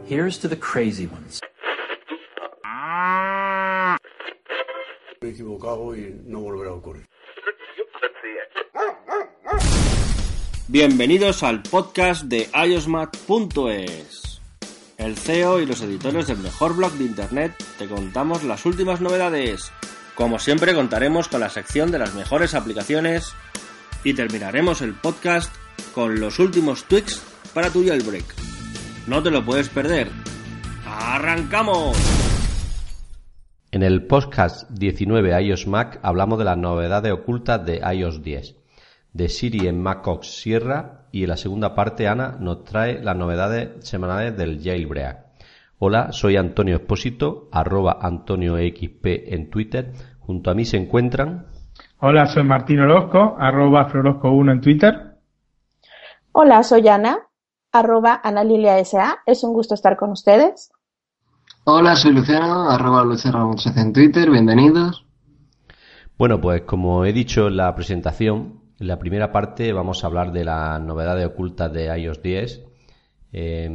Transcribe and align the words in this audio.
Here's 0.00 0.38
to 0.38 0.48
the 0.48 0.56
crazy 0.56 1.06
ones. 1.06 1.40
Me 5.20 5.28
he 5.28 5.32
equivocado 5.32 5.94
y 5.94 6.18
no 6.24 6.40
volverá 6.40 6.70
a 6.70 6.74
ocurrir. 6.74 7.06
Bienvenidos 10.68 11.42
al 11.42 11.62
podcast 11.62 12.24
de 12.24 12.48
iosmat.es. 12.54 14.40
El 14.96 15.16
CEO 15.16 15.60
y 15.60 15.66
los 15.66 15.82
editores 15.82 16.26
del 16.26 16.38
mejor 16.38 16.74
blog 16.74 16.92
de 16.92 17.04
internet 17.04 17.52
te 17.78 17.86
contamos 17.86 18.44
las 18.44 18.64
últimas 18.64 19.02
novedades. 19.02 19.72
Como 20.14 20.38
siempre 20.38 20.74
contaremos 20.74 21.28
con 21.28 21.40
la 21.40 21.50
sección 21.50 21.90
de 21.90 21.98
las 21.98 22.14
mejores 22.14 22.54
aplicaciones 22.54 23.34
y 24.04 24.14
terminaremos 24.14 24.80
el 24.80 24.94
podcast 24.94 25.54
con 25.94 26.18
los 26.18 26.38
últimos 26.38 26.84
tweaks 26.84 27.22
para 27.52 27.70
tu 27.70 27.86
jailbreak. 27.86 28.41
No 29.08 29.20
te 29.20 29.32
lo 29.32 29.44
puedes 29.44 29.68
perder. 29.68 30.08
¡Arrancamos! 30.86 31.96
En 33.72 33.82
el 33.82 34.06
podcast 34.06 34.70
19 34.70 35.42
iOS 35.42 35.66
Mac 35.66 35.98
hablamos 36.02 36.38
de 36.38 36.44
las 36.44 36.56
novedades 36.56 37.10
ocultas 37.10 37.66
de 37.66 37.78
iOS 37.78 38.22
10, 38.22 38.56
de 39.12 39.28
Siri 39.28 39.66
en 39.66 39.82
macOS 39.82 40.40
Sierra 40.40 41.08
y 41.10 41.24
en 41.24 41.30
la 41.30 41.36
segunda 41.36 41.74
parte 41.74 42.06
Ana 42.06 42.36
nos 42.38 42.62
trae 42.62 43.02
las 43.02 43.16
novedades 43.16 43.84
semanales 43.84 44.36
del 44.36 44.62
jailbreak. 44.62 45.18
Hola, 45.80 46.12
soy 46.12 46.36
Antonio 46.36 46.76
Espósito, 46.76 47.48
arroba 47.50 47.98
AntonioXP 48.00 49.04
en 49.32 49.50
Twitter. 49.50 49.92
Junto 50.20 50.52
a 50.52 50.54
mí 50.54 50.64
se 50.64 50.76
encuentran... 50.76 51.46
Hola, 51.98 52.26
soy 52.26 52.44
Martín 52.44 52.78
Orozco, 52.78 53.36
arroba 53.36 53.90
Florozco1 53.90 54.52
en 54.52 54.60
Twitter. 54.60 55.16
Hola, 56.30 56.62
soy 56.62 56.86
Ana, 56.86 57.18
arroba 57.72 58.20
AnaLiliaSA. 58.22 59.20
Es 59.26 59.42
un 59.42 59.54
gusto 59.54 59.74
estar 59.74 59.96
con 59.96 60.10
ustedes. 60.10 60.70
Hola, 61.64 61.96
soy 61.96 62.12
Luciano, 62.12 62.68
arroba 62.70 63.04
Luciano 63.04 63.54
en 63.76 63.92
Twitter. 63.92 64.30
Bienvenidos. 64.30 65.06
Bueno, 66.18 66.40
pues 66.40 66.62
como 66.62 67.04
he 67.04 67.12
dicho 67.12 67.48
en 67.48 67.56
la 67.56 67.74
presentación, 67.74 68.60
en 68.78 68.86
la 68.86 68.98
primera 68.98 69.32
parte 69.32 69.72
vamos 69.72 70.04
a 70.04 70.06
hablar 70.06 70.32
de 70.32 70.44
las 70.44 70.80
novedades 70.80 71.26
ocultas 71.26 71.72
de 71.72 71.86
iOS 71.98 72.22
10. 72.22 72.62
Eh, 73.32 73.70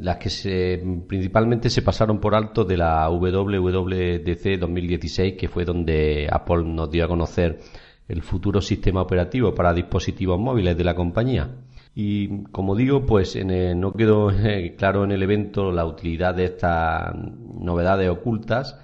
las 0.00 0.16
que 0.16 0.28
se, 0.28 0.82
principalmente 1.06 1.70
se 1.70 1.82
pasaron 1.82 2.18
por 2.18 2.34
alto 2.34 2.64
de 2.64 2.76
la 2.76 3.08
WWDC 3.08 4.58
2016, 4.58 5.34
que 5.38 5.48
fue 5.48 5.64
donde 5.64 6.28
Apple 6.30 6.64
nos 6.64 6.90
dio 6.90 7.04
a 7.04 7.08
conocer 7.08 7.60
el 8.08 8.22
futuro 8.22 8.60
sistema 8.60 9.02
operativo 9.02 9.54
para 9.54 9.72
dispositivos 9.72 10.38
móviles 10.38 10.76
de 10.76 10.84
la 10.84 10.94
compañía. 10.94 11.48
Y 11.94 12.44
como 12.44 12.74
digo, 12.74 13.06
pues 13.06 13.38
no 13.44 13.92
quedó 13.92 14.30
eh, 14.30 14.74
claro 14.76 15.04
en 15.04 15.12
el 15.12 15.22
evento 15.22 15.70
la 15.70 15.86
utilidad 15.86 16.34
de 16.34 16.46
estas 16.46 17.14
novedades 17.14 18.08
ocultas 18.10 18.80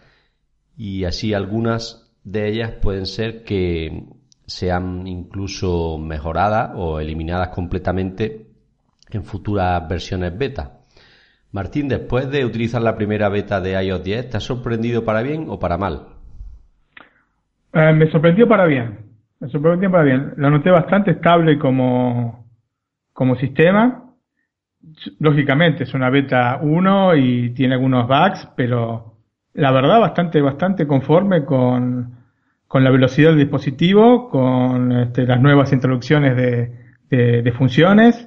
y 0.76 1.04
así 1.04 1.34
algunas 1.34 2.10
de 2.24 2.48
ellas 2.48 2.72
pueden 2.80 3.06
ser 3.06 3.42
que 3.44 4.04
sean 4.46 5.06
incluso 5.06 5.98
mejoradas 5.98 6.72
o 6.74 7.00
eliminadas 7.00 7.48
completamente 7.48 8.46
en 9.10 9.24
futuras 9.24 9.86
versiones 9.88 10.36
beta. 10.36 10.80
Martín, 11.52 11.88
después 11.88 12.30
de 12.30 12.44
utilizar 12.44 12.80
la 12.80 12.94
primera 12.94 13.28
beta 13.28 13.60
de 13.60 13.82
iOS 13.82 14.04
10, 14.04 14.30
¿te 14.30 14.36
ha 14.36 14.40
sorprendido 14.40 15.04
para 15.04 15.22
bien 15.22 15.46
o 15.48 15.58
para 15.58 15.76
mal? 15.76 16.06
Eh, 17.72 17.92
me 17.92 18.10
sorprendió 18.10 18.48
para 18.48 18.66
bien. 18.66 18.98
Me 19.40 19.48
sorprendió 19.48 19.90
para 19.90 20.04
bien. 20.04 20.32
Lo 20.36 20.50
noté 20.50 20.70
bastante 20.70 21.12
estable 21.12 21.58
como, 21.58 22.39
como 23.20 23.36
sistema. 23.36 24.14
Lógicamente 25.18 25.84
es 25.84 25.92
una 25.92 26.08
beta 26.08 26.58
1 26.62 27.16
y 27.16 27.50
tiene 27.50 27.74
algunos 27.74 28.08
bugs, 28.08 28.48
pero 28.56 29.18
la 29.52 29.70
verdad 29.72 30.00
bastante, 30.00 30.40
bastante 30.40 30.86
conforme 30.86 31.44
con, 31.44 32.14
con 32.66 32.82
la 32.82 32.90
velocidad 32.90 33.28
del 33.28 33.40
dispositivo, 33.40 34.30
con 34.30 34.90
este, 34.92 35.26
las 35.26 35.38
nuevas 35.38 35.70
introducciones 35.70 36.34
de, 36.34 37.42
de 37.42 37.52
funciones 37.52 38.26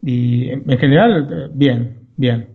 y 0.00 0.48
en 0.48 0.78
general 0.78 1.50
bien, 1.52 2.08
bien. 2.16 2.48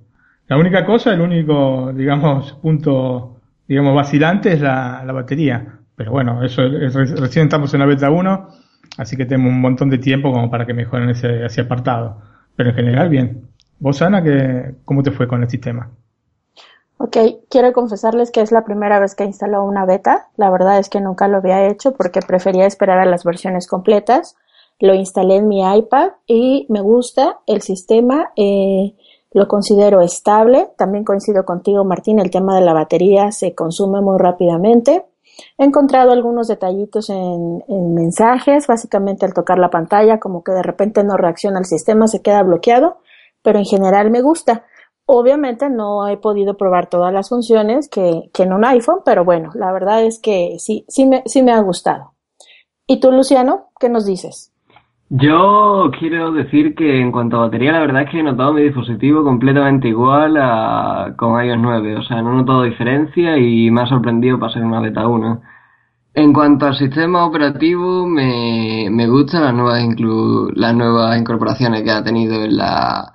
La 0.47 0.57
única 0.57 0.85
cosa, 0.85 1.13
el 1.13 1.21
único, 1.21 1.93
digamos, 1.93 2.53
punto, 2.63 3.41
digamos, 3.67 3.93
vacilante 3.93 4.53
es 4.53 4.59
la, 4.59 5.03
la 5.05 5.13
batería. 5.13 5.81
Pero 5.95 6.13
bueno, 6.13 6.43
eso 6.43 6.63
es, 6.63 6.95
recién 6.95 7.45
estamos 7.45 7.71
en 7.75 7.81
la 7.81 7.85
beta 7.85 8.09
1, 8.09 8.47
así 8.97 9.15
que 9.17 9.25
tenemos 9.25 9.51
un 9.51 9.61
montón 9.61 9.89
de 9.89 9.97
tiempo 9.97 10.31
como 10.31 10.49
para 10.49 10.65
que 10.65 10.73
mejoren 10.73 11.09
ese, 11.09 11.45
ese 11.45 11.61
apartado. 11.61 12.21
Pero 12.55 12.69
en 12.69 12.75
general, 12.75 13.09
bien. 13.09 13.49
¿Vos, 13.79 14.01
Ana, 14.01 14.23
que, 14.23 14.75
cómo 14.85 15.03
te 15.03 15.11
fue 15.11 15.27
con 15.27 15.43
el 15.43 15.49
sistema? 15.49 15.89
Ok, 16.97 17.17
quiero 17.49 17.73
confesarles 17.73 18.31
que 18.31 18.41
es 18.41 18.51
la 18.51 18.63
primera 18.63 18.99
vez 18.99 19.15
que 19.15 19.25
instaló 19.25 19.65
una 19.65 19.85
beta. 19.85 20.29
La 20.37 20.49
verdad 20.49 20.79
es 20.79 20.89
que 20.89 21.01
nunca 21.01 21.27
lo 21.27 21.37
había 21.37 21.67
hecho 21.67 21.93
porque 21.93 22.21
prefería 22.21 22.65
esperar 22.65 22.99
a 22.99 23.05
las 23.05 23.25
versiones 23.25 23.67
completas. 23.67 24.37
Lo 24.79 24.93
instalé 24.93 25.37
en 25.37 25.47
mi 25.47 25.61
iPad 25.61 26.11
y 26.25 26.65
me 26.69 26.81
gusta 26.81 27.39
el 27.47 27.61
sistema. 27.61 28.31
Eh, 28.37 28.95
lo 29.31 29.49
considero 29.49 29.99
estable. 29.99 30.69
También 30.77 31.03
coincido 31.03 31.43
contigo, 31.43 31.83
Martín, 31.83 32.19
el 32.19 32.31
tema 32.31 32.55
de 32.55 32.61
la 32.61 32.73
batería 32.73 33.33
se 33.33 33.53
consume 33.53 33.99
muy 33.99 34.17
rápidamente. 34.17 35.03
He 35.57 35.65
encontrado 35.65 36.11
algunos 36.11 36.47
detallitos 36.47 37.09
en, 37.09 37.63
mensajes, 37.93 38.67
básicamente 38.67 39.25
al 39.25 39.33
tocar 39.33 39.59
la 39.59 39.69
pantalla, 39.69 40.19
como 40.19 40.43
que 40.43 40.51
de 40.51 40.63
repente 40.63 41.03
no 41.03 41.17
reacciona 41.17 41.59
el 41.59 41.65
sistema, 41.65 42.07
se 42.07 42.21
queda 42.21 42.43
bloqueado, 42.43 42.99
pero 43.41 43.59
en 43.59 43.65
general 43.65 44.11
me 44.11 44.21
gusta. 44.21 44.65
Obviamente 45.05 45.69
no 45.69 46.07
he 46.07 46.17
podido 46.17 46.57
probar 46.57 46.89
todas 46.89 47.13
las 47.13 47.29
funciones 47.29 47.89
que, 47.89 48.29
que 48.33 48.43
en 48.43 48.53
un 48.53 48.65
iPhone, 48.65 49.01
pero 49.05 49.23
bueno, 49.23 49.51
la 49.53 49.71
verdad 49.71 50.03
es 50.03 50.19
que 50.19 50.55
sí, 50.57 50.85
sí 50.87 51.05
me, 51.05 51.23
sí 51.25 51.43
me 51.43 51.51
ha 51.51 51.61
gustado. 51.61 52.13
¿Y 52.87 52.99
tú, 52.99 53.11
Luciano, 53.11 53.69
qué 53.79 53.89
nos 53.89 54.05
dices? 54.05 54.54
Yo 55.09 55.91
quiero 55.99 56.31
decir 56.31 56.73
que 56.73 56.99
en 56.99 57.11
cuanto 57.11 57.37
a 57.37 57.41
batería, 57.41 57.73
la 57.73 57.81
verdad 57.81 58.03
es 58.03 58.09
que 58.09 58.19
he 58.19 58.23
notado 58.23 58.53
mi 58.53 58.63
dispositivo 58.63 59.23
completamente 59.23 59.87
igual 59.87 60.35
a 60.37 61.13
con 61.15 61.43
iOS 61.43 61.59
9. 61.59 61.97
O 61.97 62.03
sea, 62.03 62.23
no 62.23 62.33
he 62.33 62.35
notado 62.37 62.63
diferencia 62.63 63.37
y 63.37 63.69
me 63.69 63.81
ha 63.81 63.87
sorprendido 63.87 64.39
pasar 64.39 64.63
una 64.63 64.81
beta 64.81 65.07
1. 65.07 65.41
En 66.15 66.33
cuanto 66.33 66.65
al 66.65 66.75
sistema 66.75 67.25
operativo, 67.25 68.07
me, 68.07 68.87
me 68.89 69.07
gustan 69.07 69.43
las 69.43 69.53
nuevas, 69.53 69.83
inclu 69.83 70.51
las 70.55 70.73
nuevas 70.73 71.19
incorporaciones 71.19 71.83
que 71.83 71.91
ha 71.91 72.03
tenido 72.03 72.43
en, 72.43 72.57
la, 72.57 73.13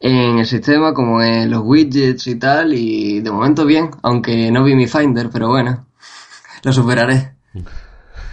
en 0.00 0.38
el 0.38 0.46
sistema, 0.46 0.92
como 0.92 1.22
en 1.22 1.50
los 1.50 1.60
widgets 1.62 2.26
y 2.26 2.36
tal. 2.36 2.74
Y 2.74 3.20
de 3.20 3.30
momento 3.30 3.64
bien, 3.64 3.90
aunque 4.02 4.50
no 4.50 4.64
vi 4.64 4.74
mi 4.74 4.88
Finder, 4.88 5.28
pero 5.32 5.48
bueno, 5.48 5.86
lo 6.64 6.72
superaré. 6.72 7.34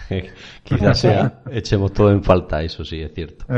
Quizás 0.66 1.00
sea, 1.02 1.44
echemos 1.52 1.94
todo 1.94 2.12
en 2.12 2.24
falta, 2.24 2.62
eso 2.64 2.84
sí, 2.84 3.02
es 3.02 3.14
cierto. 3.14 3.46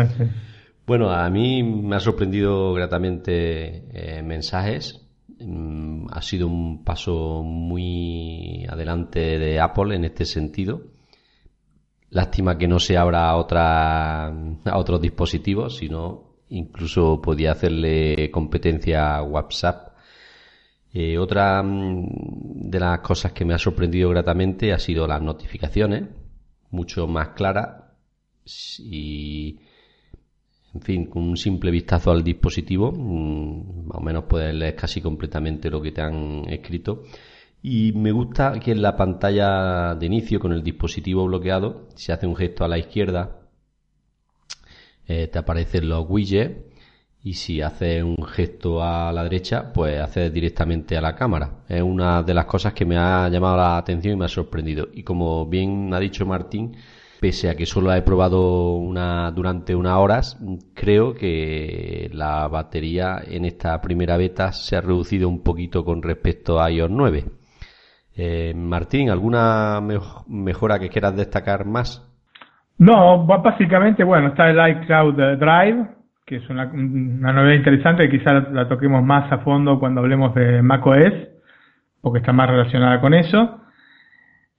Bueno, 0.87 1.11
a 1.11 1.29
mí 1.29 1.63
me 1.63 1.97
ha 1.97 1.99
sorprendido 1.99 2.71
gratamente 2.73 3.89
eh, 3.91 4.23
mensajes. 4.23 5.05
Mm, 5.37 6.07
ha 6.09 6.21
sido 6.21 6.47
un 6.47 6.85
paso 6.85 7.43
muy 7.43 8.65
adelante 8.69 9.37
de 9.37 9.59
Apple 9.59 9.97
en 9.97 10.05
este 10.05 10.23
sentido. 10.23 10.83
Lástima 12.09 12.57
que 12.57 12.69
no 12.69 12.79
se 12.79 12.95
abra 12.95 13.29
a, 13.29 13.35
otra, 13.35 14.27
a 14.27 14.77
otros 14.77 15.01
dispositivos, 15.01 15.75
sino 15.75 16.37
incluso 16.47 17.21
podía 17.21 17.51
hacerle 17.51 18.31
competencia 18.31 19.17
a 19.17 19.23
WhatsApp. 19.23 19.89
Eh, 20.93 21.17
otra 21.17 21.61
mm, 21.63 22.69
de 22.69 22.79
las 22.79 23.01
cosas 23.01 23.33
que 23.33 23.43
me 23.43 23.53
ha 23.53 23.57
sorprendido 23.57 24.09
gratamente 24.11 24.71
ha 24.71 24.79
sido 24.79 25.05
las 25.05 25.21
notificaciones 25.21 26.05
mucho 26.71 27.07
más 27.07 27.29
clara 27.29 27.93
y 28.79 29.59
en 30.73 30.81
fin, 30.81 31.05
con 31.05 31.23
un 31.23 31.37
simple 31.37 31.71
vistazo 31.71 32.11
al 32.11 32.23
dispositivo, 32.23 32.91
mm, 32.91 33.87
más 33.87 33.97
o 33.97 34.01
menos 34.01 34.25
puedes 34.25 34.53
leer 34.53 34.75
casi 34.75 35.01
completamente 35.01 35.69
lo 35.69 35.81
que 35.81 35.91
te 35.91 36.01
han 36.01 36.45
escrito. 36.49 37.03
Y 37.63 37.93
me 37.93 38.11
gusta 38.11 38.59
que 38.59 38.71
en 38.71 38.81
la 38.81 38.95
pantalla 38.95 39.95
de 39.95 40.05
inicio 40.05 40.39
con 40.39 40.53
el 40.53 40.63
dispositivo 40.63 41.25
bloqueado, 41.25 41.87
si 41.95 42.11
hace 42.11 42.27
un 42.27 42.35
gesto 42.35 42.63
a 42.63 42.67
la 42.67 42.77
izquierda, 42.77 43.41
eh, 45.07 45.27
te 45.27 45.39
aparecen 45.39 45.89
los 45.89 46.05
widgets 46.07 46.66
y 47.23 47.33
si 47.33 47.61
haces 47.61 48.03
un 48.03 48.23
gesto 48.25 48.81
a 48.81 49.11
la 49.11 49.23
derecha, 49.23 49.71
pues 49.73 49.99
haces 49.99 50.31
directamente 50.31 50.97
a 50.97 51.01
la 51.01 51.15
cámara. 51.15 51.49
Es 51.67 51.81
una 51.81 52.23
de 52.23 52.33
las 52.33 52.45
cosas 52.45 52.73
que 52.73 52.85
me 52.85 52.97
ha 52.97 53.27
llamado 53.29 53.57
la 53.57 53.77
atención 53.77 54.13
y 54.13 54.17
me 54.17 54.25
ha 54.25 54.29
sorprendido. 54.29 54.87
Y 54.93 55.03
como 55.03 55.45
bien 55.45 55.93
ha 55.93 55.99
dicho 55.99 56.25
Martín, 56.25 56.77
pese 57.19 57.49
a 57.49 57.55
que 57.55 57.65
solo 57.65 57.93
he 57.93 58.01
probado 58.01 58.75
una 58.75 59.31
durante 59.31 59.75
unas 59.75 59.97
horas, 59.97 60.39
creo 60.73 61.13
que 61.15 62.09
la 62.13 62.47
batería 62.47 63.21
en 63.25 63.45
esta 63.45 63.81
primera 63.81 64.17
beta 64.17 64.51
se 64.51 64.75
ha 64.75 64.81
reducido 64.81 65.27
un 65.27 65.43
poquito 65.43 65.83
con 65.83 66.01
respecto 66.01 66.61
a 66.61 66.71
iOS 66.71 66.91
9. 66.91 67.25
Eh, 68.15 68.53
Martín, 68.55 69.09
¿alguna 69.09 69.81
mejora 70.27 70.79
que 70.79 70.89
quieras 70.89 71.15
destacar 71.15 71.65
más? 71.65 72.03
No, 72.79 73.25
básicamente, 73.25 74.03
bueno, 74.03 74.29
está 74.29 74.49
el 74.49 74.81
iCloud 74.83 75.15
Drive, 75.15 75.96
que 76.27 76.35
es 76.35 76.49
una, 76.49 76.65
una 76.65 77.31
novedad 77.31 77.55
interesante, 77.55 78.09
que 78.09 78.19
quizás 78.19 78.51
la 78.51 78.67
toquemos 78.67 79.01
más 79.01 79.31
a 79.31 79.37
fondo 79.37 79.79
cuando 79.79 80.01
hablemos 80.01 80.35
de 80.35 80.61
macOS, 80.61 81.13
porque 82.01 82.19
está 82.19 82.33
más 82.33 82.49
relacionada 82.49 82.99
con 82.99 83.13
eso. 83.13 83.61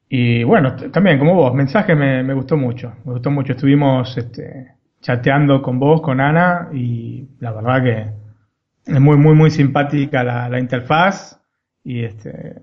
Y 0.09 0.44
bueno, 0.44 0.75
también 0.91 1.19
como 1.19 1.35
vos, 1.35 1.53
mensaje 1.55 1.94
me, 1.94 2.23
me 2.23 2.32
gustó 2.32 2.56
mucho, 2.56 2.94
me 3.05 3.12
gustó 3.12 3.31
mucho. 3.31 3.53
Estuvimos 3.53 4.17
este, 4.17 4.76
chateando 5.03 5.61
con 5.61 5.79
vos, 5.79 6.00
con 6.00 6.23
Ana, 6.23 6.70
y 6.73 7.29
la 7.38 7.53
verdad 7.53 7.82
que 7.82 8.91
es 8.91 9.00
muy, 9.00 9.19
muy, 9.19 9.35
muy 9.35 9.50
simpática 9.50 10.25
la, 10.25 10.49
la 10.49 10.59
interfaz. 10.59 11.38
Y 11.85 12.03
este, 12.03 12.62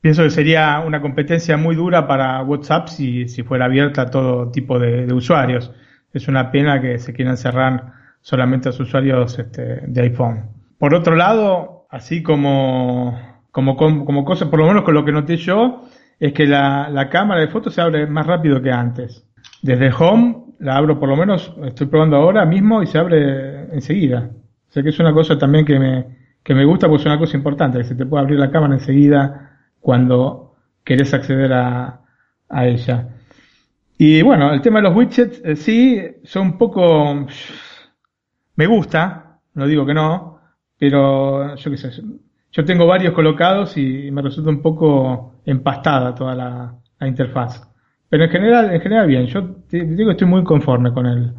pienso 0.00 0.22
que 0.22 0.30
sería 0.30 0.80
una 0.80 1.02
competencia 1.02 1.58
muy 1.58 1.76
dura 1.76 2.06
para 2.06 2.42
WhatsApp 2.42 2.88
si, 2.88 3.28
si 3.28 3.42
fuera 3.42 3.66
abierta 3.66 4.00
a 4.00 4.10
todo 4.10 4.50
tipo 4.50 4.78
de, 4.78 5.04
de 5.04 5.12
usuarios. 5.12 5.74
Es 6.14 6.26
una 6.26 6.50
pena 6.50 6.80
que 6.80 6.98
se 6.98 7.12
quieran 7.12 7.36
cerrar 7.36 7.95
solamente 8.26 8.68
a 8.68 8.72
los 8.72 8.80
usuarios 8.80 9.38
este, 9.38 9.82
de 9.86 10.00
iPhone. 10.00 10.50
Por 10.78 10.96
otro 10.96 11.14
lado, 11.14 11.86
así 11.88 12.24
como, 12.24 13.16
como, 13.52 13.76
como 13.76 14.24
cosa, 14.24 14.50
por 14.50 14.58
lo 14.58 14.66
menos 14.66 14.82
con 14.82 14.94
lo 14.94 15.04
que 15.04 15.12
noté 15.12 15.36
yo, 15.36 15.82
es 16.18 16.32
que 16.32 16.44
la, 16.44 16.90
la 16.90 17.08
cámara 17.08 17.40
de 17.40 17.46
fotos 17.46 17.74
se 17.74 17.82
abre 17.82 18.08
más 18.08 18.26
rápido 18.26 18.60
que 18.60 18.72
antes. 18.72 19.24
Desde 19.62 19.92
Home 19.96 20.38
la 20.58 20.76
abro 20.76 20.98
por 20.98 21.08
lo 21.08 21.14
menos, 21.14 21.54
estoy 21.66 21.86
probando 21.86 22.16
ahora 22.16 22.44
mismo 22.44 22.82
y 22.82 22.88
se 22.88 22.98
abre 22.98 23.72
enseguida. 23.72 24.28
O 24.68 24.72
sea 24.72 24.82
que 24.82 24.88
es 24.88 24.98
una 24.98 25.12
cosa 25.12 25.38
también 25.38 25.64
que 25.64 25.78
me, 25.78 26.06
que 26.42 26.52
me 26.52 26.64
gusta 26.64 26.88
porque 26.88 27.02
es 27.02 27.06
una 27.06 27.20
cosa 27.20 27.36
importante, 27.36 27.78
que 27.78 27.84
se 27.84 27.94
te 27.94 28.06
puede 28.06 28.24
abrir 28.24 28.40
la 28.40 28.50
cámara 28.50 28.74
enseguida 28.74 29.60
cuando 29.78 30.56
querés 30.82 31.14
acceder 31.14 31.52
a, 31.52 32.00
a 32.48 32.66
ella. 32.66 33.06
Y 33.96 34.20
bueno, 34.22 34.52
el 34.52 34.60
tema 34.62 34.80
de 34.80 34.88
los 34.88 34.96
widgets, 34.96 35.40
eh, 35.44 35.54
sí, 35.54 36.02
son 36.24 36.42
un 36.42 36.58
poco... 36.58 37.24
Me 38.56 38.66
gusta, 38.66 39.38
no 39.54 39.66
digo 39.66 39.86
que 39.86 39.94
no, 39.94 40.40
pero 40.78 41.54
yo 41.56 41.70
qué 41.70 41.76
sé, 41.76 41.90
yo 42.52 42.64
tengo 42.64 42.86
varios 42.86 43.12
colocados 43.12 43.76
y 43.76 44.10
me 44.10 44.22
resulta 44.22 44.50
un 44.50 44.62
poco 44.62 45.34
empastada 45.44 46.14
toda 46.14 46.34
la, 46.34 46.74
interfaz. 47.06 47.70
Pero 48.08 48.24
en 48.24 48.30
general, 48.30 48.72
en 48.72 48.80
general 48.80 49.06
bien. 49.06 49.26
Yo 49.26 49.56
digo 49.68 50.06
que 50.06 50.12
estoy 50.12 50.26
muy 50.26 50.42
conforme 50.42 50.92
con 50.92 51.04
el, 51.04 51.32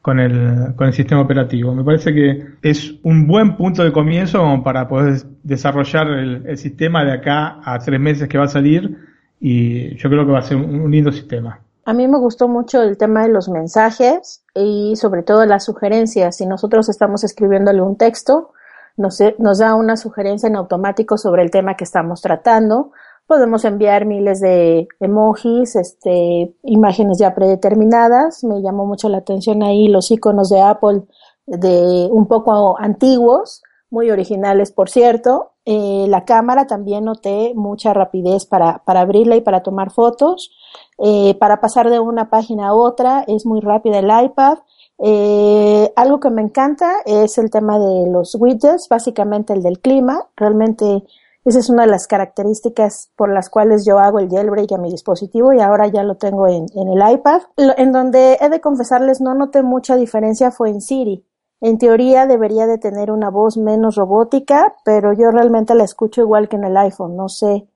con 0.00 0.18
el, 0.20 0.74
con 0.74 0.86
el 0.86 0.94
sistema 0.94 1.20
operativo. 1.20 1.74
Me 1.74 1.84
parece 1.84 2.14
que 2.14 2.46
es 2.62 2.94
un 3.02 3.26
buen 3.26 3.56
punto 3.56 3.84
de 3.84 3.92
comienzo 3.92 4.62
para 4.64 4.88
poder 4.88 5.20
desarrollar 5.42 6.08
el, 6.08 6.56
sistema 6.56 7.04
de 7.04 7.12
acá 7.12 7.60
a 7.62 7.78
tres 7.78 8.00
meses 8.00 8.26
que 8.26 8.38
va 8.38 8.44
a 8.44 8.48
salir 8.48 8.96
y 9.40 9.96
yo 9.96 10.08
creo 10.08 10.24
que 10.24 10.32
va 10.32 10.38
a 10.38 10.42
ser 10.42 10.56
un 10.56 10.90
lindo 10.90 11.12
sistema. 11.12 11.60
A 11.84 11.92
mí 11.92 12.08
me 12.08 12.18
gustó 12.18 12.48
mucho 12.48 12.82
el 12.82 12.96
tema 12.96 13.22
de 13.22 13.28
los 13.28 13.48
mensajes 13.48 14.42
y 14.54 14.96
sobre 14.96 15.22
todo 15.22 15.44
las 15.44 15.64
sugerencias. 15.64 16.36
Si 16.36 16.46
nosotros 16.46 16.88
estamos 16.88 17.24
escribiéndole 17.24 17.82
un 17.82 17.96
texto, 17.96 18.52
nos, 18.96 19.18
nos 19.38 19.58
da 19.58 19.74
una 19.74 19.96
sugerencia 19.96 20.46
en 20.46 20.56
automático 20.56 21.18
sobre 21.18 21.42
el 21.42 21.50
tema 21.50 21.76
que 21.76 21.84
estamos 21.84 22.22
tratando 22.22 22.92
Podemos 23.26 23.64
enviar 23.64 24.04
miles 24.04 24.40
de 24.40 24.86
emojis, 25.00 25.76
este, 25.76 26.54
imágenes 26.62 27.18
ya 27.18 27.34
predeterminadas. 27.34 28.44
Me 28.44 28.60
llamó 28.60 28.84
mucho 28.84 29.08
la 29.08 29.18
atención 29.18 29.62
ahí 29.62 29.88
los 29.88 30.10
iconos 30.10 30.50
de 30.50 30.60
Apple 30.60 31.04
de 31.46 32.06
un 32.10 32.28
poco 32.28 32.78
antiguos, 32.78 33.62
muy 33.94 34.10
originales 34.10 34.72
por 34.72 34.90
cierto. 34.90 35.52
Eh, 35.64 36.04
la 36.08 36.26
cámara 36.26 36.66
también 36.66 37.04
noté 37.04 37.52
mucha 37.54 37.94
rapidez 37.94 38.44
para, 38.44 38.82
para 38.84 39.00
abrirla 39.00 39.36
y 39.36 39.40
para 39.40 39.62
tomar 39.62 39.90
fotos. 39.90 40.50
Eh, 40.98 41.34
para 41.38 41.60
pasar 41.60 41.88
de 41.88 42.00
una 42.00 42.28
página 42.28 42.68
a 42.68 42.74
otra 42.74 43.24
es 43.26 43.46
muy 43.46 43.60
rápida 43.60 44.00
el 44.00 44.26
iPad. 44.26 44.58
Eh, 44.98 45.92
algo 45.96 46.20
que 46.20 46.30
me 46.30 46.42
encanta 46.42 46.96
es 47.06 47.38
el 47.38 47.50
tema 47.50 47.78
de 47.78 48.10
los 48.10 48.34
widgets, 48.34 48.88
básicamente 48.90 49.54
el 49.54 49.62
del 49.62 49.80
clima. 49.80 50.28
Realmente 50.36 51.04
esa 51.44 51.58
es 51.58 51.70
una 51.70 51.82
de 51.82 51.90
las 51.90 52.06
características 52.06 53.10
por 53.16 53.32
las 53.32 53.48
cuales 53.48 53.86
yo 53.86 53.98
hago 53.98 54.18
el 54.18 54.28
jailbreak 54.28 54.72
a 54.72 54.78
mi 54.78 54.90
dispositivo 54.90 55.52
y 55.52 55.60
ahora 55.60 55.86
ya 55.88 56.02
lo 56.02 56.16
tengo 56.16 56.48
en, 56.48 56.66
en 56.74 56.88
el 56.88 57.12
iPad. 57.12 57.42
En 57.56 57.92
donde 57.92 58.38
he 58.40 58.48
de 58.48 58.60
confesarles 58.60 59.20
no 59.20 59.34
noté 59.34 59.62
mucha 59.62 59.96
diferencia 59.96 60.50
fue 60.50 60.70
en 60.70 60.80
Siri. 60.80 61.24
En 61.60 61.78
teoría 61.78 62.26
debería 62.26 62.66
de 62.66 62.78
tener 62.78 63.10
una 63.10 63.30
voz 63.30 63.56
menos 63.56 63.96
robótica, 63.96 64.74
pero 64.84 65.12
yo 65.12 65.30
realmente 65.30 65.74
la 65.74 65.84
escucho 65.84 66.20
igual 66.20 66.48
que 66.48 66.56
en 66.56 66.64
el 66.64 66.76
iPhone. 66.76 67.16
No 67.16 67.28
sé, 67.28 67.66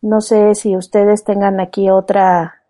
no 0.00 0.20
sé 0.20 0.54
si 0.54 0.76
ustedes 0.76 1.24
tengan 1.24 1.60
aquí 1.60 1.90
otra 1.90 2.62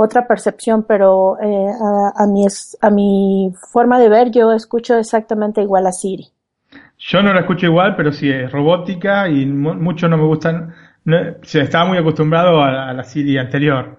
otra 0.00 0.28
percepción, 0.28 0.84
pero 0.86 1.36
eh, 1.42 1.70
a, 1.70 2.22
a, 2.22 2.26
mi, 2.28 2.46
a 2.80 2.90
mi 2.90 3.52
forma 3.72 3.98
de 3.98 4.08
ver 4.08 4.30
yo 4.30 4.52
escucho 4.52 4.96
exactamente 4.96 5.60
igual 5.60 5.88
a 5.88 5.92
Siri. 5.92 6.28
Yo 6.98 7.20
no 7.20 7.32
la 7.32 7.40
escucho 7.40 7.66
igual, 7.66 7.96
pero 7.96 8.12
sí 8.12 8.30
es 8.30 8.50
robótica 8.50 9.28
y 9.28 9.44
mucho 9.44 10.08
no 10.08 10.16
me 10.16 10.24
gustan. 10.24 10.72
Se 11.42 11.62
estaba 11.62 11.86
muy 11.86 11.98
acostumbrado 11.98 12.60
a, 12.60 12.90
a, 12.90 12.92
la 12.92 13.02
Siri 13.02 13.38
anterior. 13.38 13.98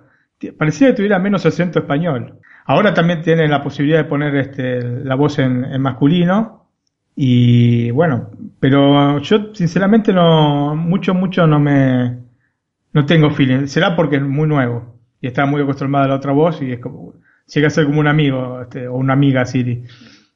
Parecía 0.58 0.88
que 0.88 0.94
tuviera 0.94 1.20
menos 1.20 1.46
acento 1.46 1.80
español. 1.80 2.40
Ahora 2.70 2.94
también 2.94 3.24
tiene 3.24 3.48
la 3.48 3.64
posibilidad 3.64 3.98
de 3.98 4.04
poner 4.04 4.36
este, 4.36 4.80
la 5.04 5.16
voz 5.16 5.40
en, 5.40 5.66
en 5.66 5.82
masculino. 5.82 6.68
Y 7.16 7.90
bueno, 7.90 8.30
pero 8.60 9.18
yo 9.18 9.56
sinceramente 9.56 10.14
no, 10.14 10.76
mucho, 10.76 11.16
mucho 11.16 11.48
no 11.48 11.60
me, 11.60 12.20
no 12.94 13.06
tengo 13.08 13.32
feeling. 13.32 13.66
Será 13.66 13.96
porque 13.96 14.18
es 14.18 14.22
muy 14.22 14.48
nuevo 14.48 15.00
y 15.20 15.26
está 15.26 15.48
muy 15.48 15.64
acostumbrado 15.64 16.06
a 16.06 16.10
la 16.10 16.16
otra 16.18 16.32
voz 16.32 16.62
y 16.62 16.74
es 16.74 16.80
como, 16.80 17.14
llega 17.48 17.70
a 17.70 17.72
ser 17.72 17.88
como 17.88 18.02
un 18.02 18.08
amigo 18.08 18.62
este, 18.62 18.88
o 18.88 18.98
una 18.98 19.14
amiga 19.14 19.46
Siri. 19.46 19.86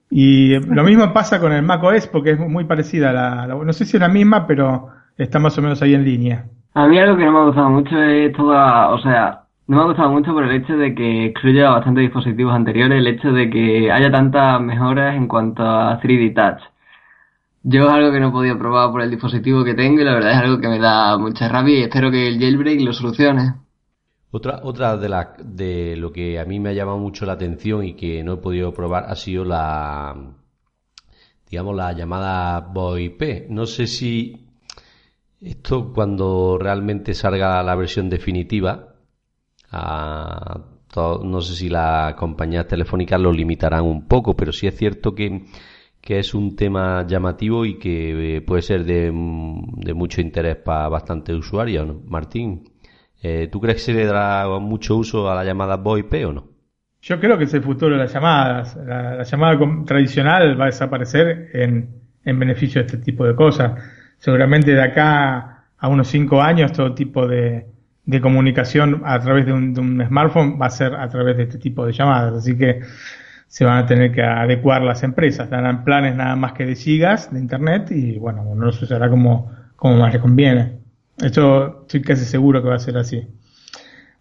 Y 0.09 0.57
lo 0.57 0.83
mismo 0.85 1.13
pasa 1.13 1.39
con 1.39 1.51
el 1.53 1.61
macOS 1.61 2.07
porque 2.07 2.31
es 2.31 2.39
muy 2.39 2.63
parecida 2.63 3.11
a 3.11 3.13
la, 3.13 3.45
la, 3.45 3.55
no 3.63 3.73
sé 3.73 3.85
si 3.85 3.97
es 3.97 4.01
la 4.01 4.09
misma, 4.09 4.47
pero 4.47 4.87
está 5.19 5.37
más 5.37 5.55
o 5.59 5.61
menos 5.61 5.83
ahí 5.83 5.93
en 5.93 6.03
línea. 6.03 6.45
A 6.73 6.87
mí 6.87 6.97
algo 6.97 7.15
que 7.15 7.25
no 7.25 7.31
me 7.31 7.39
ha 7.41 7.45
gustado 7.45 7.69
mucho 7.69 7.95
es 7.95 8.33
toda, 8.33 8.89
o 8.89 8.97
sea, 9.03 9.42
no 9.67 9.77
me 9.77 9.83
ha 9.83 9.85
gustado 9.85 10.09
mucho 10.09 10.33
por 10.33 10.43
el 10.43 10.61
hecho 10.61 10.75
de 10.75 10.93
que 10.93 11.25
excluya 11.27 11.69
bastantes 11.69 12.03
dispositivos 12.03 12.53
anteriores, 12.53 12.99
el 12.99 13.07
hecho 13.07 13.31
de 13.31 13.49
que 13.49 13.91
haya 13.91 14.11
tantas 14.11 14.59
mejoras 14.61 15.15
en 15.15 15.27
cuanto 15.27 15.63
a 15.63 15.99
3D 16.01 16.35
Touch. 16.35 16.63
Yo 17.63 17.85
es 17.85 17.91
algo 17.91 18.11
que 18.11 18.19
no 18.19 18.27
he 18.27 18.31
podido 18.31 18.57
probar 18.57 18.91
por 18.91 19.01
el 19.01 19.09
dispositivo 19.09 19.63
que 19.63 19.73
tengo 19.73 20.01
y 20.01 20.03
la 20.03 20.13
verdad 20.13 20.31
es 20.31 20.37
algo 20.37 20.59
que 20.59 20.67
me 20.67 20.79
da 20.79 21.17
mucha 21.17 21.47
rabia 21.47 21.79
y 21.79 21.83
espero 21.83 22.11
que 22.11 22.27
el 22.27 22.39
jailbreak 22.39 22.81
lo 22.81 22.91
solucione. 22.91 23.53
Otra, 24.31 24.59
otra 24.63 24.97
de, 24.97 25.09
de 25.43 25.95
lo 25.95 26.11
que 26.11 26.39
a 26.39 26.45
mí 26.45 26.59
me 26.59 26.71
ha 26.71 26.73
llamado 26.73 26.97
mucho 26.97 27.25
la 27.25 27.33
atención 27.33 27.85
y 27.85 27.93
que 27.93 28.21
no 28.23 28.33
he 28.33 28.37
podido 28.37 28.73
probar 28.73 29.05
ha 29.07 29.15
sido 29.15 29.45
la, 29.45 30.13
digamos, 31.49 31.75
la 31.75 31.93
llamada 31.93 32.59
VoIP. 32.59 33.49
No 33.49 33.65
sé 33.65 33.87
si 33.87 34.47
esto 35.39 35.93
cuando 35.93 36.57
realmente 36.59 37.13
salga 37.13 37.63
la 37.63 37.75
versión 37.75 38.09
definitiva, 38.09 38.92
no 39.73 41.41
sé 41.41 41.55
si 41.55 41.69
las 41.69 42.13
compañías 42.15 42.67
telefónicas 42.67 43.19
lo 43.19 43.31
limitarán 43.31 43.83
un 43.83 44.07
poco, 44.07 44.35
pero 44.35 44.51
sí 44.51 44.67
es 44.67 44.75
cierto 44.75 45.15
que, 45.15 45.43
que 46.01 46.19
es 46.19 46.33
un 46.33 46.55
tema 46.55 47.05
llamativo 47.07 47.65
y 47.65 47.79
que 47.79 48.43
puede 48.45 48.61
ser 48.61 48.83
de, 48.85 49.05
de 49.05 49.93
mucho 49.93 50.21
interés 50.21 50.57
para 50.57 50.89
bastantes 50.89 51.35
usuarios, 51.35 51.87
¿no? 51.87 52.01
Martín. 52.07 52.63
Eh, 53.21 53.47
¿Tú 53.49 53.61
crees 53.61 53.77
que 53.77 53.83
se 53.83 53.93
le 53.93 54.05
dará 54.05 54.47
mucho 54.59 54.97
uso 54.97 55.31
a 55.31 55.35
la 55.35 55.45
llamada 55.45 55.77
VoIP 55.77 56.13
o 56.27 56.33
no? 56.33 56.47
Yo 57.01 57.19
creo 57.19 57.37
que 57.37 57.45
es 57.45 57.53
el 57.53 57.63
futuro 57.63 57.95
de 57.95 58.03
las 58.03 58.13
llamadas. 58.13 58.75
La, 58.75 59.15
la 59.15 59.23
llamada 59.23 59.57
tradicional 59.85 60.59
va 60.59 60.65
a 60.65 60.67
desaparecer 60.67 61.49
en, 61.53 62.01
en, 62.23 62.39
beneficio 62.39 62.81
de 62.81 62.87
este 62.87 62.97
tipo 62.97 63.25
de 63.25 63.35
cosas. 63.35 63.81
Seguramente 64.17 64.71
de 64.71 64.81
acá 64.81 65.67
a 65.77 65.87
unos 65.87 66.07
cinco 66.07 66.41
años 66.41 66.71
todo 66.73 66.93
tipo 66.93 67.27
de, 67.27 67.65
de 68.05 68.21
comunicación 68.21 69.01
a 69.05 69.19
través 69.19 69.45
de 69.45 69.53
un, 69.53 69.73
de 69.73 69.81
un, 69.81 70.05
smartphone 70.05 70.59
va 70.61 70.65
a 70.65 70.69
ser 70.69 70.93
a 70.95 71.07
través 71.07 71.37
de 71.37 71.43
este 71.43 71.57
tipo 71.57 71.85
de 71.85 71.93
llamadas. 71.93 72.33
Así 72.33 72.57
que 72.57 72.81
se 73.47 73.65
van 73.65 73.77
a 73.77 73.85
tener 73.85 74.11
que 74.11 74.21
adecuar 74.21 74.81
las 74.81 75.03
empresas. 75.03 75.49
Darán 75.49 75.83
planes 75.83 76.15
nada 76.15 76.35
más 76.35 76.53
que 76.53 76.65
de 76.65 76.75
gigas 76.75 77.31
de 77.31 77.39
internet 77.39 77.91
y 77.91 78.17
bueno, 78.17 78.43
no 78.43 78.65
lo 78.65 78.69
usará 78.69 79.09
como, 79.09 79.51
como 79.75 79.97
más 79.97 80.13
le 80.13 80.19
conviene. 80.19 80.79
Esto 81.17 81.81
estoy 81.81 82.01
casi 82.01 82.25
seguro 82.25 82.61
que 82.61 82.69
va 82.69 82.75
a 82.75 82.79
ser 82.79 82.97
así. 82.97 83.27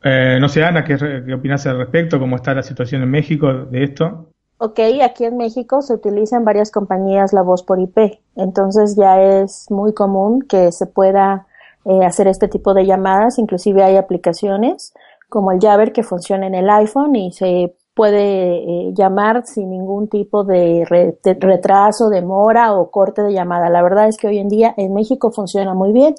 Eh, 0.05 0.39
no 0.41 0.49
sé, 0.49 0.65
Ana, 0.65 0.85
¿qué, 0.85 0.97
¿qué 0.97 1.35
opinas 1.35 1.67
al 1.67 1.79
respecto? 1.79 2.19
¿Cómo 2.19 2.37
está 2.37 2.55
la 2.55 2.63
situación 2.63 3.03
en 3.03 3.11
México 3.11 3.53
de 3.53 3.85
esto? 3.85 4.29
Ok, 4.59 4.79
aquí 5.05 5.25
en 5.25 5.37
México 5.39 5.83
se 5.83 5.95
utiliza 5.95 6.37
en 6.37 6.45
varias 6.45 6.71
compañías 6.71 7.33
la 7.33 7.43
voz 7.43 7.65
por 7.65 7.81
IP, 7.81 8.21
entonces 8.37 8.95
ya 8.97 9.21
es 9.21 9.67
muy 9.71 9.93
común 9.93 10.43
que 10.43 10.71
se 10.71 10.87
pueda 10.87 11.49
eh, 11.85 12.05
hacer 12.05 12.29
este 12.29 12.49
tipo 12.49 12.75
de 12.75 12.87
llamadas, 12.87 13.39
inclusive 13.39 13.83
hay 13.83 13.97
aplicaciones 13.97 14.95
como 15.29 15.53
el 15.53 15.61
Jabber 15.61 15.93
que 15.93 16.03
funciona 16.03 16.47
en 16.47 16.55
el 16.55 16.69
iPhone 16.69 17.17
y 17.17 17.33
se 17.33 17.75
puede 17.95 18.57
eh, 18.57 18.93
llamar 18.95 19.47
sin 19.47 19.71
ningún 19.71 20.09
tipo 20.09 20.45
de, 20.45 21.17
de 21.23 21.35
retraso, 21.35 22.11
demora 22.11 22.75
o 22.75 22.91
corte 22.91 23.23
de 23.23 23.33
llamada. 23.33 23.71
La 23.71 23.83
verdad 23.83 24.09
es 24.09 24.17
que 24.17 24.29
hoy 24.29 24.39
en 24.39 24.49
día 24.49 24.75
en 24.77 24.95
México 24.95 25.31
funciona 25.31 25.75
muy 25.75 25.93
bien 25.93 26.15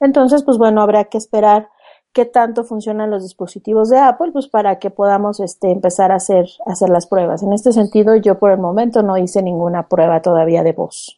entonces, 0.00 0.44
pues 0.44 0.58
bueno, 0.58 0.82
habrá 0.82 1.04
que 1.04 1.18
esperar 1.18 1.68
qué 2.12 2.24
tanto 2.24 2.64
funcionan 2.64 3.10
los 3.10 3.22
dispositivos 3.22 3.90
de 3.90 3.98
Apple, 3.98 4.32
pues 4.32 4.48
para 4.48 4.78
que 4.78 4.90
podamos 4.90 5.40
este, 5.40 5.70
empezar 5.70 6.12
a 6.12 6.16
hacer, 6.16 6.46
hacer 6.66 6.88
las 6.88 7.06
pruebas. 7.06 7.42
En 7.42 7.52
este 7.52 7.72
sentido, 7.72 8.16
yo 8.16 8.38
por 8.38 8.50
el 8.50 8.58
momento 8.58 9.02
no 9.02 9.16
hice 9.16 9.42
ninguna 9.42 9.88
prueba 9.88 10.22
todavía 10.22 10.62
de 10.62 10.72
voz. 10.72 11.17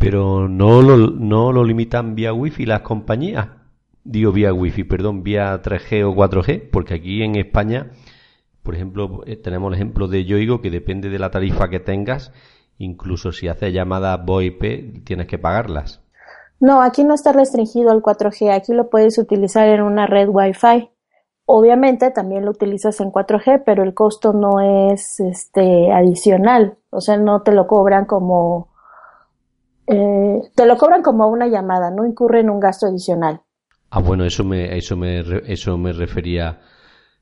Pero 0.00 0.48
no 0.48 0.80
lo, 0.80 0.96
no 0.96 1.52
lo 1.52 1.62
limitan 1.62 2.14
vía 2.14 2.32
Wi-Fi 2.32 2.64
las 2.64 2.80
compañías. 2.80 3.48
Digo 4.02 4.32
vía 4.32 4.50
Wi-Fi, 4.50 4.84
perdón, 4.84 5.22
vía 5.22 5.60
3G 5.60 6.04
o 6.04 6.14
4G, 6.14 6.70
porque 6.72 6.94
aquí 6.94 7.22
en 7.22 7.36
España, 7.36 7.90
por 8.62 8.74
ejemplo, 8.74 9.20
eh, 9.26 9.36
tenemos 9.36 9.68
el 9.68 9.74
ejemplo 9.74 10.08
de 10.08 10.24
Yoigo 10.24 10.62
que 10.62 10.70
depende 10.70 11.10
de 11.10 11.18
la 11.18 11.30
tarifa 11.30 11.68
que 11.68 11.80
tengas, 11.80 12.32
incluso 12.78 13.30
si 13.30 13.48
haces 13.48 13.74
llamadas 13.74 14.24
VoIP 14.24 15.04
tienes 15.04 15.26
que 15.26 15.36
pagarlas. 15.36 16.02
No, 16.60 16.80
aquí 16.80 17.04
no 17.04 17.12
está 17.12 17.32
restringido 17.32 17.90
al 17.90 18.00
4G, 18.00 18.52
aquí 18.54 18.72
lo 18.72 18.88
puedes 18.88 19.18
utilizar 19.18 19.68
en 19.68 19.82
una 19.82 20.06
red 20.06 20.30
Wi-Fi. 20.30 20.88
Obviamente 21.44 22.10
también 22.10 22.46
lo 22.46 22.52
utilizas 22.52 23.02
en 23.02 23.12
4G, 23.12 23.64
pero 23.66 23.82
el 23.82 23.92
costo 23.92 24.32
no 24.32 24.60
es 24.92 25.20
este 25.20 25.92
adicional, 25.92 26.78
o 26.88 27.02
sea, 27.02 27.18
no 27.18 27.42
te 27.42 27.52
lo 27.52 27.66
cobran 27.66 28.06
como 28.06 28.69
eh, 29.90 30.50
te 30.54 30.66
lo 30.66 30.76
cobran 30.76 31.02
como 31.02 31.28
una 31.28 31.48
llamada, 31.48 31.90
no 31.90 32.06
incurre 32.06 32.40
en 32.40 32.50
un 32.50 32.60
gasto 32.60 32.86
adicional. 32.86 33.40
Ah, 33.90 34.00
bueno, 34.00 34.24
eso 34.24 34.44
me 34.44 34.76
eso 34.76 34.96
me 34.96 35.20
eso 35.46 35.76
me 35.76 35.92
refería, 35.92 36.60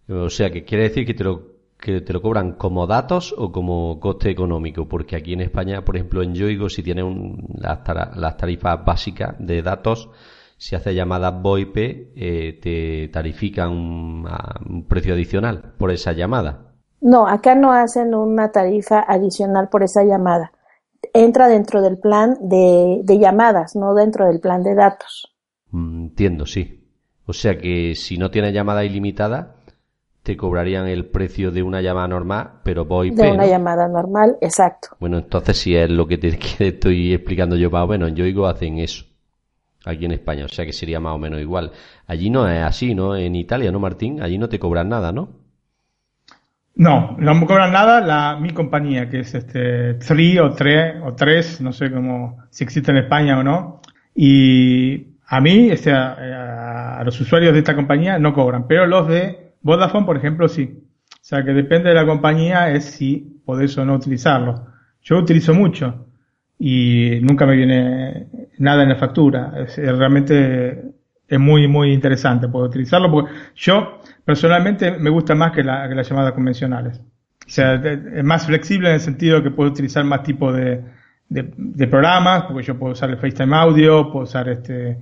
o 0.09 0.29
sea, 0.29 0.51
que 0.51 0.65
quiere 0.65 0.85
decir 0.85 1.07
que 1.07 1.15
te 1.15 1.25
lo 1.25 1.59
que 1.79 2.01
te 2.01 2.13
lo 2.13 2.21
cobran 2.21 2.53
como 2.53 2.87
datos 2.87 3.35
o 3.39 3.53
como 3.53 4.01
coste 4.01 4.31
económico, 4.31 4.89
porque 4.89 5.17
aquí 5.17 5.33
en 5.33 5.43
España, 5.43 5.85
por 5.85 5.97
ejemplo, 5.97 6.23
en 6.23 6.35
Yoigo, 6.35 6.69
si 6.69 6.83
tienes 6.83 7.05
las, 7.55 8.37
tarifas 8.37 8.85
básicas 8.85 9.37
de 9.39 9.63
datos, 9.63 10.11
si 10.57 10.75
haces 10.75 10.95
llamadas 10.95 11.41
VoIP, 11.41 11.77
eh, 12.17 12.59
te 12.61 13.09
tarifican 13.13 13.71
un, 13.71 14.85
precio 14.89 15.15
adicional 15.15 15.73
por 15.79 15.93
esa 15.93 16.13
llamada. 16.13 16.73
No, 17.01 17.29
acá 17.29 17.55
no 17.55 17.73
hacen 17.73 18.13
una 18.13 18.51
tarifa 18.51 19.01
adicional 19.07 19.69
por 19.69 19.85
esa 19.85 20.03
llamada. 20.03 20.51
Entra 21.19 21.49
dentro 21.49 21.83
del 21.83 21.99
plan 21.99 22.37
de, 22.41 23.01
de 23.03 23.19
llamadas, 23.19 23.75
no 23.75 23.95
dentro 23.95 24.27
del 24.27 24.41
plan 24.41 24.63
de 24.63 24.75
datos. 24.75 25.35
Mm, 25.71 26.03
entiendo, 26.05 26.47
sí. 26.47 26.85
O 27.27 27.33
sea 27.33 27.59
que 27.59 27.95
si 27.95 28.19
no 28.19 28.31
tienes 28.31 28.55
llamada 28.55 28.85
ilimitada, 28.85 29.57
te 30.23 30.37
cobrarían 30.37 30.87
el 30.87 31.07
precio 31.07 31.51
de 31.51 31.63
una 31.63 31.81
llamada 31.81 32.09
normal, 32.09 32.61
pero 32.63 32.85
voy 32.85 33.11
De 33.11 33.33
una 33.33 33.47
llamada 33.47 33.89
normal, 33.89 34.37
exacto. 34.41 34.89
Bueno, 35.01 35.19
entonces 35.19 35.59
si 35.59 35.75
es 35.75 35.91
lo 35.91 36.07
que 36.07 36.19
te 36.19 36.29
estoy 36.69 37.13
explicando 37.15 37.57
yo 37.57 37.71
más 37.71 37.85
o 37.85 37.89
menos, 37.89 38.11
en 38.11 38.15
Yoigo 38.15 38.47
hacen 38.47 38.79
eso 38.79 39.05
aquí 39.85 40.05
en 40.05 40.13
España, 40.13 40.45
o 40.45 40.49
sea 40.49 40.67
que 40.67 40.73
sería 40.73 41.01
más 41.01 41.15
o 41.15 41.19
menos 41.19 41.41
igual. 41.41 41.73
Allí 42.07 42.31
no 42.31 42.49
es 42.49 42.63
así, 42.63 42.95
¿no? 42.95 43.17
En 43.17 43.35
Italia, 43.35 43.73
¿no, 43.73 43.81
Martín? 43.81 44.23
Allí 44.23 44.39
no 44.39 44.49
te 44.49 44.59
cobran 44.59 44.89
nada, 44.89 45.13
¿no? 45.13 45.31
No, 46.79 47.17
no 47.19 47.35
me 47.35 47.45
cobran 47.45 47.73
nada 47.73 48.01
la, 48.01 48.39
mi 48.41 48.51
compañía, 48.51 49.11
que 49.11 49.21
es 49.21 49.35
este 49.35 49.95
Three 49.95 50.39
o 50.39 50.53
Tres 50.53 50.95
o 51.05 51.13
Tres, 51.13 51.61
no 51.61 51.73
sé 51.73 51.91
cómo, 51.91 52.39
si 52.51 52.63
existe 52.63 52.93
en 52.93 52.99
España 52.99 53.39
o 53.39 53.43
no. 53.43 53.83
Y 54.15 55.09
a 55.27 55.41
mí, 55.41 55.71
este, 55.71 55.93
a 55.93 57.03
los 57.05 57.21
usuarios 57.21 57.53
de 57.53 57.59
esta 57.59 57.75
compañía 57.75 58.19
no 58.21 58.33
cobran, 58.33 58.69
pero 58.69 58.87
los 58.87 59.09
de 59.09 59.55
Vodafone, 59.61 60.07
por 60.07 60.17
ejemplo, 60.17 60.49
sí. 60.49 60.85
O 61.11 61.25
sea 61.29 61.45
que 61.45 61.53
depende 61.53 61.89
de 61.89 61.97
la 61.97 62.07
compañía 62.07 62.71
es 62.71 62.85
si 62.85 63.43
podés 63.45 63.77
o 63.77 63.85
no 63.85 63.95
utilizarlo. 63.95 64.67
Yo 65.03 65.19
utilizo 65.19 65.55
mucho 65.55 66.07
y 66.61 67.19
nunca 67.23 67.45
me 67.45 67.57
viene 67.57 68.29
nada 68.59 68.85
en 68.85 68.91
la 68.91 68.97
factura. 68.97 69.53
Es, 69.67 69.77
realmente 69.77 70.93
es 71.27 71.39
muy, 71.41 71.67
muy 71.67 71.93
interesante 71.93 72.49
poder 72.49 72.71
utilizarlo 72.71 73.11
porque 73.11 73.33
yo 73.57 73.98
personalmente 74.29 74.91
me 74.91 75.09
gusta 75.09 75.35
más 75.35 75.53
que, 75.53 75.65
la, 75.65 75.89
que 75.89 75.95
las 75.95 76.07
llamadas 76.07 76.35
convencionales. 76.35 76.99
O 76.99 77.51
sea, 77.51 77.77
es 77.77 78.23
más 78.23 78.45
flexible 78.45 78.91
en 78.91 78.97
el 78.97 79.01
sentido 79.01 79.43
que 79.43 79.51
puedo 79.51 79.71
utilizar 79.71 80.05
más 80.05 80.23
tipo 80.23 80.53
de, 80.53 80.85
de, 81.31 81.87
programas, 81.87 82.43
porque 82.43 82.63
yo 82.63 82.79
puedo 82.79 82.93
usar 82.93 83.09
el 83.09 83.17
FaceTime 83.17 83.57
Audio, 83.57 84.13
puedo 84.13 84.25
usar 84.25 84.51
este, 84.51 84.99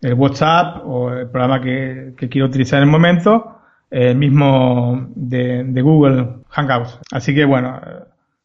el 0.00 0.14
WhatsApp 0.14 0.78
o 0.86 1.12
el 1.12 1.28
programa 1.28 1.60
que, 1.60 2.14
que 2.16 2.30
quiero 2.30 2.46
utilizar 2.46 2.78
en 2.78 2.84
el 2.84 2.90
momento 2.90 3.58
el 3.90 4.16
mismo 4.16 5.10
de, 5.14 5.82
Google 5.82 6.36
Hangouts. 6.48 7.00
Así 7.12 7.34
que 7.34 7.44
bueno, 7.44 7.78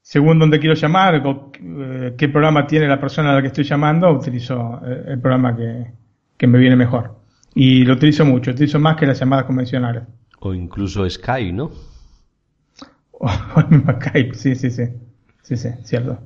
según 0.02 0.38
donde 0.38 0.60
quiero 0.60 0.76
llamar, 0.76 1.24
eh, 1.24 2.14
qué 2.18 2.28
programa 2.28 2.68
tiene 2.68 2.90
la 2.90 3.00
persona 3.00 3.32
a 3.32 3.36
la 3.36 3.42
que 3.42 3.48
estoy 3.48 3.64
llamando, 3.64 4.12
utilizo 4.12 4.82
eh, 4.86 5.14
el 5.14 5.20
programa 5.22 5.56
que, 5.56 5.94
que 6.36 6.46
me 6.46 6.60
viene 6.60 6.76
mejor. 6.76 7.16
Y 7.54 7.86
lo 7.86 7.94
utilizo 7.94 8.26
mucho, 8.26 8.52
utilizo 8.52 8.80
más 8.80 8.98
que 8.98 9.06
las 9.06 9.18
llamadas 9.18 9.46
convencionales. 9.46 10.04
O 10.46 10.54
incluso 10.54 11.10
Skype, 11.10 11.52
¿no? 11.52 11.72
O, 13.18 13.28
Skype, 13.28 14.36
sí, 14.36 14.54
sí, 14.54 14.70
sí. 14.70 14.84
Sí, 15.42 15.58
sí, 15.58 15.70
cierto. 15.84 16.20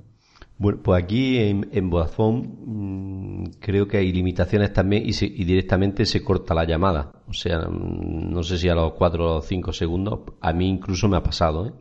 Bueno, 0.58 0.80
pues 0.84 1.02
aquí 1.02 1.38
en, 1.38 1.70
en 1.72 1.90
Vodafone 1.90 2.50
mm, 2.66 3.44
creo 3.62 3.88
que 3.88 3.96
hay 3.96 4.12
limitaciones 4.12 4.74
también 4.74 5.04
y, 5.06 5.12
y, 5.12 5.46
directamente 5.46 6.06
se 6.06 6.22
corta 6.22 6.54
la 6.54 6.66
llamada. 6.66 7.14
O 7.30 7.34
sea, 7.34 7.60
mm, 7.60 8.34
no 8.34 8.44
sé 8.44 8.58
si 8.58 8.68
a 8.68 8.76
los 8.76 8.92
4 8.92 9.38
o 9.38 9.42
5 9.42 9.72
segundos, 9.72 10.20
a 10.42 10.52
mí 10.52 10.68
incluso 10.68 11.08
me 11.08 11.16
ha 11.16 11.24
pasado. 11.24 11.68
¿eh? 11.68 11.74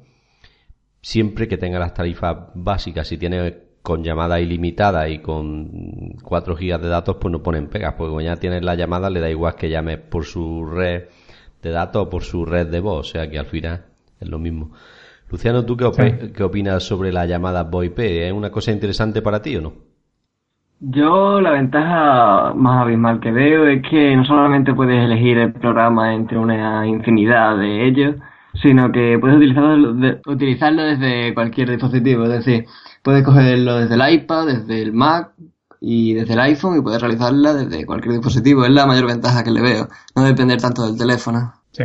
Siempre 1.03 1.49
que 1.49 1.59
tenga 1.59 1.81
las 1.81 1.95
tarifas 1.95 2.37
básicas, 2.55 3.09
si 3.09 3.19
tiene 3.19 3.69
con 3.83 4.05
llamada 4.05 4.39
ilimitada 4.39 5.09
y 5.09 5.23
con 5.23 6.13
4 6.23 6.55
gigas 6.55 6.81
de 6.81 6.89
datos, 6.89 7.17
pues 7.21 7.33
no 7.33 7.43
ponen 7.43 7.69
pegas, 7.69 7.95
porque 7.95 8.13
cuando 8.13 8.31
ya 8.31 8.37
tienes 8.37 8.63
la 8.63 8.77
llamada 8.77 9.11
le 9.11 9.19
da 9.19 9.29
igual 9.29 9.57
que 9.57 9.71
llames 9.71 9.99
por 9.99 10.25
su 10.25 10.65
red 10.65 11.07
de 11.63 11.71
datos 11.71 12.07
o 12.07 12.11
por 12.11 12.23
su 12.23 12.45
red 12.45 12.67
de 12.69 12.81
voz, 12.81 13.09
o 13.09 13.11
sea 13.11 13.31
que 13.31 13.39
al 13.39 13.47
final 13.47 13.85
es 14.21 14.29
lo 14.29 14.39
mismo. 14.39 14.73
Luciano, 15.31 15.65
¿tú 15.65 15.77
qué, 15.77 16.43
opinas 16.43 16.83
sobre 16.83 17.13
la 17.13 17.27
llamada 17.27 17.65
VoIP? 17.65 17.99
¿Es 17.99 18.33
una 18.33 18.51
cosa 18.51 18.73
interesante 18.73 19.21
para 19.21 19.43
ti 19.43 19.57
o 19.57 19.61
no? 19.61 19.73
Yo 20.81 21.41
la 21.41 21.51
ventaja 21.51 22.55
más 22.55 22.83
abismal 22.83 23.21
que 23.21 23.33
veo 23.33 23.67
es 23.67 23.83
que 23.83 24.17
no 24.17 24.25
solamente 24.25 24.73
puedes 24.73 25.05
elegir 25.05 25.37
el 25.39 25.53
programa 25.53 26.15
entre 26.15 26.39
una 26.39 26.87
infinidad 26.87 27.59
de 27.59 27.87
ellos, 27.87 28.15
sino 28.55 28.91
que 28.91 29.19
puedes 29.21 29.37
utilizarlo, 29.37 30.19
utilizarlo 30.27 30.83
desde 30.83 31.35
cualquier 31.35 31.71
dispositivo. 31.71 32.25
Es 32.25 32.45
decir, 32.45 32.67
puedes 33.03 33.25
cogerlo 33.25 33.77
desde 33.79 33.97
el 33.97 34.15
iPad, 34.15 34.47
desde 34.47 34.81
el 34.81 34.93
Mac 34.93 35.33
y 35.81 36.15
desde 36.15 36.33
el 36.33 36.41
iPhone 36.41 36.79
y 36.79 36.81
puedes 36.81 37.01
realizarla 37.01 37.55
desde 37.55 37.87
cualquier 37.87 38.15
dispositivo. 38.15 38.65
Es 38.65 38.71
la 38.71 38.87
mayor 38.87 39.07
ventaja 39.07 39.45
que 39.45 39.51
le 39.51 39.61
veo. 39.61 39.89
No 40.15 40.25
depender 40.25 40.61
tanto 40.61 40.87
del 40.87 40.99
teléfono. 40.99 41.53
Sí. 41.73 41.85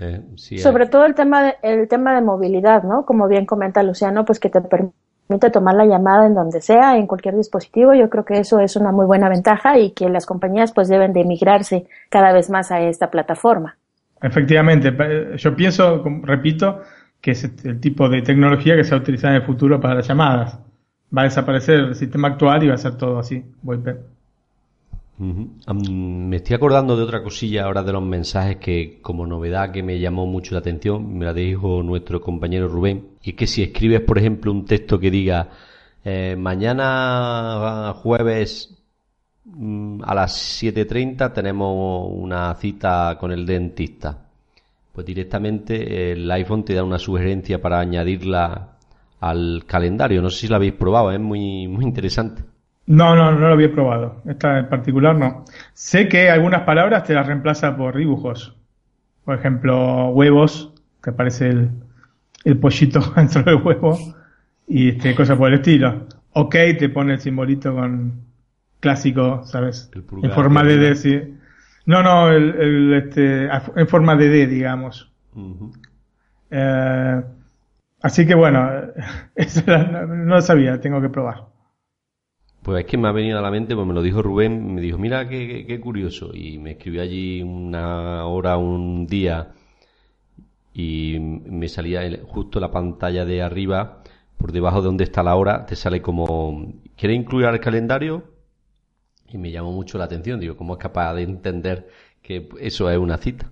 Eh, 0.00 0.22
Sobre 0.58 0.86
todo 0.86 1.04
el 1.04 1.14
tema, 1.14 1.42
de, 1.42 1.54
el 1.62 1.88
tema 1.88 2.14
de 2.14 2.20
movilidad, 2.20 2.84
¿no? 2.84 3.04
Como 3.04 3.26
bien 3.28 3.46
comenta 3.46 3.82
Luciano, 3.82 4.24
pues 4.24 4.38
que 4.38 4.48
te 4.48 4.60
permite 4.60 5.50
tomar 5.52 5.74
la 5.74 5.86
llamada 5.86 6.26
en 6.26 6.34
donde 6.34 6.60
sea, 6.60 6.96
en 6.96 7.06
cualquier 7.06 7.36
dispositivo. 7.36 7.94
Yo 7.94 8.08
creo 8.08 8.24
que 8.24 8.38
eso 8.38 8.60
es 8.60 8.76
una 8.76 8.92
muy 8.92 9.06
buena 9.06 9.28
ventaja 9.28 9.78
y 9.78 9.90
que 9.90 10.08
las 10.08 10.24
compañías 10.24 10.72
pues 10.72 10.88
deben 10.88 11.12
de 11.12 11.24
migrarse 11.24 11.86
cada 12.10 12.32
vez 12.32 12.48
más 12.48 12.70
a 12.70 12.80
esta 12.80 13.10
plataforma. 13.10 13.76
Efectivamente, 14.22 14.92
yo 15.36 15.54
pienso, 15.54 16.02
repito, 16.22 16.80
que 17.20 17.32
es 17.32 17.44
el 17.64 17.80
tipo 17.80 18.08
de 18.08 18.22
tecnología 18.22 18.76
que 18.76 18.84
se 18.84 18.90
va 18.90 18.98
a 18.98 19.00
utilizar 19.00 19.30
en 19.30 19.36
el 19.36 19.42
futuro 19.42 19.80
para 19.80 19.96
las 19.96 20.08
llamadas. 20.08 20.58
Va 21.16 21.22
a 21.22 21.24
desaparecer 21.24 21.80
el 21.80 21.94
sistema 21.94 22.28
actual 22.28 22.64
y 22.64 22.68
va 22.68 22.74
a 22.74 22.78
ser 22.78 22.96
todo 22.96 23.18
así, 23.18 23.42
VoIP 23.62 23.88
me 25.18 26.36
estoy 26.36 26.54
acordando 26.54 26.96
de 26.96 27.02
otra 27.02 27.22
cosilla 27.24 27.64
ahora 27.64 27.82
de 27.82 27.92
los 27.92 28.02
mensajes 28.02 28.58
que 28.58 29.00
como 29.02 29.26
novedad 29.26 29.72
que 29.72 29.82
me 29.82 29.98
llamó 29.98 30.26
mucho 30.26 30.54
la 30.54 30.60
atención, 30.60 31.18
me 31.18 31.24
la 31.24 31.32
dijo 31.34 31.82
nuestro 31.82 32.20
compañero 32.20 32.68
Rubén, 32.68 33.08
y 33.22 33.32
que 33.32 33.48
si 33.48 33.62
escribes 33.62 34.00
por 34.02 34.18
ejemplo 34.18 34.52
un 34.52 34.64
texto 34.64 34.98
que 35.00 35.10
diga 35.10 35.48
eh, 36.04 36.36
mañana 36.38 37.94
jueves 37.96 38.78
mm, 39.44 40.02
a 40.04 40.14
las 40.14 40.62
7.30 40.62 41.32
tenemos 41.32 42.08
una 42.12 42.54
cita 42.54 43.16
con 43.18 43.32
el 43.32 43.44
dentista, 43.44 44.16
pues 44.92 45.04
directamente 45.04 46.12
el 46.12 46.30
iPhone 46.30 46.64
te 46.64 46.74
da 46.74 46.84
una 46.84 46.98
sugerencia 46.98 47.60
para 47.60 47.80
añadirla 47.80 48.77
al 49.20 49.64
calendario. 49.66 50.22
No 50.22 50.30
sé 50.30 50.40
si 50.40 50.48
la 50.48 50.56
habéis 50.56 50.74
probado, 50.74 51.12
es 51.12 51.20
muy, 51.20 51.68
muy 51.68 51.84
interesante. 51.84 52.42
No, 52.86 53.14
no, 53.14 53.32
no 53.32 53.48
lo 53.48 53.52
había 53.52 53.70
probado. 53.70 54.22
Esta 54.26 54.58
en 54.58 54.68
particular 54.68 55.14
no. 55.16 55.44
Sé 55.74 56.08
que 56.08 56.30
algunas 56.30 56.62
palabras 56.62 57.04
te 57.04 57.14
las 57.14 57.26
reemplaza 57.26 57.76
por 57.76 57.96
dibujos. 57.96 58.56
Por 59.24 59.36
ejemplo, 59.36 60.08
huevos, 60.08 60.72
que 61.02 61.10
aparece 61.10 61.50
el, 61.50 61.70
el 62.44 62.58
pollito 62.58 63.00
dentro 63.16 63.42
del 63.42 63.62
huevo, 63.62 63.98
y 64.66 64.90
este, 64.90 65.14
cosas 65.14 65.36
por 65.36 65.48
el 65.48 65.54
estilo. 65.54 66.06
Ok, 66.32 66.54
te 66.78 66.88
pone 66.88 67.14
el 67.14 67.20
simbolito 67.20 67.74
con 67.74 68.22
clásico, 68.80 69.42
¿sabes? 69.44 69.90
En 70.22 70.30
forma 70.30 70.62
de 70.62 70.78
D, 70.78 70.94
sí. 70.94 71.34
No, 71.84 72.02
no, 72.02 72.30
el, 72.30 72.94
este, 72.94 73.48
en 73.76 73.88
forma 73.88 74.14
de 74.14 74.28
D, 74.28 74.46
digamos. 74.46 75.10
Eh, 76.50 77.22
así 78.02 78.26
que 78.26 78.34
bueno, 78.34 78.68
eso 79.34 79.62
no 79.66 80.36
lo 80.36 80.40
sabía, 80.42 80.80
tengo 80.80 81.00
que 81.00 81.08
probar. 81.08 81.46
Pues 82.62 82.80
es 82.80 82.86
que 82.86 82.98
me 82.98 83.08
ha 83.08 83.12
venido 83.12 83.38
a 83.38 83.42
la 83.42 83.50
mente, 83.50 83.74
pues 83.74 83.86
me 83.86 83.94
lo 83.94 84.02
dijo 84.02 84.20
Rubén, 84.20 84.74
me 84.74 84.80
dijo, 84.80 84.98
mira 84.98 85.28
qué, 85.28 85.80
curioso. 85.80 86.32
Y 86.34 86.58
me 86.58 86.72
escribió 86.72 87.02
allí 87.02 87.40
una 87.42 88.26
hora, 88.26 88.58
un 88.58 89.06
día, 89.06 89.52
y 90.74 91.18
me 91.18 91.68
salía 91.68 92.02
justo 92.26 92.60
la 92.60 92.70
pantalla 92.70 93.24
de 93.24 93.42
arriba, 93.42 94.02
por 94.36 94.52
debajo 94.52 94.80
de 94.80 94.86
donde 94.86 95.04
está 95.04 95.22
la 95.22 95.36
hora, 95.36 95.66
te 95.66 95.76
sale 95.76 96.02
como, 96.02 96.74
¿quiere 96.96 97.14
incluir 97.14 97.46
al 97.46 97.60
calendario? 97.60 98.24
Y 99.28 99.38
me 99.38 99.50
llamó 99.50 99.72
mucho 99.72 99.98
la 99.98 100.04
atención, 100.04 100.40
digo, 100.40 100.56
¿cómo 100.56 100.74
es 100.74 100.78
capaz 100.78 101.14
de 101.14 101.22
entender 101.22 101.88
que 102.22 102.48
eso 102.60 102.90
es 102.90 102.98
una 102.98 103.18
cita? 103.18 103.50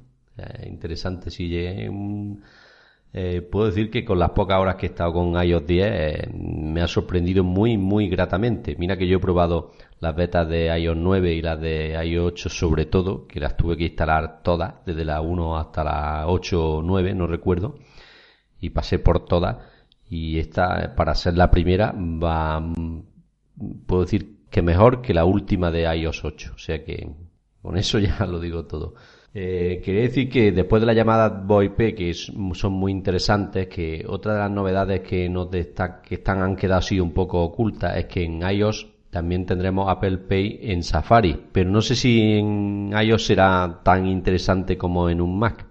interesante, 0.67 1.31
si 1.31 1.88
un 1.88 2.43
eh, 3.13 3.41
puedo 3.41 3.67
decir 3.67 3.91
que 3.91 4.05
con 4.05 4.19
las 4.19 4.31
pocas 4.31 4.59
horas 4.59 4.77
que 4.77 4.87
he 4.87 4.89
estado 4.91 5.15
con 5.15 5.43
iOS 5.43 5.67
10 5.67 5.87
eh, 5.91 6.29
me 6.33 6.83
ha 6.83 6.87
sorprendido 6.87 7.45
muy, 7.45 7.79
muy 7.79 8.09
gratamente. 8.09 8.77
Mira 8.79 8.97
que 8.97 9.07
yo 9.09 9.17
he 9.17 9.21
probado 9.21 9.73
las 10.01 10.15
betas 10.15 10.49
de 10.49 10.67
iOS 10.79 10.97
9 10.99 11.35
y 11.35 11.43
las 11.43 11.61
de 11.61 11.99
iOS 12.05 12.33
8 12.33 12.49
sobre 12.51 12.87
todo, 12.87 13.27
que 13.27 13.41
las 13.41 13.57
tuve 13.57 13.77
que 13.77 13.85
instalar 13.85 14.43
todas, 14.43 14.75
desde 14.85 15.05
la 15.05 15.21
1 15.21 15.57
hasta 15.59 15.85
la 15.85 16.25
8 16.27 16.77
o 16.79 16.83
9, 16.83 17.15
no 17.15 17.27
recuerdo, 17.27 17.79
y 18.61 18.71
pasé 18.71 18.99
por 18.99 19.25
todas. 19.25 19.57
Y 20.09 20.39
esta, 20.39 20.95
para 20.95 21.15
ser 21.15 21.37
la 21.37 21.51
primera, 21.51 21.93
va, 21.93 22.63
puedo 23.87 24.03
decir 24.03 24.37
que 24.51 24.63
mejor 24.63 25.03
que 25.03 25.15
la 25.15 25.25
última 25.25 25.71
de 25.71 25.83
iOS 25.97 26.25
8. 26.25 26.53
O 26.55 26.59
sea 26.59 26.85
que 26.85 27.09
con 27.63 27.77
eso 27.77 27.99
ya 28.01 28.27
lo 28.27 28.41
digo 28.41 28.67
todo. 28.67 28.95
Eh, 29.38 29.83
quería 29.85 30.00
decir 30.00 30.31
que 30.31 30.50
después 30.50 30.81
de 30.81 30.87
la 30.87 30.95
llamada 30.95 31.28
VoIP, 31.28 31.95
que 31.95 32.14
son 32.14 32.73
muy 32.73 32.90
interesantes, 32.90 33.66
que 33.66 34.02
otra 34.09 34.33
de 34.33 34.38
las 34.38 34.50
novedades 34.50 35.02
que 35.02 35.28
nos 35.28 35.50
destaca, 35.50 36.00
que 36.00 36.14
están, 36.14 36.40
han 36.40 36.57
quedado 36.57 36.78
así 36.78 36.99
un 36.99 37.12
poco 37.12 37.43
ocultas 37.43 37.99
es 37.99 38.07
que 38.07 38.25
en 38.25 38.40
iOS 38.40 38.90
también 39.11 39.45
tendremos 39.45 39.90
Apple 39.90 40.16
Pay 40.26 40.61
en 40.62 40.83
Safari, 40.83 41.38
pero 41.52 41.69
no 41.69 41.83
sé 41.83 41.97
si 41.97 42.38
en 42.38 42.95
iOS 42.99 43.26
será 43.26 43.81
tan 43.85 44.07
interesante 44.07 44.78
como 44.78 45.11
en 45.11 45.21
un 45.21 45.38
Mac. 45.38 45.66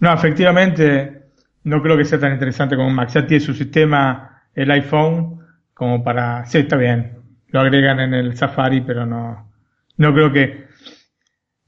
No, 0.00 0.10
efectivamente, 0.14 1.24
no 1.64 1.82
creo 1.82 1.98
que 1.98 2.06
sea 2.06 2.18
tan 2.18 2.32
interesante 2.32 2.76
como 2.76 2.88
un 2.88 2.94
Mac. 2.94 3.10
Ya 3.10 3.26
tiene 3.26 3.44
su 3.44 3.52
sistema 3.52 4.40
el 4.54 4.70
iPhone 4.70 5.40
como 5.74 6.02
para... 6.02 6.46
Sí, 6.46 6.60
está 6.60 6.78
bien. 6.78 7.18
Lo 7.48 7.60
agregan 7.60 8.00
en 8.00 8.14
el 8.14 8.34
Safari, 8.38 8.80
pero 8.80 9.04
no, 9.04 9.52
no 9.98 10.14
creo 10.14 10.32
que 10.32 10.65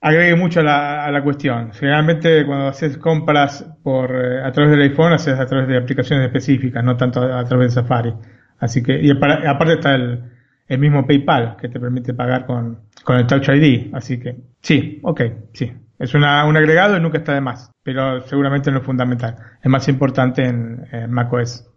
agregue 0.09 0.37
mucho 0.37 0.61
a 0.61 0.63
la, 0.63 1.05
a 1.05 1.11
la 1.11 1.23
cuestión. 1.23 1.73
Generalmente 1.73 2.45
cuando 2.45 2.69
haces 2.69 2.99
compras 2.99 3.65
por 3.83 4.11
eh, 4.11 4.43
a 4.43 4.51
través 4.53 4.71
del 4.73 4.83
iPhone, 4.83 5.13
haces 5.13 5.39
a 5.39 5.47
través 5.47 5.69
de 5.69 5.77
aplicaciones 5.77 6.27
específicas, 6.27 6.83
no 6.85 6.97
tanto 6.97 7.23
a, 7.23 7.45
través 7.45 7.75
de 7.75 7.83
Safari. 7.83 8.15
Así 8.59 8.83
que, 8.83 9.01
y 9.01 9.11
aparte 9.11 9.75
está 9.75 9.95
el, 9.95 10.23
el 10.67 10.79
mismo 10.79 11.07
PayPal 11.07 11.57
que 11.61 11.69
te 11.69 11.79
permite 11.79 12.15
pagar 12.15 12.47
con, 12.47 12.81
con 13.05 13.17
el 13.17 13.27
Touch 13.27 13.49
ID. 13.49 13.95
Así 13.95 14.19
que, 14.19 14.37
sí, 14.61 15.01
ok, 15.03 15.23
sí. 15.53 15.73
Es 15.99 16.15
una, 16.15 16.45
un 16.45 16.57
agregado 16.57 16.97
y 16.97 17.01
nunca 17.01 17.19
está 17.19 17.35
de 17.35 17.41
más, 17.41 17.71
pero 17.83 18.21
seguramente 18.23 18.71
no 18.71 18.79
es 18.79 18.85
fundamental. 18.85 19.37
Es 19.63 19.71
más 19.71 19.89
importante 19.89 20.45
en, 20.45 20.87
en 20.93 21.11
macOS. 21.11 21.69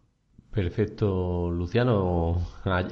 Perfecto, 0.51 1.49
Luciano. 1.49 2.41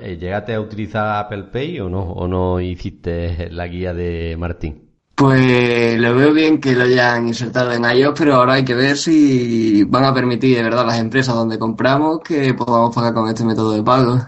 Eh, 0.01 0.17
¿Llegaste 0.17 0.53
a 0.53 0.61
utilizar 0.61 1.25
Apple 1.25 1.49
Pay 1.51 1.81
o 1.81 1.89
no? 1.89 2.01
¿O 2.01 2.27
no 2.27 2.61
hiciste 2.61 3.49
la 3.51 3.67
guía 3.67 3.93
de 3.93 4.35
Martín? 4.39 4.88
Pues 5.19 5.99
lo 5.99 6.15
veo 6.15 6.33
bien 6.33 6.61
que 6.61 6.73
lo 6.73 6.83
hayan 6.83 7.27
insertado 7.27 7.73
en 7.73 7.83
iOS, 7.83 8.17
pero 8.17 8.35
ahora 8.35 8.53
hay 8.53 8.63
que 8.63 8.73
ver 8.73 8.95
si 8.95 9.83
van 9.83 10.05
a 10.05 10.13
permitir 10.13 10.55
de 10.55 10.63
verdad 10.63 10.85
las 10.85 10.97
empresas 10.97 11.35
donde 11.35 11.59
compramos 11.59 12.21
que 12.21 12.53
podamos 12.53 12.95
pagar 12.95 13.13
con 13.13 13.27
este 13.27 13.43
método 13.43 13.75
de 13.75 13.83
pago. 13.83 14.19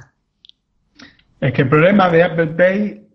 Es 1.39 1.53
que 1.53 1.61
el 1.61 1.69
problema 1.69 2.09
de 2.09 2.23
Apple 2.23 2.47
Pay 2.47 3.07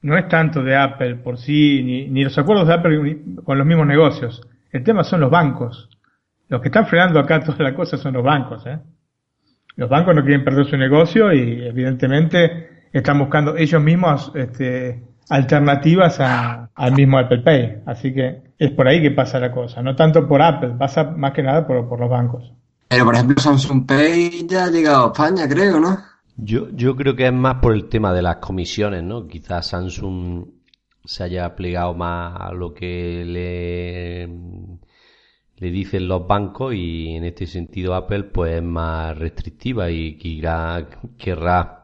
no 0.00 0.16
es 0.16 0.28
tanto 0.28 0.62
de 0.62 0.76
Apple 0.76 1.16
por 1.16 1.36
sí, 1.36 1.82
ni, 1.82 2.08
ni 2.08 2.24
los 2.24 2.38
acuerdos 2.38 2.66
de 2.66 2.72
Apple 2.72 3.18
con 3.44 3.58
los 3.58 3.66
mismos 3.66 3.86
negocios. 3.86 4.40
El 4.72 4.82
tema 4.82 5.04
son 5.04 5.20
los 5.20 5.30
bancos. 5.30 5.90
Los 6.48 6.62
que 6.62 6.68
están 6.68 6.86
frenando 6.86 7.20
acá 7.20 7.40
todas 7.44 7.60
las 7.60 7.74
cosas 7.74 8.00
son 8.00 8.14
los 8.14 8.24
bancos. 8.24 8.64
¿eh? 8.64 8.78
Los 9.76 9.90
bancos 9.90 10.14
no 10.14 10.22
quieren 10.22 10.42
perder 10.42 10.64
su 10.64 10.78
negocio 10.78 11.34
y 11.34 11.66
evidentemente 11.66 12.86
están 12.94 13.18
buscando 13.18 13.58
ellos 13.58 13.82
mismos 13.82 14.32
este, 14.34 15.02
alternativas 15.28 16.18
al 16.20 16.92
mismo 16.92 17.18
Apple 17.18 17.42
Pay. 17.42 17.82
Así 17.86 18.12
que 18.12 18.42
es 18.58 18.70
por 18.72 18.88
ahí 18.88 19.02
que 19.02 19.10
pasa 19.10 19.38
la 19.38 19.52
cosa, 19.52 19.82
no 19.82 19.94
tanto 19.94 20.26
por 20.26 20.42
Apple, 20.42 20.74
pasa 20.78 21.04
más 21.04 21.32
que 21.32 21.42
nada 21.42 21.66
por, 21.66 21.98
los 21.98 22.10
bancos. 22.10 22.52
Pero 22.88 23.04
por 23.04 23.14
ejemplo 23.14 23.36
Samsung 23.38 23.86
Pay 23.86 24.46
ya 24.48 24.64
ha 24.64 24.70
llegado 24.70 25.04
a 25.04 25.06
España, 25.08 25.48
creo, 25.48 25.78
¿no? 25.78 25.98
Yo, 26.36 26.68
yo 26.70 26.96
creo 26.96 27.16
que 27.16 27.26
es 27.26 27.32
más 27.32 27.56
por 27.56 27.74
el 27.74 27.88
tema 27.88 28.12
de 28.12 28.22
las 28.22 28.36
comisiones, 28.36 29.02
¿no? 29.02 29.26
Quizás 29.26 29.66
Samsung 29.66 30.46
se 31.04 31.24
haya 31.24 31.54
plegado 31.54 31.94
más 31.94 32.34
a 32.38 32.52
lo 32.52 32.72
que 32.74 33.24
le, 33.24 34.26
le 34.26 35.70
dicen 35.70 36.06
los 36.06 36.26
bancos 36.26 36.74
y 36.74 37.16
en 37.16 37.24
este 37.24 37.46
sentido 37.46 37.94
Apple 37.94 38.24
pues 38.24 38.56
es 38.56 38.62
más 38.62 39.16
restrictiva 39.18 39.90
y 39.90 40.16
querrá, 40.16 40.86
querrá 41.16 41.77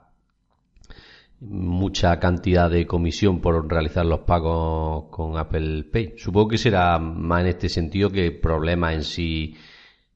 mucha 1.46 2.18
cantidad 2.18 2.70
de 2.70 2.86
comisión 2.86 3.40
por 3.40 3.70
realizar 3.70 4.06
los 4.06 4.20
pagos 4.20 5.04
con 5.10 5.36
Apple 5.36 5.84
Pay. 5.92 6.14
Supongo 6.16 6.48
que 6.48 6.58
será 6.58 6.98
más 6.98 7.42
en 7.42 7.48
este 7.48 7.68
sentido 7.68 8.10
que 8.10 8.30
problemas 8.32 8.94
en 8.94 9.02
sí 9.02 9.56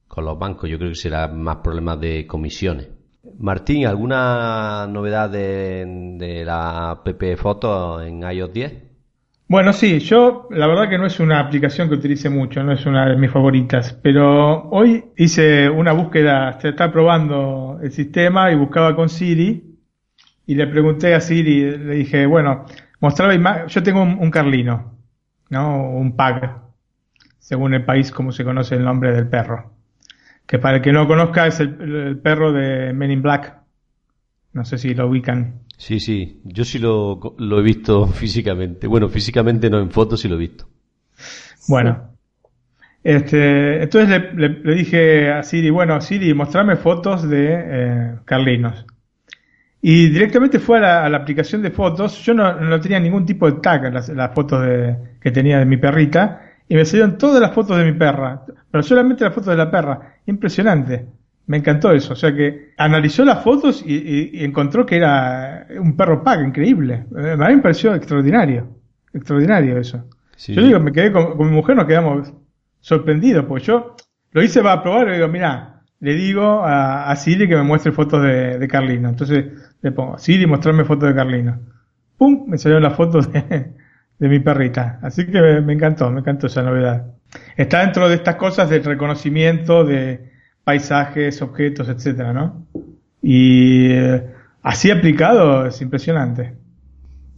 con 0.06 0.24
los 0.24 0.38
bancos. 0.38 0.70
Yo 0.70 0.78
creo 0.78 0.90
que 0.90 0.96
será 0.96 1.28
más 1.28 1.56
problemas 1.56 2.00
de 2.00 2.26
comisiones. 2.26 2.88
Martín, 3.38 3.86
¿alguna 3.86 4.86
novedad 4.88 5.28
de, 5.30 6.42
la 6.44 6.90
app 6.92 7.08
Foto 7.36 8.02
en 8.02 8.22
iOS 8.22 8.52
10? 8.52 8.72
Bueno, 9.48 9.72
sí, 9.72 9.98
yo 10.00 10.46
la 10.50 10.66
verdad 10.66 10.90
que 10.90 10.98
no 10.98 11.06
es 11.06 11.20
una 11.20 11.40
aplicación 11.40 11.88
que 11.88 11.94
utilice 11.94 12.28
mucho, 12.28 12.62
no 12.62 12.72
es 12.72 12.84
una 12.84 13.08
de 13.08 13.16
mis 13.16 13.30
favoritas, 13.30 13.98
pero 14.02 14.68
hoy 14.70 15.06
hice 15.16 15.70
una 15.70 15.92
búsqueda, 15.92 16.60
se 16.60 16.70
está 16.70 16.92
probando 16.92 17.78
el 17.82 17.90
sistema 17.90 18.52
y 18.52 18.56
buscaba 18.56 18.94
con 18.94 19.08
Siri 19.08 19.67
y 20.48 20.54
le 20.54 20.66
pregunté 20.66 21.14
a 21.14 21.20
Siri, 21.20 21.76
le 21.76 21.94
dije, 21.96 22.24
bueno, 22.24 22.64
mostraba 23.00 23.66
yo 23.66 23.82
tengo 23.82 24.02
un, 24.02 24.30
carlino, 24.30 24.94
¿no? 25.50 25.90
Un 25.90 26.16
pag, 26.16 26.62
según 27.38 27.74
el 27.74 27.84
país 27.84 28.10
como 28.10 28.32
se 28.32 28.44
conoce 28.44 28.76
el 28.76 28.82
nombre 28.82 29.12
del 29.12 29.28
perro. 29.28 29.74
Que 30.46 30.58
para 30.58 30.78
el 30.78 30.82
que 30.82 30.90
no 30.90 31.06
conozca 31.06 31.46
es 31.46 31.60
el, 31.60 32.18
perro 32.22 32.54
de 32.54 32.94
Men 32.94 33.10
in 33.10 33.20
Black. 33.20 33.58
No 34.54 34.64
sé 34.64 34.78
si 34.78 34.94
lo 34.94 35.08
ubican. 35.08 35.60
Sí, 35.76 36.00
sí, 36.00 36.40
yo 36.44 36.64
sí 36.64 36.78
lo, 36.78 37.20
he 37.38 37.62
visto 37.62 38.06
físicamente. 38.06 38.86
Bueno, 38.86 39.10
físicamente 39.10 39.68
no 39.68 39.78
en 39.80 39.90
fotos, 39.90 40.22
sí 40.22 40.28
lo 40.28 40.36
he 40.36 40.38
visto. 40.38 40.66
Bueno, 41.68 42.14
este, 43.04 43.82
entonces 43.82 44.34
le, 44.34 44.74
dije 44.74 45.30
a 45.30 45.42
Siri, 45.42 45.68
bueno, 45.68 46.00
Siri, 46.00 46.32
mostrame 46.32 46.76
fotos 46.76 47.28
de 47.28 47.48
eh, 47.50 48.14
Carlinos. 48.24 48.86
Y 49.80 50.08
directamente 50.08 50.58
fue 50.58 50.78
a 50.78 51.08
la, 51.08 51.16
aplicación 51.16 51.62
de 51.62 51.70
fotos. 51.70 52.20
Yo 52.24 52.34
no, 52.34 52.80
tenía 52.80 52.98
ningún 52.98 53.24
tipo 53.24 53.50
de 53.50 53.60
tag 53.60 53.84
en 53.86 53.94
las, 53.94 54.34
fotos 54.34 54.62
de, 54.62 54.96
que 55.20 55.30
tenía 55.30 55.58
de 55.58 55.66
mi 55.66 55.76
perrita. 55.76 56.42
Y 56.68 56.74
me 56.74 56.84
salieron 56.84 57.16
todas 57.16 57.40
las 57.40 57.52
fotos 57.52 57.76
de 57.78 57.84
mi 57.84 57.92
perra. 57.92 58.44
Pero 58.70 58.82
solamente 58.82 59.24
las 59.24 59.32
fotos 59.32 59.50
de 59.50 59.56
la 59.56 59.70
perra. 59.70 60.16
Impresionante. 60.26 61.06
Me 61.46 61.58
encantó 61.58 61.92
eso. 61.92 62.12
O 62.12 62.16
sea 62.16 62.34
que 62.34 62.72
analizó 62.76 63.24
las 63.24 63.42
fotos 63.42 63.82
y, 63.86 64.44
encontró 64.44 64.84
que 64.84 64.96
era 64.96 65.66
un 65.78 65.96
perro 65.96 66.24
pack 66.24 66.46
increíble. 66.46 67.06
A 67.16 67.48
mí 67.48 67.56
me 67.56 67.62
pareció 67.62 67.94
extraordinario. 67.94 68.68
Extraordinario 69.14 69.78
eso. 69.78 70.04
Yo 70.48 70.62
digo, 70.62 70.80
me 70.80 70.92
quedé 70.92 71.12
con, 71.12 71.38
mi 71.38 71.54
mujer, 71.54 71.76
nos 71.76 71.86
quedamos 71.86 72.34
sorprendidos. 72.80 73.46
Porque 73.46 73.64
yo 73.66 73.96
lo 74.32 74.42
hice 74.42 74.60
para 74.60 74.82
probar 74.82 75.08
y 75.08 75.12
digo, 75.14 75.28
mira, 75.28 75.82
le 76.00 76.14
digo 76.14 76.64
a, 76.64 77.10
a 77.10 77.16
Siri 77.16 77.48
que 77.48 77.56
me 77.56 77.62
muestre 77.62 77.92
fotos 77.92 78.22
de, 78.22 78.58
de 78.58 78.68
Carlina. 78.68 79.08
Entonces 79.08 79.46
le 79.80 79.92
pongo, 79.92 80.18
Siri, 80.18 80.46
mostrarme 80.46 80.84
fotos 80.84 81.08
de 81.08 81.14
Carlino. 81.14 81.58
¡Pum! 82.16 82.46
Me 82.48 82.58
salió 82.58 82.80
la 82.80 82.90
foto 82.90 83.20
de, 83.20 83.72
mi 84.18 84.40
perrita. 84.40 84.98
Así 85.02 85.26
que 85.26 85.40
me, 85.40 85.72
encantó, 85.72 86.10
me 86.10 86.20
encantó 86.20 86.48
esa 86.48 86.62
novedad. 86.62 87.14
Está 87.56 87.80
dentro 87.80 88.08
de 88.08 88.16
estas 88.16 88.36
cosas 88.36 88.68
del 88.70 88.82
reconocimiento 88.84 89.84
de 89.84 90.32
paisajes, 90.64 91.40
objetos, 91.42 91.88
etcétera, 91.88 92.32
¿no? 92.32 92.66
Y 93.22 93.90
eh, 93.90 94.26
así 94.62 94.90
aplicado 94.90 95.66
es 95.66 95.80
impresionante. 95.80 96.54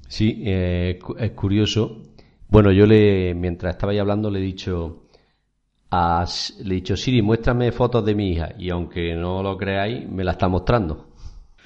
Sí, 0.08 0.42
eh, 0.46 0.98
es 1.18 1.30
curioso. 1.32 2.02
Bueno, 2.48 2.72
yo 2.72 2.86
le, 2.86 3.34
mientras 3.34 3.74
estaba 3.74 3.92
hablando, 3.92 4.30
le 4.30 4.40
he 4.40 4.42
dicho, 4.42 5.04
a, 5.90 6.24
le 6.64 6.74
he 6.74 6.76
dicho, 6.76 6.96
Siri, 6.96 7.22
muéstrame 7.22 7.70
fotos 7.70 8.04
de 8.04 8.14
mi 8.14 8.32
hija. 8.32 8.50
Y 8.58 8.70
aunque 8.70 9.14
no 9.14 9.42
lo 9.42 9.56
creáis, 9.56 10.08
me 10.08 10.24
la 10.24 10.32
está 10.32 10.48
mostrando. 10.48 11.09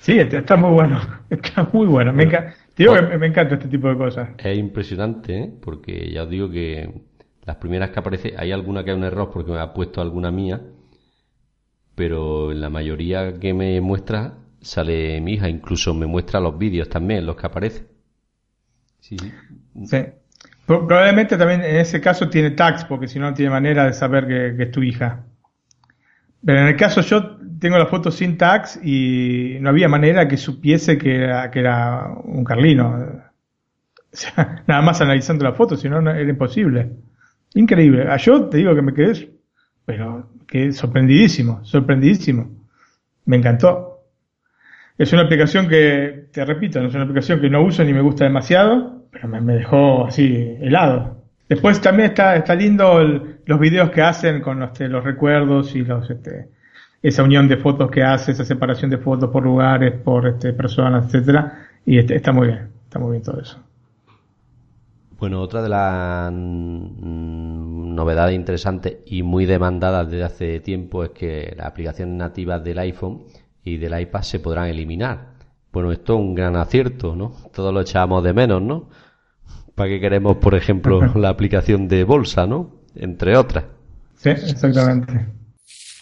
Sí, 0.04 0.18
está 0.18 0.56
muy 0.56 0.70
bueno, 0.70 1.00
está 1.30 1.66
muy 1.72 1.86
bueno. 1.86 2.12
Me, 2.12 2.26
me, 2.26 3.26
encanta 3.26 3.54
este 3.54 3.68
tipo 3.68 3.88
de 3.88 3.96
cosas. 3.96 4.28
Es 4.36 4.58
impresionante, 4.58 5.38
¿eh? 5.38 5.50
porque 5.62 6.12
ya 6.12 6.24
os 6.24 6.28
digo 6.28 6.50
que 6.50 6.92
las 7.46 7.56
primeras 7.56 7.88
que 7.88 8.00
aparece, 8.00 8.34
hay 8.36 8.52
alguna 8.52 8.84
que 8.84 8.90
es 8.90 8.96
un 8.98 9.04
error 9.04 9.30
porque 9.32 9.50
me 9.50 9.60
ha 9.60 9.72
puesto 9.72 10.02
alguna 10.02 10.30
mía, 10.30 10.60
pero 11.94 12.52
en 12.52 12.60
la 12.60 12.68
mayoría 12.68 13.40
que 13.40 13.54
me 13.54 13.80
muestra 13.80 14.34
sale 14.60 15.22
mi 15.22 15.34
hija, 15.34 15.48
incluso 15.48 15.94
me 15.94 16.04
muestra 16.04 16.38
los 16.38 16.58
vídeos 16.58 16.90
también, 16.90 17.24
los 17.24 17.36
que 17.36 17.46
aparecen. 17.46 17.86
Sí. 19.00 19.16
sí. 19.86 20.04
Probablemente 20.66 21.38
también 21.38 21.62
en 21.62 21.76
ese 21.76 22.02
caso 22.02 22.28
tiene 22.28 22.50
tags, 22.50 22.84
porque 22.84 23.08
si 23.08 23.18
no, 23.18 23.30
no 23.30 23.34
tiene 23.34 23.50
manera 23.50 23.86
de 23.86 23.94
saber 23.94 24.26
que, 24.26 24.62
es 24.64 24.70
tu 24.70 24.82
hija. 24.82 25.24
Pero 26.44 26.60
en 26.60 26.66
el 26.66 26.76
caso 26.76 27.00
yo 27.00 27.38
tengo 27.58 27.78
la 27.78 27.86
foto 27.86 28.10
sin 28.10 28.36
tags 28.36 28.78
y 28.82 29.56
no 29.60 29.70
había 29.70 29.88
manera 29.88 30.28
que 30.28 30.36
supiese 30.36 30.98
que 30.98 31.16
era, 31.16 31.50
que 31.50 31.60
era 31.60 32.08
un 32.24 32.44
carlino. 32.44 33.22
nada 34.66 34.82
más 34.82 35.00
analizando 35.00 35.44
la 35.44 35.52
foto, 35.52 35.76
si 35.76 35.88
no, 35.88 35.98
era 35.98 36.28
imposible. 36.28 36.90
Increíble. 37.54 38.06
Ah, 38.08 38.16
yo 38.16 38.44
te 38.48 38.58
digo 38.58 38.74
que 38.74 38.82
me 38.82 38.94
quedé, 38.94 39.30
pero 39.84 40.28
quedé 40.46 40.72
sorprendidísimo, 40.72 41.64
sorprendidísimo. 41.64 42.50
Me 43.26 43.36
encantó. 43.36 44.02
Es 44.96 45.12
una 45.12 45.22
aplicación 45.22 45.68
que, 45.68 46.28
te 46.32 46.44
repito, 46.44 46.80
no 46.80 46.88
es 46.88 46.94
una 46.94 47.04
aplicación 47.04 47.40
que 47.40 47.50
no 47.50 47.62
uso 47.62 47.82
ni 47.82 47.92
me 47.92 48.00
gusta 48.00 48.24
demasiado, 48.24 49.06
pero 49.10 49.28
me, 49.28 49.54
dejó 49.54 50.06
así 50.06 50.56
helado. 50.60 51.13
Después 51.48 51.80
también 51.80 52.10
está, 52.10 52.36
está 52.36 52.54
lindo 52.54 53.00
los 53.44 53.60
videos 53.60 53.90
que 53.90 54.02
hacen 54.02 54.40
con 54.40 54.60
los, 54.60 54.70
este, 54.70 54.88
los 54.88 55.04
recuerdos 55.04 55.74
y 55.74 55.84
los, 55.84 56.08
este, 56.08 56.48
esa 57.02 57.22
unión 57.22 57.48
de 57.48 57.58
fotos 57.58 57.90
que 57.90 58.02
hace, 58.02 58.32
esa 58.32 58.44
separación 58.44 58.90
de 58.90 58.98
fotos 58.98 59.30
por 59.30 59.42
lugares, 59.42 59.92
por 59.92 60.26
este, 60.26 60.54
personas, 60.54 61.06
etcétera, 61.06 61.66
y 61.84 61.98
este, 61.98 62.16
está 62.16 62.32
muy 62.32 62.46
bien, 62.48 62.70
está 62.84 62.98
muy 62.98 63.12
bien 63.12 63.22
todo 63.22 63.40
eso. 63.40 63.58
Bueno, 65.18 65.40
otra 65.40 65.62
de 65.62 65.68
las 65.68 66.32
mm, 66.32 67.94
novedades 67.94 68.34
interesantes 68.34 68.98
y 69.06 69.22
muy 69.22 69.46
demandadas 69.46 70.10
desde 70.10 70.24
hace 70.24 70.60
tiempo 70.60 71.04
es 71.04 71.10
que 71.10 71.54
las 71.56 71.66
aplicaciones 71.66 72.14
nativas 72.16 72.64
del 72.64 72.78
iPhone 72.78 73.24
y 73.62 73.76
del 73.76 73.98
iPad 74.00 74.22
se 74.22 74.40
podrán 74.40 74.68
eliminar. 74.68 75.34
Bueno, 75.72 75.92
esto 75.92 76.14
es 76.14 76.20
un 76.20 76.34
gran 76.34 76.56
acierto, 76.56 77.14
¿no? 77.14 77.32
Todos 77.52 77.72
lo 77.72 77.80
echábamos 77.80 78.22
de 78.24 78.32
menos, 78.32 78.62
¿no? 78.62 78.88
¿Para 79.74 79.88
qué 79.88 80.00
queremos, 80.00 80.36
por 80.36 80.54
ejemplo, 80.54 81.00
la 81.14 81.28
aplicación 81.28 81.88
de 81.88 82.04
bolsa, 82.04 82.46
¿no? 82.46 82.70
Entre 82.94 83.36
otras. 83.36 83.64
Sí, 84.16 84.30
exactamente. 84.30 85.26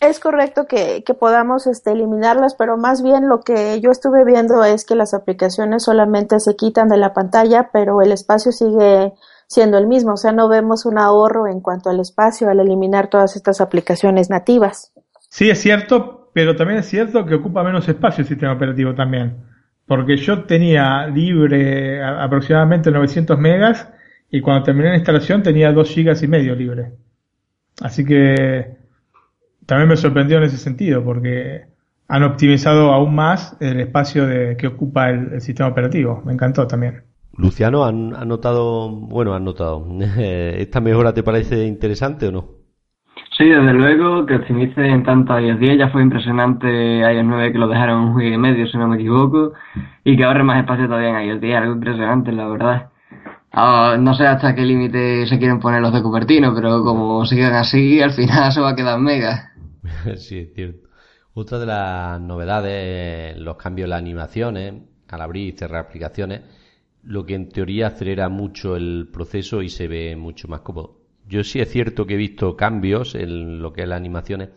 Es 0.00 0.18
correcto 0.18 0.66
que, 0.66 1.04
que 1.04 1.14
podamos 1.14 1.66
este, 1.66 1.92
eliminarlas, 1.92 2.54
pero 2.58 2.76
más 2.76 3.02
bien 3.02 3.28
lo 3.28 3.40
que 3.40 3.80
yo 3.80 3.90
estuve 3.90 4.24
viendo 4.24 4.64
es 4.64 4.84
que 4.84 4.96
las 4.96 5.14
aplicaciones 5.14 5.84
solamente 5.84 6.40
se 6.40 6.56
quitan 6.56 6.88
de 6.88 6.96
la 6.96 7.14
pantalla, 7.14 7.70
pero 7.72 8.02
el 8.02 8.10
espacio 8.10 8.50
sigue 8.50 9.12
siendo 9.46 9.78
el 9.78 9.86
mismo. 9.86 10.14
O 10.14 10.16
sea, 10.16 10.32
no 10.32 10.48
vemos 10.48 10.86
un 10.86 10.98
ahorro 10.98 11.46
en 11.46 11.60
cuanto 11.60 11.88
al 11.88 12.00
espacio 12.00 12.50
al 12.50 12.58
eliminar 12.58 13.08
todas 13.08 13.36
estas 13.36 13.60
aplicaciones 13.60 14.28
nativas. 14.28 14.92
Sí, 15.28 15.50
es 15.50 15.60
cierto, 15.60 16.30
pero 16.34 16.56
también 16.56 16.80
es 16.80 16.86
cierto 16.86 17.24
que 17.24 17.36
ocupa 17.36 17.62
menos 17.62 17.88
espacio 17.88 18.22
el 18.22 18.28
sistema 18.28 18.54
operativo 18.54 18.94
también. 18.94 19.51
Porque 19.86 20.16
yo 20.16 20.44
tenía 20.44 21.06
libre 21.06 22.02
aproximadamente 22.02 22.90
900 22.90 23.38
megas 23.38 23.88
y 24.30 24.40
cuando 24.40 24.64
terminé 24.64 24.90
la 24.90 24.96
instalación 24.96 25.42
tenía 25.42 25.72
2 25.72 25.88
gigas 25.88 26.22
y 26.22 26.28
medio 26.28 26.54
libre. 26.54 26.92
Así 27.80 28.04
que 28.04 28.76
también 29.66 29.88
me 29.88 29.96
sorprendió 29.96 30.38
en 30.38 30.44
ese 30.44 30.56
sentido 30.56 31.04
porque 31.04 31.66
han 32.08 32.22
optimizado 32.22 32.92
aún 32.92 33.14
más 33.14 33.56
el 33.60 33.80
espacio 33.80 34.26
de, 34.26 34.56
que 34.56 34.66
ocupa 34.66 35.10
el, 35.10 35.40
sistema 35.40 35.68
operativo. 35.68 36.22
Me 36.24 36.32
encantó 36.32 36.66
también. 36.66 37.04
Luciano, 37.36 37.84
¿han, 37.84 38.10
notado, 38.28 38.90
bueno, 38.90 39.34
han 39.34 39.44
notado, 39.44 39.86
¿esta 40.18 40.80
mejora 40.80 41.14
te 41.14 41.22
parece 41.22 41.64
interesante 41.64 42.26
o 42.28 42.32
no? 42.32 42.61
Sí, 43.42 43.48
desde 43.48 43.72
luego 43.72 44.24
que 44.24 44.36
optimice 44.36 44.86
en 44.86 45.02
tanto 45.02 45.36
iOS 45.36 45.58
10, 45.58 45.76
ya 45.76 45.88
fue 45.88 46.00
impresionante 46.00 46.98
iOS 46.98 47.24
9 47.24 47.50
que 47.50 47.58
lo 47.58 47.66
dejaron 47.66 48.14
un 48.14 48.22
y 48.22 48.38
medio 48.38 48.68
si 48.68 48.78
no 48.78 48.86
me 48.86 48.94
equivoco, 48.94 49.52
y 50.04 50.16
que 50.16 50.22
ahorre 50.22 50.44
más 50.44 50.60
espacio 50.60 50.86
todavía 50.86 51.20
en 51.20 51.28
iOS 51.28 51.40
10, 51.40 51.56
algo 51.56 51.72
impresionante 51.72 52.30
la 52.30 52.46
verdad. 52.46 52.90
No 53.98 54.14
sé 54.14 54.28
hasta 54.28 54.54
qué 54.54 54.62
límite 54.62 55.26
se 55.26 55.40
quieren 55.40 55.58
poner 55.58 55.82
los 55.82 55.92
de 55.92 56.04
Cupertino, 56.04 56.54
pero 56.54 56.84
como 56.84 57.26
sigan 57.26 57.54
así, 57.54 58.00
al 58.00 58.12
final 58.12 58.52
se 58.52 58.60
va 58.60 58.70
a 58.70 58.76
quedar 58.76 59.00
mega. 59.00 59.50
sí, 60.18 60.38
es 60.38 60.54
cierto. 60.54 60.88
Otra 61.34 61.58
de 61.58 61.66
las 61.66 62.20
novedades, 62.20 63.36
los 63.38 63.56
cambios 63.56 63.86
en 63.86 63.90
las 63.90 63.98
animaciones, 63.98 64.74
al 65.08 65.20
abrir 65.20 65.52
y 65.52 65.58
cerrar 65.58 65.86
aplicaciones, 65.86 66.42
lo 67.02 67.26
que 67.26 67.34
en 67.34 67.48
teoría 67.48 67.88
acelera 67.88 68.28
mucho 68.28 68.76
el 68.76 69.08
proceso 69.12 69.62
y 69.62 69.68
se 69.68 69.88
ve 69.88 70.14
mucho 70.14 70.46
más 70.46 70.60
cómodo. 70.60 71.01
Yo 71.32 71.42
sí 71.42 71.60
es 71.60 71.70
cierto 71.70 72.04
que 72.04 72.12
he 72.12 72.18
visto 72.18 72.54
cambios 72.54 73.14
en 73.14 73.62
lo 73.62 73.72
que 73.72 73.80
es 73.80 73.88
las 73.88 73.96
animaciones, 73.96 74.50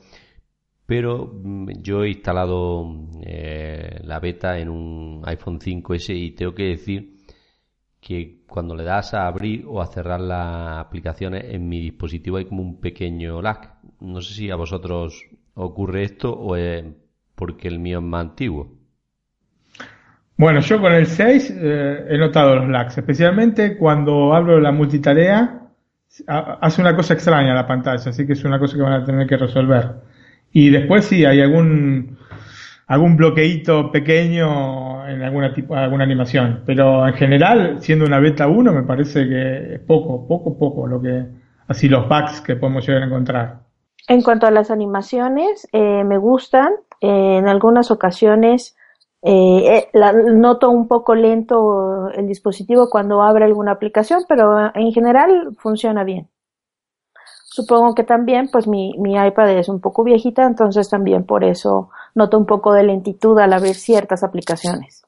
pero 0.86 1.26
mm, 1.26 1.82
yo 1.82 2.04
he 2.04 2.10
instalado 2.10 3.08
eh, 3.26 4.02
la 4.04 4.20
beta 4.20 4.60
en 4.60 4.68
un 4.68 5.22
iPhone 5.26 5.58
5S 5.58 6.14
y 6.14 6.32
tengo 6.32 6.54
que 6.54 6.64
decir 6.64 7.16
que 8.02 8.42
cuando 8.46 8.76
le 8.76 8.84
das 8.84 9.14
a 9.14 9.26
abrir 9.26 9.64
o 9.66 9.82
a 9.82 9.88
cerrar 9.88 10.20
las 10.20 10.80
aplicaciones 10.80 11.46
en 11.46 11.70
mi 11.70 11.80
dispositivo 11.80 12.36
hay 12.36 12.46
como 12.46 12.62
un 12.62 12.82
pequeño 12.82 13.42
lag. 13.42 13.76
No 14.02 14.20
sé 14.20 14.34
si 14.34 14.52
a 14.52 14.58
vosotros 14.58 15.24
ocurre 15.54 16.04
esto 16.04 16.34
o 16.34 16.58
es 16.58 16.84
porque 17.36 17.70
el 17.70 17.80
mío 17.80 18.00
es 18.00 18.04
más 18.04 18.22
antiguo. 18.32 18.74
Bueno, 20.36 20.60
yo 20.60 20.82
con 20.82 20.92
el 20.92 21.06
6 21.06 21.54
eh, 21.56 22.06
he 22.10 22.18
notado 22.18 22.58
los 22.58 22.68
lags, 22.68 22.98
especialmente 22.98 23.78
cuando 23.78 24.34
abro 24.34 24.60
la 24.60 24.74
multitarea 24.74 25.62
hace 26.28 26.82
una 26.82 26.96
cosa 26.96 27.14
extraña 27.14 27.54
la 27.54 27.68
pantalla, 27.68 28.10
así 28.10 28.26
que 28.26 28.34
es 28.34 28.44
una 28.44 28.60
cosa 28.60 28.76
que 28.76 28.82
van 28.82 28.94
a 28.94 29.06
tener 29.06 29.28
que 29.28 29.38
resolver. 29.38 29.92
Y 30.52 30.70
después 30.70 31.06
sí, 31.06 31.26
hay 31.26 31.42
algún 31.42 32.18
algún 32.88 33.18
bloqueito 33.18 33.92
pequeño 33.92 35.08
en 35.08 35.24
alguna 35.24 35.54
tipo, 35.54 35.76
alguna 35.76 36.04
animación, 36.04 36.62
pero 36.66 37.08
en 37.08 37.16
general, 37.16 37.78
siendo 37.82 38.06
una 38.06 38.20
beta 38.20 38.48
1, 38.48 38.74
me 38.74 38.84
parece 38.84 39.28
que 39.28 39.76
es 39.76 39.80
poco, 39.80 40.28
poco, 40.28 40.58
poco 40.58 40.88
lo 40.88 41.02
que 41.02 41.26
así 41.68 41.90
los 41.90 42.08
bugs 42.08 42.42
que 42.42 42.56
podemos 42.56 42.88
llegar 42.88 43.04
a 43.04 43.06
encontrar. 43.08 43.60
En 44.08 44.22
cuanto 44.22 44.46
a 44.46 44.52
las 44.52 44.70
animaciones, 44.70 45.68
eh, 45.72 46.04
me 46.04 46.18
gustan. 46.18 46.74
en 47.02 47.48
algunas 47.48 47.92
ocasiones 47.92 48.76
eh, 49.28 49.78
eh, 49.78 49.90
la, 49.94 50.14
noto 50.14 50.70
un 50.70 50.88
poco 50.88 51.16
lento 51.16 52.10
el 52.12 52.28
dispositivo 52.28 52.92
cuando 52.92 53.24
abre 53.24 53.46
alguna 53.46 53.72
aplicación, 53.72 54.24
pero 54.30 54.72
en 54.76 54.92
general 54.94 55.56
funciona 55.58 56.04
bien. 56.04 56.30
Supongo 57.46 57.96
que 57.96 58.04
también, 58.04 58.50
pues 58.52 58.68
mi, 58.68 58.94
mi 59.00 59.16
iPad 59.16 59.50
es 59.58 59.68
un 59.68 59.82
poco 59.82 60.04
viejita, 60.04 60.46
entonces 60.46 60.90
también 60.90 61.24
por 61.26 61.44
eso 61.44 61.90
noto 62.14 62.38
un 62.38 62.46
poco 62.46 62.72
de 62.74 62.84
lentitud 62.84 63.40
al 63.40 63.54
abrir 63.54 63.74
ciertas 63.74 64.24
aplicaciones. 64.24 65.04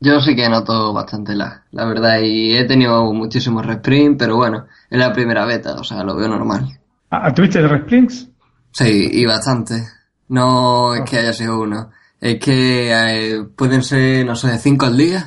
Yo 0.00 0.20
sí 0.20 0.34
que 0.34 0.48
noto 0.48 0.94
bastante 0.94 1.34
la, 1.34 1.64
la 1.72 1.84
verdad, 1.84 2.20
y 2.22 2.56
he 2.56 2.64
tenido 2.64 3.12
muchísimos 3.12 3.66
resprings, 3.66 4.16
pero 4.18 4.36
bueno, 4.36 4.68
es 4.88 4.98
la 4.98 5.12
primera 5.12 5.44
beta, 5.44 5.74
o 5.74 5.84
sea, 5.84 6.02
lo 6.02 6.16
veo 6.16 6.28
normal. 6.28 6.78
¿Ah, 7.10 7.34
¿Tuviste 7.34 7.60
resprings? 7.60 8.30
Sí, 8.70 9.10
y 9.12 9.26
bastante. 9.26 9.82
No 10.28 10.94
es 10.94 11.02
que 11.02 11.18
haya 11.18 11.34
sido 11.34 11.60
uno. 11.60 11.90
Es 12.26 12.40
que 12.40 12.92
eh, 12.92 13.44
pueden 13.56 13.84
ser, 13.84 14.26
no 14.26 14.34
sé, 14.34 14.58
cinco 14.58 14.86
al 14.86 14.96
día. 14.96 15.26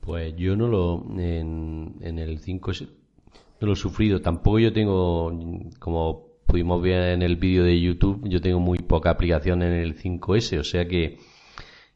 Pues 0.00 0.36
yo 0.36 0.54
no 0.54 0.68
lo, 0.68 1.04
en, 1.18 1.96
en 2.02 2.20
el 2.20 2.38
5 2.38 2.70
no 3.60 3.66
lo 3.66 3.72
he 3.72 3.76
sufrido. 3.76 4.20
Tampoco 4.20 4.60
yo 4.60 4.72
tengo, 4.72 5.32
como 5.80 6.26
pudimos 6.46 6.80
ver 6.80 7.14
en 7.14 7.22
el 7.22 7.34
vídeo 7.34 7.64
de 7.64 7.80
YouTube, 7.80 8.28
yo 8.28 8.40
tengo 8.40 8.60
muy 8.60 8.78
poca 8.78 9.10
aplicación 9.10 9.62
en 9.62 9.72
el 9.72 9.98
5S, 9.98 10.60
o 10.60 10.62
sea 10.62 10.86
que 10.86 11.18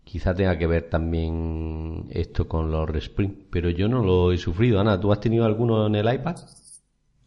quizá 0.02 0.35
tenga 0.35 0.59
que 0.59 0.66
ver 0.66 0.90
también 0.90 2.06
esto 2.11 2.48
con 2.48 2.72
los 2.72 2.90
Respring, 2.90 3.46
pero 3.52 3.70
yo 3.70 3.88
no 3.88 4.02
lo 4.02 4.33
he 4.33 4.38
sufrido. 4.38 4.80
Ana, 4.80 4.98
¿tú 4.98 5.12
has 5.12 5.20
tenido 5.20 5.44
alguno 5.44 5.87
en 5.87 5.94
el 5.94 6.12
iPad? 6.12 6.38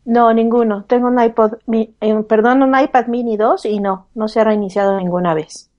No, 0.03 0.33
ninguno. 0.33 0.83
Tengo 0.83 1.07
un 1.07 1.23
iPod, 1.23 1.53
eh, 1.71 2.23
perdón, 2.27 2.63
un 2.63 2.77
iPad 2.77 3.07
Mini 3.07 3.37
2 3.37 3.65
y 3.67 3.79
no, 3.79 4.07
no 4.13 4.27
se 4.27 4.41
ha 4.41 4.43
reiniciado 4.43 4.97
ninguna 4.97 5.33
vez. 5.33 5.69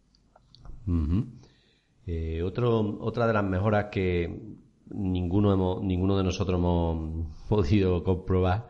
Eh, 2.06 2.42
otro, 2.42 2.98
otra 3.00 3.26
de 3.26 3.32
las 3.32 3.44
mejoras 3.44 3.86
que 3.90 4.56
ninguno, 4.90 5.52
hemos, 5.52 5.82
ninguno 5.82 6.16
de 6.16 6.24
nosotros 6.24 6.58
hemos 6.58 7.26
podido 7.48 8.02
comprobar 8.04 8.68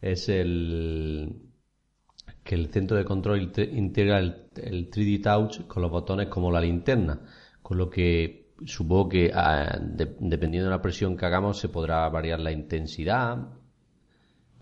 es 0.00 0.28
el 0.28 1.34
que 2.44 2.54
el 2.54 2.68
centro 2.68 2.96
de 2.96 3.04
control 3.04 3.52
integra 3.72 4.18
el, 4.18 4.48
3D 4.54 5.22
Touch 5.22 5.66
con 5.66 5.82
los 5.82 5.90
botones 5.90 6.28
como 6.28 6.50
la 6.50 6.60
linterna, 6.60 7.20
con 7.60 7.76
lo 7.76 7.90
que 7.90 8.52
supongo 8.64 9.08
que 9.10 9.30
ah, 9.34 9.78
dependiendo 9.80 10.70
de 10.70 10.76
la 10.76 10.80
presión 10.80 11.16
que 11.16 11.26
hagamos 11.26 11.58
se 11.58 11.68
podrá 11.68 12.08
variar 12.08 12.40
la 12.40 12.50
intensidad. 12.50 13.36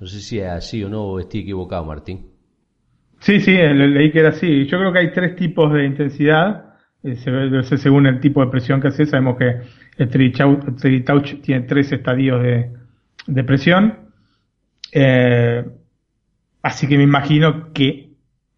No 0.01 0.07
sé 0.07 0.21
si 0.21 0.41
es 0.41 0.49
así 0.49 0.83
o 0.83 0.89
no, 0.89 1.05
o 1.05 1.21
estoy 1.21 1.41
equivocado, 1.41 1.85
Martín. 1.85 2.27
Sí, 3.21 3.41
sí, 3.41 3.53
leí 3.53 4.11
que 4.11 4.19
era 4.19 4.31
así. 4.31 4.67
Yo 4.67 4.79
creo 4.79 4.93
que 4.93 4.99
hay 4.99 5.13
tres 5.13 5.37
tipos 5.37 5.73
de 5.73 5.87
intensidad 5.87 6.66
eh, 7.07 7.63
según 7.79 8.07
el 8.07 8.21
tipo 8.21 8.45
de 8.45 8.51
presión 8.51 8.81
que 8.81 8.89
hace, 8.89 9.07
sabemos 9.07 9.37
que 9.37 9.61
el 9.97 10.11
3D 10.11 11.05
Touch 11.05 11.41
tiene 11.41 11.67
tres 11.67 11.93
estadios 11.93 12.43
de, 12.43 13.45
presión. 13.45 14.11
Eh, 14.93 15.65
así 16.63 16.89
que 16.89 16.97
me 16.97 17.05
imagino 17.05 17.73
que 17.73 18.11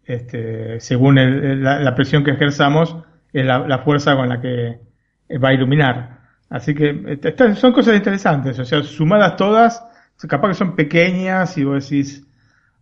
este, 0.03 0.79
según 0.79 1.15
la, 1.63 1.93
presión 1.93 2.23
que 2.23 2.31
ejerzamos, 2.31 2.95
es 3.31 3.45
la, 3.45 3.79
fuerza 3.79 4.15
con 4.15 4.29
la 4.29 4.41
que 4.41 4.79
va 5.37 5.49
a 5.49 5.53
iluminar. 5.53 6.19
Así 6.49 6.73
que 6.73 7.19
son 7.55 7.71
cosas 7.71 7.95
interesantes, 7.95 8.57
o 8.57 8.65
sea, 8.65 8.81
sumadas 8.81 9.35
todas, 9.35 9.85
capaz 10.27 10.47
que 10.47 10.53
son 10.55 10.75
pequeñas 10.75 11.55
y 11.59 11.63
vos 11.63 11.87
decís, 11.87 12.25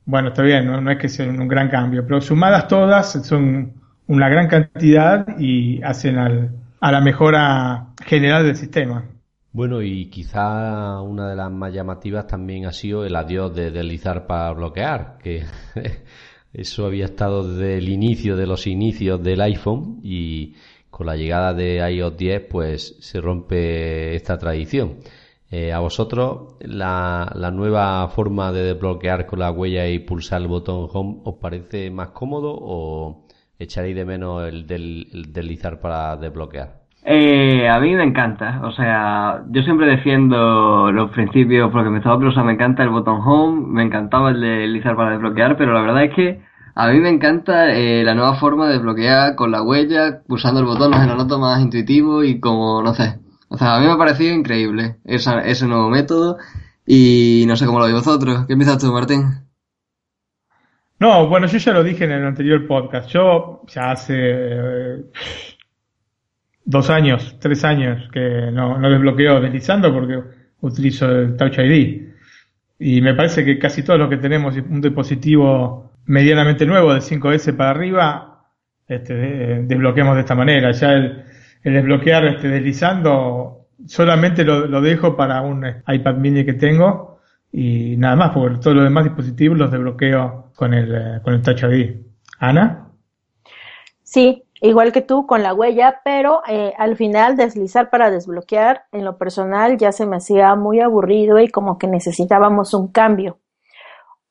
bueno, 0.05 0.29
está 0.29 0.41
bien, 0.43 0.65
no, 0.67 0.89
es 0.89 0.97
que 0.97 1.09
sea 1.09 1.27
un 1.27 1.49
gran 1.49 1.67
cambio, 1.67 2.05
pero 2.07 2.21
sumadas 2.21 2.69
todas 2.69 3.11
son 3.27 3.76
una 4.07 4.29
gran 4.29 4.47
cantidad 4.47 5.37
y 5.37 5.81
hacen 5.83 6.17
a 6.17 6.91
la 6.91 7.01
mejora 7.01 7.93
general 8.05 8.45
del 8.45 8.55
sistema. 8.55 9.05
Bueno, 9.51 9.81
y 9.81 10.09
quizá 10.09 11.01
una 11.01 11.29
de 11.29 11.35
las 11.35 11.51
más 11.51 11.73
llamativas 11.73 12.27
también 12.27 12.65
ha 12.65 12.71
sido 12.71 13.05
el 13.05 13.15
adiós 13.15 13.55
de 13.55 13.71
deslizar 13.71 14.27
para 14.27 14.51
bloquear, 14.53 15.17
que 15.21 15.45
eso 16.53 16.85
había 16.85 17.05
estado 17.05 17.47
desde 17.47 17.77
el 17.77 17.89
inicio 17.89 18.35
de 18.35 18.45
los 18.45 18.67
inicios 18.67 19.21
del 19.23 19.41
iPhone 19.41 19.99
y 20.03 20.55
con 20.89 21.07
la 21.07 21.15
llegada 21.15 21.53
de 21.53 21.77
iOS 21.91 22.17
10 22.17 22.45
pues 22.49 22.97
se 22.99 23.19
rompe 23.19 24.15
esta 24.15 24.37
tradición. 24.37 24.97
Eh, 25.49 25.71
¿A 25.71 25.79
vosotros 25.79 26.55
la, 26.59 27.31
la, 27.33 27.51
nueva 27.51 28.07
forma 28.09 28.51
de 28.51 28.63
desbloquear 28.63 29.25
con 29.25 29.39
la 29.39 29.49
huella 29.49 29.87
y 29.87 29.99
pulsar 29.99 30.41
el 30.41 30.47
botón 30.49 30.89
Home 30.91 31.21
os 31.23 31.35
parece 31.35 31.89
más 31.89 32.09
cómodo 32.09 32.53
o 32.53 33.26
echaréis 33.59 33.95
de 33.95 34.05
menos 34.05 34.47
el, 34.47 34.67
del, 34.67 35.07
el 35.13 35.33
deslizar 35.33 35.79
para 35.79 36.15
desbloquear? 36.17 36.87
Eh, 37.09 37.69
a 37.69 37.79
mí 37.79 37.95
me 37.95 38.03
encanta, 38.03 38.59
o 38.65 38.71
sea, 38.73 39.43
yo 39.49 39.61
siempre 39.63 39.87
defiendo 39.87 40.91
los 40.91 41.09
principios 41.11 41.71
porque 41.71 41.89
me 41.89 41.99
estaba 41.99 42.19
pero 42.19 42.43
me 42.43 42.51
encanta 42.51 42.83
el 42.83 42.89
botón 42.89 43.21
home, 43.23 43.65
me 43.65 43.83
encantaba 43.83 44.31
el 44.31 44.41
de 44.41 44.47
deslizar 44.47 44.97
para 44.97 45.11
desbloquear, 45.11 45.55
pero 45.55 45.71
la 45.71 45.81
verdad 45.81 46.03
es 46.03 46.13
que 46.13 46.41
a 46.75 46.89
mí 46.89 46.99
me 46.99 47.09
encanta 47.09 47.69
eh, 47.73 48.03
la 48.03 48.13
nueva 48.13 48.35
forma 48.35 48.67
de 48.67 48.73
desbloquear 48.73 49.35
con 49.35 49.51
la 49.51 49.63
huella, 49.63 50.21
pulsando 50.27 50.59
el 50.59 50.65
botón, 50.65 50.91
no 50.91 50.99
se 50.99 51.07
lo 51.07 51.15
noto 51.15 51.39
más 51.39 51.61
intuitivo 51.61 52.25
y 52.25 52.41
como, 52.41 52.83
no 52.83 52.93
sé, 52.93 53.19
o 53.47 53.57
sea, 53.57 53.77
a 53.77 53.79
mí 53.79 53.85
me 53.85 53.93
ha 53.93 53.97
parecido 53.97 54.35
increíble 54.35 54.97
ese 55.05 55.65
nuevo 55.65 55.89
método 55.89 56.37
y 56.85 57.45
no 57.47 57.55
sé 57.55 57.65
cómo 57.65 57.79
lo 57.79 57.85
veis 57.85 57.95
vosotros. 57.95 58.45
¿Qué 58.47 58.53
empiezas 58.53 58.79
tú, 58.79 58.91
Martín? 58.91 59.46
No, 60.99 61.27
bueno, 61.27 61.47
yo 61.47 61.57
ya 61.57 61.73
lo 61.73 61.83
dije 61.83 62.05
en 62.05 62.11
el 62.11 62.25
anterior 62.25 62.65
podcast. 62.67 63.09
Yo 63.09 63.61
ya 63.67 63.91
hace... 63.91 64.15
Eh, 64.17 65.03
dos 66.67 66.89
años, 66.89 67.37
tres 67.39 67.63
años 67.63 68.09
que 68.11 68.51
no, 68.51 68.77
no 68.77 68.89
desbloqueo 68.89 69.39
deslizando 69.39 69.91
porque 69.93 70.21
utilizo 70.61 71.09
el 71.09 71.37
Touch 71.37 71.57
ID. 71.59 72.07
Y 72.79 73.01
me 73.01 73.15
parece 73.15 73.43
que 73.45 73.57
casi 73.57 73.83
todos 73.83 73.99
los 73.99 74.09
que 74.09 74.17
tenemos 74.17 74.55
un 74.55 74.81
dispositivo 74.81 75.93
medianamente 76.05 76.65
nuevo 76.65 76.93
de 76.93 76.99
5S 76.99 77.55
para 77.55 77.71
arriba, 77.71 78.45
este, 78.87 79.13
desbloqueamos 79.63 80.15
de 80.15 80.21
esta 80.21 80.35
manera. 80.35 80.71
Ya 80.71 80.93
el, 80.93 81.23
desbloquear 81.63 82.25
este, 82.25 82.49
deslizando 82.49 83.67
solamente 83.85 84.43
lo, 84.43 84.67
lo, 84.67 84.81
dejo 84.81 85.15
para 85.15 85.41
un 85.41 85.65
iPad 85.87 86.15
mini 86.15 86.45
que 86.45 86.53
tengo 86.53 87.16
y 87.51 87.95
nada 87.97 88.15
más, 88.15 88.31
porque 88.31 88.59
todos 88.59 88.75
los 88.75 88.83
demás 88.83 89.05
dispositivos 89.05 89.57
los 89.57 89.71
desbloqueo 89.71 90.51
con 90.55 90.73
el, 90.73 90.93
eh, 90.93 91.21
con 91.23 91.33
el 91.33 91.41
Touch 91.41 91.63
ID. 91.63 91.95
Ana. 92.39 92.89
Sí, 94.03 94.43
igual 94.61 94.91
que 94.91 95.01
tú 95.01 95.25
con 95.25 95.43
la 95.43 95.53
huella, 95.53 96.01
pero 96.03 96.41
eh, 96.47 96.73
al 96.77 96.95
final 96.95 97.35
deslizar 97.35 97.89
para 97.89 98.11
desbloquear, 98.11 98.83
en 98.91 99.05
lo 99.05 99.17
personal 99.17 99.77
ya 99.77 99.91
se 99.91 100.05
me 100.05 100.17
hacía 100.17 100.55
muy 100.55 100.79
aburrido 100.79 101.39
y 101.39 101.49
como 101.49 101.77
que 101.77 101.87
necesitábamos 101.87 102.73
un 102.73 102.91
cambio. 102.91 103.39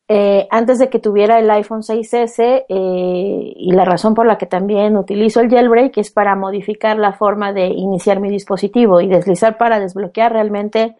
Eh, 0.08 0.46
antes 0.52 0.78
de 0.78 0.88
que 0.88 1.00
tuviera 1.00 1.40
el 1.40 1.50
iPhone 1.50 1.82
6S 1.82 2.38
eh, 2.38 2.64
y 2.68 3.72
la 3.72 3.84
razón 3.84 4.14
por 4.14 4.24
la 4.24 4.38
que 4.38 4.46
también 4.46 4.96
utilizo 4.96 5.40
el 5.40 5.50
jailbreak 5.50 5.98
es 5.98 6.12
para 6.12 6.36
modificar 6.36 6.96
la 6.96 7.12
forma 7.12 7.52
de 7.52 7.66
iniciar 7.66 8.20
mi 8.20 8.30
dispositivo 8.30 9.00
y 9.00 9.08
deslizar 9.08 9.58
para 9.58 9.80
desbloquear 9.80 10.32
realmente 10.32 10.96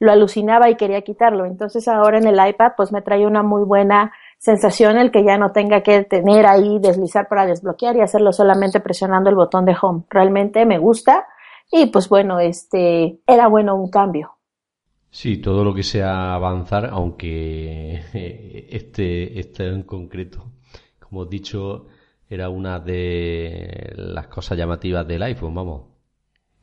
lo 0.00 0.10
alucinaba 0.10 0.68
y 0.70 0.76
quería 0.76 1.02
quitarlo. 1.02 1.44
Entonces 1.44 1.86
ahora 1.86 2.18
en 2.18 2.26
el 2.26 2.48
iPad 2.48 2.72
pues 2.76 2.90
me 2.90 3.02
trae 3.02 3.26
una 3.26 3.42
muy 3.42 3.62
buena 3.62 4.12
sensación 4.38 4.96
el 4.96 5.12
que 5.12 5.22
ya 5.22 5.36
no 5.36 5.52
tenga 5.52 5.82
que 5.82 6.02
tener 6.04 6.46
ahí 6.46 6.78
deslizar 6.80 7.28
para 7.28 7.46
desbloquear 7.46 7.94
y 7.96 8.00
hacerlo 8.00 8.32
solamente 8.32 8.80
presionando 8.80 9.30
el 9.30 9.36
botón 9.36 9.66
de 9.66 9.76
home. 9.80 10.04
Realmente 10.08 10.64
me 10.64 10.78
gusta 10.78 11.26
y 11.70 11.86
pues 11.86 12.08
bueno, 12.08 12.40
este 12.40 13.20
era 13.26 13.46
bueno 13.46 13.76
un 13.76 13.90
cambio. 13.90 14.38
Sí, 15.10 15.38
todo 15.38 15.64
lo 15.64 15.74
que 15.74 15.82
sea 15.82 16.34
avanzar, 16.34 16.86
aunque 16.86 18.00
este, 18.70 19.38
este 19.38 19.66
en 19.68 19.82
concreto, 19.82 20.44
como 20.98 21.24
he 21.24 21.28
dicho, 21.28 21.88
era 22.28 22.48
una 22.48 22.78
de 22.78 23.92
las 23.96 24.28
cosas 24.28 24.56
llamativas 24.56 25.06
del 25.06 25.22
iPhone, 25.24 25.54
vamos. 25.54 25.89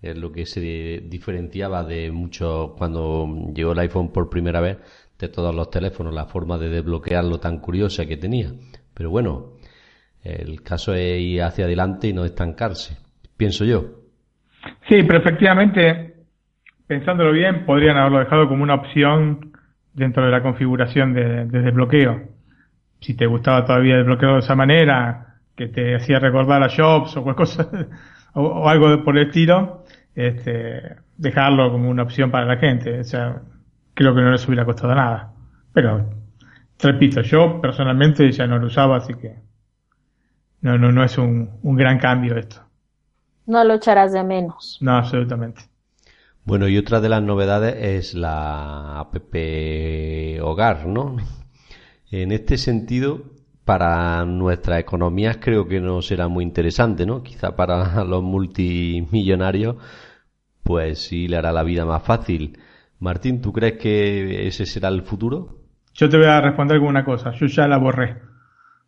Es 0.01 0.17
lo 0.17 0.31
que 0.31 0.45
se 0.45 1.01
diferenciaba 1.05 1.83
de 1.83 2.11
mucho 2.11 2.75
cuando 2.77 3.27
llegó 3.53 3.71
el 3.71 3.79
iPhone 3.79 4.11
por 4.11 4.29
primera 4.29 4.61
vez 4.61 4.77
de 5.17 5.29
todos 5.29 5.53
los 5.55 5.69
teléfonos, 5.71 6.13
la 6.13 6.25
forma 6.25 6.57
de 6.57 6.69
desbloquearlo 6.69 7.39
tan 7.39 7.59
curiosa 7.59 8.05
que 8.05 8.17
tenía. 8.17 8.51
Pero 8.93 9.09
bueno, 9.09 9.53
el 10.23 10.61
caso 10.61 10.93
es 10.93 11.19
ir 11.19 11.41
hacia 11.41 11.65
adelante 11.65 12.07
y 12.07 12.13
no 12.13 12.25
estancarse, 12.25 12.97
pienso 13.37 13.65
yo. 13.65 13.85
Sí, 14.87 15.03
pero 15.03 15.19
efectivamente, 15.19 16.15
pensándolo 16.87 17.31
bien, 17.31 17.65
podrían 17.65 17.97
haberlo 17.97 18.19
dejado 18.19 18.47
como 18.47 18.63
una 18.63 18.75
opción 18.75 19.51
dentro 19.93 20.25
de 20.25 20.31
la 20.31 20.41
configuración 20.41 21.13
de, 21.13 21.45
desbloqueo. 21.45 22.21
Si 22.99 23.15
te 23.15 23.25
gustaba 23.25 23.65
todavía 23.65 23.97
desbloqueo 23.97 24.33
de 24.33 24.39
esa 24.39 24.55
manera, 24.55 25.35
que 25.55 25.67
te 25.67 25.95
hacía 25.95 26.19
recordar 26.19 26.63
a 26.63 26.67
Shops 26.67 27.17
o 27.17 27.23
cualquier 27.23 27.47
cosa, 27.47 27.69
o, 28.33 28.67
algo 28.67 29.03
por 29.03 29.17
el 29.17 29.27
estilo, 29.27 29.76
este, 30.17 30.95
dejarlo 31.15 31.71
como 31.71 31.89
una 31.89 32.03
opción 32.03 32.31
para 32.31 32.45
la 32.45 32.57
gente. 32.57 32.99
O 32.99 33.03
sea, 33.03 33.43
creo 33.93 34.15
que 34.15 34.21
no 34.21 34.31
les 34.31 34.45
hubiera 34.47 34.65
costado 34.65 34.95
nada. 34.95 35.33
Pero, 35.73 36.09
repito, 36.79 37.21
yo 37.21 37.61
personalmente 37.61 38.29
ya 38.31 38.47
no 38.47 38.57
lo 38.57 38.65
usaba, 38.67 38.97
así 38.97 39.13
que 39.13 39.35
no, 40.61 40.77
no, 40.77 40.91
no 40.91 41.03
es 41.03 41.17
un, 41.19 41.59
un 41.61 41.75
gran 41.75 41.99
cambio 41.99 42.35
esto. 42.35 42.57
No 43.45 43.63
lo 43.63 43.75
echarás 43.75 44.11
de 44.11 44.23
menos. 44.23 44.79
No, 44.81 44.97
absolutamente. 44.97 45.61
Bueno, 46.45 46.67
y 46.67 46.77
otra 46.77 46.99
de 46.99 47.09
las 47.09 47.21
novedades 47.21 47.75
es 47.77 48.13
la 48.15 48.99
app 48.99 49.15
Hogar, 50.41 50.87
¿no? 50.87 51.17
En 52.09 52.31
este 52.31 52.57
sentido, 52.57 53.21
para 53.65 54.25
nuestras 54.25 54.79
economías 54.79 55.37
creo 55.41 55.67
que 55.67 55.81
no 55.81 56.01
será 56.01 56.27
muy 56.29 56.43
interesante, 56.43 57.05
¿no? 57.05 57.21
Quizá 57.21 57.55
para 57.55 58.03
los 58.05 58.23
multimillonarios, 58.23 59.75
pues 60.67 60.99
sí 60.99 61.29
le 61.29 61.37
hará 61.37 61.53
la 61.53 61.63
vida 61.63 61.85
más 61.85 62.03
fácil. 62.03 62.59
Martín, 62.99 63.41
¿tú 63.41 63.53
crees 63.53 63.77
que 63.79 64.47
ese 64.47 64.65
será 64.65 64.89
el 64.89 65.03
futuro? 65.03 65.61
Yo 65.93 66.09
te 66.09 66.17
voy 66.17 66.25
a 66.25 66.41
responder 66.41 66.79
con 66.79 66.89
una 66.89 67.05
cosa. 67.05 67.31
Yo 67.31 67.47
ya 67.47 67.67
la 67.67 67.77
borré. 67.77 68.17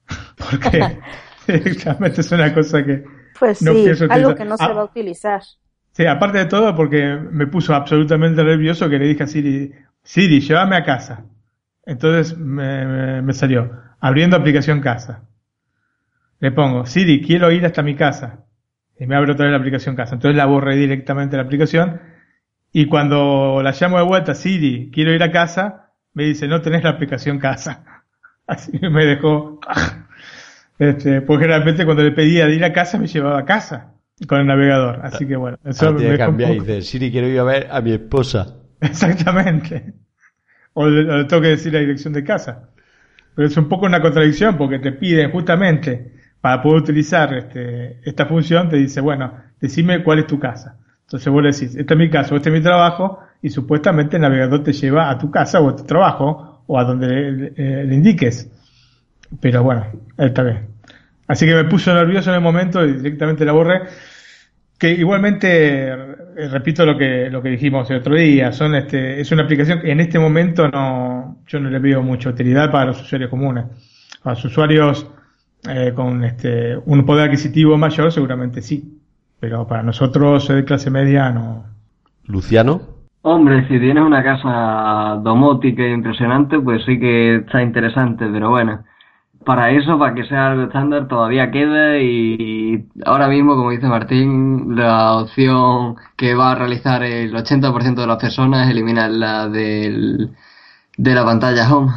Porque 0.35 0.99
directamente 1.47 2.19
es 2.19 2.31
una 2.33 2.53
cosa 2.53 2.83
que 2.83 3.05
pues 3.39 3.61
no 3.61 3.71
sí, 3.71 3.85
algo 4.09 4.35
que 4.35 4.43
no 4.43 4.57
se 4.57 4.73
va 4.73 4.81
a 4.81 4.83
utilizar. 4.83 5.41
Sí, 5.93 6.05
aparte 6.05 6.39
de 6.39 6.45
todo, 6.45 6.75
porque 6.75 7.15
me 7.15 7.47
puso 7.47 7.73
absolutamente 7.73 8.43
nervioso 8.43 8.89
que 8.89 8.99
le 8.99 9.07
dije 9.07 9.23
a 9.23 9.27
Siri, 9.27 9.71
Siri, 10.03 10.41
llévame 10.41 10.75
a 10.75 10.83
casa. 10.83 11.23
Entonces 11.85 12.37
me, 12.37 13.21
me 13.21 13.33
salió, 13.33 13.71
abriendo 13.99 14.35
aplicación 14.35 14.81
casa. 14.81 15.23
Le 16.39 16.51
pongo, 16.51 16.85
Siri, 16.85 17.21
quiero 17.25 17.51
ir 17.51 17.65
hasta 17.65 17.81
mi 17.81 17.95
casa. 17.95 18.45
Y 18.99 19.07
me 19.07 19.15
abre 19.15 19.31
otra 19.31 19.45
vez 19.45 19.51
la 19.53 19.59
aplicación 19.59 19.95
casa. 19.95 20.15
Entonces 20.15 20.35
la 20.35 20.45
borré 20.45 20.75
directamente 20.75 21.37
la 21.37 21.43
aplicación 21.43 22.01
y 22.71 22.85
cuando 22.85 23.61
la 23.63 23.71
llamo 23.71 23.97
de 23.97 24.03
vuelta, 24.03 24.35
Siri, 24.35 24.91
quiero 24.93 25.13
ir 25.13 25.23
a 25.23 25.31
casa, 25.31 25.93
me 26.13 26.25
dice, 26.25 26.47
no 26.47 26.61
tenés 26.61 26.83
la 26.83 26.91
aplicación 26.91 27.39
casa. 27.39 28.03
Así 28.47 28.71
me 28.79 29.05
dejó, 29.05 29.59
este, 30.79 31.21
porque 31.21 31.45
realmente 31.45 31.85
cuando 31.85 32.03
le 32.03 32.11
pedía 32.11 32.47
de 32.47 32.55
ir 32.55 32.63
a 32.63 32.73
casa, 32.73 32.97
me 32.97 33.07
llevaba 33.07 33.39
a 33.39 33.45
casa 33.45 33.93
con 34.27 34.39
el 34.39 34.47
navegador. 34.47 34.99
Así 35.03 35.27
que 35.27 35.35
bueno, 35.35 35.57
eso 35.63 35.93
me 35.93 36.17
cambiar 36.17 36.51
y 36.51 36.59
dice, 36.59 36.81
Siri, 36.81 37.11
quiero 37.11 37.27
ir 37.27 37.39
a 37.39 37.43
ver 37.43 37.67
a 37.71 37.81
mi 37.81 37.93
esposa. 37.93 38.55
Exactamente. 38.81 39.93
O 40.73 40.87
le, 40.87 41.25
tengo 41.25 41.41
que 41.41 41.49
decir 41.49 41.73
la 41.73 41.79
dirección 41.79 42.13
de 42.13 42.23
casa. 42.23 42.69
Pero 43.35 43.47
es 43.47 43.57
un 43.57 43.69
poco 43.69 43.85
una 43.85 44.01
contradicción 44.01 44.57
porque 44.57 44.79
te 44.79 44.91
piden 44.91 45.31
justamente 45.31 46.18
para 46.41 46.61
poder 46.61 46.83
utilizar 46.83 47.33
este, 47.33 47.99
esta 48.03 48.25
función, 48.25 48.69
te 48.69 48.77
dice, 48.77 49.01
bueno, 49.01 49.33
decime 49.59 50.03
cuál 50.03 50.19
es 50.19 50.27
tu 50.27 50.39
casa. 50.39 50.77
Entonces 51.03 51.33
vos 51.33 51.43
le 51.43 51.51
decís, 51.51 51.75
este 51.75 51.93
es 51.93 51.99
mi 51.99 52.09
caso, 52.09 52.35
este 52.35 52.49
es 52.49 52.55
mi 52.55 52.61
trabajo, 52.61 53.19
y 53.41 53.49
supuestamente 53.49 54.17
el 54.17 54.21
navegador 54.21 54.63
te 54.63 54.73
lleva 54.73 55.09
a 55.09 55.17
tu 55.17 55.31
casa 55.31 55.59
o 55.59 55.69
a 55.69 55.75
tu 55.75 55.83
trabajo, 55.83 56.63
o 56.67 56.79
a 56.79 56.83
donde 56.83 57.07
le, 57.07 57.53
eh, 57.57 57.87
indiques. 57.91 58.49
Pero 59.41 59.63
bueno, 59.63 59.87
está 60.17 60.43
bien. 60.43 60.67
Así 61.27 61.45
que 61.45 61.55
me 61.55 61.65
puso 61.65 61.93
nervioso 61.93 62.29
en 62.29 62.35
el 62.35 62.41
momento 62.41 62.85
y 62.85 62.93
directamente 62.93 63.43
la 63.43 63.51
borré. 63.51 63.81
Que 64.77 64.91
igualmente, 64.91 65.87
eh, 65.89 65.97
repito 66.49 66.85
lo 66.85 66.97
que, 66.97 67.29
lo 67.29 67.41
que 67.41 67.49
dijimos 67.49 67.89
el 67.91 67.97
otro 67.97 68.15
día, 68.15 68.51
son 68.51 68.75
este, 68.75 69.19
es 69.19 69.31
una 69.31 69.43
aplicación 69.43 69.81
que 69.81 69.91
en 69.91 69.99
este 69.99 70.19
momento 70.19 70.69
no, 70.69 71.39
yo 71.47 71.59
no 71.59 71.69
le 71.69 71.79
veo 71.79 72.01
mucha 72.01 72.29
utilidad 72.29 72.71
para 72.71 72.85
los 72.85 73.01
usuarios 73.01 73.29
comunes. 73.29 73.65
Para 74.23 74.35
los 74.35 74.45
usuarios 74.45 75.07
eh, 75.67 75.93
con 75.95 76.23
este, 76.23 76.77
un 76.85 77.05
poder 77.05 77.27
adquisitivo 77.27 77.77
mayor 77.77 78.11
seguramente 78.11 78.61
sí 78.61 78.99
pero 79.39 79.67
para 79.67 79.83
nosotros 79.83 80.47
de 80.47 80.65
clase 80.65 80.89
media 80.89 81.29
no. 81.31 81.65
Luciano. 82.25 82.81
Hombre, 83.21 83.67
si 83.67 83.79
tienes 83.79 84.03
una 84.03 84.23
casa 84.23 85.19
domótica 85.21 85.85
impresionante, 85.87 86.59
pues 86.59 86.83
sí 86.85 86.99
que 86.99 87.37
está 87.37 87.61
interesante, 87.61 88.25
pero 88.31 88.49
bueno, 88.49 88.85
para 89.45 89.71
eso, 89.71 89.97
para 89.99 90.13
que 90.13 90.25
sea 90.25 90.51
algo 90.51 90.63
estándar, 90.63 91.07
todavía 91.07 91.51
queda 91.51 91.97
y 91.97 92.87
ahora 93.05 93.27
mismo, 93.27 93.55
como 93.55 93.71
dice 93.71 93.87
Martín, 93.87 94.75
la 94.75 95.17
opción 95.17 95.95
que 96.15 96.33
va 96.33 96.51
a 96.51 96.55
realizar 96.55 97.03
el 97.03 97.33
80% 97.33 97.95
de 97.95 98.07
las 98.07 98.17
personas 98.17 98.67
es 98.67 98.71
eliminarla 98.71 99.49
del, 99.49 100.31
de 100.97 101.15
la 101.15 101.25
pantalla 101.25 101.73
home. 101.73 101.91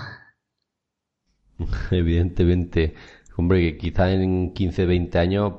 Evidentemente, 1.90 2.94
hombre, 3.37 3.61
que 3.61 3.79
quizá 3.79 4.12
en 4.12 4.53
15, 4.53 4.87
20 4.87 5.18
años 5.18 5.53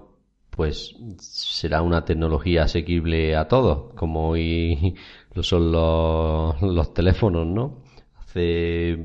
pues 0.56 0.96
será 1.20 1.82
una 1.82 2.06
tecnología 2.06 2.64
asequible 2.64 3.36
a 3.36 3.48
todos, 3.48 3.94
como 3.96 4.30
hoy 4.30 4.96
lo 5.34 5.44
son 5.44 5.72
los, 5.72 6.94
teléfonos, 6.94 7.48
¿no? 7.48 7.84
Hace 8.16 8.98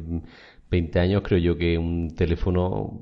20 0.71 1.01
años 1.01 1.23
creo 1.25 1.39
yo 1.39 1.57
que 1.57 1.79
un 1.79 2.15
teléfono 2.15 3.01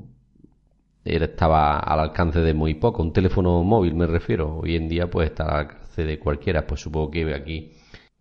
estaba 1.05 1.79
al 1.79 2.00
alcance 2.00 2.40
de 2.40 2.55
muy 2.55 2.74
poco, 2.74 3.02
un 3.02 3.12
teléfono 3.12 3.62
móvil 3.62 3.94
me 3.94 4.07
refiero, 4.07 4.59
hoy 4.59 4.76
en 4.76 4.88
día 4.88 5.09
pues 5.11 5.31
está 5.31 5.44
al 5.44 5.57
alcance 5.66 6.05
de 6.05 6.18
cualquiera, 6.18 6.66
pues 6.66 6.81
supongo 6.81 7.11
que 7.11 7.35
aquí 7.35 7.72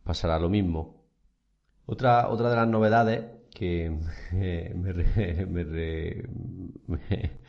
pasará 0.03 0.39
lo 0.39 0.49
mismo. 0.49 1.03
Otra, 1.87 2.29
otra 2.29 2.49
de 2.49 2.55
las 2.55 2.67
novedades 2.67 3.34
que 3.55 3.91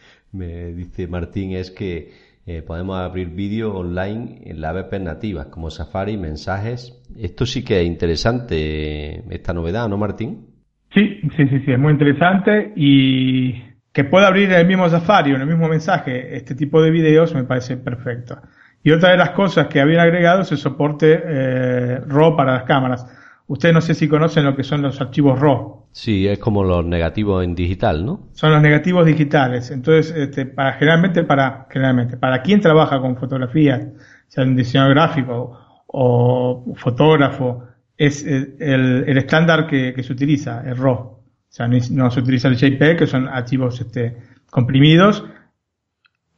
me, 0.32 0.72
dice 0.72 1.06
Martín 1.08 1.52
es 1.52 1.70
que 1.70 2.12
eh, 2.46 2.62
podemos 2.62 2.96
abrir 2.96 3.28
vídeo 3.30 3.74
online 3.74 4.40
en 4.44 4.60
las 4.60 4.74
apps 4.74 5.00
nativas 5.00 5.46
como 5.46 5.70
Safari, 5.70 6.16
mensajes. 6.16 7.02
Esto 7.18 7.44
sí 7.44 7.64
que 7.64 7.80
es 7.80 7.86
interesante, 7.86 9.22
esta 9.34 9.52
novedad, 9.52 9.88
¿no, 9.88 9.98
Martín? 9.98 10.46
Sí, 10.94 11.20
sí, 11.36 11.48
sí, 11.48 11.60
sí, 11.64 11.72
es 11.72 11.78
muy 11.78 11.92
interesante 11.92 12.72
y 12.76 13.60
que 13.92 14.04
pueda 14.04 14.28
abrir 14.28 14.52
el 14.52 14.66
mismo 14.66 14.88
Safari 14.88 15.32
o 15.32 15.36
en 15.36 15.40
el 15.42 15.46
mismo 15.48 15.68
mensaje 15.68 16.36
este 16.36 16.54
tipo 16.54 16.80
de 16.80 16.90
videos 16.90 17.34
me 17.34 17.44
parece 17.44 17.76
perfecto. 17.76 18.38
Y 18.82 18.92
otra 18.92 19.10
de 19.10 19.16
las 19.16 19.30
cosas 19.30 19.66
que 19.66 19.80
habían 19.80 20.00
agregado 20.00 20.42
es 20.42 20.52
el 20.52 20.58
soporte 20.58 21.20
eh, 21.24 22.00
RAW 22.06 22.36
para 22.36 22.52
las 22.52 22.62
cámaras. 22.62 23.04
Ustedes 23.48 23.74
no 23.74 23.80
sé 23.80 23.94
si 23.94 24.06
conocen 24.06 24.44
lo 24.44 24.54
que 24.54 24.62
son 24.62 24.82
los 24.82 25.00
archivos 25.00 25.40
RAW. 25.40 25.75
Sí, 25.96 26.28
es 26.28 26.38
como 26.38 26.62
los 26.62 26.84
negativos 26.84 27.42
en 27.42 27.54
digital, 27.54 28.04
¿no? 28.04 28.28
Son 28.34 28.52
los 28.52 28.60
negativos 28.60 29.06
digitales. 29.06 29.70
Entonces, 29.70 30.14
este, 30.14 30.44
para 30.44 30.74
generalmente 30.74 31.24
para 31.24 31.68
generalmente 31.70 32.18
para 32.18 32.42
quien 32.42 32.60
trabaja 32.60 33.00
con 33.00 33.16
fotografía, 33.16 33.94
sea 34.28 34.44
un 34.44 34.56
diseñador 34.56 34.92
gráfico 34.92 35.58
o 35.86 36.74
fotógrafo, 36.76 37.64
es 37.96 38.26
el, 38.26 39.04
estándar 39.16 39.66
que, 39.66 39.94
se 40.02 40.12
utiliza, 40.12 40.62
el 40.66 40.76
RAW. 40.76 40.98
O 40.98 41.22
sea, 41.48 41.66
no, 41.66 42.10
se 42.10 42.20
utiliza 42.20 42.48
el 42.48 42.56
JPEG, 42.56 42.98
que 42.98 43.06
son 43.06 43.26
archivos 43.26 43.80
este, 43.80 44.18
comprimidos, 44.50 45.24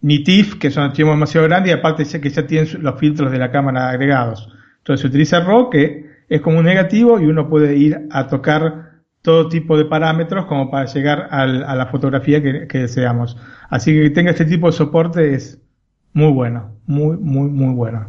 ni 0.03 0.23
TIFF, 0.23 0.55
que 0.61 0.71
son 0.71 0.85
archivos 0.85 1.17
demasiado 1.17 1.49
grandes, 1.49 1.73
y 1.73 1.75
aparte 1.75 2.05
que 2.21 2.31
ya 2.31 2.47
tienen 2.47 2.81
los 2.81 2.97
filtros 3.01 3.33
de 3.33 3.39
la 3.39 3.51
cámara 3.51 3.91
agregados. 3.91 4.49
Entonces 4.77 5.01
se 5.01 5.09
utiliza 5.09 5.41
RAW, 5.41 5.69
que 5.69 6.07
es 6.29 6.41
como 6.43 6.61
un 6.61 6.65
negativo 6.65 7.19
y 7.19 7.25
uno 7.27 7.49
puede 7.49 7.77
ir 7.77 8.07
a 8.13 8.29
tocar 8.29 8.88
todo 9.29 9.47
tipo 9.51 9.77
de 9.77 9.85
parámetros 9.85 10.47
como 10.47 10.71
para 10.71 10.87
llegar 10.87 11.29
a 11.31 11.45
la 11.47 11.87
fotografía 11.89 12.43
que, 12.43 12.79
deseamos. 12.79 13.37
Así 13.69 13.93
que 13.93 14.05
que 14.05 14.11
tenga 14.11 14.31
este 14.31 14.47
tipo 14.47 14.69
de 14.69 14.73
soporte 14.73 15.35
es 15.35 15.61
muy 16.15 16.33
bueno, 16.33 16.79
muy, 16.87 17.19
muy, 17.19 17.51
muy 17.51 17.75
bueno. 17.75 18.07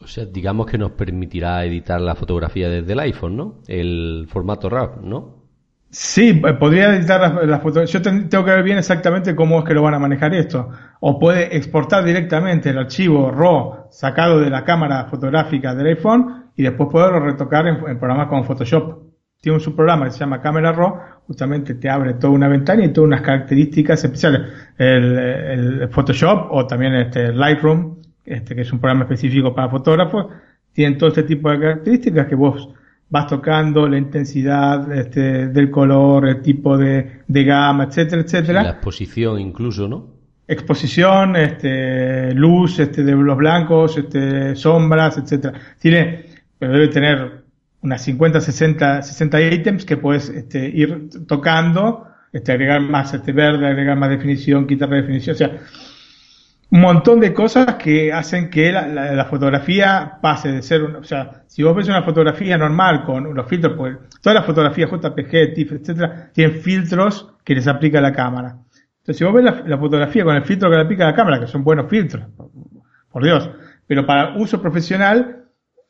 O 0.00 0.06
sea, 0.06 0.24
digamos 0.24 0.66
que 0.66 0.78
nos 0.78 0.92
permitirá 0.92 1.64
editar 1.64 2.00
la 2.00 2.14
fotografía 2.14 2.68
desde 2.68 2.92
el 2.92 3.00
iPhone, 3.00 3.36
¿no? 3.36 3.54
El 3.66 4.28
formato 4.28 4.68
RAW, 4.68 5.00
¿no? 5.02 5.42
Sí, 5.90 6.40
eh, 6.46 6.52
podría 6.52 6.94
editar 6.94 7.44
la, 7.44 7.58
fotografía. 7.58 7.98
Yo 7.98 8.02
tengo 8.02 8.44
que 8.44 8.50
ver 8.52 8.62
bien 8.62 8.78
exactamente 8.78 9.34
cómo 9.34 9.58
es 9.58 9.64
que 9.64 9.74
lo 9.74 9.82
van 9.82 9.94
a 9.94 9.98
manejar 9.98 10.32
esto. 10.34 10.68
O 11.00 11.18
puede 11.18 11.56
exportar 11.56 12.04
directamente 12.04 12.70
el 12.70 12.78
archivo 12.78 13.32
RAW 13.32 13.88
sacado 13.90 14.38
de 14.38 14.50
la 14.50 14.62
cámara 14.62 15.06
fotográfica 15.06 15.74
del 15.74 15.88
iPhone 15.88 16.44
y 16.54 16.62
después 16.62 16.90
poderlo 16.92 17.18
retocar 17.18 17.66
en, 17.66 17.98
programas 17.98 18.28
como 18.28 18.44
Photoshop. 18.44 19.05
Tiene 19.40 19.56
un 19.56 19.60
subprograma 19.60 20.06
que 20.06 20.12
se 20.12 20.18
llama 20.18 20.40
Camera 20.40 20.72
Raw, 20.72 20.98
justamente 21.26 21.74
te 21.74 21.88
abre 21.88 22.14
toda 22.14 22.32
una 22.32 22.48
ventana 22.48 22.84
y 22.84 22.92
todas 22.92 23.08
unas 23.08 23.20
características 23.20 24.02
especiales. 24.02 24.42
El, 24.78 25.88
Photoshop 25.90 26.48
o 26.50 26.66
también 26.66 26.94
este 26.94 27.32
Lightroom, 27.32 27.96
este 28.24 28.54
que 28.54 28.62
es 28.62 28.72
un 28.72 28.80
programa 28.80 29.04
específico 29.04 29.54
para 29.54 29.68
fotógrafos, 29.68 30.26
tienen 30.72 30.98
todo 30.98 31.08
este 31.08 31.22
tipo 31.22 31.50
de 31.50 31.60
características 31.60 32.26
que 32.26 32.34
vos 32.34 32.68
vas 33.08 33.26
tocando 33.28 33.88
la 33.88 33.98
intensidad 33.98 34.92
este, 34.92 35.48
del 35.48 35.70
color, 35.70 36.28
el 36.28 36.42
tipo 36.42 36.76
de, 36.76 37.22
de 37.26 37.44
gama, 37.44 37.84
etcétera, 37.84 38.22
etcétera. 38.22 38.62
la 38.62 38.70
exposición 38.70 39.38
incluso, 39.38 39.86
¿no? 39.86 40.16
Exposición, 40.48 41.36
este, 41.36 42.32
luz, 42.34 42.78
este, 42.78 43.02
de 43.02 43.12
los 43.12 43.36
blancos, 43.36 43.96
este, 43.98 44.54
sombras, 44.56 45.18
etcétera. 45.18 45.54
Tiene 45.78 46.36
pero 46.58 46.72
debe 46.72 46.88
tener 46.88 47.45
unas 47.86 48.02
50, 48.02 48.40
60, 48.40 49.02
60 49.02 49.40
ítems 49.42 49.84
que 49.84 49.96
puedes 49.96 50.28
este, 50.28 50.68
ir 50.68 51.08
tocando, 51.28 52.08
este, 52.32 52.50
agregar 52.50 52.80
más 52.80 53.14
este 53.14 53.32
verde, 53.32 53.66
agregar 53.66 53.96
más 53.96 54.10
definición, 54.10 54.66
quitar 54.66 54.88
la 54.88 54.96
definición, 54.96 55.34
o 55.34 55.38
sea, 55.38 55.58
un 56.68 56.80
montón 56.80 57.20
de 57.20 57.32
cosas 57.32 57.76
que 57.76 58.12
hacen 58.12 58.50
que 58.50 58.72
la, 58.72 59.24
fotografía 59.30 60.18
pase 60.20 60.50
de 60.50 60.62
ser, 60.62 60.82
o 60.82 61.04
sea, 61.04 61.44
si 61.46 61.62
vos 61.62 61.76
ves 61.76 61.86
una 61.86 62.02
fotografía 62.02 62.58
normal 62.58 63.04
con 63.04 63.32
los 63.32 63.46
filtros, 63.46 63.74
pues 63.76 63.96
todas 64.20 64.34
las 64.34 64.44
fotografías 64.44 64.90
JPG, 64.90 65.54
TIFF, 65.54 65.72
etcétera, 65.72 66.30
tienen 66.32 66.60
filtros 66.60 67.34
que 67.44 67.54
les 67.54 67.68
aplica 67.68 68.00
la 68.00 68.12
cámara. 68.12 68.56
Entonces, 68.98 69.16
si 69.16 69.22
vos 69.24 69.32
ves 69.32 69.44
la, 69.44 69.62
la, 69.64 69.78
fotografía 69.78 70.24
con 70.24 70.34
el 70.34 70.42
filtro 70.42 70.68
que 70.68 70.74
le 70.74 70.82
aplica 70.82 71.04
la 71.04 71.14
cámara, 71.14 71.38
que 71.38 71.46
son 71.46 71.62
buenos 71.62 71.88
filtros, 71.88 72.26
por 73.12 73.22
Dios, 73.22 73.48
pero 73.86 74.04
para 74.04 74.36
uso 74.36 74.60
profesional, 74.60 75.45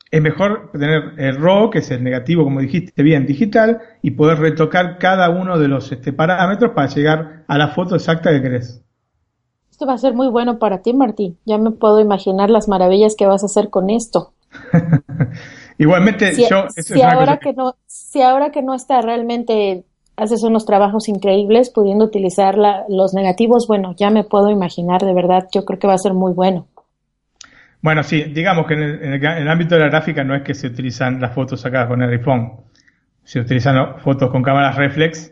es 0.09 0.21
mejor 0.21 0.71
tener 0.71 1.13
el 1.17 1.37
RAW, 1.37 1.69
que 1.69 1.79
es 1.79 1.91
el 1.91 2.03
negativo, 2.03 2.43
como 2.43 2.61
dijiste 2.61 3.03
bien, 3.03 3.25
digital, 3.25 3.81
y 4.01 4.11
poder 4.11 4.39
retocar 4.39 4.97
cada 4.99 5.29
uno 5.29 5.59
de 5.59 5.67
los 5.67 5.91
este, 5.91 6.13
parámetros 6.13 6.71
para 6.71 6.87
llegar 6.87 7.43
a 7.47 7.57
la 7.57 7.69
foto 7.69 7.95
exacta 7.95 8.31
que 8.31 8.41
querés. 8.41 8.83
Esto 9.69 9.85
va 9.85 9.93
a 9.93 9.97
ser 9.97 10.13
muy 10.13 10.29
bueno 10.29 10.57
para 10.57 10.81
ti, 10.81 10.93
Martín. 10.93 11.37
Ya 11.45 11.57
me 11.57 11.71
puedo 11.71 11.99
imaginar 11.99 12.49
las 12.49 12.67
maravillas 12.67 13.15
que 13.15 13.27
vas 13.27 13.43
a 13.43 13.47
hacer 13.47 13.69
con 13.69 13.89
esto. 13.89 14.33
Igualmente, 15.77 16.33
si, 16.33 16.47
yo... 16.49 16.65
Si 16.69 17.01
ahora 17.01 17.37
que... 17.37 17.53
no, 17.53 17.75
si 17.85 18.21
ahora 18.21 18.49
que 18.49 18.63
no 18.63 18.73
está 18.73 19.01
realmente 19.01 19.85
haces 20.15 20.41
unos 20.41 20.65
trabajos 20.65 21.07
increíbles 21.09 21.69
pudiendo 21.69 22.05
utilizar 22.05 22.57
los 22.89 23.13
negativos, 23.13 23.67
bueno, 23.67 23.93
ya 23.95 24.09
me 24.09 24.23
puedo 24.23 24.49
imaginar, 24.49 25.05
de 25.05 25.13
verdad, 25.13 25.47
yo 25.53 25.63
creo 25.63 25.77
que 25.77 25.87
va 25.87 25.93
a 25.93 25.99
ser 25.99 26.15
muy 26.15 26.33
bueno. 26.33 26.65
Bueno, 27.87 28.03
sí, 28.03 28.21
digamos 28.21 28.67
que 28.67 28.73
en 28.73 29.13
el, 29.13 29.47
ámbito 29.47 29.75
de 29.75 29.79
la 29.79 29.87
gráfica 29.87 30.21
no 30.21 30.35
es 30.35 30.41
que 30.41 30.53
se 30.53 30.67
utilizan 30.67 31.21
las 31.21 31.33
fotos 31.33 31.61
sacadas 31.61 31.87
con 31.87 32.01
el 32.01 32.09
iPhone, 32.09 32.51
se 33.23 33.39
utilizan 33.39 33.99
fotos 33.99 34.29
con 34.29 34.43
cámaras 34.43 34.75
reflex 34.75 35.31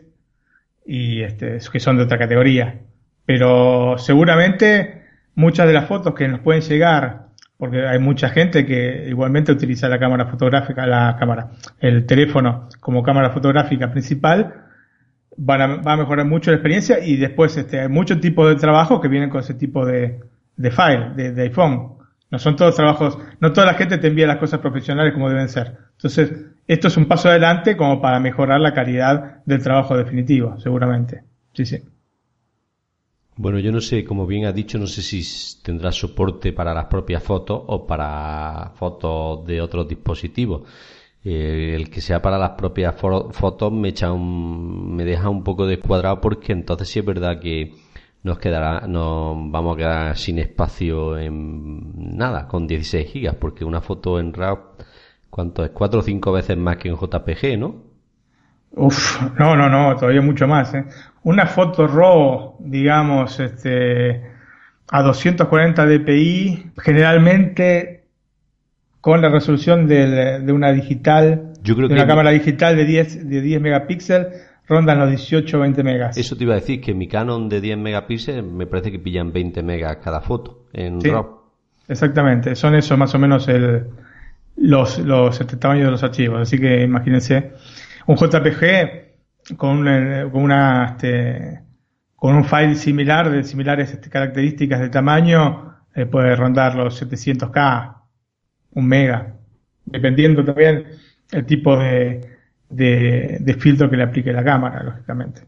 y 0.86 1.20
este, 1.20 1.58
que 1.70 1.80
son 1.80 1.98
de 1.98 2.04
otra 2.04 2.16
categoría. 2.16 2.80
Pero 3.26 3.98
seguramente 3.98 5.02
muchas 5.34 5.66
de 5.66 5.74
las 5.74 5.86
fotos 5.86 6.14
que 6.14 6.28
nos 6.28 6.40
pueden 6.40 6.62
llegar, 6.62 7.26
porque 7.58 7.86
hay 7.86 7.98
mucha 7.98 8.30
gente 8.30 8.64
que 8.64 9.04
igualmente 9.06 9.52
utiliza 9.52 9.90
la 9.90 9.98
cámara 9.98 10.24
fotográfica, 10.24 10.86
la 10.86 11.14
cámara, 11.18 11.50
el 11.78 12.06
teléfono 12.06 12.70
como 12.80 13.02
cámara 13.02 13.32
fotográfica 13.32 13.90
principal, 13.90 14.64
van 15.36 15.60
a, 15.60 15.66
va 15.82 15.92
a 15.92 15.96
mejorar 15.98 16.24
mucho 16.24 16.50
la 16.50 16.56
experiencia 16.56 17.04
y 17.04 17.16
después 17.16 17.54
este, 17.58 17.80
hay 17.80 17.88
muchos 17.88 18.18
tipos 18.18 18.48
de 18.48 18.54
trabajo 18.54 18.98
que 19.02 19.08
vienen 19.08 19.28
con 19.28 19.40
ese 19.40 19.52
tipo 19.52 19.84
de 19.84 20.22
file, 20.70 21.32
de 21.34 21.42
iPhone. 21.42 21.95
No 22.30 22.38
son 22.38 22.56
todos 22.56 22.74
trabajos, 22.74 23.18
no 23.40 23.52
toda 23.52 23.66
la 23.66 23.74
gente 23.74 23.98
te 23.98 24.08
envía 24.08 24.26
las 24.26 24.38
cosas 24.38 24.60
profesionales 24.60 25.12
como 25.14 25.28
deben 25.28 25.48
ser. 25.48 25.76
Entonces, 25.92 26.32
esto 26.66 26.88
es 26.88 26.96
un 26.96 27.06
paso 27.06 27.28
adelante 27.28 27.76
como 27.76 28.00
para 28.00 28.18
mejorar 28.18 28.60
la 28.60 28.74
calidad 28.74 29.44
del 29.44 29.62
trabajo 29.62 29.96
definitivo, 29.96 30.58
seguramente. 30.58 31.22
Sí, 31.52 31.64
sí. 31.64 31.78
Bueno, 33.36 33.58
yo 33.58 33.70
no 33.70 33.80
sé, 33.80 34.04
como 34.04 34.26
bien 34.26 34.46
ha 34.46 34.52
dicho, 34.52 34.78
no 34.78 34.86
sé 34.86 35.02
si 35.02 35.22
tendrá 35.62 35.92
soporte 35.92 36.52
para 36.52 36.72
las 36.72 36.86
propias 36.86 37.22
fotos 37.22 37.62
o 37.66 37.86
para 37.86 38.72
fotos 38.76 39.46
de 39.46 39.60
otros 39.60 39.86
dispositivos. 39.86 40.62
Eh, 41.22 41.74
el 41.74 41.90
que 41.90 42.00
sea 42.00 42.22
para 42.22 42.38
las 42.38 42.50
propias 42.50 42.94
fotos 42.96 43.72
me 43.72 43.88
echa 43.88 44.12
un, 44.12 44.94
me 44.94 45.04
deja 45.04 45.28
un 45.28 45.42
poco 45.44 45.66
descuadrado 45.66 46.20
porque 46.20 46.52
entonces 46.52 46.88
sí 46.88 47.00
es 47.00 47.04
verdad 47.04 47.40
que 47.40 47.74
nos 48.26 48.40
quedará, 48.40 48.88
nos 48.88 49.36
vamos 49.52 49.74
a 49.74 49.78
quedar 49.78 50.16
sin 50.16 50.40
espacio 50.40 51.16
en 51.16 52.16
nada, 52.18 52.48
con 52.48 52.66
16 52.66 53.08
gigas, 53.08 53.36
porque 53.36 53.64
una 53.64 53.80
foto 53.80 54.18
en 54.18 54.34
RAW, 54.34 54.58
¿cuánto 55.30 55.64
es? 55.64 55.70
Cuatro 55.70 56.00
o 56.00 56.02
cinco 56.02 56.32
veces 56.32 56.56
más 56.56 56.76
que 56.76 56.88
en 56.88 56.96
JPG, 56.96 57.56
¿no? 57.56 57.84
Uf, 58.72 59.22
no, 59.38 59.54
no, 59.54 59.68
no, 59.68 59.94
todavía 59.94 60.22
mucho 60.22 60.48
más, 60.48 60.74
¿eh? 60.74 60.84
Una 61.22 61.46
foto 61.46 61.86
RAW, 61.86 62.56
digamos, 62.58 63.38
este, 63.38 64.28
a 64.88 65.02
240 65.02 65.86
dpi, 65.86 66.72
generalmente 66.78 68.06
con 69.00 69.22
la 69.22 69.28
resolución 69.28 69.86
de, 69.86 70.42
una 70.52 70.72
digital, 70.72 71.52
Yo 71.62 71.76
creo 71.76 71.86
de 71.86 71.94
una 71.94 72.08
cámara 72.08 72.30
digital 72.30 72.74
de 72.74 72.86
10, 72.86 73.30
de 73.30 73.40
10 73.40 73.60
megapíxeles, 73.60 74.45
rondan 74.66 74.98
los 74.98 75.08
18 75.10 75.56
o 75.56 75.60
20 75.60 75.82
megas. 75.82 76.16
Eso 76.16 76.36
te 76.36 76.44
iba 76.44 76.54
a 76.54 76.56
decir, 76.56 76.80
que 76.80 76.94
mi 76.94 77.08
Canon 77.08 77.48
de 77.48 77.60
10 77.60 77.78
megapíxeles 77.78 78.44
me 78.44 78.66
parece 78.66 78.90
que 78.90 78.98
pillan 78.98 79.32
20 79.32 79.62
megas 79.62 79.98
cada 80.02 80.20
foto 80.20 80.66
en 80.72 81.00
RAW. 81.00 81.40
Exactamente, 81.88 82.56
son 82.56 82.74
esos 82.74 82.98
más 82.98 83.14
o 83.14 83.18
menos 83.18 83.46
el, 83.48 83.86
los, 84.56 84.98
los 84.98 85.40
este, 85.40 85.56
tamaños 85.56 85.84
de 85.86 85.90
los 85.92 86.02
archivos. 86.02 86.40
Así 86.40 86.58
que 86.58 86.82
imagínense, 86.82 87.52
un 88.06 88.16
JPG 88.16 89.56
con, 89.56 89.84
con 90.30 90.42
una 90.42 90.86
este, 90.86 91.60
con 92.16 92.34
un 92.34 92.44
file 92.44 92.74
similar 92.74 93.30
de 93.30 93.44
similares 93.44 93.92
este, 93.92 94.10
características 94.10 94.80
de 94.80 94.88
tamaño 94.88 95.76
eh, 95.94 96.06
puede 96.06 96.34
rondar 96.34 96.74
los 96.74 97.00
700k 97.00 97.94
un 98.72 98.86
mega, 98.86 99.34
dependiendo 99.86 100.44
también 100.44 100.86
el 101.32 101.46
tipo 101.46 101.78
de, 101.78 102.35
de, 102.68 103.56
filtro 103.58 103.88
que 103.90 103.96
le 103.96 104.04
aplique 104.04 104.32
la 104.32 104.44
cámara, 104.44 104.82
lógicamente. 104.82 105.42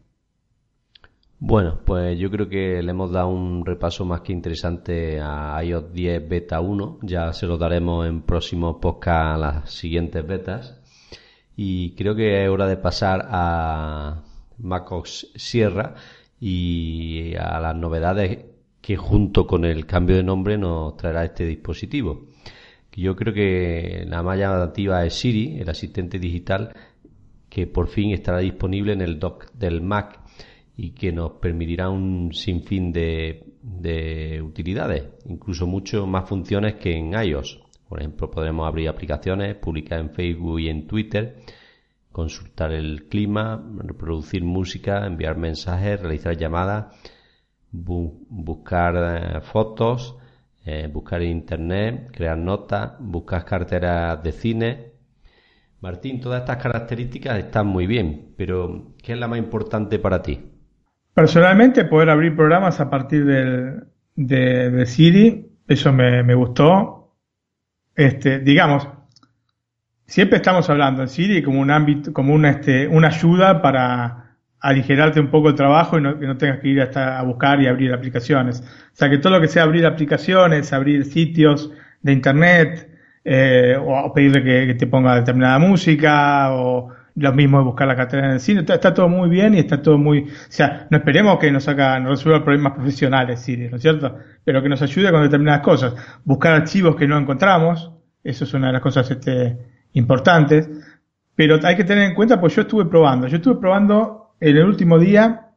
Bueno, 1.41 1.79
pues 1.85 2.19
yo 2.19 2.29
creo 2.29 2.49
que 2.49 2.81
le 2.83 2.91
hemos 2.91 3.11
dado 3.11 3.29
un 3.29 3.65
repaso 3.65 4.03
más 4.05 4.21
que 4.21 4.33
interesante 4.33 5.21
a 5.21 5.63
iOS 5.63 5.93
10 5.93 6.27
Beta 6.27 6.59
1. 6.59 6.99
Ya 7.03 7.31
se 7.31 7.47
lo 7.47 7.57
daremos 7.57 8.07
en 8.07 8.23
próximos 8.23 8.77
podcast 8.81 9.35
a 9.35 9.37
las 9.37 9.71
siguientes 9.71 10.25
betas. 10.27 10.81
Y 11.55 11.95
creo 11.95 12.15
que 12.15 12.43
es 12.43 12.49
hora 12.49 12.67
de 12.67 12.77
pasar 12.77 13.27
a 13.29 14.23
MacOS 14.57 15.31
Sierra 15.35 15.95
y 16.39 17.35
a 17.35 17.59
las 17.59 17.75
novedades 17.75 18.39
que 18.81 18.97
junto 18.97 19.45
con 19.47 19.65
el 19.65 19.85
cambio 19.85 20.15
de 20.17 20.23
nombre 20.23 20.57
nos 20.57 20.97
traerá 20.97 21.23
este 21.23 21.45
dispositivo. 21.45 22.29
Yo 22.99 23.15
creo 23.15 23.33
que 23.33 24.03
la 24.07 24.23
más 24.23 24.37
llamativa 24.37 25.05
es 25.05 25.13
Siri, 25.13 25.59
el 25.59 25.69
asistente 25.69 26.19
digital, 26.19 26.73
que 27.49 27.67
por 27.67 27.87
fin 27.87 28.11
estará 28.11 28.39
disponible 28.39 28.93
en 28.93 29.01
el 29.01 29.19
dock 29.19 29.51
del 29.53 29.81
Mac 29.81 30.19
y 30.77 30.91
que 30.91 31.11
nos 31.11 31.33
permitirá 31.33 31.89
un 31.89 32.33
sinfín 32.33 32.93
de, 32.93 33.43
de 33.61 34.41
utilidades, 34.41 35.09
incluso 35.25 35.67
mucho 35.67 36.07
más 36.07 36.29
funciones 36.29 36.75
que 36.75 36.95
en 36.95 37.13
iOS. 37.13 37.59
Por 37.87 37.99
ejemplo, 37.99 38.29
podremos 38.29 38.67
abrir 38.67 38.87
aplicaciones, 38.87 39.55
publicar 39.55 39.99
en 39.99 40.11
Facebook 40.11 40.59
y 40.59 40.69
en 40.69 40.87
Twitter, 40.87 41.37
consultar 42.11 42.71
el 42.71 43.07
clima, 43.09 43.61
reproducir 43.77 44.43
música, 44.43 45.05
enviar 45.05 45.37
mensajes, 45.37 45.99
realizar 45.99 46.37
llamadas, 46.37 46.95
buscar 47.71 48.95
eh, 48.95 49.41
fotos, 49.41 50.15
eh, 50.65 50.87
buscar 50.91 51.21
en 51.21 51.31
internet, 51.31 52.09
crear 52.11 52.37
notas, 52.37 52.93
buscar 52.99 53.43
carteras 53.45 54.21
de 54.21 54.31
cine. 54.31 54.88
Martín, 55.81 56.19
todas 56.19 56.41
estas 56.41 56.57
características 56.57 57.37
están 57.37 57.67
muy 57.67 57.87
bien, 57.87 58.33
pero 58.37 58.95
¿qué 59.01 59.13
es 59.13 59.19
la 59.19 59.27
más 59.27 59.39
importante 59.39 59.97
para 59.97 60.21
ti? 60.21 60.39
Personalmente, 61.13 61.85
poder 61.85 62.09
abrir 62.09 62.35
programas 62.35 62.79
a 62.79 62.89
partir 62.89 63.25
del, 63.25 63.83
de, 64.15 64.85
Siri, 64.85 65.47
eso 65.67 65.93
me, 65.93 66.33
gustó. 66.33 67.15
Este, 67.95 68.39
digamos, 68.39 68.87
siempre 70.05 70.37
estamos 70.37 70.69
hablando 70.69 71.01
de 71.01 71.07
Siri 71.07 71.41
como 71.41 71.61
un 71.61 71.71
ámbito, 71.71 72.11
como 72.11 72.33
una, 72.33 72.49
este, 72.49 72.87
una 72.87 73.07
ayuda 73.07 73.61
para 73.61 74.37
aligerarte 74.59 75.21
un 75.21 75.29
poco 75.29 75.49
el 75.49 75.55
trabajo 75.55 75.97
y 75.97 76.01
no, 76.01 76.19
que 76.19 76.27
no 76.27 76.37
tengas 76.37 76.59
que 76.59 76.67
ir 76.67 76.81
hasta 76.81 77.17
a 77.17 77.23
buscar 77.23 77.61
y 77.61 77.67
abrir 77.67 77.93
aplicaciones. 77.93 78.61
O 78.61 78.95
sea, 78.95 79.09
que 79.09 79.17
todo 79.17 79.33
lo 79.33 79.41
que 79.41 79.47
sea 79.47 79.63
abrir 79.63 79.85
aplicaciones, 79.85 80.73
abrir 80.73 81.05
sitios 81.05 81.71
de 82.01 82.11
internet, 82.11 82.89
eh, 83.31 83.77
o, 83.79 84.11
pedirle 84.11 84.43
que, 84.43 84.73
te 84.73 84.87
ponga 84.87 85.13
determinada 85.13 85.59
música, 85.59 86.51
o 86.51 86.89
lo 87.13 87.33
mismo 87.33 87.59
de 87.59 87.63
buscar 87.63 87.87
la 87.87 87.95
cartera 87.95 88.25
en 88.25 88.31
el 88.33 88.39
cine, 88.39 88.61
está, 88.67 88.91
todo 88.91 89.07
muy 89.07 89.29
bien 89.29 89.53
y 89.53 89.59
está 89.59 89.83
todo 89.83 89.99
muy, 89.99 90.23
o 90.23 90.27
sea, 90.49 90.87
no 90.89 90.97
esperemos 90.97 91.37
que 91.37 91.51
nos 91.51 91.67
haga, 91.67 91.99
nos 91.99 92.17
resuelva 92.17 92.43
problemas 92.43 92.73
profesionales, 92.73 93.39
Siri, 93.39 93.69
¿no 93.69 93.75
es 93.75 93.83
cierto? 93.83 94.17
Pero 94.43 94.63
que 94.63 94.69
nos 94.69 94.81
ayude 94.81 95.11
con 95.11 95.21
determinadas 95.21 95.61
cosas. 95.61 95.93
Buscar 96.23 96.53
archivos 96.53 96.95
que 96.95 97.07
no 97.07 97.19
encontramos, 97.19 97.91
eso 98.23 98.45
es 98.45 98.53
una 98.55 98.67
de 98.67 98.73
las 98.73 98.81
cosas 98.81 99.11
este, 99.11 99.57
importantes. 99.93 100.67
Pero 101.35 101.59
hay 101.63 101.75
que 101.75 101.83
tener 101.83 102.05
en 102.05 102.15
cuenta, 102.15 102.41
pues 102.41 102.55
yo 102.55 102.63
estuve 102.63 102.85
probando, 102.85 103.27
yo 103.27 103.37
estuve 103.37 103.59
probando 103.59 104.33
en 104.39 104.57
el 104.57 104.65
último 104.65 104.97
día, 104.97 105.49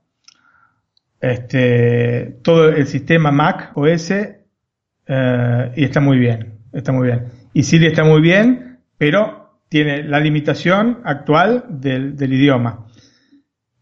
este, 1.23 2.37
todo 2.43 2.69
el 2.69 2.87
sistema 2.87 3.31
Mac 3.31 3.73
OS 3.77 4.11
eh, 4.11 5.73
y 5.75 5.85
está 5.85 6.01
muy 6.01 6.19
bien, 6.19 6.59
está 6.75 6.93
muy 6.93 7.07
bien. 7.07 7.42
Y 7.55 7.63
Siri 7.65 7.87
está 7.87 8.05
muy 8.05 8.21
bien, 8.21 8.79
pero 8.99 9.61
tiene 9.69 10.03
la 10.05 10.21
limitación 10.21 11.01
actual 11.05 11.65
del, 11.69 12.15
idioma. 12.21 12.87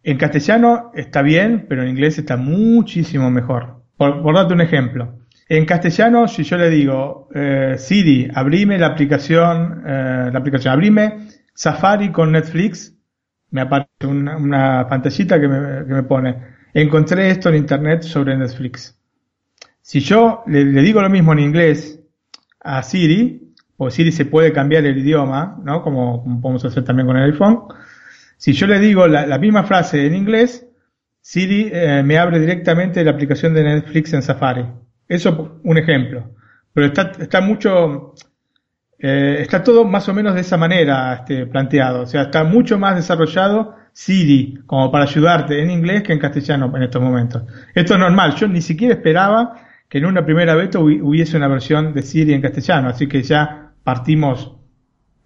En 0.03 0.17
castellano 0.17 0.91
está 0.95 1.23
bien, 1.23 1.67
pero 1.69 1.83
en 1.83 1.89
inglés 1.89 2.19
está 2.19 2.37
muchísimo 2.37 3.31
mejor. 3.31 3.83
Por, 3.97 4.35
darte 4.35 4.55
un 4.55 4.61
ejemplo. 4.61 5.19
En 5.49 5.67
castellano, 5.67 6.27
si 6.29 6.45
yo 6.45 6.57
le 6.57 6.71
digo, 6.71 7.29
eh, 7.35 7.75
Siri, 7.77 8.29
abrime 8.33 8.79
la 8.79 8.87
aplicación, 8.87 9.83
eh, 9.87 10.31
la 10.33 10.39
aplicación, 10.39 10.73
abrime 10.73 11.29
Safari 11.55 12.11
con 12.11 12.33
Netflix, 12.33 12.97
me 13.51 13.63
aparece 13.63 14.07
una, 14.07 14.87
pantallita 14.89 15.41
que 15.41 15.49
me, 15.49 16.03
pone, 16.05 16.37
encontré 16.73 17.31
esto 17.31 17.49
en 17.49 17.57
internet 17.57 18.03
sobre 18.03 18.37
Netflix. 18.37 18.97
Si 19.83 20.01
yo 20.01 20.43
le, 20.47 20.65
digo 20.65 21.03
lo 21.03 21.11
mismo 21.11 21.33
en 21.33 21.41
inglés 21.41 22.01
a 22.61 22.83
Siri, 22.83 23.50
o 23.83 23.91
Siri 23.91 24.13
se 24.13 24.27
puede 24.27 24.53
cambiar 24.53 24.85
el 24.85 24.99
idioma, 24.99 25.59
¿no? 25.65 25.81
Como, 25.83 26.23
podemos 26.43 26.63
hacer 26.67 26.85
también 26.85 27.07
con 27.07 27.17
el 27.17 27.33
iPhone. 27.33 27.61
Si 28.37 28.53
yo 28.53 28.67
le 28.67 28.79
digo 28.79 29.07
la, 29.07 29.39
misma 29.39 29.63
frase 29.63 30.05
en 30.05 30.15
inglés, 30.15 30.69
Siri 31.23 31.71
eh, 31.73 32.03
me 32.05 32.19
abre 32.19 32.39
directamente 32.41 33.03
la 33.03 33.13
aplicación 33.13 33.55
de 33.55 33.65
Netflix 33.65 34.13
en 34.13 34.21
Safari. 34.21 34.67
Eso 35.09 35.61
un 35.65 35.79
ejemplo. 35.79 36.31
Pero 36.75 36.89
está, 36.89 37.13
está 37.21 37.41
mucho, 37.41 38.13
eh, 38.99 39.39
está 39.41 39.65
todo 39.65 39.87
más 39.87 40.07
o 40.11 40.13
menos 40.13 40.35
de 40.35 40.43
esa 40.43 40.59
manera 40.59 41.15
este, 41.15 41.47
planteado. 41.47 42.03
O 42.03 42.07
sea, 42.07 42.25
está 42.25 42.45
mucho 42.45 42.79
más 42.79 42.97
desarrollado 42.97 43.77
Siri 43.95 44.59
como 44.67 44.93
para 44.93 45.05
ayudarte 45.05 45.59
en 45.59 45.71
inglés 45.71 46.03
que 46.03 46.13
en 46.13 46.19
castellano 46.19 46.71
en 46.77 46.83
estos 46.83 47.01
momentos. 47.01 47.45
Esto 47.75 47.95
es 47.95 48.01
normal. 48.01 48.35
Yo 48.35 48.47
ni 48.47 48.61
siquiera 48.61 48.93
esperaba 48.93 49.55
que 49.89 49.97
en 49.97 50.05
una 50.05 50.23
primera 50.27 50.55
beta 50.55 50.79
hubiese 50.79 51.39
una 51.39 51.49
versión 51.49 51.95
de 51.95 52.03
Siri 52.03 52.35
en 52.35 52.43
castellano. 52.43 52.91
Así 52.91 53.09
que 53.09 53.23
ya 53.23 53.70
partimos 53.85 54.57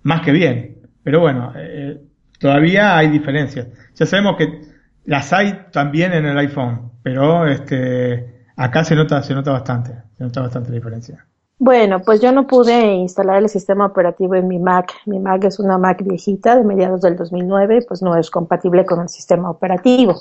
más 0.03 0.23
que 0.23 0.33
bien. 0.33 0.79
Pero 1.03 1.21
bueno, 1.21 1.53
eh, 1.57 2.01
todavía 2.39 2.97
hay 2.97 3.09
diferencias. 3.09 3.69
Ya 3.95 4.07
sabemos 4.07 4.37
que 4.37 4.63
las 5.05 5.33
hay 5.33 5.67
también 5.71 6.13
en 6.13 6.27
el 6.27 6.39
iPhone, 6.39 6.93
pero 7.03 7.47
este, 7.47 8.47
acá 8.57 8.85
se 8.85 8.95
nota, 8.95 9.23
se 9.23 9.35
nota 9.35 9.53
bastante, 9.53 9.93
se 10.17 10.25
nota 10.25 10.41
bastante 10.41 10.71
la 10.71 10.77
diferencia. 10.77 11.27
Bueno, 11.59 12.01
pues 12.01 12.21
yo 12.21 12.33
no 12.33 12.47
pude 12.47 12.95
instalar 12.95 13.39
el 13.39 13.49
sistema 13.49 13.87
operativo 13.87 14.35
en 14.35 14.49
mi 14.49 14.59
Mac. 14.59 14.93
Mi 15.07 15.21
Mac 15.21 15.45
es 15.45 15.61
una 15.61 15.79
Mac 15.79 16.03
viejita 16.03 16.57
de 16.57 16.65
mediados 16.65 17.01
del 17.01 17.17
2009, 17.17 17.85
pues 17.87 18.03
no 18.03 18.17
es 18.17 18.31
compatible 18.31 18.85
con 18.85 19.01
el 19.01 19.09
sistema 19.09 19.51
operativo. 19.51 20.17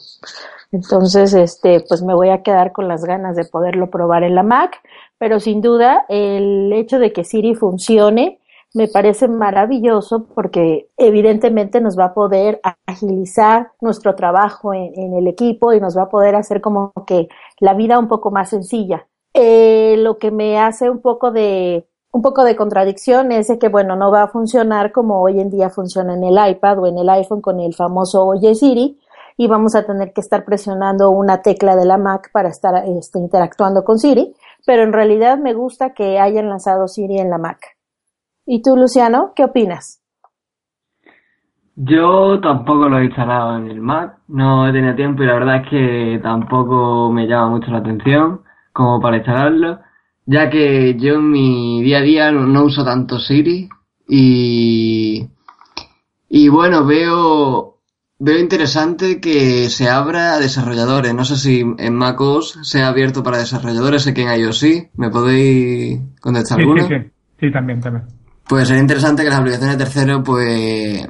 Entonces, 0.72 1.34
este, 1.34 1.84
pues 1.88 2.04
me 2.04 2.14
voy 2.14 2.30
a 2.30 2.44
quedar 2.44 2.72
con 2.72 2.88
las 2.88 3.04
ganas 3.04 3.36
de 3.36 3.46
poderlo 3.46 3.90
probar 3.90 4.24
en 4.24 4.36
la 4.36 4.44
Mac, 4.44 4.80
pero 5.24 5.40
sin 5.40 5.62
duda 5.62 6.06
el 6.10 6.74
hecho 6.74 7.00
de 7.00 7.14
que 7.14 7.24
Siri 7.24 7.56
funcione 7.56 8.42
me 8.74 8.90
parece 8.90 9.30
maravilloso 9.30 10.26
porque 10.36 10.90
evidentemente 10.98 11.80
nos 11.80 11.98
va 11.98 12.08
a 12.08 12.14
poder 12.14 12.60
agilizar 12.86 13.72
nuestro 13.80 14.16
trabajo 14.16 14.74
en, 14.74 15.14
el 15.14 15.28
equipo 15.30 15.72
y 15.72 15.80
nos 15.80 15.98
va 15.98 16.02
a 16.04 16.10
poder 16.10 16.36
hacer 16.36 16.60
como 16.60 16.92
que 17.08 17.30
la 17.62 17.74
vida 17.74 18.00
un 18.00 18.10
poco 18.10 18.32
más 18.32 18.50
sencilla. 18.50 19.08
Eh, 19.34 19.96
lo 19.98 20.18
que 20.18 20.30
me 20.30 20.60
hace 20.60 20.90
un 20.90 21.00
poco 21.00 21.32
de 21.32 21.88
un 22.12 22.22
poco 22.22 22.44
de 22.44 22.58
contradicción 22.58 23.32
es 23.32 23.50
que 23.58 23.70
bueno 23.70 23.96
no 23.96 24.12
va 24.12 24.24
a 24.24 24.28
funcionar 24.28 24.92
como 24.92 25.22
hoy 25.22 25.40
en 25.40 25.50
día 25.50 25.70
funciona 25.70 26.16
en 26.16 26.24
el 26.26 26.38
iPad 26.50 26.80
o 26.80 26.88
en 26.88 26.98
el 26.98 27.08
iPhone 27.08 27.40
con 27.40 27.62
el 27.62 27.74
famoso 27.74 28.26
Oye 28.26 28.56
Siri 28.56 29.00
y 29.38 29.48
vamos 29.48 29.76
a 29.76 29.84
tener 29.84 30.14
que 30.14 30.22
estar 30.22 30.46
presionando 30.46 31.10
una 31.12 31.42
tecla 31.42 31.76
de 31.76 31.86
la 31.86 31.98
Mac 31.98 32.30
para 32.32 32.50
estar 32.50 32.84
este, 32.86 33.20
interactuando 33.20 33.84
con 33.84 34.00
Siri, 34.00 34.36
pero 34.66 34.84
en 34.84 34.94
realidad 34.94 35.38
me 35.38 35.54
gusta 35.54 35.94
que 35.94 36.20
hayan 36.20 36.50
lanzado 36.50 36.88
Siri 36.88 37.20
en 37.20 37.30
la 37.30 37.38
Mac. 37.38 37.60
¿Y 38.46 38.62
tú, 38.62 38.76
Luciano, 38.76 39.32
qué 39.36 39.46
opinas? 39.46 40.02
Yo 41.76 42.40
tampoco 42.40 42.88
lo 42.88 43.00
he 43.00 43.06
instalado 43.06 43.58
en 43.58 43.72
el 43.72 43.82
Mac, 43.82 44.20
no 44.28 44.68
he 44.68 44.72
tenido 44.72 44.96
tiempo 44.96 45.24
y 45.24 45.26
la 45.26 45.34
verdad 45.34 45.64
es 45.64 45.70
que 45.70 46.20
tampoco 46.22 47.12
me 47.12 47.26
llama 47.26 47.50
mucho 47.50 47.72
la 47.72 47.80
atención 47.80 48.42
como 48.72 49.02
para 49.02 49.18
instalarlo, 49.18 49.80
ya 50.26 50.50
que 50.50 50.96
yo 51.00 51.16
en 51.16 51.32
mi 51.32 51.82
día 51.82 51.98
a 52.00 52.02
día 52.02 52.32
no, 52.32 52.64
uso 52.64 52.86
tanto 52.86 53.20
Siri 53.20 53.70
y, 54.08 55.28
y 56.30 56.50
bueno, 56.50 56.86
veo 56.86 57.73
Veo 58.20 58.38
interesante 58.40 59.20
que 59.20 59.70
se 59.70 59.90
abra 59.90 60.34
a 60.36 60.40
desarrolladores. 60.40 61.14
No 61.14 61.26
sé 61.26 61.36
si 61.36 61.62
en 61.78 61.96
MacOS 61.96 62.60
se 62.64 62.82
ha 62.82 62.88
abierto 62.88 63.22
para 63.24 63.40
desarrolladores, 63.40 64.04
sé 64.04 64.14
que 64.14 64.22
en 64.22 64.40
iOS 64.40 64.60
sí. 64.60 64.88
¿Me 64.96 65.10
podéis 65.10 66.00
contestar 66.22 66.58
Sí, 66.58 66.62
alguna? 66.62 66.84
sí, 66.88 66.94
sí. 66.94 67.12
Sí, 67.40 67.52
también, 67.52 67.82
también. 67.82 68.06
Pues 68.48 68.68
sería 68.68 68.82
interesante 68.82 69.24
que 69.24 69.30
las 69.30 69.40
aplicaciones 69.40 69.78
de 69.78 69.84
terceros, 69.84 70.22
pues, 70.24 71.08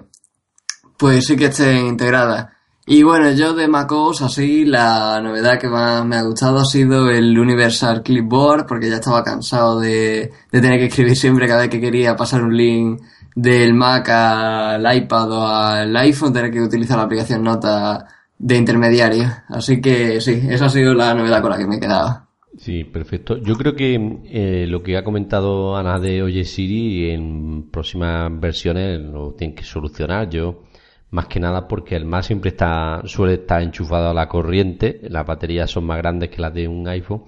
pues 0.98 1.26
sí 1.26 1.36
que 1.36 1.46
estén 1.46 1.86
integradas. 1.88 2.48
Y 2.86 3.04
bueno, 3.04 3.32
yo 3.32 3.54
de 3.54 3.68
MacOS, 3.68 4.24
así, 4.24 4.66
la 4.66 5.22
novedad 5.22 5.60
que 5.60 5.70
más 5.70 6.06
me 6.06 6.16
ha 6.18 6.24
gustado 6.24 6.60
ha 6.60 6.66
sido 6.66 7.10
el 7.10 7.38
Universal 7.38 8.02
Clipboard, 8.04 8.66
porque 8.66 8.90
ya 8.90 8.96
estaba 8.96 9.24
cansado 9.24 9.80
de, 9.80 10.32
de 10.52 10.62
tener 10.62 10.80
que 10.80 10.88
escribir 10.88 11.16
siempre 11.16 11.48
cada 11.48 11.62
vez 11.62 11.70
que 11.70 11.80
quería 11.80 12.16
pasar 12.16 12.44
un 12.44 12.58
link 12.58 13.02
del 13.36 13.74
Mac 13.74 14.10
al 14.10 14.96
iPad 14.96 15.32
o 15.32 15.48
al 15.48 15.96
iPhone, 15.98 16.34
tener 16.34 16.52
que 16.52 16.62
utilizar 16.62 16.98
la 16.98 17.04
aplicación 17.04 17.44
Nota 17.44 18.06
de 18.38 18.58
intermediario. 18.58 19.26
Así 19.48 19.82
que 19.82 20.20
sí, 20.22 20.42
esa 20.50 20.66
ha 20.66 20.70
sido 20.70 20.94
la 20.94 21.14
novedad 21.14 21.42
con 21.42 21.52
la 21.52 21.58
que 21.58 21.68
me 21.68 21.78
he 21.78 21.80
quedado. 21.80 22.28
Sí, 22.58 22.84
perfecto. 22.84 23.38
Yo 23.38 23.56
creo 23.56 23.76
que 23.76 23.96
eh, 24.26 24.68
lo 24.68 24.84
que 24.84 24.96
ha 24.96 25.04
comentado 25.04 25.76
Ana 25.76 26.00
de 26.00 26.22
Oye 26.22 26.44
Siri 26.44 27.10
en 27.10 27.70
próximas 27.72 28.30
versiones 28.40 29.00
lo 29.02 29.34
tienen 29.34 29.56
que 29.56 29.64
solucionar. 29.64 30.30
Yo, 30.30 30.64
más 31.10 31.28
que 31.28 31.40
nada, 31.40 31.68
porque 31.68 31.96
el 31.96 32.06
Mac 32.06 32.24
siempre 32.24 32.52
está, 32.52 33.02
suele 33.06 33.36
estar 33.36 33.62
enchufado 33.64 34.10
a 34.10 34.14
la 34.14 34.28
corriente, 34.28 35.00
las 35.10 35.26
baterías 35.26 35.72
son 35.72 35.86
más 35.86 35.98
grandes 35.98 36.30
que 36.30 36.42
las 36.42 36.54
de 36.54 36.68
un 36.68 36.88
iPhone 36.88 37.24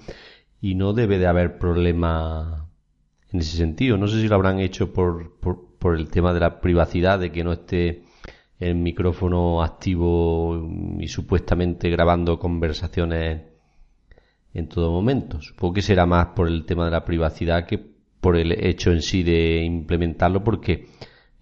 y 0.62 0.76
no 0.76 0.94
debe 0.94 1.18
de 1.18 1.28
haber 1.28 1.58
problema 1.58 2.68
en 3.32 3.40
ese 3.40 3.58
sentido. 3.58 3.98
No 3.98 4.08
sé 4.08 4.22
si 4.22 4.28
lo 4.28 4.36
habrán 4.36 4.60
hecho 4.60 4.94
por, 4.94 5.40
por, 5.40 5.65
por 5.80 5.96
el 5.96 6.10
tema 6.10 6.34
de 6.34 6.40
la 6.40 6.60
privacidad, 6.60 7.20
de 7.20 7.32
que 7.32 7.44
no 7.44 7.54
esté 7.54 8.04
el 8.60 8.76
micrófono 8.76 9.62
activo 9.62 10.70
y 11.00 11.08
supuestamente 11.08 11.90
grabando 11.90 12.40
conversaciones 12.40 13.42
en 14.54 14.70
todo 14.70 14.92
momento. 14.92 15.42
Supongo 15.42 15.76
que 15.76 15.82
será 15.82 16.06
más 16.06 16.28
por 16.28 16.48
el 16.48 16.66
tema 16.66 16.86
de 16.86 16.92
la 16.92 17.04
privacidad 17.04 17.66
que 17.66 17.80
por 18.22 18.38
el 18.38 18.54
hecho 18.54 18.92
en 18.92 19.02
sí 19.02 19.24
de 19.24 19.64
implementarlo, 19.64 20.44
porque 20.44 20.86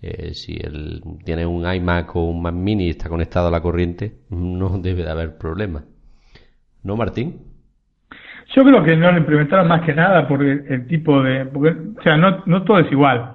eh, 0.02 0.34
si 0.34 0.58
el, 0.58 1.02
tiene 1.24 1.46
un 1.46 1.72
iMac 1.72 2.14
o 2.16 2.26
un 2.26 2.42
Mac 2.42 2.54
Mini 2.54 2.88
y 2.88 2.90
está 2.90 3.08
conectado 3.08 3.48
a 3.48 3.52
la 3.52 3.62
corriente, 3.62 4.16
no 4.30 4.80
debe 4.80 5.04
de 5.04 5.12
haber 5.12 5.38
problema. 5.38 5.86
¿No, 6.84 6.98
Martín? 6.98 7.40
Yo 8.56 8.64
creo 8.64 8.84
que 8.84 8.98
no 8.98 9.12
lo 9.12 9.18
implementaron 9.18 9.68
más 9.68 9.86
que 9.86 9.94
nada 9.94 10.28
por 10.28 10.44
el, 10.44 10.66
el 10.68 10.88
tipo 10.88 11.24
de... 11.24 11.46
Porque, 11.46 11.70
o 11.70 12.04
sea, 12.04 12.18
no, 12.18 12.44
no 12.46 12.64
todo 12.64 12.80
es 12.80 12.92
igual. 12.92 13.33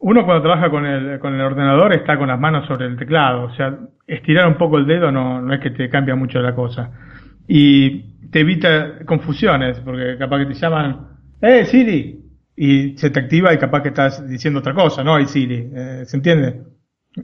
Uno 0.00 0.24
cuando 0.24 0.42
trabaja 0.42 0.70
con 0.70 0.86
el, 0.86 1.18
con 1.18 1.34
el 1.34 1.40
ordenador 1.42 1.92
está 1.92 2.16
con 2.16 2.28
las 2.28 2.40
manos 2.40 2.66
sobre 2.66 2.86
el 2.86 2.96
teclado. 2.96 3.44
O 3.44 3.54
sea, 3.54 3.78
estirar 4.06 4.48
un 4.48 4.56
poco 4.56 4.78
el 4.78 4.86
dedo 4.86 5.12
no, 5.12 5.40
no 5.42 5.54
es 5.54 5.60
que 5.60 5.70
te 5.70 5.88
cambia 5.90 6.14
mucho 6.14 6.40
la 6.40 6.54
cosa. 6.54 6.90
Y 7.46 8.28
te 8.30 8.40
evita 8.40 9.04
confusiones, 9.04 9.80
porque 9.80 10.16
capaz 10.18 10.38
que 10.38 10.46
te 10.46 10.54
llaman, 10.54 11.08
¡eh, 11.42 11.64
Siri! 11.66 12.18
Y 12.56 12.96
se 12.96 13.10
te 13.10 13.20
activa 13.20 13.52
y 13.52 13.58
capaz 13.58 13.82
que 13.82 13.88
estás 13.88 14.26
diciendo 14.28 14.60
otra 14.60 14.74
cosa, 14.74 15.02
¿no? 15.02 15.14
hay 15.14 15.26
Siri, 15.26 15.70
eh, 15.74 16.02
¿se 16.06 16.16
entiende? 16.16 16.62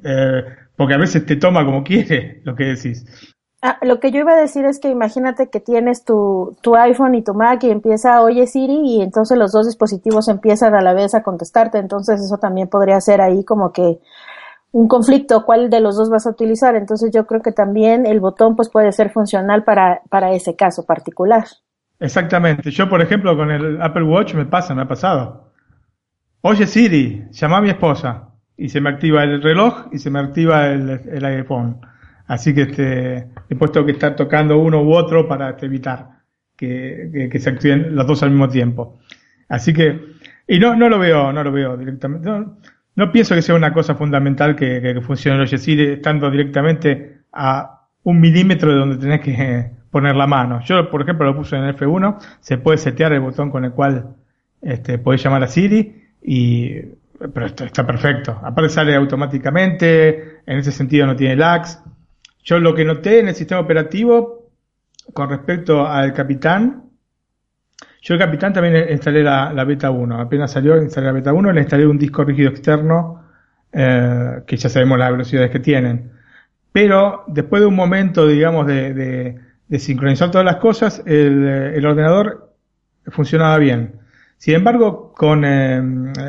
Eh, 0.02 0.44
porque 0.76 0.94
a 0.94 0.98
veces 0.98 1.24
te 1.26 1.36
toma 1.36 1.64
como 1.64 1.82
quiere 1.84 2.40
lo 2.44 2.54
que 2.54 2.64
decís. 2.64 3.35
Ah, 3.62 3.78
lo 3.82 4.00
que 4.00 4.10
yo 4.10 4.20
iba 4.20 4.32
a 4.32 4.40
decir 4.40 4.66
es 4.66 4.78
que 4.78 4.90
imagínate 4.90 5.48
que 5.48 5.60
tienes 5.60 6.04
tu, 6.04 6.56
iPhone 6.76 7.14
y 7.14 7.22
tu 7.22 7.34
Mac 7.34 7.64
y 7.64 7.70
empieza 7.70 8.20
Oye 8.20 8.46
Siri 8.46 8.80
y 8.84 9.02
entonces 9.02 9.38
los 9.38 9.50
dos 9.50 9.66
dispositivos 9.66 10.28
empiezan 10.28 10.74
a 10.74 10.82
la 10.82 10.92
vez 10.92 11.14
a 11.14 11.22
contestarte, 11.22 11.78
entonces 11.78 12.20
eso 12.20 12.36
también 12.36 12.68
podría 12.68 13.00
ser 13.00 13.22
ahí 13.22 13.44
como 13.44 13.72
que 13.72 13.98
un 14.72 14.88
conflicto, 14.88 15.46
cuál 15.46 15.70
de 15.70 15.80
los 15.80 15.96
dos 15.96 16.10
vas 16.10 16.26
a 16.26 16.30
utilizar, 16.30 16.76
entonces 16.76 17.10
yo 17.14 17.26
creo 17.26 17.40
que 17.40 17.52
también 17.52 18.04
el 18.04 18.20
botón 18.20 18.56
pues 18.56 18.68
puede 18.68 18.92
ser 18.92 19.10
funcional 19.10 19.64
para, 19.64 20.02
para 20.10 20.32
ese 20.32 20.54
caso 20.54 20.84
particular. 20.84 21.46
Exactamente. 21.98 22.70
Yo, 22.70 22.90
por 22.90 23.00
ejemplo, 23.00 23.34
con 23.38 23.50
el 23.50 23.80
Apple 23.80 24.02
Watch 24.02 24.34
me 24.34 24.44
pasa, 24.44 24.74
me 24.74 24.82
ha 24.82 24.88
pasado. 24.88 25.50
Oye 26.42 26.66
Siri, 26.66 27.26
llama 27.30 27.56
a 27.56 27.60
mi 27.62 27.70
esposa 27.70 28.34
y 28.54 28.68
se 28.68 28.82
me 28.82 28.90
activa 28.90 29.24
el 29.24 29.42
reloj 29.42 29.86
y 29.92 29.98
se 29.98 30.10
me 30.10 30.20
activa 30.20 30.66
el 30.66 31.24
iPhone. 31.24 31.80
Así 32.26 32.54
que 32.54 32.62
este, 32.62 33.28
después 33.48 33.72
tengo 33.72 33.86
que 33.86 33.92
estar 33.92 34.16
tocando 34.16 34.58
uno 34.58 34.82
u 34.82 34.92
otro 34.94 35.28
para 35.28 35.50
este, 35.50 35.66
evitar 35.66 36.16
que, 36.56 37.30
se 37.38 37.50
activen 37.50 37.94
los 37.94 38.06
dos 38.06 38.22
al 38.22 38.30
mismo 38.30 38.48
tiempo. 38.48 38.98
Así 39.48 39.72
que, 39.72 40.00
y 40.48 40.58
no, 40.58 40.74
no 40.74 40.88
lo 40.88 40.98
veo, 40.98 41.32
no 41.32 41.44
lo 41.44 41.52
veo 41.52 41.76
directamente. 41.76 42.28
No, 42.28 42.58
no 42.94 43.12
pienso 43.12 43.34
que 43.34 43.42
sea 43.42 43.54
una 43.54 43.72
cosa 43.72 43.94
fundamental 43.94 44.56
que, 44.56 45.00
funcione 45.02 45.42
el 45.42 45.58
Siri 45.58 45.92
estando 45.92 46.30
directamente 46.30 47.20
a 47.32 47.88
un 48.02 48.20
milímetro 48.20 48.72
de 48.72 48.78
donde 48.78 48.96
tenés 48.96 49.20
que 49.20 49.70
poner 49.90 50.16
la 50.16 50.26
mano. 50.26 50.60
Yo, 50.64 50.90
por 50.90 51.02
ejemplo, 51.02 51.26
lo 51.26 51.36
puse 51.36 51.56
en 51.56 51.64
el 51.64 51.76
F1, 51.76 52.18
se 52.40 52.58
puede 52.58 52.78
setear 52.78 53.12
el 53.12 53.20
botón 53.20 53.50
con 53.50 53.64
el 53.64 53.72
cual 53.72 54.16
este, 54.62 54.98
podés 54.98 55.22
llamar 55.22 55.44
a 55.44 55.48
Siri 55.48 56.02
y 56.22 56.80
pero 57.32 57.46
está, 57.46 57.64
está 57.64 57.86
perfecto. 57.86 58.38
Aparte 58.42 58.68
sale 58.68 58.94
automáticamente, 58.94 60.40
en 60.46 60.58
ese 60.58 60.72
sentido 60.72 61.06
no 61.06 61.16
tiene 61.16 61.36
lags. 61.36 61.82
Yo 62.46 62.60
lo 62.60 62.74
que 62.76 62.84
noté 62.84 63.18
en 63.18 63.26
el 63.26 63.34
sistema 63.34 63.60
operativo 63.60 64.52
con 65.12 65.28
respecto 65.28 65.84
al 65.84 66.12
Capitán, 66.14 66.84
yo 68.00 68.14
el 68.14 68.20
Capitán 68.20 68.52
también 68.52 68.86
instalé 68.88 69.24
la, 69.24 69.64
beta 69.64 69.90
1. 69.90 70.20
Apenas 70.20 70.52
salió, 70.52 70.80
instalé 70.80 71.08
la 71.08 71.12
beta 71.12 71.32
1, 71.32 71.50
le 71.50 71.60
instalé 71.60 71.88
un 71.88 71.98
disco 71.98 72.22
rígido 72.22 72.50
externo, 72.50 73.24
eh, 73.72 74.42
que 74.46 74.56
ya 74.56 74.68
sabemos 74.68 74.96
las 74.96 75.10
velocidades 75.10 75.50
que 75.50 75.58
tienen. 75.58 76.12
Pero 76.70 77.24
después 77.26 77.62
de 77.62 77.66
un 77.66 77.74
momento, 77.74 78.28
digamos, 78.28 78.68
de, 78.68 79.40
sincronizar 79.76 80.30
todas 80.30 80.44
las 80.44 80.56
cosas, 80.56 81.02
el, 81.04 81.44
el, 81.44 81.84
ordenador 81.84 82.52
funcionaba 83.08 83.58
bien. 83.58 83.98
Sin 84.38 84.54
embargo, 84.54 85.12
con 85.12 85.44
eh, 85.44 85.80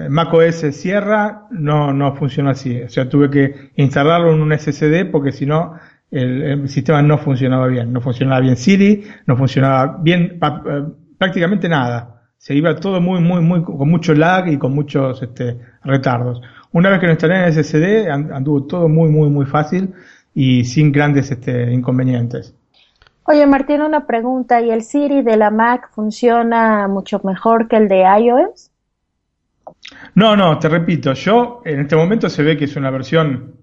macOS 0.10 0.62
Sierra 0.72 1.44
no, 1.52 1.94
no 1.94 2.16
funcionó 2.16 2.50
así. 2.50 2.82
O 2.82 2.90
sea, 2.90 3.08
tuve 3.08 3.30
que 3.30 3.72
instalarlo 3.76 4.34
en 4.34 4.42
un 4.42 4.58
SSD 4.58 5.12
porque 5.12 5.32
si 5.32 5.46
no, 5.46 5.76
el, 6.12 6.44
el, 6.44 6.70
sistema 6.70 7.02
no 7.02 7.18
funcionaba 7.18 7.68
bien. 7.68 7.92
No 7.92 8.02
funcionaba 8.02 8.40
bien 8.40 8.56
Siri, 8.56 9.04
no 9.26 9.36
funcionaba 9.38 9.98
bien 10.02 10.40
prácticamente 11.18 11.68
nada. 11.68 12.22
Se 12.38 12.54
iba 12.54 12.76
todo 12.76 13.02
muy, 13.02 13.20
muy, 13.20 13.42
muy, 13.42 13.64
con 13.64 13.90
mucho 13.90 14.14
lag 14.14 14.48
y 14.48 14.58
con 14.58 14.74
muchos 14.74 15.22
este, 15.22 15.60
retardos. 15.84 16.42
Una 16.72 16.90
vez 16.90 17.00
que 17.00 17.08
lo 17.08 17.14
instalé 17.14 17.46
en 17.46 17.54
SSD, 17.54 18.10
anduvo 18.10 18.64
todo 18.66 18.88
muy, 18.88 19.10
muy, 19.10 19.30
muy 19.30 19.46
fácil 19.46 19.94
y 20.34 20.64
sin 20.64 20.92
grandes 20.92 21.32
este, 21.32 21.74
inconvenientes. 21.74 22.54
Oye, 23.24 23.46
Martín, 23.46 23.82
una 23.82 24.06
pregunta. 24.06 24.62
¿Y 24.62 24.70
el 24.70 24.84
Siri 24.84 25.22
de 25.22 25.36
la 25.36 25.52
Mac 25.52 25.90
funciona 25.92 26.88
mucho 26.88 27.20
mejor 27.24 27.68
que 27.68 27.76
el 27.76 27.88
de 27.90 28.04
iOS? 28.04 28.72
No, 30.16 30.36
no, 30.36 30.58
te 30.60 30.70
repito, 30.70 31.14
yo 31.14 31.62
en 31.66 31.82
este 31.82 31.96
momento 31.96 32.30
se 32.30 32.44
ve 32.44 32.58
que 32.58 32.66
es 32.66 32.76
una 32.76 32.90
versión 32.90 33.56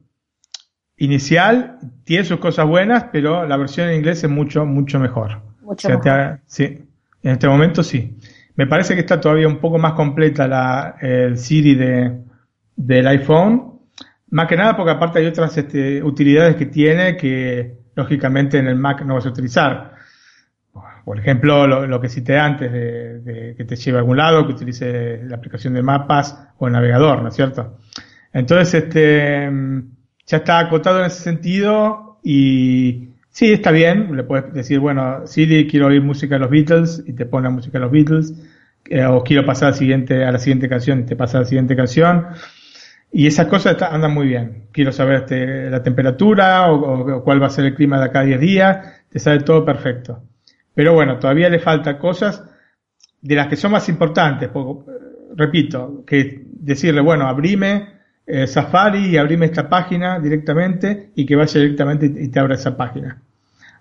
inicial, 1.04 1.78
tiene 2.04 2.24
sus 2.24 2.38
cosas 2.38 2.66
buenas, 2.66 3.06
pero 3.12 3.46
la 3.46 3.56
versión 3.56 3.88
en 3.88 3.96
inglés 3.96 4.22
es 4.24 4.30
mucho, 4.30 4.64
mucho 4.64 4.98
mejor. 4.98 5.42
Mucho 5.62 5.88
o 5.88 5.90
sea, 5.90 5.98
mejor. 5.98 6.38
Te, 6.38 6.42
sí, 6.46 6.64
en 7.22 7.32
este 7.32 7.48
momento 7.48 7.82
sí. 7.82 8.16
Me 8.56 8.66
parece 8.66 8.94
que 8.94 9.00
está 9.00 9.20
todavía 9.20 9.48
un 9.48 9.58
poco 9.58 9.78
más 9.78 9.92
completa 9.94 10.46
la, 10.46 10.96
el 11.00 11.38
Siri 11.38 11.74
de, 11.74 12.20
del 12.76 13.06
iPhone. 13.08 13.80
Más 14.30 14.46
que 14.46 14.56
nada 14.56 14.76
porque 14.76 14.92
aparte 14.92 15.18
hay 15.18 15.26
otras 15.26 15.56
este, 15.56 16.02
utilidades 16.02 16.56
que 16.56 16.66
tiene 16.66 17.16
que 17.16 17.78
lógicamente 17.94 18.58
en 18.58 18.66
el 18.66 18.76
Mac 18.76 19.02
no 19.04 19.14
vas 19.14 19.26
a 19.26 19.30
utilizar. 19.30 19.94
Por 21.04 21.18
ejemplo, 21.18 21.66
lo, 21.66 21.86
lo 21.86 22.00
que 22.00 22.08
cité 22.08 22.38
antes 22.38 22.72
de, 22.72 23.20
de, 23.20 23.54
que 23.56 23.64
te 23.64 23.76
lleve 23.76 23.98
a 23.98 24.00
algún 24.00 24.16
lado, 24.16 24.46
que 24.46 24.52
utilice 24.52 25.20
la 25.24 25.36
aplicación 25.36 25.74
de 25.74 25.82
mapas 25.82 26.48
o 26.58 26.66
el 26.66 26.72
navegador, 26.72 27.22
¿no 27.22 27.28
es 27.28 27.34
cierto? 27.34 27.78
Entonces, 28.32 28.84
este, 28.84 29.50
ya 30.26 30.38
está 30.38 30.58
acotado 30.58 31.00
en 31.00 31.06
ese 31.06 31.22
sentido 31.22 32.18
y 32.22 33.10
sí, 33.30 33.52
está 33.52 33.70
bien. 33.70 34.16
Le 34.16 34.24
puedes 34.24 34.52
decir, 34.52 34.80
bueno, 34.80 35.26
Siri, 35.26 35.68
quiero 35.68 35.86
oír 35.86 36.02
música 36.02 36.36
de 36.36 36.40
los 36.40 36.50
Beatles 36.50 37.04
y 37.06 37.12
te 37.12 37.26
pone 37.26 37.44
la 37.48 37.54
música 37.54 37.78
de 37.78 37.84
los 37.84 37.92
Beatles. 37.92 38.34
Eh, 38.86 39.04
o 39.04 39.22
quiero 39.22 39.44
pasar 39.46 39.68
a 39.68 39.70
la 39.70 39.76
siguiente, 39.76 40.24
a 40.24 40.32
la 40.32 40.38
siguiente 40.38 40.68
canción 40.68 41.00
y 41.00 41.02
te 41.04 41.16
pasa 41.16 41.38
a 41.38 41.40
la 41.42 41.46
siguiente 41.46 41.76
canción. 41.76 42.26
Y 43.12 43.26
esas 43.26 43.46
cosas 43.46 43.72
está, 43.72 43.94
andan 43.94 44.12
muy 44.12 44.26
bien. 44.26 44.68
Quiero 44.72 44.92
saber 44.92 45.16
este, 45.16 45.70
la 45.70 45.82
temperatura 45.82 46.70
o, 46.72 47.22
cuál 47.22 47.40
va 47.40 47.46
a 47.46 47.50
ser 47.50 47.66
el 47.66 47.74
clima 47.74 47.98
de 47.98 48.06
acá 48.06 48.20
a 48.20 48.24
10 48.24 48.40
días. 48.40 49.04
Te 49.08 49.18
sale 49.18 49.40
todo 49.40 49.64
perfecto. 49.64 50.22
Pero 50.74 50.94
bueno, 50.94 51.18
todavía 51.18 51.48
le 51.48 51.60
falta 51.60 51.98
cosas 51.98 52.42
de 53.20 53.34
las 53.36 53.46
que 53.46 53.56
son 53.56 53.72
más 53.72 53.88
importantes. 53.88 54.48
Porque, 54.48 54.90
repito, 55.36 56.02
que 56.06 56.44
decirle, 56.44 57.00
bueno, 57.00 57.28
abrime 57.28 57.93
eh, 58.26 58.46
Safari 58.46 59.06
y 59.06 59.16
abrime 59.16 59.46
esta 59.46 59.68
página 59.68 60.18
directamente 60.18 61.10
y 61.14 61.26
que 61.26 61.36
vaya 61.36 61.60
directamente 61.60 62.06
y 62.06 62.28
te 62.28 62.40
abra 62.40 62.54
esa 62.54 62.76
página. 62.76 63.20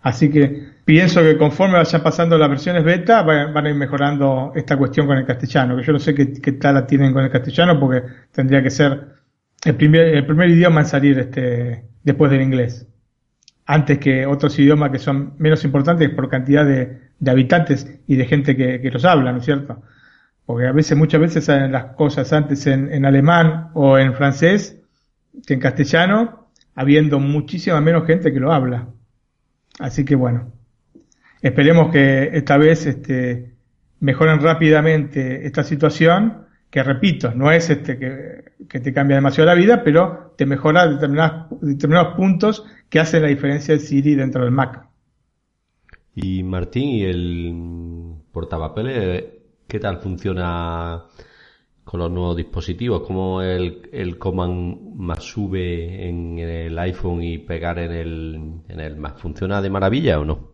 Así 0.04 0.30
que 0.30 0.74
pienso 0.84 1.22
que 1.22 1.38
conforme 1.38 1.78
vayan 1.78 2.04
pasando 2.04 2.38
las 2.38 2.50
versiones 2.50 2.84
beta 2.84 3.24
van, 3.24 3.66
a 3.66 3.70
ir 3.70 3.76
mejorando 3.76 4.52
esta 4.54 4.76
cuestión 4.76 5.08
con 5.08 5.18
el 5.18 5.26
castellano, 5.26 5.78
que 5.78 5.84
yo 5.84 5.94
no 5.94 6.00
sé 6.00 6.14
qué, 6.14 6.26
tal 6.54 6.76
la 6.76 6.86
tienen 6.86 7.14
con 7.14 7.24
el 7.24 7.32
castellano 7.32 7.80
porque 7.80 8.04
tendría 8.34 8.62
que 8.62 8.70
ser 8.70 9.14
el 9.64 9.76
primer, 9.76 10.50
idioma 10.50 10.82
en 10.82 10.88
salir 10.88 11.20
este, 11.20 11.86
después 12.04 12.30
del 12.32 12.42
inglés. 12.42 12.86
antes 13.66 13.98
que 14.00 14.26
otros 14.26 14.60
idiomas 14.60 14.92
que 14.92 15.00
son 15.00 15.36
menos 15.38 15.64
importantes 15.64 16.10
por 16.10 16.28
cantidad 16.30 16.66
de, 16.66 17.00
habitantes 17.26 18.02
y 18.06 18.18
de 18.18 18.26
gente 18.26 18.58
que, 18.58 18.92
los 18.92 19.06
habla, 19.06 19.32
¿no 19.32 19.38
es 19.40 19.46
cierto? 19.46 19.82
Porque 20.46 20.68
a 20.68 20.72
veces, 20.72 20.98
muchas 20.98 21.22
veces 21.22 21.46
salen 21.46 21.72
las 21.72 21.96
cosas 21.96 22.32
antes 22.34 22.68
en, 22.68 23.06
alemán 23.06 23.70
o 23.74 23.98
en 23.98 24.14
francés 24.14 24.82
que 25.48 25.54
en 25.54 25.60
castellano, 25.60 26.50
habiendo 26.76 27.20
muchísima 27.20 27.80
menos 27.82 28.06
gente 28.06 28.34
que 28.34 28.40
lo 28.40 28.52
habla. 28.52 28.90
Así 29.80 30.06
que 30.06 30.16
bueno, 30.16 30.52
esperemos 31.42 31.92
que 31.92 32.30
esta 32.34 32.58
vez 32.58 32.86
este, 32.86 33.54
mejoren 34.00 34.42
rápidamente 34.42 35.46
esta 35.48 35.64
situación, 35.64 36.46
que 36.70 36.84
repito, 36.84 37.34
no 37.34 37.52
es 37.52 37.70
este 37.70 37.98
que, 37.98 38.80
te 38.80 38.94
cambia 38.94 39.16
demasiado 39.16 39.48
la 39.48 39.56
vida, 39.56 39.84
pero 39.84 40.34
te 40.38 40.46
mejora 40.46 40.88
determinados 40.88 42.16
puntos 42.16 42.66
que 42.90 43.00
hacen 43.00 43.22
la 43.22 43.30
diferencia 43.30 43.76
de 43.76 43.80
Siri 43.80 44.16
dentro 44.16 44.44
del 44.44 44.52
Mac. 44.52 44.88
Y 46.16 46.44
Martín, 46.44 46.90
¿y 46.90 47.04
el 47.06 47.54
portapapeles 48.32 49.24
qué 49.74 49.80
tal 49.80 49.98
funciona 49.98 51.02
con 51.84 52.00
los 52.00 52.12
nuevos 52.12 52.38
dispositivos? 52.38 53.02
¿Cómo 53.08 53.42
el, 53.42 53.90
el 53.92 54.20
command 54.20 54.94
más 54.94 55.24
sube 55.24 56.08
en 56.08 56.38
el 56.38 56.78
iPhone 56.78 57.24
y 57.24 57.40
pegar 57.40 57.80
en 57.80 57.92
el, 57.92 58.52
en? 58.70 59.04
¿Funciona 59.18 59.64
de 59.64 59.72
maravilla 59.72 60.20
o 60.20 60.26
no? 60.26 60.54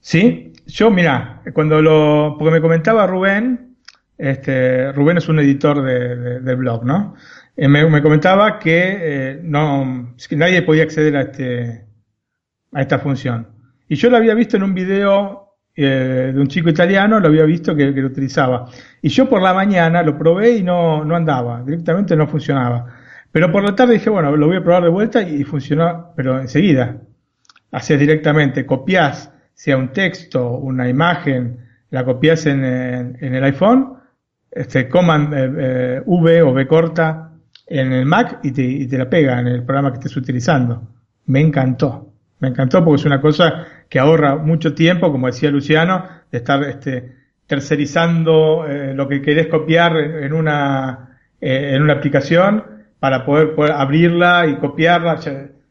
Sí, 0.00 0.54
yo 0.66 0.90
mira, 0.90 1.42
cuando 1.52 1.82
lo, 1.82 2.36
porque 2.38 2.52
me 2.52 2.62
comentaba 2.62 3.06
Rubén, 3.06 3.76
este, 4.16 4.90
Rubén 4.92 5.18
es 5.18 5.28
un 5.28 5.40
editor 5.40 5.82
de, 5.82 6.54
blog, 6.54 6.82
¿no? 6.82 7.16
Eh, 7.54 7.68
me, 7.68 8.02
comentaba 8.02 8.58
que 8.58 8.96
eh, 9.00 9.40
no, 9.42 10.14
nadie 10.30 10.62
podía 10.62 10.84
acceder 10.84 11.14
a 11.18 11.20
este, 11.20 11.84
a 12.72 12.80
esta 12.80 12.98
función. 12.98 13.48
Y 13.86 13.96
yo 13.96 14.08
lo 14.08 14.16
había 14.16 14.32
visto 14.32 14.56
en 14.56 14.62
un 14.62 14.72
video 14.72 15.43
eh, 15.76 16.32
de 16.34 16.40
un 16.40 16.46
chico 16.46 16.68
italiano, 16.68 17.18
lo 17.18 17.28
había 17.28 17.44
visto 17.44 17.74
que, 17.74 17.90
lo 17.90 18.06
utilizaba. 18.06 18.66
Y 19.02 19.08
yo 19.08 19.28
por 19.28 19.42
la 19.42 19.52
mañana 19.52 20.02
lo 20.02 20.16
probé 20.16 20.56
y 20.56 20.62
no, 20.62 21.04
no 21.04 21.16
andaba, 21.16 21.62
directamente 21.62 22.16
no 22.16 22.26
funcionaba. 22.26 22.86
Pero 23.32 23.50
por 23.50 23.64
la 23.64 23.74
tarde 23.74 23.94
dije, 23.94 24.10
bueno, 24.10 24.36
lo 24.36 24.46
voy 24.46 24.56
a 24.58 24.62
probar 24.62 24.84
de 24.84 24.90
vuelta 24.90 25.22
y 25.22 25.42
funcionó, 25.44 26.12
pero 26.14 26.40
enseguida. 26.40 26.98
Haces 27.72 27.98
directamente, 27.98 28.64
copias 28.64 29.32
sea 29.54 29.76
un 29.76 29.92
texto, 29.92 30.50
una 30.58 30.88
imagen, 30.88 31.58
la 31.90 32.04
copias 32.04 32.46
en, 32.46 32.64
en, 32.64 33.34
el 33.34 33.44
iPhone, 33.44 33.94
este 34.50 34.88
command 34.88 35.32
eh, 35.32 35.52
eh, 35.58 36.02
V 36.04 36.42
o 36.42 36.52
V 36.52 36.66
corta 36.66 37.32
en 37.66 37.92
el 37.92 38.04
Mac 38.04 38.40
y 38.42 38.52
te, 38.52 38.62
y 38.62 38.86
te 38.86 38.98
la 38.98 39.08
pega 39.08 39.40
en 39.40 39.46
el 39.46 39.64
programa 39.64 39.90
que 39.90 39.98
estés 39.98 40.16
utilizando. 40.16 40.82
Me 41.26 41.40
encantó. 41.40 42.12
Me 42.40 42.48
encantó 42.48 42.84
porque 42.84 43.00
es 43.00 43.06
una 43.06 43.20
cosa 43.20 43.66
que 43.88 43.98
ahorra 43.98 44.36
mucho 44.36 44.74
tiempo, 44.74 45.10
como 45.12 45.26
decía 45.26 45.50
Luciano, 45.50 46.06
de 46.30 46.38
estar 46.38 46.62
este, 46.64 47.12
tercerizando 47.46 48.66
eh, 48.66 48.94
lo 48.94 49.08
que 49.08 49.22
querés 49.22 49.46
copiar 49.48 49.96
en 49.96 50.32
una, 50.32 51.18
en 51.40 51.82
una 51.82 51.94
aplicación 51.94 52.64
para 52.98 53.24
poder, 53.24 53.54
poder 53.54 53.72
abrirla 53.72 54.46
y 54.46 54.56
copiarla. 54.56 55.20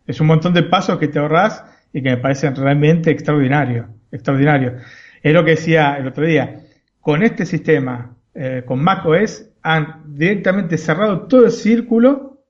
Es 0.06 0.22
un 0.22 0.28
montón 0.28 0.54
de 0.54 0.64
pasos 0.64 1.00
que 1.00 1.08
te 1.08 1.20
ahorras 1.20 1.66
y 1.92 2.02
que 2.02 2.10
me 2.10 2.18
parece 2.18 2.50
realmente 2.52 3.12
extraordinario, 3.12 3.88
extraordinario. 4.12 4.76
Es 5.22 5.34
lo 5.34 5.44
que 5.46 5.52
decía 5.52 5.96
el 5.98 6.08
otro 6.08 6.26
día. 6.26 6.62
Con 7.00 7.24
este 7.24 7.46
sistema, 7.46 8.18
eh, 8.36 8.64
con 8.66 8.84
macOS, 8.84 9.50
han 9.62 10.16
directamente 10.16 10.78
cerrado 10.78 11.22
todo 11.28 11.46
el 11.46 11.52
círculo 11.52 12.44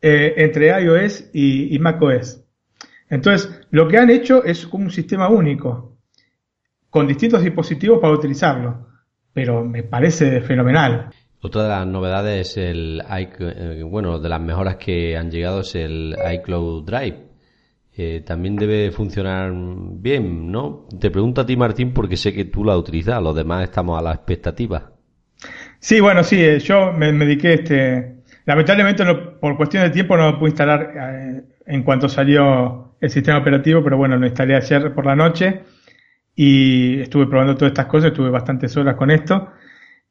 eh, 0.00 0.34
entre 0.38 0.68
iOS 0.82 1.30
y, 1.32 1.74
y 1.74 1.78
macOS. 1.78 2.41
Entonces, 3.12 3.60
lo 3.70 3.86
que 3.86 3.98
han 3.98 4.10
hecho 4.10 4.42
es 4.42 4.66
como 4.66 4.84
un 4.84 4.90
sistema 4.90 5.28
único, 5.28 5.98
con 6.90 7.06
distintos 7.06 7.42
dispositivos 7.42 8.00
para 8.00 8.14
utilizarlo. 8.14 8.88
Pero 9.32 9.64
me 9.64 9.84
parece 9.84 10.40
fenomenal. 10.40 11.10
Otra 11.40 11.62
de 11.62 11.68
las 11.68 11.86
novedades 11.86 12.50
es 12.50 12.56
el, 12.56 13.02
eh, 13.08 13.82
bueno, 13.84 14.18
de 14.18 14.28
las 14.28 14.40
mejoras 14.40 14.76
que 14.76 15.16
han 15.16 15.30
llegado 15.30 15.60
es 15.60 15.74
el 15.74 16.16
iCloud 16.34 16.84
Drive 16.84 17.32
eh, 17.94 18.22
también 18.24 18.56
debe 18.56 18.90
funcionar 18.90 19.52
bien, 19.54 20.50
¿no? 20.50 20.86
Te 20.98 21.10
pregunto 21.10 21.42
a 21.42 21.46
ti, 21.46 21.56
Martín, 21.58 21.92
porque 21.92 22.16
sé 22.16 22.32
que 22.32 22.46
tú 22.46 22.64
la 22.64 22.74
utilizas, 22.76 23.22
los 23.22 23.36
demás 23.36 23.64
estamos 23.64 23.98
a 23.98 24.02
la 24.02 24.12
expectativa. 24.14 24.92
Sí, 25.78 26.00
bueno, 26.00 26.24
sí, 26.24 26.42
eh, 26.42 26.58
yo 26.58 26.92
me, 26.92 27.12
dediqué, 27.12 27.54
este, 27.54 28.22
lamentablemente 28.46 29.04
por 29.38 29.58
cuestión 29.58 29.82
de 29.82 29.90
tiempo 29.90 30.16
no 30.16 30.30
lo 30.30 30.38
pude 30.38 30.50
instalar 30.50 30.92
eh, 30.96 31.42
en 31.66 31.82
cuanto 31.82 32.08
salió 32.08 32.91
el 33.02 33.10
sistema 33.10 33.38
operativo, 33.38 33.82
pero 33.82 33.96
bueno, 33.96 34.16
lo 34.16 34.26
instalé 34.26 34.54
ayer 34.54 34.94
por 34.94 35.04
la 35.04 35.16
noche 35.16 35.64
y 36.36 37.00
estuve 37.00 37.26
probando 37.26 37.56
todas 37.56 37.72
estas 37.72 37.86
cosas, 37.86 38.12
estuve 38.12 38.30
bastantes 38.30 38.74
horas 38.76 38.94
con 38.94 39.10
esto. 39.10 39.50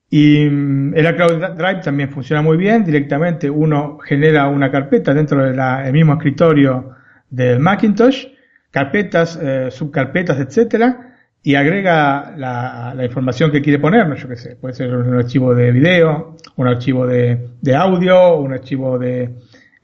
Y 0.10 0.46
mm, 0.50 0.94
el 0.94 1.06
iCloud 1.14 1.56
Drive 1.56 1.82
también 1.82 2.10
funciona 2.10 2.42
muy 2.42 2.58
bien, 2.58 2.84
directamente 2.84 3.50
uno 3.50 3.98
genera 4.00 4.50
una 4.50 4.70
carpeta 4.70 5.14
dentro 5.14 5.42
del 5.42 5.94
mismo 5.94 6.14
escritorio 6.14 6.92
del 7.30 7.60
Macintosh, 7.60 8.28
carpetas, 8.70 9.40
eh, 9.42 9.70
subcarpetas, 9.72 10.38
etcétera, 10.42 11.16
y 11.42 11.56
agrega 11.56 12.34
la, 12.36 12.94
información 13.06 13.52
que 13.52 13.62
quiere 13.62 13.80
poner, 13.80 14.14
yo 14.18 14.28
qué 14.28 14.36
sé, 14.36 14.58
puede 14.58 14.74
ser 14.74 14.94
un 14.94 15.16
archivo 15.16 15.56
de 15.56 15.72
video, 15.72 16.36
un 16.58 16.68
archivo 16.68 17.08
de 17.08 17.40
audio, 17.74 18.36
un 18.36 18.52
archivo 18.52 19.00
de 19.00 19.30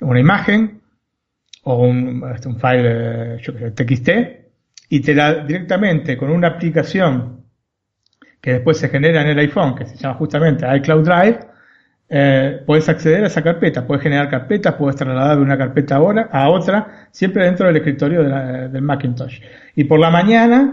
una 0.02 0.20
imagen, 0.20 0.77
o 1.68 1.86
un, 1.86 2.24
este, 2.34 2.48
un 2.48 2.58
file, 2.60 3.38
yo 3.42 3.54
qué 3.54 3.60
sé, 3.60 3.72
TXT, 3.72 4.10
y 4.90 5.02
te 5.02 5.14
da 5.14 5.44
directamente 5.44 6.16
con 6.16 6.30
una 6.32 6.48
aplicación 6.48 7.44
que 8.40 8.54
después 8.54 8.78
se 8.78 8.88
genera 8.88 9.22
en 9.22 9.28
el 9.28 9.40
iPhone, 9.40 9.76
que 9.76 9.86
se 9.86 9.98
llama 9.98 10.16
justamente 10.16 10.66
iCloud 10.78 11.04
Drive, 11.04 11.40
eh, 12.10 12.62
puedes 12.66 12.88
acceder 12.88 13.26
a 13.26 13.28
esa 13.28 13.42
carpeta, 13.42 13.86
puedes 13.86 14.02
generar 14.02 14.30
carpetas, 14.30 14.76
puedes 14.76 14.96
trasladar 14.96 15.36
de 15.36 15.44
una 15.44 15.58
carpeta 15.58 15.98
a 15.98 16.50
otra, 16.50 17.10
siempre 17.12 17.44
dentro 17.44 17.68
del 17.68 17.76
escritorio 17.76 18.24
del 18.24 18.82
Macintosh. 18.82 19.42
Y 19.76 19.84
por 19.84 20.00
la 20.00 20.10
mañana, 20.10 20.72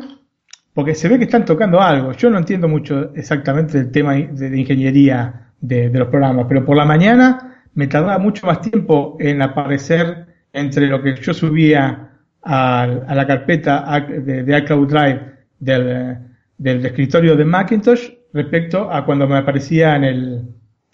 porque 0.75 0.95
se 0.95 1.09
ve 1.09 1.19
que 1.19 1.25
están 1.25 1.45
tocando 1.45 1.81
algo, 1.81 2.13
yo 2.13 2.31
no 2.31 2.39
entiendo 2.39 2.69
mucho 2.69 3.13
exactamente 3.17 3.79
el 3.79 3.91
tema 3.91 4.15
de, 4.15 4.57
ingeniería 4.57 5.49
de, 5.61 5.91
los 5.91 6.07
programas, 6.07 6.47
pero 6.49 6.65
por 6.65 6.77
la 6.77 6.85
mañana 6.85 7.63
me 7.75 7.89
tardaba 7.89 8.19
mucho 8.19 8.47
más 8.47 8.61
tiempo 8.61 9.17
en 9.19 9.43
aparecer 9.43 10.34
entre 10.55 10.87
lo 10.87 11.03
que 11.03 11.17
yo 11.17 11.35
subía 11.35 12.11
a, 12.43 12.87
la 12.87 13.27
carpeta 13.27 14.01
de, 14.01 14.59
iCloud 14.59 14.89
Drive 14.89 15.21
del, 15.59 16.19
del 16.57 16.87
escritorio 16.87 17.37
de 17.37 17.45
Macintosh 17.45 18.09
respecto 18.33 18.91
a 18.91 19.05
cuando 19.05 19.27
me 19.27 19.37
aparecía 19.37 19.97
en 19.97 20.05
el, 20.05 20.43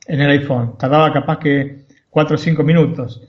en 0.07 0.21
el 0.21 0.31
iPhone. 0.31 0.77
Tardaba 0.79 1.13
capaz 1.13 1.39
que 1.39 1.85
4 2.09 2.35
o 2.35 2.39
5 2.39 2.63
minutos. 2.63 3.23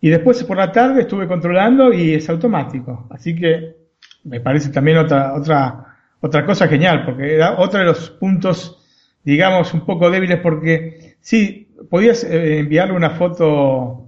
Y 0.00 0.08
después 0.08 0.42
por 0.44 0.56
la 0.56 0.72
tarde 0.72 1.02
estuve 1.02 1.28
controlando 1.28 1.92
y 1.92 2.14
es 2.14 2.28
automático. 2.28 3.06
Así 3.10 3.34
que 3.34 3.76
me 4.24 4.40
parece 4.40 4.70
también 4.70 4.98
otra, 4.98 5.34
otra, 5.34 5.96
otra 6.20 6.46
cosa 6.46 6.66
genial, 6.66 7.04
porque 7.04 7.34
era 7.34 7.58
otro 7.58 7.78
de 7.78 7.86
los 7.86 8.10
puntos, 8.10 8.82
digamos, 9.22 9.72
un 9.74 9.84
poco 9.84 10.10
débiles, 10.10 10.40
porque 10.40 11.16
sí, 11.20 11.68
podías 11.90 12.24
eh, 12.24 12.58
enviarle 12.60 12.94
una 12.94 13.10
foto 13.10 14.03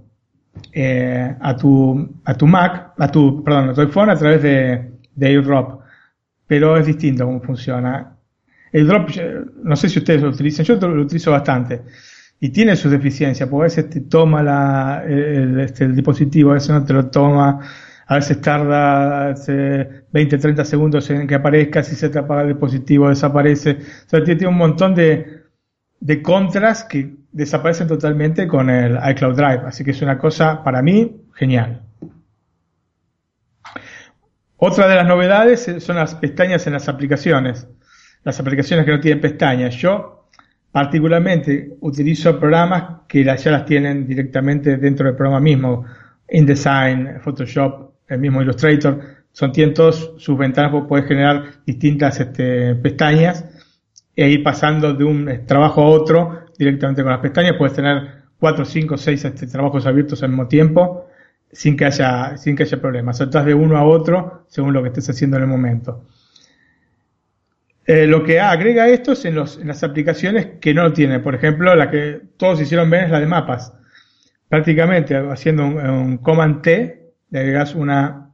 eh, 0.71 1.35
a 1.39 1.55
tu, 1.55 2.19
a 2.25 2.33
tu 2.33 2.47
Mac, 2.47 2.93
a 2.97 3.11
tu, 3.11 3.43
perdón, 3.43 3.69
a 3.69 3.73
tu 3.73 3.81
iPhone 3.81 4.09
a 4.09 4.15
través 4.15 4.41
de, 4.41 4.91
de 5.15 5.27
AirDrop, 5.27 5.81
pero 6.45 6.77
es 6.77 6.85
distinto 6.85 7.25
cómo 7.25 7.41
funciona. 7.41 8.15
AirDrop, 8.73 9.09
no 9.63 9.75
sé 9.75 9.89
si 9.89 9.99
ustedes 9.99 10.21
lo 10.21 10.29
utilizan, 10.29 10.65
yo 10.65 10.75
lo 10.75 11.01
utilizo 11.01 11.31
bastante 11.31 11.81
y 12.39 12.49
tiene 12.49 12.75
sus 12.75 12.91
deficiencias, 12.91 13.49
porque 13.49 13.63
a 13.63 13.69
veces 13.69 13.89
te 13.89 14.01
toma 14.01 14.43
la, 14.43 15.03
el, 15.07 15.59
este, 15.59 15.85
el 15.85 15.95
dispositivo, 15.95 16.51
a 16.51 16.55
veces 16.55 16.69
no 16.69 16.85
te 16.85 16.93
lo 16.93 17.07
toma, 17.07 17.59
a 18.05 18.15
veces 18.15 18.39
tarda 18.41 19.33
20, 20.11 20.37
30 20.37 20.65
segundos 20.65 21.09
en 21.09 21.27
que 21.27 21.35
aparezca, 21.35 21.83
si 21.83 21.95
se 21.95 22.09
te 22.09 22.19
apaga 22.19 22.43
el 22.43 22.49
dispositivo 22.49 23.09
desaparece. 23.09 23.77
O 24.05 24.09
sea, 24.09 24.23
tiene 24.23 24.47
un 24.47 24.55
montón 24.55 24.93
de, 24.95 25.43
de 25.99 26.21
contras 26.21 26.83
que 26.83 27.15
desaparecen 27.31 27.87
totalmente 27.87 28.47
con 28.47 28.69
el 28.69 28.97
iCloud 29.11 29.35
Drive. 29.35 29.61
Así 29.65 29.83
que 29.83 29.91
es 29.91 30.01
una 30.01 30.17
cosa, 30.17 30.63
para 30.63 30.81
mí, 30.81 31.23
genial. 31.33 31.81
Otra 34.57 34.87
de 34.87 34.95
las 34.95 35.07
novedades 35.07 35.69
son 35.79 35.97
las 35.97 36.15
pestañas 36.15 36.65
en 36.67 36.73
las 36.73 36.89
aplicaciones. 36.89 37.67
Las 38.23 38.39
aplicaciones 38.39 38.85
que 38.85 38.91
no 38.91 38.99
tienen 38.99 39.21
pestañas. 39.21 39.75
Yo 39.75 40.17
Particularmente 40.77 41.75
utilizo 41.79 42.39
programas 42.39 43.01
que 43.07 43.23
ya 43.23 43.35
las 43.45 43.65
tienen 43.65 44.05
directamente 44.05 44.77
dentro 44.77 45.07
del 45.07 45.15
programa 45.15 45.39
mismo. 45.39 45.85
InDesign, 46.29 47.19
Photoshop, 47.19 47.93
el 48.07 48.19
mismo 48.19 48.43
Illustrator. 48.43 49.01
Son, 49.31 49.51
tienen 49.51 49.73
sus 49.75 50.37
ventanas, 50.37 50.71
puedes 50.87 51.07
generar 51.07 51.45
distintas 51.65 52.19
este, 52.19 52.75
pestañas 52.75 53.43
e 54.17 54.27
ir 54.27 54.43
pasando 54.43 54.95
de 54.95 55.03
un 55.03 55.29
eh, 55.29 55.37
trabajo 55.37 55.83
a 55.83 55.85
otro 55.85 56.47
directamente 56.57 57.03
con 57.03 57.11
las 57.11 57.21
pestañas. 57.21 57.55
Puedes 57.55 57.75
tener 57.75 58.23
cuatro, 58.39 58.65
cinco, 58.65 58.97
seis 58.97 59.23
este, 59.23 59.45
trabajos 59.45 59.85
abiertos 59.85 60.23
al 60.23 60.29
mismo 60.29 60.47
tiempo 60.47 61.07
sin 61.51 61.77
que 61.77 61.85
haya, 61.85 62.35
sin 62.35 62.55
que 62.55 62.63
haya 62.63 62.81
problemas. 62.81 63.19
Saltas 63.19 63.45
de 63.45 63.53
uno 63.53 63.77
a 63.77 63.83
otro 63.83 64.45
según 64.47 64.73
lo 64.73 64.81
que 64.81 64.89
estés 64.89 65.07
haciendo 65.11 65.37
en 65.37 65.43
el 65.43 65.49
momento. 65.49 66.03
Eh, 67.85 68.07
lo 68.07 68.23
que 68.23 68.39
agrega 68.39 68.89
esto 68.89 69.13
es 69.13 69.23
en, 69.23 69.35
los, 69.35 69.59
en 69.59 69.67
las 69.67 69.83
aplicaciones 69.83 70.47
que 70.59 70.73
no 70.73 70.83
lo 70.83 70.93
tienen. 70.93 71.21
Por 71.21 71.35
ejemplo, 71.35 71.73
la 71.75 71.91
que 71.91 72.19
todos 72.37 72.59
hicieron 72.59 72.89
bien 72.89 73.05
es 73.05 73.11
la 73.11 73.19
de 73.19 73.27
mapas. 73.27 73.71
Prácticamente 74.49 75.15
haciendo 75.15 75.63
un, 75.63 76.17
Command 76.17 76.63
T, 76.63 77.13
le 77.29 77.39
agregas 77.39 77.75
una, 77.75 78.31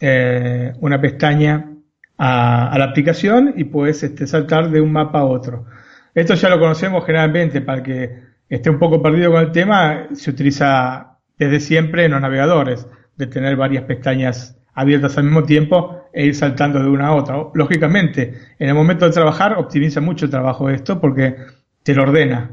eh, 0.00 0.72
una 0.80 1.00
pestaña 1.00 1.73
a, 2.18 2.74
la 2.78 2.84
aplicación 2.84 3.54
y 3.56 3.64
puedes 3.64 4.02
este, 4.02 4.26
saltar 4.26 4.70
de 4.70 4.80
un 4.80 4.92
mapa 4.92 5.20
a 5.20 5.24
otro. 5.24 5.66
Esto 6.14 6.34
ya 6.34 6.48
lo 6.48 6.60
conocemos 6.60 7.04
generalmente 7.04 7.60
para 7.60 7.82
que 7.82 8.22
esté 8.48 8.70
un 8.70 8.78
poco 8.78 9.02
perdido 9.02 9.32
con 9.32 9.40
el 9.42 9.52
tema, 9.52 10.08
se 10.12 10.30
utiliza 10.30 11.18
desde 11.38 11.60
siempre 11.60 12.04
en 12.04 12.12
los 12.12 12.20
navegadores, 12.20 12.86
de 13.16 13.26
tener 13.26 13.56
varias 13.56 13.84
pestañas 13.84 14.58
abiertas 14.74 15.16
al 15.18 15.24
mismo 15.24 15.44
tiempo 15.44 16.02
e 16.12 16.26
ir 16.26 16.34
saltando 16.34 16.80
de 16.80 16.88
una 16.88 17.08
a 17.08 17.14
otra. 17.14 17.36
Lógicamente, 17.54 18.34
en 18.58 18.68
el 18.68 18.74
momento 18.74 19.04
de 19.04 19.12
trabajar 19.12 19.54
optimiza 19.58 20.00
mucho 20.00 20.26
el 20.26 20.30
trabajo 20.30 20.68
esto 20.68 21.00
porque 21.00 21.36
te 21.82 21.94
lo 21.94 22.02
ordena. 22.02 22.50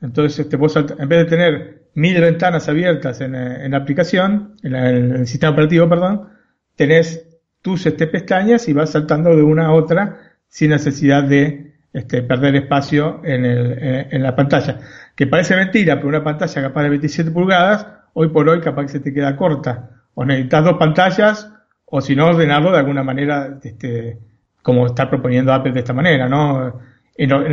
Entonces, 0.00 0.38
este, 0.40 0.56
vos 0.56 0.76
en 0.76 1.08
vez 1.08 1.18
de 1.18 1.24
tener 1.24 1.82
mil 1.94 2.20
ventanas 2.20 2.68
abiertas 2.68 3.20
en, 3.20 3.32
la 3.70 3.76
aplicación, 3.76 4.54
en, 4.62 4.74
el 4.74 5.26
sistema 5.26 5.52
operativo, 5.52 5.88
perdón, 5.88 6.28
tenés 6.76 7.27
tus 7.68 7.84
este, 7.84 8.06
pestañas 8.06 8.66
y 8.66 8.72
vas 8.72 8.88
saltando 8.88 9.36
de 9.36 9.42
una 9.42 9.66
a 9.66 9.72
otra 9.72 10.20
sin 10.48 10.70
necesidad 10.70 11.22
de 11.22 11.74
este, 11.92 12.22
perder 12.22 12.56
espacio 12.56 13.20
en, 13.24 14.22
la 14.22 14.34
pantalla. 14.34 14.78
Que 15.14 15.26
parece 15.26 15.54
mentira, 15.54 15.96
pero 15.96 16.08
una 16.08 16.24
pantalla 16.24 16.62
capaz 16.62 16.82
de 16.84 16.88
27 16.88 17.30
pulgadas, 17.30 17.86
hoy 18.14 18.28
por 18.28 18.48
hoy 18.48 18.60
capaz 18.60 18.84
que 18.84 18.88
se 18.88 19.00
te 19.00 19.12
queda 19.12 19.36
corta. 19.36 19.90
O 20.14 20.24
necesitas 20.24 20.64
dos 20.64 20.78
pantallas, 20.78 21.52
o 21.84 22.00
si 22.00 22.16
no, 22.16 22.28
ordenarlo 22.28 22.72
de 22.72 22.78
alguna 22.78 23.02
manera, 23.02 23.58
este, 23.62 24.18
como 24.62 24.86
está 24.86 25.10
proponiendo 25.10 25.52
Apple 25.52 25.72
de 25.72 25.80
esta 25.80 25.92
manera, 25.92 26.26
¿no? 26.26 26.80
En, 27.18 27.52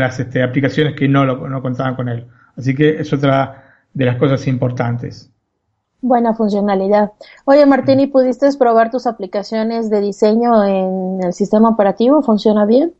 las, 0.00 0.18
este, 0.18 0.42
aplicaciones 0.42 0.94
que 0.94 1.06
no 1.06 1.62
contaban 1.62 1.94
con 1.94 2.08
él. 2.08 2.26
Así 2.56 2.74
que 2.74 2.98
es 2.98 3.12
otra 3.12 3.76
de 3.94 4.04
las 4.04 4.16
cosas 4.16 4.48
importantes. 4.48 5.30
Buena 6.00 6.34
funcionalidad. 6.34 7.12
Oye, 7.44 7.66
Martín, 7.66 7.98
¿y 7.98 8.06
pudiste 8.06 8.48
probar 8.56 8.90
tus 8.90 9.06
aplicaciones 9.06 9.90
de 9.90 10.00
diseño 10.00 10.64
en 10.64 11.20
el 11.24 11.32
sistema 11.32 11.70
operativo? 11.70 12.22
¿Funciona 12.22 12.64
bien? 12.66 12.94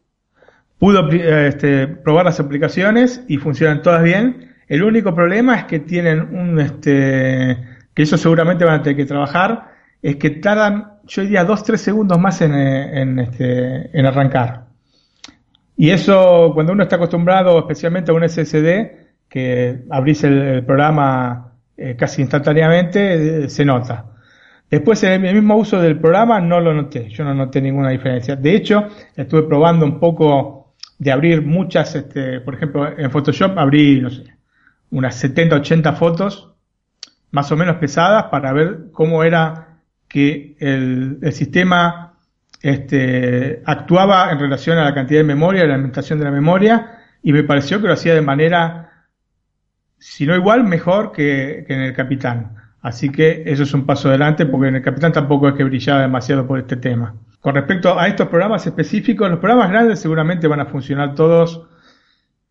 Pudo 0.79 1.09
este, 1.11 1.87
probar 1.87 2.25
las 2.25 2.41
aplicaciones 2.41 3.23
y 3.29 3.37
funcionan 3.37 3.83
todas 3.83 4.03
bien. 4.03 4.53
El 4.67 4.83
único 4.83 5.15
problema 5.15 5.57
es 5.57 5.65
que 5.65 5.79
tienen 5.79 6.35
un, 6.35 6.59
este, 6.59 7.57
que 7.95 8.03
eso 8.03 8.17
seguramente 8.17 8.65
van 8.65 8.81
a 8.81 8.83
tener 8.83 8.97
que 8.97 9.07
trabajar, 9.07 9.71
es 10.03 10.17
que 10.17 10.31
tardan, 10.31 10.99
yo 11.05 11.23
diría, 11.23 11.47
2-3 11.47 11.77
segundos 11.77 12.19
más 12.19 12.41
en, 12.43 12.55
en, 12.55 13.19
este, 13.21 13.97
en 13.97 14.07
arrancar. 14.07 14.67
Y 15.77 15.91
eso, 15.91 16.51
cuando 16.53 16.73
uno 16.73 16.83
está 16.83 16.97
acostumbrado, 16.97 17.59
especialmente 17.61 18.11
a 18.11 18.15
un 18.15 18.29
SSD, 18.29 19.07
que 19.29 19.85
abrís 19.91 20.25
el 20.25 20.65
programa 20.65 21.48
eh, 21.81 21.95
casi 21.97 22.23
instantáneamente, 22.23 23.45
eh, 23.45 23.49
se 23.49 23.65
nota. 23.65 24.07
Después, 24.69 25.01
en 25.05 25.25
el 25.25 25.35
mismo 25.35 25.57
uso 25.57 25.81
del 25.81 25.99
programa, 25.99 26.41
no 26.41 26.61
lo 26.61 26.75
noté. 26.75 27.09
Yo 27.09 27.23
no 27.23 27.33
noté 27.35 27.63
ninguna 27.63 27.91
diferencia. 27.91 28.35
De 28.35 28.55
hecho, 28.55 28.89
estuve 29.17 29.45
probando 29.45 29.87
un 29.87 30.01
poco 30.01 30.75
de 30.99 31.13
abrir 31.13 31.43
muchas, 31.43 31.95
este, 31.95 32.41
por 32.41 32.57
ejemplo, 32.57 32.99
en 32.99 33.11
Photoshop 33.13 33.57
abrí, 33.57 34.01
no 34.01 34.11
sé, 34.11 34.25
unas 34.91 35.15
70, 35.15 35.55
80 35.55 35.93
fotos, 35.93 36.53
más 37.31 37.53
o 37.53 37.57
menos 37.57 37.77
pesadas, 37.77 38.25
para 38.25 38.53
ver 38.53 38.91
cómo 38.93 39.23
era 39.23 39.79
que 40.09 40.57
el, 40.59 41.19
el 41.23 41.33
sistema 41.33 42.15
este, 42.61 43.63
actuaba 43.67 44.33
en 44.33 44.41
relación 44.41 44.79
a 44.79 44.85
la 44.85 44.95
cantidad 44.95 45.21
de 45.21 45.25
memoria, 45.25 45.65
la 45.65 45.75
alimentación 45.75 46.19
de 46.19 46.25
la 46.25 46.33
memoria, 46.33 46.99
y 47.23 47.33
me 47.33 47.45
pareció 47.45 47.81
que 47.81 47.87
lo 47.87 47.93
hacía 47.93 48.15
de 48.15 48.23
manera 48.23 48.88
si 49.99 50.27
no 50.27 50.35
igual, 50.35 50.65
mejor 50.65 51.13
que, 51.13 51.65
en 51.69 51.81
el 51.81 51.93
Capitán. 51.95 52.57
Así 52.81 53.11
que 53.11 53.43
eso 53.47 53.65
es 53.65 53.75
un 53.75 53.85
paso 53.85 54.09
adelante 54.09 54.47
porque 54.47 54.69
en 54.69 54.77
el 54.77 54.83
Capitán 54.83 55.13
tampoco 55.13 55.49
es 55.49 55.55
que 55.55 55.65
brillaba 55.65 56.03
demasiado 56.03 56.47
por 56.47 56.59
este 56.59 56.77
tema. 56.77 57.15
Con 57.41 57.55
respecto 57.55 57.99
a 57.99 58.07
estos 58.07 58.29
programas 58.29 58.67
específicos, 58.67 59.31
los 59.31 59.39
programas 59.39 59.71
grandes 59.71 60.01
seguramente 60.01 60.47
van 60.47 60.61
a 60.61 60.67
funcionar 60.67 61.15
todos 61.15 61.67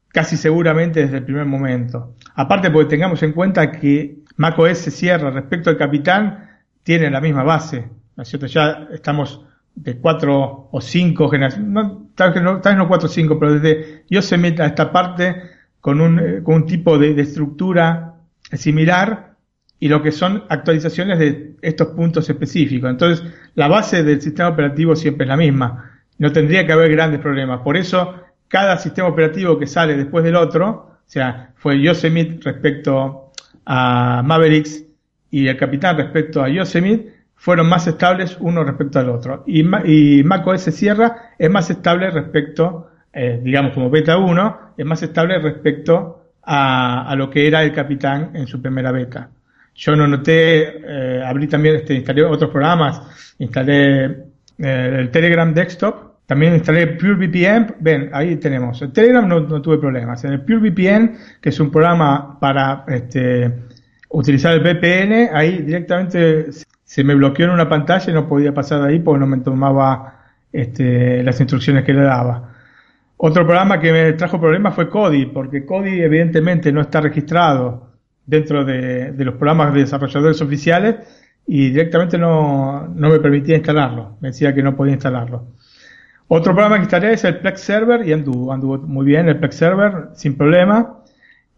casi 0.09 0.37
seguramente 0.37 1.01
desde 1.01 1.17
el 1.17 1.23
primer 1.23 1.45
momento. 1.45 2.15
Aparte 2.35 2.71
porque 2.71 2.89
tengamos 2.89 3.21
en 3.23 3.33
cuenta 3.33 3.71
que 3.71 4.19
macOS 4.35 4.77
se 4.77 4.91
cierra 4.91 5.29
respecto 5.29 5.69
al 5.69 5.77
Capitán, 5.77 6.49
tiene 6.83 7.09
la 7.09 7.21
misma 7.21 7.43
base. 7.43 7.89
¿no 8.15 8.23
es 8.23 8.29
cierto? 8.29 8.47
Ya 8.47 8.87
estamos 8.91 9.45
de 9.75 9.97
cuatro 9.97 10.69
o 10.71 10.81
cinco 10.81 11.29
generaciones, 11.29 11.69
no, 11.69 12.09
tal 12.15 12.33
vez 12.33 12.43
no 12.43 12.87
cuatro 12.87 13.07
o 13.07 13.11
cinco, 13.11 13.37
pero 13.39 13.59
desde 13.59 14.05
Yosemite 14.09 14.63
a 14.63 14.67
esta 14.67 14.91
parte 14.91 15.56
con 15.87 16.01
un, 16.01 16.19
eh, 16.19 16.43
con 16.43 16.55
un 16.55 16.65
tipo 16.65 16.97
de, 16.97 17.11
estructura 17.21 18.15
similar 18.51 19.37
y 19.79 19.87
lo 19.87 20.03
que 20.03 20.11
son 20.11 20.43
actualizaciones 20.49 21.17
de 21.17 21.55
estos 21.61 21.87
puntos 21.95 22.29
específicos. 22.29 22.89
Entonces, 22.89 23.25
la 23.55 23.69
base 23.69 24.03
del 24.03 24.21
sistema 24.21 24.49
operativo 24.49 24.97
siempre 24.97 25.23
es 25.23 25.29
la 25.29 25.37
misma. 25.37 26.01
No 26.17 26.33
tendría 26.33 26.67
que 26.67 26.73
haber 26.73 26.91
grandes 26.91 27.21
problemas. 27.21 27.61
Por 27.61 27.77
eso, 27.77 28.15
cada 28.49 28.77
sistema 28.79 29.07
operativo 29.07 29.57
que 29.57 29.65
sale 29.65 29.95
después 29.95 30.25
del 30.25 30.35
otro, 30.35 30.67
o 30.67 31.05
sea, 31.05 31.53
fue 31.55 31.81
Yosemite 31.81 32.41
respecto 32.43 33.31
a 33.65 34.23
Mavericks 34.25 34.83
y 35.31 35.47
el 35.47 35.55
Capitán 35.55 35.95
respecto 35.95 36.43
a 36.43 36.49
Yosemite, 36.49 37.13
fueron 37.37 37.69
más 37.69 37.87
estables 37.87 38.35
uno 38.41 38.61
respecto 38.65 38.99
al 38.99 39.09
otro. 39.09 39.45
Y, 39.47 39.61
y 39.85 40.21
macOS 40.25 40.63
Sierra 40.63 41.31
es 41.39 41.49
más 41.49 41.69
estable 41.69 42.11
respecto 42.11 42.89
eh, 43.19 43.39
digamos 43.41 43.73
como 43.73 43.89
beta 43.89 44.15
1, 44.15 44.59
es 44.77 44.85
más 44.85 45.01
estable 45.01 45.39
respecto 45.39 46.33
a, 46.43 47.15
lo 47.17 47.31
que 47.31 47.47
era 47.47 47.63
el 47.63 47.73
Capitán 47.73 48.29
en 48.35 48.45
su 48.45 48.61
primera 48.61 48.91
beta. 48.91 49.27
Yo 49.73 49.95
no 49.95 50.07
noté, 50.07 50.81
eh, 50.85 51.23
abrí 51.25 51.47
también, 51.47 51.77
este, 51.77 51.95
instalé 51.95 52.23
otros 52.23 52.51
programas, 52.51 53.33
instalé 53.39 54.05
eh, 54.59 54.95
el 54.99 55.09
Telegram 55.09 55.51
Desktop, 55.51 56.25
también 56.27 56.53
instalé 56.53 56.85
PureVPN, 56.87 57.77
ven, 57.79 58.11
ahí 58.13 58.35
tenemos. 58.35 58.79
El 58.83 58.91
Telegram 58.91 59.27
no, 59.27 59.61
tuve 59.63 59.79
problemas. 59.79 60.23
En 60.23 60.33
el 60.33 60.41
PureVPN, 60.41 61.17
que 61.41 61.49
es 61.49 61.59
un 61.59 61.71
programa 61.71 62.39
para 62.39 62.85
este, 62.87 63.51
utilizar 64.09 64.53
el 64.53 64.59
VPN, 64.59 65.35
ahí 65.35 65.63
directamente 65.63 66.51
se 66.83 67.03
me 67.03 67.15
bloqueó 67.15 67.47
en 67.47 67.51
una 67.53 67.67
pantalla 67.67 68.11
y 68.11 68.13
no 68.13 68.27
podía 68.27 68.53
pasar 68.53 68.83
de 68.83 68.89
ahí 68.89 68.99
porque 68.99 69.19
no 69.19 69.25
me 69.25 69.37
tomaba 69.37 70.19
este, 70.53 71.23
las 71.23 71.39
instrucciones 71.39 71.83
que 71.83 71.93
le 71.93 72.03
daba. 72.03 72.56
Otro 73.19 73.43
programa 73.45 73.79
que 73.79 73.91
me 73.91 74.13
trajo 74.13 74.39
problemas 74.39 74.75
fue 74.75 74.89
Kodi, 74.89 75.25
porque 75.25 75.65
Kodi 75.65 76.01
evidentemente 76.01 76.71
no 76.71 76.81
está 76.81 77.01
registrado 77.01 77.89
dentro 78.27 78.63
de, 78.63 79.11
los 79.17 79.35
programas 79.35 79.73
de 79.73 79.79
desarrolladores 79.79 80.39
oficiales 80.39 80.97
y 81.47 81.69
directamente 81.69 82.19
no, 82.19 82.87
me 82.95 83.19
permitía 83.19 83.55
instalarlo. 83.55 84.17
Me 84.21 84.29
decía 84.29 84.53
que 84.53 84.61
no 84.61 84.75
podía 84.75 84.93
instalarlo. 84.93 85.47
Otro 86.27 86.53
programa 86.53 86.75
que 86.75 86.83
instalé 86.83 87.13
es 87.13 87.23
el 87.23 87.39
Plex 87.39 87.61
Server 87.61 88.07
y 88.07 88.13
anduvo, 88.13 88.53
anduvo 88.53 88.77
muy 88.79 89.05
bien 89.05 89.27
el 89.29 89.39
Plex 89.39 89.55
Server 89.55 90.09
sin 90.13 90.37
problema. 90.37 90.99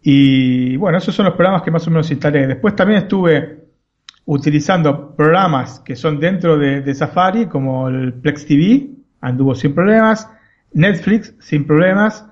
Y 0.01 0.78
bueno, 0.78 0.97
esos 0.99 1.14
son 1.14 1.26
los 1.26 1.34
programas 1.34 1.64
que 1.64 1.72
más 1.72 1.86
o 1.88 1.91
menos 1.91 2.10
instalé. 2.10 2.47
Después 2.47 2.74
también 2.74 2.99
estuve 3.01 3.66
utilizando 4.26 5.14
programas 5.14 5.82
que 5.82 5.97
son 5.97 6.22
dentro 6.22 6.57
de, 6.57 6.82
de 6.82 6.93
Safari, 6.93 7.47
como 7.47 7.89
el 7.89 8.14
Plex 8.14 8.45
TV, 8.45 8.91
anduvo 9.20 9.55
sin 9.55 9.74
problemas. 9.74 10.30
Netflix 10.74 11.34
sin 11.39 11.65
problemas, 11.65 12.26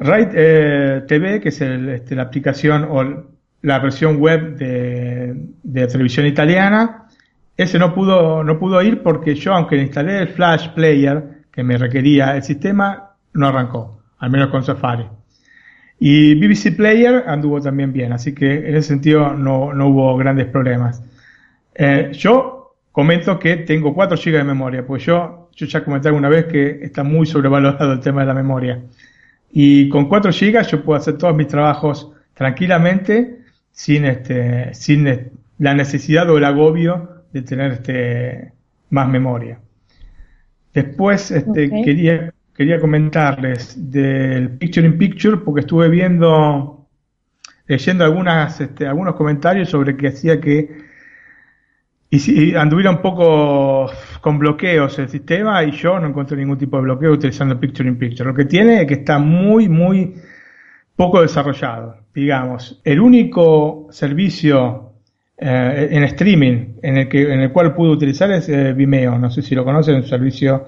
Right 0.00 0.30
eh, 0.32 1.02
TV, 1.08 1.40
que 1.40 1.48
es 1.48 1.60
este, 1.60 2.14
la 2.14 2.22
aplicación 2.22 2.86
o 2.88 3.26
la 3.62 3.78
versión 3.80 4.18
web 4.18 4.56
de, 4.56 5.86
televisión 5.88 6.26
italiana, 6.26 7.08
ese 7.56 7.78
no 7.78 7.92
pudo, 7.92 8.44
no 8.44 8.58
pudo 8.58 8.80
ir 8.82 9.02
porque 9.02 9.34
yo, 9.34 9.54
aunque 9.54 9.76
instalé 9.76 10.18
el 10.18 10.28
Flash 10.28 10.68
Player 10.68 11.42
que 11.50 11.64
me 11.64 11.76
requería 11.76 12.36
el 12.36 12.44
sistema, 12.44 13.14
no 13.32 13.48
arrancó, 13.48 14.02
al 14.18 14.30
menos 14.30 14.50
con 14.50 14.62
Safari. 14.62 15.06
Y 15.98 16.36
BBC 16.36 16.76
Player 16.76 17.24
anduvo 17.26 17.60
también 17.60 17.92
bien, 17.92 18.12
así 18.12 18.32
que 18.32 18.68
en 18.68 18.76
ese 18.76 18.88
sentido 18.88 19.34
no, 19.34 19.74
no 19.74 19.88
hubo 19.88 20.16
grandes 20.16 20.46
problemas. 20.46 21.02
Eh, 21.74 22.12
yo 22.12 22.76
comento 22.92 23.36
que 23.40 23.56
tengo 23.56 23.92
4 23.92 24.16
GB 24.16 24.36
de 24.36 24.44
memoria, 24.44 24.86
pues 24.86 25.04
yo 25.04 25.47
yo 25.58 25.66
ya 25.66 25.84
comenté 25.84 26.06
alguna 26.06 26.28
vez 26.28 26.46
que 26.46 26.84
está 26.84 27.02
muy 27.02 27.26
sobrevalorado 27.26 27.92
el 27.92 28.00
tema 28.00 28.20
de 28.20 28.28
la 28.28 28.34
memoria. 28.34 28.80
Y 29.50 29.88
con 29.88 30.08
4 30.08 30.30
GB 30.30 30.62
yo 30.68 30.84
puedo 30.84 30.98
hacer 30.98 31.18
todos 31.18 31.34
mis 31.34 31.48
trabajos 31.48 32.12
tranquilamente 32.34 33.40
sin 33.72 34.04
este 34.04 34.72
sin 34.72 35.30
la 35.58 35.74
necesidad 35.74 36.30
o 36.30 36.38
el 36.38 36.44
agobio 36.44 37.24
de 37.32 37.42
tener 37.42 37.72
este 37.72 38.52
más 38.90 39.08
memoria. 39.08 39.58
Después 40.72 41.32
este, 41.32 41.68
quería 41.84 42.32
quería 42.54 42.78
comentarles 42.78 43.90
del 43.90 44.50
Picture 44.50 44.86
in 44.86 44.96
Picture 44.96 45.38
porque 45.38 45.62
estuve 45.62 45.88
viendo 45.88 46.86
leyendo 47.66 48.04
algunas 48.04 48.60
este, 48.60 48.86
algunos 48.86 49.16
comentarios 49.16 49.70
sobre 49.70 49.96
que 49.96 50.08
hacía 50.08 50.40
que 50.40 50.87
y 52.10 52.18
si 52.18 52.54
anduviera 52.54 52.90
un 52.90 53.02
poco 53.02 53.90
con 54.20 54.38
bloqueos 54.38 54.98
el 54.98 55.08
sistema 55.08 55.62
y 55.64 55.72
yo 55.72 55.98
no 55.98 56.06
encontré 56.08 56.38
ningún 56.38 56.56
tipo 56.56 56.78
de 56.78 56.84
bloqueo 56.84 57.12
utilizando 57.12 57.60
Picture 57.60 57.88
in 57.88 57.98
Picture. 57.98 58.28
Lo 58.28 58.34
que 58.34 58.46
tiene 58.46 58.82
es 58.82 58.86
que 58.86 58.94
está 58.94 59.18
muy, 59.18 59.68
muy 59.68 60.14
poco 60.96 61.20
desarrollado, 61.20 61.98
digamos. 62.14 62.80
El 62.82 63.00
único 63.00 63.88
servicio 63.90 64.94
eh, 65.36 65.88
en 65.90 66.02
streaming 66.04 66.78
en 66.82 66.96
el, 66.96 67.08
que, 67.08 67.32
en 67.32 67.40
el 67.40 67.52
cual 67.52 67.74
pude 67.74 67.90
utilizar 67.90 68.30
es 68.32 68.48
eh, 68.48 68.72
Vimeo. 68.72 69.18
No 69.18 69.30
sé 69.30 69.42
si 69.42 69.54
lo 69.54 69.64
conocen, 69.64 69.96
un 69.96 70.04
servicio 70.04 70.66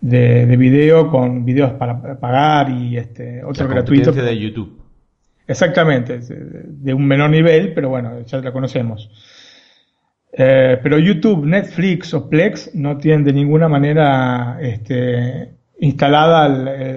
de, 0.00 0.46
de 0.46 0.56
video 0.56 1.10
con 1.10 1.44
videos 1.44 1.72
para 1.72 2.18
pagar 2.18 2.70
y 2.70 2.96
este, 2.96 3.44
otro 3.44 3.68
gratuito. 3.68 4.10
de 4.10 4.38
YouTube. 4.38 4.78
Exactamente, 5.46 6.18
de 6.20 6.92
un 6.92 7.06
menor 7.06 7.30
nivel, 7.30 7.72
pero 7.72 7.88
bueno, 7.88 8.20
ya 8.26 8.38
la 8.38 8.52
conocemos. 8.52 9.10
Eh, 10.40 10.78
pero 10.80 11.00
YouTube, 11.00 11.44
Netflix 11.44 12.14
o 12.14 12.30
Plex 12.30 12.72
no 12.76 12.96
tienen 12.96 13.24
de 13.24 13.32
ninguna 13.32 13.68
manera 13.68 14.56
este, 14.60 15.50
instalada, 15.80 16.48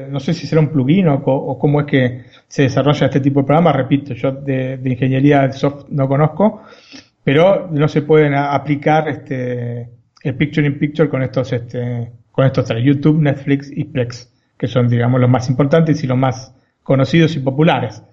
no 0.08 0.20
sé 0.20 0.36
si 0.36 0.46
será 0.46 0.62
un 0.62 0.70
plugin 0.70 1.08
o, 1.08 1.58
cómo 1.58 1.82
es 1.82 1.88
que 1.88 2.22
se 2.48 2.64
desarrolla 2.64 3.08
este 3.08 3.20
tipo 3.20 3.40
de 3.40 3.48
programas. 3.48 3.76
Repito, 3.76 4.14
yo 4.14 4.32
de, 4.32 4.80
ingeniería 4.86 5.48
de 5.48 5.54
software 5.54 5.92
no 5.92 6.08
conozco, 6.08 6.62
pero 7.24 7.68
no 7.72 7.88
se 7.88 8.04
pueden 8.04 8.36
aplicar 8.36 9.10
este, 9.10 9.90
el 10.22 10.36
Picture 10.36 10.68
in 10.68 10.78
Picture 10.78 11.10
con 11.10 11.24
estos, 11.24 11.52
este, 11.52 12.12
con 12.32 12.46
estos 12.46 12.66
tres, 12.66 12.84
YouTube, 12.84 13.20
Netflix 13.20 13.72
y 13.76 13.86
Plex, 13.86 14.32
que 14.56 14.68
son, 14.68 14.88
digamos, 14.88 15.20
los 15.20 15.30
más 15.32 15.50
importantes 15.50 16.04
y 16.04 16.06
los 16.08 16.18
más 16.18 16.54
conocidos 16.84 17.36
y 17.36 17.40
populares. 17.40 18.04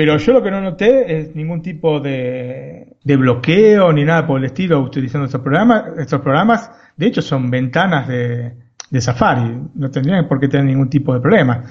Pero 0.00 0.16
yo 0.16 0.32
lo 0.32 0.42
que 0.42 0.50
no 0.50 0.62
noté 0.62 1.20
es 1.20 1.36
ningún 1.36 1.60
tipo 1.60 2.00
de, 2.00 2.96
bloqueo 3.04 3.92
ni 3.92 4.02
nada 4.02 4.26
por 4.26 4.38
el 4.38 4.46
estilo 4.46 4.80
utilizando 4.80 5.26
estos 5.26 5.42
programas. 5.42 5.84
Estos 5.98 6.22
programas, 6.22 6.70
de 6.96 7.06
hecho, 7.06 7.20
son 7.20 7.50
ventanas 7.50 8.08
de, 8.08 8.54
Safari. 8.98 9.60
No 9.74 9.90
tendrían 9.90 10.26
por 10.26 10.40
qué 10.40 10.48
tener 10.48 10.64
ningún 10.64 10.88
tipo 10.88 11.12
de 11.12 11.20
problema. 11.20 11.64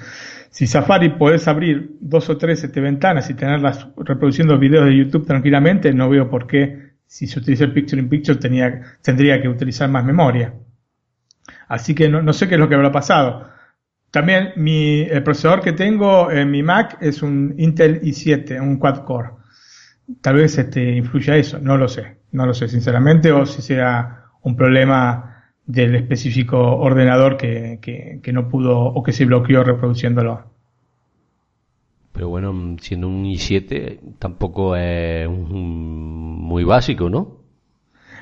Si 0.48 0.68
Safari 0.68 1.08
podés 1.08 1.48
abrir 1.48 1.96
dos 1.98 2.30
o 2.30 2.36
tres 2.36 2.62
este, 2.62 2.80
ventanas 2.80 3.28
y 3.30 3.34
tenerlas 3.34 3.88
reproduciendo 3.96 4.56
videos 4.60 4.84
de 4.84 4.96
YouTube 4.96 5.26
tranquilamente, 5.26 5.92
no 5.92 6.08
veo 6.08 6.30
por 6.30 6.46
qué, 6.46 6.92
si 7.08 7.26
se 7.26 7.40
utiliza 7.40 7.64
el 7.64 7.72
Picture 7.72 8.00
in 8.00 8.08
Picture, 8.08 8.38
tenía, 8.38 8.80
tendría 9.02 9.42
que 9.42 9.48
utilizar 9.48 9.90
más 9.90 10.04
memoria. 10.04 10.54
Así 11.66 11.96
que 11.96 12.08
no, 12.08 12.22
no 12.22 12.32
sé 12.32 12.46
qué 12.46 12.54
es 12.54 12.60
lo 12.60 12.68
que 12.68 12.76
habrá 12.76 12.92
pasado. 12.92 13.49
También 14.10 14.52
mi, 14.56 15.02
el 15.02 15.22
procesador 15.22 15.60
que 15.60 15.72
tengo 15.72 16.30
en 16.30 16.50
mi 16.50 16.62
Mac 16.62 16.98
es 17.00 17.22
un 17.22 17.54
Intel 17.58 18.00
i7, 18.02 18.60
un 18.60 18.76
quad 18.78 19.04
core. 19.04 19.30
Tal 20.20 20.34
vez 20.34 20.58
este, 20.58 20.96
influya 20.96 21.36
eso, 21.36 21.60
no 21.60 21.76
lo 21.76 21.86
sé, 21.86 22.16
no 22.32 22.44
lo 22.44 22.52
sé 22.52 22.66
sinceramente, 22.66 23.30
o 23.30 23.46
si 23.46 23.62
sea 23.62 24.24
un 24.42 24.56
problema 24.56 25.44
del 25.64 25.94
específico 25.94 26.58
ordenador 26.58 27.36
que, 27.36 27.78
que, 27.80 28.32
no 28.32 28.48
pudo 28.48 28.78
o 28.80 29.02
que 29.04 29.12
se 29.12 29.24
bloqueó 29.24 29.62
reproduciéndolo. 29.62 30.42
Pero 32.12 32.28
bueno, 32.28 32.76
siendo 32.80 33.06
un 33.06 33.24
i7 33.24 34.16
tampoco 34.18 34.74
es 34.74 35.28
muy 35.28 36.64
básico, 36.64 37.08
¿no? 37.08 37.38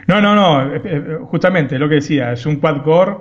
No, 0.07 0.21
no, 0.21 0.35
no, 0.35 0.75
eh, 0.75 0.83
eh, 0.85 1.19
justamente 1.23 1.79
lo 1.79 1.89
que 1.89 1.97
decía, 1.97 2.33
es 2.33 2.45
un 2.45 2.57
quad 2.57 2.83
core 2.83 3.17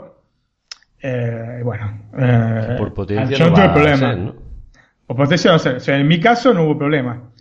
eh, 0.99 1.61
bueno, 1.63 2.09
eh, 2.17 2.75
por 2.77 2.93
potencia 2.93 3.37
no, 3.45 3.53
tuve 3.53 3.69
problema. 3.69 4.33
Por 5.05 5.15
potencia 5.15 5.51
no 5.51 5.59
sé. 5.59 5.69
O 5.75 5.79
sea, 5.79 5.97
en 5.97 6.07
mi 6.07 6.19
caso 6.19 6.53
no 6.53 6.63
hubo 6.63 6.77
problema. 6.77 7.31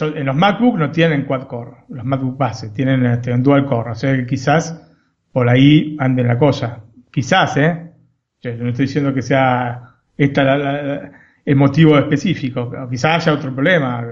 en 0.00 0.26
los 0.26 0.36
MacBook 0.36 0.78
no 0.78 0.90
tienen 0.90 1.24
quad 1.24 1.42
core, 1.42 1.72
los 1.88 2.04
MacBook 2.04 2.38
base, 2.38 2.70
tienen 2.70 3.04
este, 3.06 3.32
un 3.32 3.42
dual 3.42 3.66
core. 3.66 3.90
O 3.90 3.94
sea 3.94 4.16
que 4.16 4.26
quizás 4.26 4.90
por 5.32 5.48
ahí 5.48 5.96
ande 5.98 6.24
la 6.24 6.38
cosa. 6.38 6.80
Quizás, 7.10 7.56
¿eh? 7.58 7.92
Yo 8.40 8.54
no 8.54 8.70
estoy 8.70 8.86
diciendo 8.86 9.12
que 9.12 9.22
sea 9.22 9.96
esta 10.16 11.10
el 11.44 11.56
motivo 11.56 11.98
específico. 11.98 12.72
Quizás 12.88 13.26
haya 13.26 13.36
otro 13.36 13.54
problema. 13.54 14.04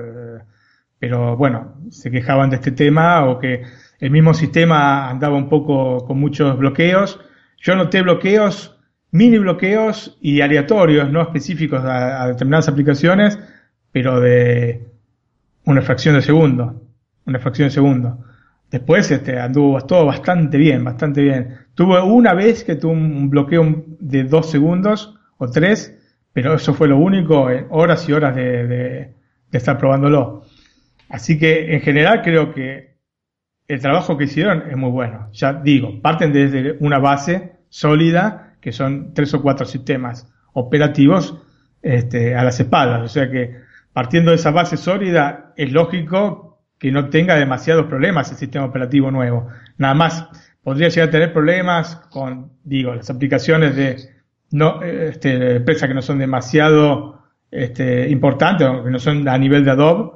Pero 0.98 1.34
bueno, 1.36 1.76
se 1.90 2.10
quejaban 2.10 2.50
de 2.50 2.56
este 2.56 2.72
tema 2.72 3.24
o 3.24 3.38
que 3.38 3.62
el 3.98 4.10
mismo 4.10 4.34
sistema 4.34 5.08
andaba 5.08 5.36
un 5.36 5.48
poco 5.48 6.04
con 6.06 6.20
muchos 6.20 6.58
bloqueos 6.58 7.18
yo 7.60 7.76
noté 7.76 8.02
bloqueos, 8.02 8.76
mini 9.10 9.38
bloqueos 9.38 10.16
y 10.20 10.40
aleatorios, 10.40 11.10
no 11.10 11.20
específicos 11.20 11.82
a, 11.84 12.26
determinadas 12.28 12.68
aplicaciones, 12.68 13.38
pero 13.92 14.18
de 14.20 14.86
una 15.64 15.82
fracción 15.82 16.14
de 16.14 16.22
segundo. 16.22 16.82
Una 17.26 17.38
fracción 17.38 17.68
de 17.68 17.74
segundo. 17.74 18.24
Después 18.70 19.10
este, 19.10 19.38
anduvo 19.38 19.80
todo 19.82 20.06
bastante 20.06 20.56
bien, 20.56 20.82
bastante 20.84 21.22
bien. 21.22 21.58
Tuve 21.74 22.00
una 22.00 22.34
vez 22.34 22.64
que 22.64 22.76
tuve 22.76 22.92
un 22.92 23.28
bloqueo 23.28 23.84
de 23.98 24.24
dos 24.24 24.50
segundos 24.50 25.18
o 25.36 25.48
tres, 25.50 25.94
pero 26.32 26.54
eso 26.54 26.72
fue 26.72 26.88
lo 26.88 26.96
único 26.96 27.50
en 27.50 27.66
horas 27.70 28.08
y 28.08 28.12
horas 28.12 28.34
de, 28.34 28.66
de 28.66 29.14
estar 29.52 29.76
probándolo. 29.76 30.44
Así 31.08 31.38
que 31.38 31.74
en 31.74 31.80
general 31.80 32.22
creo 32.22 32.54
que 32.54 32.89
el 33.70 33.80
trabajo 33.80 34.18
que 34.18 34.24
hicieron 34.24 34.64
es 34.68 34.76
muy 34.76 34.90
bueno. 34.90 35.28
Ya 35.32 35.52
digo, 35.52 36.02
parten 36.02 36.32
desde 36.32 36.76
una 36.80 36.98
base 36.98 37.52
sólida, 37.68 38.56
que 38.60 38.72
son 38.72 39.14
tres 39.14 39.32
o 39.32 39.40
cuatro 39.40 39.64
sistemas 39.64 40.28
operativos 40.54 41.36
este, 41.80 42.34
a 42.34 42.42
las 42.42 42.58
espaldas. 42.58 43.02
O 43.02 43.08
sea 43.08 43.30
que 43.30 43.60
partiendo 43.92 44.32
de 44.32 44.38
esa 44.38 44.50
base 44.50 44.76
sólida, 44.76 45.52
es 45.56 45.70
lógico 45.70 46.64
que 46.80 46.90
no 46.90 47.10
tenga 47.10 47.36
demasiados 47.36 47.86
problemas 47.86 48.32
el 48.32 48.38
sistema 48.38 48.64
operativo 48.64 49.12
nuevo. 49.12 49.46
Nada 49.78 49.94
más 49.94 50.26
podría 50.64 50.88
llegar 50.88 51.08
a 51.08 51.12
tener 51.12 51.32
problemas 51.32 51.94
con, 52.10 52.50
digo, 52.64 52.92
las 52.92 53.08
aplicaciones 53.08 53.76
de 53.76 53.98
no, 54.50 54.82
este, 54.82 55.56
empresas 55.56 55.88
que 55.88 55.94
no 55.94 56.02
son 56.02 56.18
demasiado 56.18 57.22
este, 57.52 58.10
importantes 58.10 58.66
que 58.82 58.90
no 58.90 58.98
son 58.98 59.28
a 59.28 59.38
nivel 59.38 59.64
de 59.64 59.70
Adobe 59.70 60.10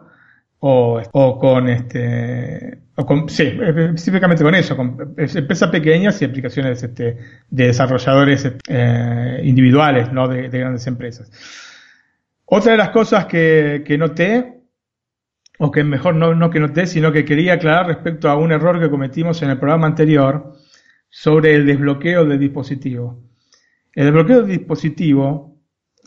o 0.59 1.39
con 1.39 1.69
este 1.69 2.84
o 2.97 3.05
con, 3.05 3.29
sí, 3.29 3.59
específicamente 3.61 4.45
con 4.45 4.55
eso, 4.55 4.77
con 4.77 5.15
empresas 5.17 5.71
pequeñas 5.71 6.21
y 6.23 6.27
aplicaciones 6.27 6.83
este, 6.83 7.19
de 7.51 7.67
desarrolladores 7.67 8.49
eh, 8.69 9.41
individuales, 9.43 10.13
no 10.13 10.29
de, 10.29 10.49
grandes 10.49 10.87
empresas. 10.87 11.31
Otra 12.45 12.73
de 12.73 12.79
las 12.79 12.91
cosas 12.91 13.27
que, 13.27 13.83
que 13.85 13.99
noté, 13.99 14.61
o 15.59 15.71
que 15.71 15.83
mejor 15.83 16.15
no, 16.15 16.35
no 16.35 16.51
que 16.51 16.61
noté, 16.61 16.87
sino 16.87 17.11
que 17.11 17.25
quería 17.25 17.55
aclarar 17.55 17.87
respecto 17.87 18.29
a 18.29 18.37
un 18.37 18.53
error 18.53 18.81
que 18.81 18.91
cometimos 18.91 19.43
en 19.43 19.51
el 19.51 19.59
programa 19.59 19.87
anterior 19.87 20.53
sobre 21.09 21.55
el 21.55 21.67
desbloqueo 21.67 22.25
del 22.25 22.39
dispositivo. 22.39 23.23
El 23.93 24.05
desbloqueo 24.07 24.43
del 24.43 24.59
dispositivo, 24.59 25.59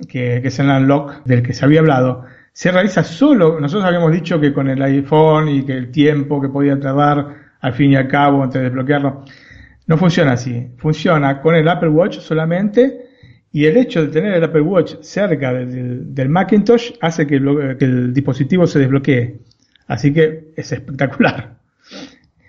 que, 0.08 0.40
que 0.42 0.48
es 0.48 0.60
el 0.60 0.70
unlock 0.70 1.24
del 1.26 1.44
que 1.44 1.54
se 1.54 1.66
había 1.66 1.82
hablado, 1.82 2.26
se 2.58 2.72
realiza 2.72 3.04
solo, 3.04 3.60
nosotros 3.60 3.86
habíamos 3.86 4.12
dicho 4.12 4.42
que 4.42 4.52
con 4.52 4.68
el 4.68 4.82
iPhone 4.82 5.48
y 5.48 5.64
que 5.64 5.74
el 5.74 5.92
tiempo 5.92 6.42
que 6.42 6.50
podía 6.50 6.80
tardar 6.80 7.36
al 7.62 7.74
fin 7.74 7.92
y 7.92 7.96
al 7.96 8.08
cabo 8.08 8.42
antes 8.42 8.60
de 8.60 8.70
desbloquearlo, 8.70 9.26
no 9.86 9.96
funciona 9.96 10.32
así, 10.32 10.70
funciona 10.76 11.40
con 11.40 11.54
el 11.54 11.68
Apple 11.68 11.90
Watch 11.90 12.18
solamente 12.18 13.10
y 13.52 13.66
el 13.66 13.78
hecho 13.78 14.02
de 14.02 14.08
tener 14.08 14.34
el 14.34 14.44
Apple 14.44 14.62
Watch 14.62 14.96
cerca 15.02 15.54
del, 15.54 16.30
Macintosh 16.30 16.94
hace 17.00 17.28
que 17.28 17.36
el, 17.36 18.12
dispositivo 18.12 18.66
se 18.66 18.80
desbloquee. 18.80 19.36
Así 19.86 20.12
que 20.12 20.46
es 20.56 20.72
espectacular. 20.72 21.58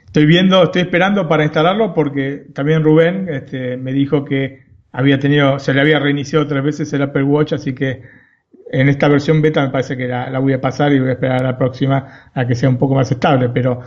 Estoy 0.07 0.25
viendo, 0.25 0.63
estoy 0.63 0.81
esperando 0.81 1.29
para 1.29 1.45
instalarlo 1.45 1.93
porque 1.93 2.47
también 2.55 2.83
Rubén 2.83 3.29
este, 3.29 3.77
me 3.77 3.93
dijo 3.93 4.25
que 4.25 4.63
había 4.91 5.19
tenido, 5.19 5.59
se 5.59 5.75
le 5.75 5.83
había 5.83 5.99
reiniciado 5.99 6.47
tres 6.47 6.63
veces 6.63 6.91
el 6.95 7.03
Apple 7.03 7.25
Watch, 7.25 7.53
así 7.53 7.75
que 7.75 8.01
en 8.71 8.89
esta 8.89 9.09
versión 9.09 9.41
beta 9.41 9.63
me 9.63 9.71
parece 9.71 9.97
que 9.97 10.07
la, 10.07 10.39
voy 10.39 10.53
a 10.53 10.61
pasar 10.61 10.93
y 10.93 11.01
voy 11.01 11.11
a 11.11 11.13
esperar 11.13 11.41
a 11.41 11.45
la 11.45 11.59
próxima 11.59 12.31
a 12.35 12.47
que 12.47 12.55
sea 12.55 12.69
un 12.69 12.77
poco 12.77 12.95
más 12.95 13.11
estable, 13.11 13.49
pero 13.49 13.81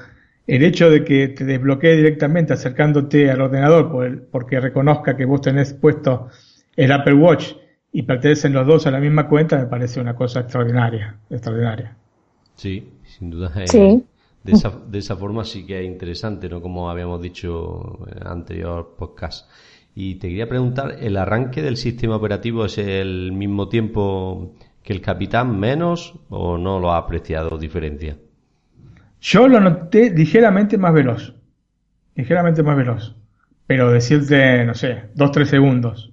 el 0.47 0.64
hecho 0.64 0.89
de 0.89 1.03
que 1.03 1.30
te 1.30 1.45
desbloquee 1.45 1.95
directamente 1.95 2.53
acercándote 2.53 3.30
al 3.30 3.41
ordenador 3.41 4.28
porque 4.32 4.59
reconozca 4.59 5.16
que 5.16 5.26
vos 5.26 5.41
tenés 5.41 5.74
puesto 5.74 6.30
el 6.76 6.91
Apple 6.91 7.14
Watch 7.14 7.53
y 7.91 8.03
pertenecen 8.03 8.53
los 8.53 8.66
dos 8.66 8.88
a 8.88 8.91
la 8.91 8.99
misma 8.99 9.28
cuenta 9.28 9.57
me 9.57 9.66
parece 9.66 9.99
una 9.99 10.16
cosa 10.16 10.41
extraordinaria, 10.41 11.18
extraordinaria. 11.30 11.95
Sí, 12.55 12.89
sin 13.03 13.30
duda. 13.30 13.51
Eh, 13.55 14.01
de, 14.43 14.51
esa, 14.51 14.72
de 14.88 14.99
esa 14.99 15.16
forma 15.16 15.43
sí 15.43 15.66
que 15.66 15.80
es 15.80 15.86
interesante, 15.86 16.49
¿no? 16.49 16.62
Como 16.62 16.89
habíamos 16.89 17.22
dicho 17.22 17.99
en 18.07 18.18
el 18.22 18.28
anterior 18.28 18.95
podcast. 18.97 19.49
Y 19.94 20.16
te 20.16 20.30
quería 20.30 20.48
preguntar, 20.48 20.96
¿el 21.00 21.18
arranque 21.18 21.62
del 21.62 21.78
sistema 21.78 22.16
operativo 22.16 22.66
es 22.66 22.78
el 22.78 23.32
mismo 23.34 23.68
tiempo 23.68 24.56
que 24.84 24.94
el 24.94 25.02
capitán 25.02 25.60
menos 25.60 26.20
o 26.30 26.58
no 26.58 26.80
lo 26.80 26.92
ha 26.92 26.98
apreciado 26.98 27.58
diferencia? 27.58 28.18
Yo 29.20 29.48
lo 29.48 29.60
noté 29.60 30.10
ligeramente 30.12 30.78
más 30.78 30.94
veloz. 30.94 31.36
Ligeramente 32.16 32.64
más 32.64 32.78
veloz. 32.78 33.16
Pero 33.68 33.92
decirte, 33.92 34.66
no 34.66 34.74
sé, 34.74 35.10
dos, 35.14 35.32
tres 35.32 35.50
segundos. 35.50 36.12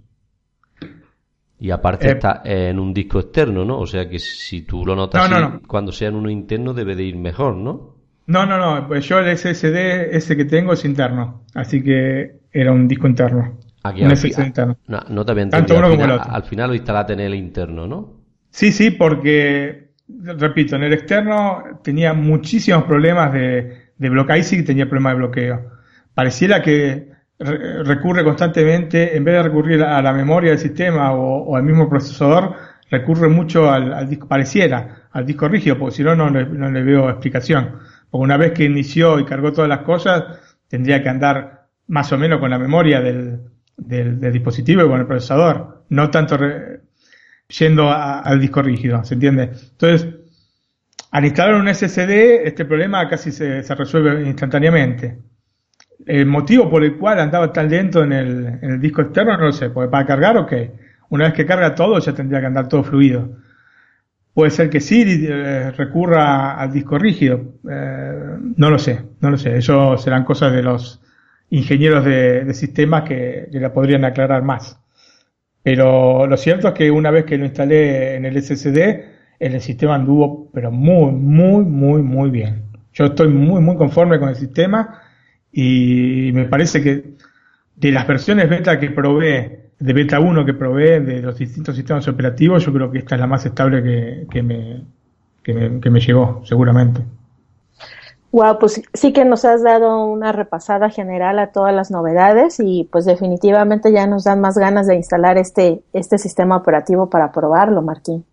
Y 1.61 1.71
aparte 1.71 2.09
eh, 2.09 2.13
está 2.13 2.43
en 2.45 2.79
un 2.79 2.93
disco 2.93 3.19
externo, 3.19 3.65
¿no? 3.65 3.79
O 3.79 3.87
sea 3.87 4.09
que 4.09 4.19
si 4.19 4.63
tú 4.63 4.85
lo 4.85 4.95
notas 4.95 5.29
cuando 5.67 5.91
sea 5.91 6.09
en 6.09 6.15
uno 6.17 6.31
interno 6.31 6.73
debe 6.73 6.95
de 6.95 7.05
ir 7.05 7.17
mejor, 7.17 7.57
¿no? 7.57 7.97
No, 8.27 8.45
no, 8.45 8.59
no, 8.59 8.87
pues 8.87 9.09
yo 9.09 9.19
el 9.19 9.37
SSD 9.37 10.15
ese 10.15 10.37
que 10.37 10.45
tengo 10.45 10.75
es 10.75 10.85
interno, 10.85 11.45
así 11.55 11.83
que 11.83 12.41
era 12.53 12.73
un 12.73 12.87
disco 12.87 13.09
interno. 13.09 13.59
Aquí 13.89 14.05
un 14.05 14.11
al, 14.11 14.17
SSD 14.17 14.43
fi- 14.43 14.43
interno. 14.43 14.77
no, 14.87 15.01
no 15.09 15.25
te 15.25 15.33
había 15.33 15.49
Tanto 15.49 15.77
uno 15.77 15.87
Al 15.87 15.91
como 15.91 16.05
el 16.05 16.11
final, 16.11 16.19
otro. 16.21 16.33
al 16.33 16.43
final 16.45 16.69
lo 16.71 16.75
instalaste 16.77 17.13
en 17.15 17.21
el 17.21 17.35
interno, 17.35 17.87
¿no? 17.87 18.25
Sí, 18.51 18.73
sí, 18.73 18.91
porque, 18.91 19.91
repito, 20.09 20.77
en 20.77 20.83
el 20.85 20.93
externo 20.93 21.63
tenía 21.83 22.13
muchísimos 22.15 22.85
problemas 22.85 23.33
de, 23.33 23.91
de 23.97 24.09
bloqueo, 24.11 24.43
sí 24.43 24.65
tenía 24.65 24.87
problemas 24.89 25.13
de 25.15 25.19
bloqueo. 25.19 25.71
Pareciera 26.15 26.63
que 26.63 27.11
re- 27.39 27.83
recurre 27.85 28.25
constantemente, 28.25 29.17
en 29.17 29.25
vez 29.25 29.35
de 29.37 29.43
recurrir 29.45 29.83
a 29.83 30.01
la 30.03 30.13
memoria 30.13 30.51
del 30.51 30.59
sistema 30.59 31.13
o, 31.13 31.45
o 31.45 31.57
al 31.57 31.63
mismo 31.63 31.89
procesador, 31.89 32.55
recurre 32.91 33.29
mucho 33.29 33.71
al, 33.71 33.93
al 33.93 34.09
disco, 34.09 34.27
pareciera, 34.27 35.09
al 35.13 35.27
disco 35.27 35.47
rígido, 35.49 35.79
porque 35.79 35.97
si 35.97 36.03
no, 36.03 36.17
no 36.17 36.31
le, 36.31 36.47
no 36.47 36.71
le 36.71 36.83
veo 36.83 37.09
explicación. 37.11 37.77
Porque 38.11 38.25
una 38.25 38.37
vez 38.39 38.53
que 38.53 38.65
inició 38.65 39.19
y 39.21 39.25
cargó 39.25 39.53
todas 39.53 39.69
las 39.69 39.81
cosas, 39.81 40.25
tendría 40.69 41.03
que 41.03 41.09
andar 41.11 41.67
más 41.87 42.11
o 42.13 42.19
menos 42.19 42.41
con 42.41 42.51
la 42.51 42.59
memoria 42.59 43.01
del, 43.01 43.41
del, 43.79 44.21
dispositivo 44.33 44.85
y 44.85 44.89
con 44.89 45.01
el 45.01 45.07
procesador, 45.07 45.85
no 45.91 46.11
tanto 46.11 46.37
re- 46.37 46.81
yendo 47.49 47.91
a- 47.91 48.21
al 48.21 48.41
disco 48.41 48.63
rígido, 48.63 49.05
¿se 49.05 49.15
entiende? 49.15 49.45
Entonces, 49.73 50.09
al 51.11 51.25
instalar 51.25 51.55
un 51.55 51.69
SSD, 51.69 52.47
este 52.47 52.65
problema 52.65 53.09
casi 53.09 53.33
se, 53.33 53.63
resuelve 53.63 54.27
instantáneamente. 54.27 55.19
El 56.07 56.27
motivo 56.27 56.71
por 56.71 56.85
el 56.85 56.97
cual 56.99 57.21
andaba 57.21 57.53
tan 57.53 57.71
lento 57.71 58.03
en 58.05 58.13
el, 58.13 58.47
en 58.63 58.71
el 58.73 58.81
disco 58.81 59.03
externo 59.03 59.37
no 59.37 59.47
lo 59.47 59.53
sé, 59.53 59.71
porque 59.71 59.91
para 59.91 60.07
cargar, 60.07 60.37
ok. 60.39 60.53
Una 61.11 61.27
vez 61.27 61.35
que 61.35 61.47
carga 61.47 61.75
todo, 61.75 61.99
ya 62.01 62.15
tendría 62.15 62.41
que 62.41 62.47
andar 62.47 62.69
todo 62.69 62.85
fluido. 62.85 63.31
Puede 64.35 64.51
ser 64.53 64.71
que 64.71 64.81
sí 64.81 65.05
eh, 65.29 65.73
recurra 65.73 66.55
al 66.61 66.73
disco 66.73 66.99
rígido. 66.99 67.41
Eh, 67.69 68.37
no 68.57 68.71
lo 68.71 68.79
sé, 68.79 69.03
no 69.21 69.31
lo 69.31 69.37
sé. 69.37 69.57
Eso 69.59 69.97
serán 69.99 70.25
cosas 70.25 70.53
de 70.53 70.63
los 70.63 71.01
ingenieros 71.51 72.05
de, 72.05 72.45
de 72.45 72.55
sistemas 72.55 73.03
que, 73.05 73.49
que 73.51 73.61
la 73.61 73.73
podrían 73.73 74.05
aclarar 74.05 74.43
más. 74.43 74.79
Pero 75.63 76.27
lo 76.27 76.37
cierto 76.37 76.69
es 76.69 76.75
que 76.75 76.91
una 76.91 77.11
vez 77.11 77.25
que 77.25 77.37
lo 77.39 77.45
instalé 77.45 78.17
en 78.17 78.25
el 78.25 78.43
SSD, 78.43 79.05
el 79.39 79.61
sistema 79.61 79.95
anduvo, 79.95 80.51
pero 80.53 80.71
muy, 80.71 81.13
muy, 81.13 81.65
muy, 81.65 82.03
muy 82.03 82.31
bien. 82.31 82.65
Yo 82.93 83.07
estoy 83.07 83.29
muy, 83.29 83.61
muy 83.61 83.77
conforme 83.77 84.19
con 84.19 84.29
el 84.29 84.37
sistema 84.37 85.03
y 85.53 86.31
me 86.35 86.47
parece 86.47 86.83
que 86.83 87.15
de 87.77 87.93
las 87.93 88.07
versiones 88.07 88.49
beta 88.49 88.79
que 88.81 88.91
probé, 88.91 89.71
de 89.79 89.93
beta 89.93 90.19
1 90.21 90.45
que 90.45 90.55
probé 90.55 91.01
de 91.01 91.23
los 91.23 91.39
distintos 91.39 91.77
sistemas 91.77 92.09
operativos, 92.09 92.65
yo 92.65 92.73
creo 92.73 92.91
que 92.91 92.99
esta 92.99 93.15
es 93.15 93.21
la 93.21 93.27
más 93.27 93.47
estable 93.47 93.83
que, 93.83 94.27
que 94.31 94.43
me, 94.43 94.85
que 95.43 95.55
me, 95.55 95.81
que 95.81 95.91
me 95.91 96.01
llegó, 96.01 96.43
seguramente. 96.45 97.03
Wow, 98.31 98.59
pues 98.59 98.83
sí 98.93 99.13
que 99.15 99.25
nos 99.25 99.47
has 99.47 99.63
dado 99.63 100.05
una 100.05 100.33
repasada 100.33 100.91
general 100.91 101.39
a 101.39 101.51
todas 101.51 101.75
las 101.75 101.91
novedades 101.91 102.59
y 102.61 102.87
pues 102.93 103.07
definitivamente 103.07 103.91
ya 103.91 104.07
nos 104.07 104.25
dan 104.25 104.41
más 104.41 104.59
ganas 104.59 104.87
de 104.87 104.97
instalar 104.97 105.39
este, 105.39 105.81
este 105.95 106.19
sistema 106.19 106.57
operativo 106.57 107.09
para 107.09 107.33
probarlo, 107.33 107.81
Martín. 107.81 108.27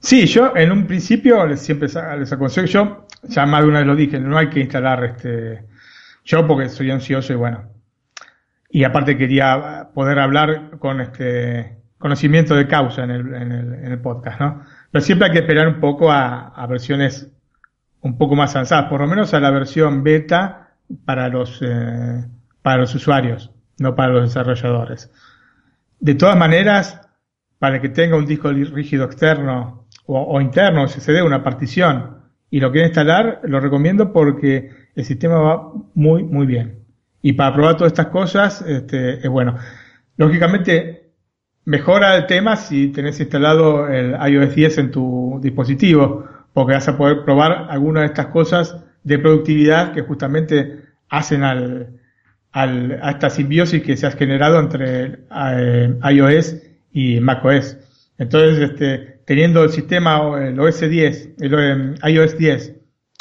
Sí, 0.00 0.26
yo 0.26 0.56
en 0.56 0.72
un 0.72 0.86
principio 0.86 1.46
les 1.46 1.60
siempre 1.60 1.88
les 2.18 2.32
aconsejo, 2.32 2.66
yo 2.66 3.06
ya 3.22 3.46
más 3.46 3.62
de 3.62 3.68
una 3.68 3.78
vez 3.78 3.86
lo 3.86 3.94
dije, 3.94 4.18
no 4.18 4.36
hay 4.36 4.50
que 4.50 4.60
instalar 4.60 5.04
este, 5.04 5.64
yo 6.24 6.46
porque 6.46 6.68
soy 6.68 6.90
ansioso 6.90 7.32
y 7.32 7.36
bueno, 7.36 7.70
y 8.68 8.82
aparte 8.82 9.16
quería 9.16 9.90
poder 9.94 10.18
hablar 10.18 10.78
con 10.78 11.00
este 11.00 11.78
conocimiento 11.98 12.54
de 12.54 12.66
causa 12.66 13.04
en 13.04 13.10
el, 13.10 13.34
en 13.34 13.52
el, 13.52 13.74
en 13.74 13.92
el 13.92 14.00
podcast, 14.00 14.40
¿no? 14.40 14.62
Pero 14.90 15.04
siempre 15.04 15.26
hay 15.26 15.32
que 15.32 15.40
esperar 15.40 15.68
un 15.68 15.80
poco 15.80 16.10
a 16.10 16.66
versiones 16.68 17.32
un 18.00 18.16
poco 18.16 18.34
más 18.34 18.54
avanzadas, 18.54 18.88
por 18.88 19.00
lo 19.00 19.06
menos 19.06 19.34
a 19.34 19.40
la 19.40 19.50
versión 19.50 20.02
beta 20.02 20.70
para 21.04 21.28
los, 21.28 21.60
eh, 21.62 22.24
para 22.62 22.78
los 22.78 22.94
usuarios, 22.94 23.50
no 23.78 23.94
para 23.94 24.12
los 24.12 24.24
desarrolladores. 24.24 25.10
De 26.00 26.14
todas 26.14 26.36
maneras, 26.36 27.00
para 27.58 27.80
que 27.80 27.88
tenga 27.88 28.16
un 28.16 28.26
disco 28.26 28.50
rígido 28.50 29.04
externo 29.04 29.86
o, 30.06 30.40
interno, 30.40 30.88
SSD, 30.88 31.22
una 31.22 31.42
partición, 31.42 32.18
y 32.50 32.60
lo 32.60 32.72
quiere 32.72 32.86
instalar, 32.86 33.40
lo 33.42 33.60
recomiendo 33.60 34.10
porque 34.10 34.70
el 34.94 35.04
sistema 35.04 35.38
va 35.38 35.72
muy, 35.94 36.22
muy 36.22 36.46
bien. 36.46 36.84
Y 37.20 37.34
para 37.34 37.52
probar 37.52 37.76
todas 37.76 37.92
estas 37.92 38.06
cosas, 38.06 38.62
este, 38.62 39.18
es 39.18 39.28
bueno. 39.28 39.56
Lógicamente, 40.16 41.10
mejora 41.66 42.16
el 42.16 42.26
tema 42.26 42.56
si 42.56 42.88
tenés 42.88 43.20
instalado 43.20 43.86
el 43.88 44.16
iOS 44.32 44.54
10 44.54 44.78
en 44.78 44.90
tu 44.90 45.38
dispositivo, 45.42 46.24
porque 46.52 46.74
vas 46.74 46.88
a 46.88 46.96
poder 46.96 47.24
probar 47.24 47.66
algunas 47.70 48.02
de 48.02 48.06
estas 48.06 48.26
cosas 48.26 48.76
de 49.04 49.18
productividad 49.18 49.92
que 49.92 50.02
justamente 50.02 50.82
hacen 51.08 51.44
al, 51.44 51.98
al, 52.52 52.98
a 53.02 53.10
esta 53.10 53.30
simbiosis 53.30 53.82
que 53.82 53.96
se 53.96 54.06
ha 54.06 54.10
generado 54.12 54.58
entre 54.58 55.20
eh, 55.34 55.94
iOS 56.10 56.56
y 56.92 57.20
macOS. 57.20 57.76
Entonces, 58.18 58.70
este, 58.70 59.20
teniendo 59.24 59.62
el 59.64 59.70
sistema, 59.70 60.20
el 60.42 60.58
OS 60.58 60.80
10, 60.80 61.30
el 61.38 61.54
eh, 61.54 62.10
iOS 62.10 62.36
10 62.36 62.76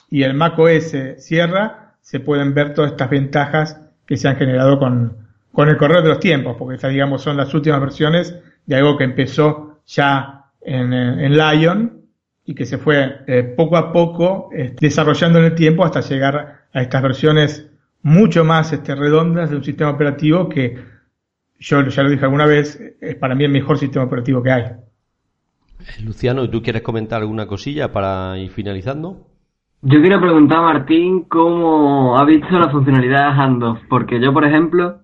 y 0.10 0.24
el 0.24 0.34
macOS 0.34 0.96
Sierra, 1.18 1.96
se 2.02 2.20
pueden 2.20 2.54
ver 2.54 2.74
todas 2.74 2.92
estas 2.92 3.10
ventajas 3.10 3.82
que 4.06 4.18
se 4.18 4.28
han 4.28 4.38
generado 4.38 4.80
con, 4.80 5.18
con 5.52 5.70
el 5.70 5.78
correr 5.78 6.02
de 6.04 6.10
los 6.10 6.20
tiempos, 6.20 6.56
porque 6.58 6.76
estas, 6.76 6.92
digamos, 6.92 7.22
son 7.22 7.38
las 7.38 7.54
últimas 7.54 7.82
versiones 7.82 8.36
de 8.66 8.76
algo 8.76 8.98
que 8.98 9.04
empezó 9.04 9.80
ya 9.86 10.46
en, 10.62 10.94
en 10.94 11.38
Lion 11.38 11.97
y 12.48 12.56
que 12.56 12.66
se 12.66 12.78
fue 12.78 13.24
eh, 13.28 13.44
poco 13.44 13.76
a 13.76 13.92
poco 13.92 14.50
eh, 14.54 14.74
desarrollando 14.80 15.40
en 15.40 15.46
el 15.46 15.56
tiempo 15.56 15.84
hasta 15.84 16.00
llegar 16.00 16.62
a 16.74 16.82
estas 16.82 17.04
versiones 17.04 17.70
mucho 18.02 18.46
más 18.46 18.72
este, 18.72 18.96
redondas 18.96 19.50
de 19.50 19.58
un 19.58 19.64
sistema 19.66 19.92
operativo 19.92 20.48
que 20.48 20.78
yo 21.60 21.84
ya 21.84 22.04
lo 22.04 22.10
dije 22.10 22.24
alguna 22.24 22.46
vez, 22.46 22.80
es 23.02 23.16
para 23.16 23.36
mí 23.36 23.44
el 23.44 23.52
mejor 23.52 23.78
sistema 23.78 24.06
operativo 24.06 24.42
que 24.42 24.52
hay. 24.52 24.64
Eh, 24.64 26.04
Luciano, 26.06 26.44
¿y 26.46 26.50
tú 26.50 26.62
quieres 26.62 26.84
comentar 26.84 27.22
alguna 27.22 27.48
cosilla 27.48 27.92
para 27.92 28.38
ir 28.38 28.50
finalizando? 28.50 29.28
Yo 29.82 30.00
quiero 30.00 30.22
preguntar 30.22 30.60
a 30.60 30.62
Martín 30.62 31.24
cómo 31.24 32.18
ha 32.18 32.24
visto 32.24 32.58
la 32.58 32.70
funcionalidad 32.70 33.34
de 33.34 33.42
handoff, 33.42 33.80
porque 33.90 34.22
yo, 34.22 34.34
por 34.34 34.46
ejemplo, 34.46 35.02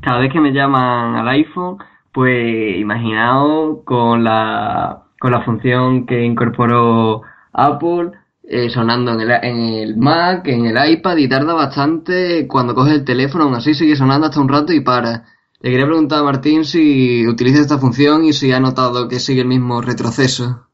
cada 0.00 0.18
vez 0.18 0.32
que 0.32 0.40
me 0.40 0.52
llaman 0.52 1.14
al 1.14 1.28
iPhone, 1.28 1.78
pues 2.12 2.78
imaginaos 2.78 3.84
con 3.84 4.24
la, 4.24 4.99
con 5.20 5.32
la 5.32 5.42
función 5.44 6.06
que 6.06 6.24
incorporó 6.24 7.20
Apple, 7.52 8.12
eh, 8.42 8.70
sonando 8.70 9.12
en 9.12 9.20
el, 9.20 9.30
en 9.30 9.58
el 9.60 9.96
Mac, 9.96 10.48
en 10.48 10.64
el 10.64 10.92
iPad, 10.92 11.16
y 11.18 11.28
tarda 11.28 11.52
bastante 11.52 12.48
cuando 12.48 12.74
coges 12.74 12.94
el 12.94 13.04
teléfono, 13.04 13.44
aún 13.44 13.54
así 13.54 13.74
sigue 13.74 13.94
sonando 13.94 14.26
hasta 14.26 14.40
un 14.40 14.48
rato 14.48 14.72
y 14.72 14.80
para. 14.80 15.24
Le 15.60 15.70
quería 15.70 15.84
preguntar 15.84 16.20
a 16.20 16.22
Martín 16.24 16.64
si 16.64 17.26
utiliza 17.28 17.60
esta 17.60 17.76
función 17.78 18.24
y 18.24 18.32
si 18.32 18.50
ha 18.50 18.60
notado 18.60 19.08
que 19.08 19.20
sigue 19.20 19.42
el 19.42 19.46
mismo 19.48 19.82
retroceso. 19.82 20.66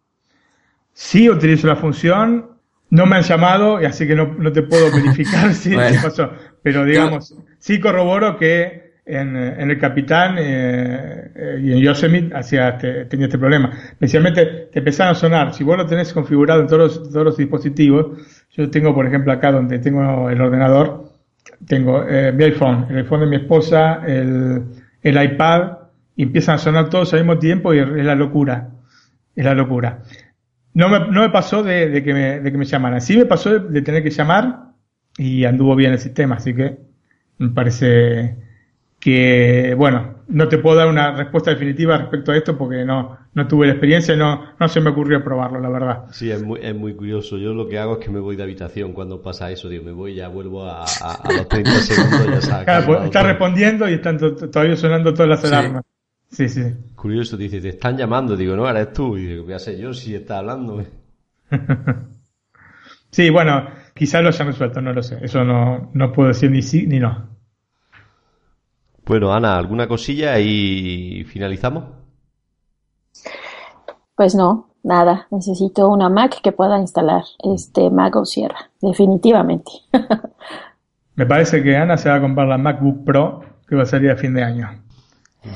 Sí 0.93 1.29
utilizo 1.29 1.67
la 1.67 1.77
función, 1.77 2.51
no 2.91 3.05
me 3.05 3.17
han 3.17 3.23
llamado, 3.23 3.83
y 3.83 3.85
así 3.85 4.07
que 4.07 4.15
no, 4.15 4.33
no 4.39 4.53
te 4.53 4.63
puedo 4.63 4.93
verificar 4.93 5.53
si 5.55 5.75
Bueno. 5.75 6.01
pasó. 6.01 6.31
Pero 6.63 6.85
digamos, 6.85 7.35
sí 7.59 7.81
corroboro 7.81 8.37
que 8.39 8.86
en, 9.07 9.37
eh, 9.37 9.55
en 9.59 9.71
el 9.71 9.79
Capitán 9.79 10.37
eh, 10.39 11.31
eh, 11.35 11.61
y 11.63 11.73
en 11.73 11.79
Yosemite 11.79 12.37
hacía 12.37 12.71
este- 12.71 13.05
tenía 13.07 13.27
este 13.27 13.39
problema. 13.39 13.73
Especialmente 13.91 14.69
te 14.73 14.79
empezaron 14.81 15.13
a 15.13 15.15
sonar. 15.15 15.55
Si 15.55 15.65
vos 15.65 15.77
lo 15.79 15.87
tenés 15.87 16.13
configurado 16.13 16.61
en 16.63 16.67
todos 16.67 16.99
los, 16.99 17.13
todos 17.13 17.25
los 17.25 17.37
dispositivos, 17.37 18.19
yo 18.51 18.71
tengo, 18.71 18.95
por 18.95 19.07
ejemplo, 19.07 19.33
acá 19.33 19.53
donde 19.53 19.79
tengo 19.79 20.29
el 20.31 20.41
ordenador, 20.41 21.13
tengo 21.67 22.03
eh, 22.09 22.33
mi 22.33 22.45
iPhone, 22.45 22.87
el 22.91 22.99
iPhone 22.99 23.21
de 23.21 23.27
mi 23.27 23.37
esposa, 23.37 24.03
el, 24.07 24.63
el 25.03 25.23
iPad, 25.25 25.73
y 26.17 26.25
empiezan 26.25 26.57
a 26.57 26.59
sonar 26.59 26.89
todos 26.91 27.13
al 27.15 27.21
mismo 27.21 27.39
tiempo 27.39 27.75
y 27.75 27.79
es 27.79 27.89
la 27.89 28.15
locura. 28.15 28.71
Es 29.35 29.45
la 29.45 29.55
locura. 29.55 30.03
No 30.75 30.89
me, 30.89 30.99
no 31.01 31.21
me 31.23 31.31
pasó 31.31 31.63
de, 31.63 31.89
de 31.91 32.03
que 32.03 32.13
me, 32.15 32.41
de 32.41 32.53
que 32.53 32.59
me 32.59 32.65
llamaran. 32.65 33.01
Sí 33.01 33.17
me 33.17 33.27
pasó 33.27 33.51
de, 33.59 33.69
de 33.69 33.83
tener 33.83 34.03
que 34.03 34.11
llamar 34.11 34.73
y 35.17 35.45
anduvo 35.45 35.75
bien 35.77 35.93
el 35.93 35.99
sistema, 35.99 36.37
así 36.37 36.55
que 36.55 36.79
me 37.39 37.51
parece 37.51 38.37
que, 39.07 39.73
bueno, 39.79 40.17
no 40.27 40.49
te 40.49 40.59
puedo 40.59 40.75
dar 40.77 40.89
una 40.89 41.13
respuesta 41.13 41.53
definitiva 41.53 41.97
respecto 41.97 42.33
a 42.33 42.37
esto 42.37 42.59
porque 42.59 42.85
no, 42.85 43.17
no 43.35 43.47
tuve 43.47 43.67
la 43.69 43.75
experiencia 43.75 44.15
y 44.15 44.19
no, 44.19 44.47
no 44.59 44.69
se 44.69 44.81
me 44.81 44.91
ocurrió 44.91 45.23
probarlo, 45.23 45.61
la 45.61 45.69
verdad. 45.69 46.05
Sí, 46.11 46.29
es 46.29 46.43
muy, 46.43 46.59
es 46.61 46.75
muy 46.75 46.93
curioso. 46.97 47.39
Yo 47.39 47.55
lo 47.55 47.69
que 47.69 47.79
hago 47.79 48.01
es 48.01 48.05
que 48.05 48.11
me 48.11 48.19
voy 48.19 48.35
de 48.35 48.43
habitación 48.43 48.93
cuando 48.95 49.23
pasa 49.23 49.49
eso. 49.53 49.69
Digo, 49.69 49.85
me 49.85 49.93
voy 49.93 50.11
y 50.11 50.15
ya 50.17 50.27
vuelvo 50.27 50.65
a, 50.65 50.83
a, 50.83 51.13
a 51.23 51.33
los 51.33 51.49
30 51.49 51.71
segundos. 51.83 52.27
Ya 52.27 52.41
se 52.41 52.53
ha 52.53 52.65
Claro, 52.65 52.87
pues, 52.87 53.05
está 53.05 53.23
respondiendo 53.23 53.89
y 53.89 53.95
están 53.95 54.19
to- 54.19 54.35
todavía 54.35 54.75
sonando 54.75 55.15
todas 55.15 55.29
las 55.29 55.41
Sí. 55.41 55.47
alarmas. 55.47 55.85
Sí, 56.29 56.49
sí. 56.49 56.63
Curioso, 56.97 57.37
dice, 57.37 57.61
te 57.61 57.69
están 57.69 57.97
llamando. 57.97 58.37
Digo, 58.37 58.57
no, 58.57 58.69
eres 58.69 58.93
tú. 58.93 59.17
Y 59.17 59.27
digo, 59.27 59.45
voy 59.45 59.53
a 59.53 59.61
ser 59.61 59.79
yo 59.79 59.95
si 59.95 60.17
está 60.17 60.39
hablando. 60.39 60.85
Sí, 63.11 63.31
bueno, 63.31 63.67
quizás 63.95 64.23
lo 64.23 64.29
hayan 64.29 64.49
resuelto, 64.49 64.81
no 64.83 64.93
lo 64.93 65.03
sé. 65.03 65.19
Eso 65.23 65.43
no, 65.45 65.91
no 65.95 66.13
puedo 66.13 66.29
decir 66.29 66.51
ni 66.51 66.61
sí 66.63 66.87
ni 66.87 66.99
no. 66.99 67.36
Bueno, 69.07 69.33
Ana, 69.33 69.57
¿alguna 69.57 69.87
cosilla 69.87 70.39
y 70.41 71.25
finalizamos? 71.25 71.85
Pues 74.17 74.35
no, 74.35 74.71
nada. 74.83 75.29
Necesito 75.31 75.89
una 75.89 76.09
Mac 76.09 76.41
que 76.43 76.53
pueda 76.53 76.79
instalar 76.79 77.23
este 77.39 77.89
Mac 77.91 78.17
o 78.17 78.25
Sierra, 78.25 78.71
definitivamente. 78.81 79.71
Me 81.15 81.25
parece 81.25 81.63
que 81.63 81.77
Ana 81.77 81.97
se 81.97 82.09
va 82.09 82.17
a 82.17 82.21
comprar 82.21 82.49
la 82.49 82.59
MacBook 82.59 83.05
Pro 83.05 83.41
que 83.69 83.77
va 83.77 83.85
a 83.85 83.87
salir 83.87 84.11
a 84.11 84.17
fin 84.17 84.35
de 84.35 84.43
año. 84.43 84.83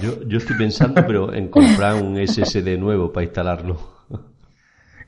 Yo, 0.01 0.23
yo 0.27 0.39
estoy 0.39 0.57
pensando, 0.57 1.05
pero 1.07 1.35
en 1.35 1.49
comprar 1.49 2.01
un 2.01 2.17
SSD 2.17 2.79
nuevo 2.79 3.13
para 3.13 3.25
instalarlo. 3.25 3.79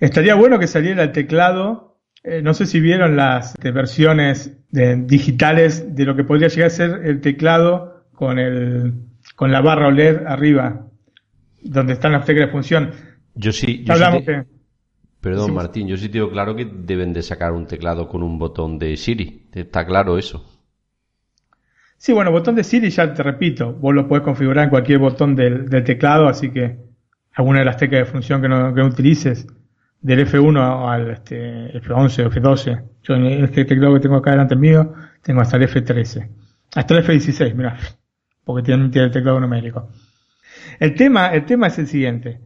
Estaría 0.00 0.34
bueno 0.34 0.58
que 0.58 0.66
saliera 0.66 1.04
el 1.04 1.12
teclado. 1.12 2.00
Eh, 2.24 2.42
no 2.42 2.54
sé 2.54 2.66
si 2.66 2.80
vieron 2.80 3.16
las 3.16 3.54
este, 3.54 3.70
versiones 3.70 4.58
de- 4.70 4.96
digitales 4.96 5.94
de 5.94 6.04
lo 6.04 6.16
que 6.16 6.24
podría 6.24 6.48
llegar 6.48 6.66
a 6.66 6.70
ser 6.70 7.00
el 7.04 7.20
teclado 7.20 7.91
con 8.14 8.38
el 8.38 8.94
con 9.36 9.50
la 9.52 9.60
barra 9.60 9.88
OLED 9.88 10.26
arriba, 10.26 10.86
donde 11.62 11.92
están 11.94 12.12
las 12.12 12.24
teclas 12.24 12.46
de 12.48 12.52
función. 12.52 12.90
Yo 13.34 13.52
sí, 13.52 13.84
yo 13.84 13.84
sí 13.84 13.92
hablamos 13.92 14.24
te- 14.24 14.24
que 14.24 14.44
perdón 15.20 15.46
sí. 15.46 15.52
Martín, 15.52 15.88
yo 15.88 15.96
sí 15.96 16.08
tengo 16.08 16.30
claro 16.30 16.54
que 16.56 16.64
deben 16.64 17.12
de 17.12 17.22
sacar 17.22 17.52
un 17.52 17.66
teclado 17.66 18.08
con 18.08 18.22
un 18.22 18.38
botón 18.38 18.78
de 18.78 18.96
Siri. 18.96 19.48
Está 19.52 19.86
claro 19.86 20.18
eso. 20.18 20.44
Sí, 21.96 22.12
bueno, 22.12 22.32
botón 22.32 22.56
de 22.56 22.64
Siri 22.64 22.90
ya 22.90 23.14
te 23.14 23.22
repito, 23.22 23.72
vos 23.74 23.94
lo 23.94 24.08
podés 24.08 24.24
configurar 24.24 24.64
en 24.64 24.70
cualquier 24.70 24.98
botón 24.98 25.36
del, 25.36 25.68
del 25.68 25.84
teclado, 25.84 26.26
así 26.28 26.50
que 26.50 26.76
alguna 27.34 27.60
de 27.60 27.64
las 27.64 27.76
teclas 27.76 28.00
de 28.06 28.12
función 28.12 28.42
que 28.42 28.48
no, 28.48 28.74
que 28.74 28.80
no 28.80 28.88
utilices, 28.88 29.46
del 30.00 30.26
F1 30.26 30.88
al 30.90 31.10
este, 31.12 31.80
F11 31.80 32.26
o 32.26 32.30
F12. 32.30 32.82
Yo 33.04 33.14
en 33.14 33.26
este 33.44 33.64
teclado 33.64 33.94
que 33.94 34.00
tengo 34.00 34.16
acá 34.16 34.32
delante 34.32 34.56
mío, 34.56 34.92
tengo 35.22 35.40
hasta 35.42 35.56
el 35.58 35.62
F13. 35.68 36.28
Hasta 36.74 36.94
el 36.98 37.04
F16, 37.06 37.54
mira, 37.54 37.78
porque 38.44 38.62
tiene, 38.64 38.88
tiene 38.90 39.06
el 39.06 39.12
teclado 39.12 39.40
numérico. 39.40 39.88
El 40.80 40.94
tema, 40.94 41.28
el 41.34 41.44
tema 41.46 41.68
es 41.68 41.78
el 41.78 41.86
siguiente. 41.86 42.40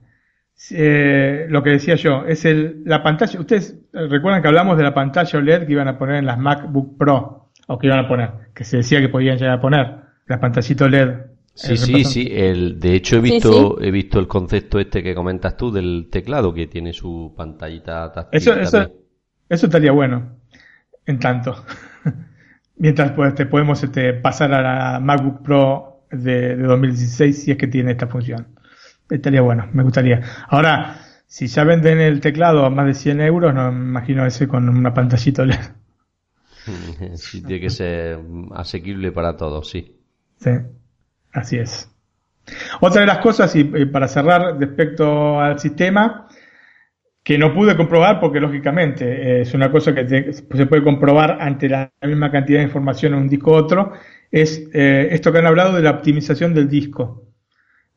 Eh, 0.70 1.46
lo 1.50 1.62
que 1.62 1.70
decía 1.70 1.96
yo, 1.96 2.24
es 2.26 2.44
el, 2.44 2.82
la 2.84 3.02
pantalla. 3.02 3.38
Ustedes 3.40 3.78
recuerdan 3.92 4.40
que 4.42 4.48
hablamos 4.48 4.76
de 4.78 4.84
la 4.84 4.94
pantalla 4.94 5.38
OLED 5.38 5.66
que 5.66 5.72
iban 5.72 5.88
a 5.88 5.98
poner 5.98 6.16
en 6.16 6.26
las 6.26 6.38
MacBook 6.38 6.96
Pro, 6.98 7.50
o 7.66 7.78
que 7.78 7.86
iban 7.88 7.98
a 8.00 8.08
poner, 8.08 8.30
que 8.54 8.64
se 8.64 8.78
decía 8.78 9.00
que 9.00 9.08
podían 9.08 9.36
llegar 9.38 9.58
a 9.58 9.60
poner, 9.60 9.96
la 10.26 10.40
pantallita 10.40 10.84
OLED. 10.86 11.10
Sí, 11.54 11.74
eh, 11.74 11.76
sí, 11.76 12.04
sí. 12.04 12.28
El, 12.30 12.78
de 12.80 12.94
hecho, 12.94 13.16
he 13.16 13.20
Sí, 13.20 13.22
visto, 13.22 13.80
he 13.80 13.90
visto 13.90 14.18
el 14.18 14.26
concepto 14.28 14.78
este 14.78 15.02
que 15.02 15.14
comentas 15.14 15.56
tú 15.56 15.70
del 15.72 16.08
teclado 16.10 16.52
que 16.54 16.66
tiene 16.66 16.92
su 16.92 17.34
pantallita 17.36 18.12
táctil 18.12 18.36
Eso, 18.38 18.54
eso, 18.54 18.78
también. 18.78 19.00
eso 19.48 19.66
estaría 19.66 19.92
bueno, 19.92 20.38
en 21.06 21.18
tanto. 21.20 21.64
Mientras 22.78 23.12
pues, 23.12 23.34
te 23.34 23.46
podemos 23.46 23.82
este, 23.82 24.12
pasar 24.14 24.52
a 24.52 24.62
la 24.62 25.00
MacBook 25.00 25.42
Pro 25.42 26.02
de, 26.10 26.56
de 26.56 26.62
2016 26.62 27.44
si 27.44 27.50
es 27.50 27.56
que 27.56 27.66
tiene 27.66 27.92
esta 27.92 28.06
función. 28.06 28.48
Estaría 29.08 29.40
bueno, 29.40 29.68
me 29.72 29.82
gustaría. 29.82 30.20
Ahora, 30.48 30.98
si 31.26 31.46
ya 31.46 31.64
venden 31.64 32.00
el 32.00 32.20
teclado 32.20 32.64
a 32.64 32.70
más 32.70 32.86
de 32.86 32.94
100 32.94 33.20
euros, 33.20 33.54
no 33.54 33.72
me 33.72 33.84
imagino 33.84 34.26
ese 34.26 34.46
con 34.48 34.68
una 34.68 34.94
pantallita 34.94 35.42
OLED. 35.42 35.60
Sí, 37.14 37.42
tiene 37.42 37.60
que 37.60 37.70
ser 37.70 38.18
asequible 38.52 39.12
para 39.12 39.36
todos, 39.36 39.70
sí. 39.70 40.00
Sí, 40.40 40.50
así 41.32 41.58
es. 41.58 41.88
Otra 42.80 43.02
de 43.02 43.06
las 43.06 43.18
cosas, 43.18 43.54
y, 43.54 43.60
y 43.60 43.86
para 43.86 44.08
cerrar 44.08 44.58
respecto 44.58 45.40
al 45.40 45.60
sistema, 45.60 46.25
que 47.26 47.38
no 47.38 47.52
pude 47.52 47.76
comprobar 47.76 48.20
porque 48.20 48.38
lógicamente 48.38 49.04
eh, 49.04 49.40
es 49.40 49.52
una 49.52 49.72
cosa 49.72 49.92
que 49.92 50.32
se 50.32 50.66
puede 50.66 50.84
comprobar 50.84 51.38
ante 51.40 51.68
la 51.68 51.90
misma 52.02 52.30
cantidad 52.30 52.60
de 52.60 52.66
información 52.66 53.14
en 53.14 53.18
un 53.22 53.28
disco 53.28 53.50
u 53.50 53.54
otro, 53.54 53.94
es 54.30 54.62
eh, 54.72 55.08
esto 55.10 55.32
que 55.32 55.38
han 55.38 55.46
hablado 55.46 55.74
de 55.74 55.82
la 55.82 55.90
optimización 55.90 56.54
del 56.54 56.68
disco. 56.68 57.24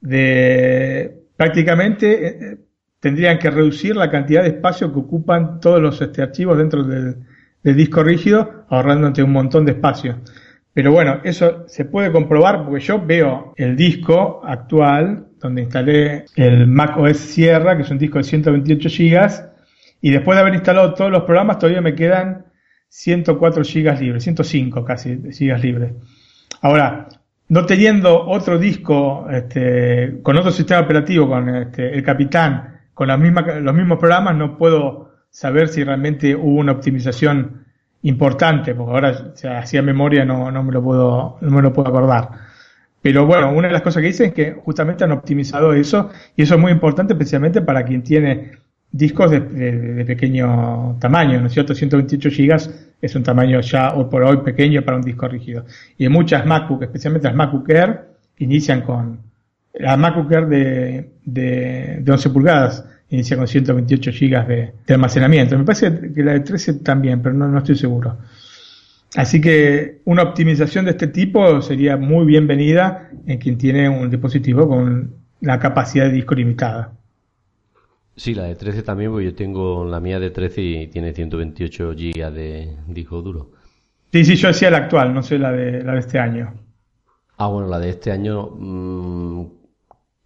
De 0.02 1.16
prácticamente 1.38 2.28
eh, 2.28 2.58
tendrían 3.00 3.38
que 3.38 3.52
reducir 3.52 3.96
la 3.96 4.10
cantidad 4.10 4.42
de 4.42 4.50
espacio 4.50 4.92
que 4.92 4.98
ocupan 4.98 5.60
todos 5.60 5.80
los 5.80 6.02
este, 6.02 6.24
archivos 6.24 6.58
dentro 6.58 6.84
del, 6.84 7.18
del 7.62 7.76
disco 7.76 8.02
rígido, 8.02 8.66
ahorrándote 8.68 9.22
un 9.22 9.32
montón 9.32 9.64
de 9.64 9.74
espacio. 9.74 10.22
Pero 10.80 10.94
bueno, 10.94 11.20
eso 11.26 11.68
se 11.68 11.84
puede 11.84 12.10
comprobar 12.10 12.64
porque 12.64 12.80
yo 12.80 13.06
veo 13.06 13.54
el 13.58 13.76
disco 13.76 14.40
actual 14.46 15.28
donde 15.38 15.64
instalé 15.64 16.24
el 16.38 16.68
Mac 16.68 16.96
OS 16.96 17.18
Sierra, 17.18 17.76
que 17.76 17.84
es 17.84 17.92
un 17.92 17.98
disco 17.98 18.18
de 18.18 18.24
128 18.24 18.88
GB, 18.88 19.30
y 20.00 20.12
después 20.12 20.38
de 20.38 20.42
haber 20.42 20.54
instalado 20.54 20.94
todos 20.94 21.12
los 21.12 21.24
programas 21.24 21.60
todavía 21.60 21.82
me 21.82 21.96
quedan 21.96 22.46
104 22.88 23.62
GB 23.62 24.00
libres, 24.00 24.24
105 24.24 24.86
casi 24.86 25.18
GB 25.18 25.60
libres. 25.62 25.94
Ahora, 26.62 27.10
no 27.50 27.66
teniendo 27.66 28.26
otro 28.30 28.58
disco 28.58 29.28
este, 29.30 30.22
con 30.24 30.38
otro 30.38 30.52
sistema 30.52 30.80
operativo, 30.80 31.28
con 31.28 31.58
este, 31.58 31.94
el 31.94 32.04
Capitán, 32.04 32.80
con 32.94 33.10
los 33.10 33.20
mismos 33.76 34.00
programas, 34.00 34.34
no 34.38 34.58
puedo 34.58 35.12
saber 35.30 35.68
si 35.68 35.84
realmente 35.84 36.38
hubo 36.38 36.58
una 36.58 36.72
optimización 36.72 37.66
importante, 38.04 38.74
porque 38.76 38.91
ahora 38.93 39.32
si 39.36 39.47
hacía 39.47 39.82
memoria 39.82 40.26
no, 40.26 40.52
no 40.52 40.64
me 40.64 40.72
lo 40.72 40.82
puedo, 40.84 41.38
no 41.41 41.52
me 41.52 41.62
lo 41.62 41.74
puedo 41.74 41.89
acordar. 41.89 42.30
Pero 43.02 43.26
bueno, 43.26 43.52
una 43.54 43.68
de 43.68 43.74
las 43.74 43.82
cosas 43.82 44.02
que 44.02 44.08
dicen 44.08 44.28
es 44.30 44.34
que 44.34 44.52
justamente 44.54 45.04
han 45.04 45.12
optimizado 45.12 45.74
eso, 45.74 46.10
y 46.36 46.43
eso 46.43 46.56
es 46.56 46.62
muy 46.62 46.72
importante 46.72 47.14
especialmente 47.14 47.62
para 47.62 47.84
quien 47.86 48.04
tiene 48.04 48.52
discos 48.91 49.32
de, 49.32 49.39
de- 49.41 49.93
de 49.95 50.06
pequeño 50.06 50.97
tamaño, 51.00 51.39
¿no 51.39 51.47
es 51.47 51.54
cierto? 51.54 51.76
128 51.76 52.30
gigas 52.32 52.74
es 53.02 53.16
un 53.16 53.24
tamaño 53.24 53.62
ya 53.62 53.93
hoy 53.93 54.06
por 54.10 54.24
hoy 54.24 54.38
pequeño 54.38 54.82
para 54.84 54.97
un 54.97 55.04
disco 55.04 55.28
rígido. 55.28 55.66
Y 55.97 56.10
muchas 56.10 56.45
MacBook, 56.45 56.84
especialmente 56.84 57.28
las 57.28 57.36
MacBook 57.36 57.70
Air, 57.70 58.02
inician 58.39 58.82
con, 58.82 59.20
la 59.74 59.95
MacBook 59.95 60.32
Air 60.32 60.47
de, 60.47 61.10
de, 61.24 62.00
de 62.02 62.12
11 62.12 62.30
pulgadas 62.32 62.86
inicia 63.10 63.38
con 63.38 63.47
128 63.47 64.12
gigas 64.12 64.47
de, 64.47 64.74
de 64.86 64.93
almacenamiento. 64.93 65.57
Me 65.57 65.64
parece 65.64 66.14
que 66.14 66.24
la 66.24 66.34
de 66.34 66.41
13 66.41 66.76
también, 66.76 67.22
pero 67.22 67.36
no, 67.36 67.47
no 67.47 67.57
estoy 67.57 67.76
seguro. 67.76 68.18
Así 69.16 69.41
que 69.41 70.01
una 70.05 70.22
optimización 70.22 70.86
de 70.86 70.91
este 70.91 71.07
tipo 71.07 71.62
sería 71.62 71.97
muy 71.97 72.26
bienvenida 72.26 73.10
en 73.26 73.39
quien 73.39 73.57
tiene 73.57 73.89
un 73.89 74.10
dispositivo 74.10 74.68
con 74.68 75.16
la 75.41 75.60
capacidad 75.60 76.05
de 76.05 76.12
disco 76.12 76.36
limitada. 76.36 76.93
Sí, 78.16 78.36
la 78.36 78.43
de 78.43 78.55
13 78.55 78.84
también, 78.84 79.12
porque 79.12 79.26
yo 79.26 79.34
tengo 79.34 79.86
la 79.86 79.99
mía 79.99 80.20
de 80.20 80.30
13 80.30 80.62
y 80.62 80.88
tiene 80.88 81.14
128 81.14 81.93
GB 81.93 82.32
de 82.32 82.76
disco 82.88 83.22
duro. 83.22 83.51
Sí, 84.12 84.26
sí, 84.26 84.36
yo 84.36 84.49
decía 84.49 84.70
la 84.70 84.80
actual, 84.80 85.14
no 85.14 85.24
sé 85.24 85.39
la 85.39 85.51
de, 85.51 85.84
la 85.84 85.93
de 85.93 85.99
este 85.99 86.20
año. 86.20 86.53
Ah, 87.38 87.47
bueno, 87.47 87.68
la 87.70 87.80
de 87.80 87.89
este 87.89 88.12
año 88.12 88.49
mm, 88.57 89.45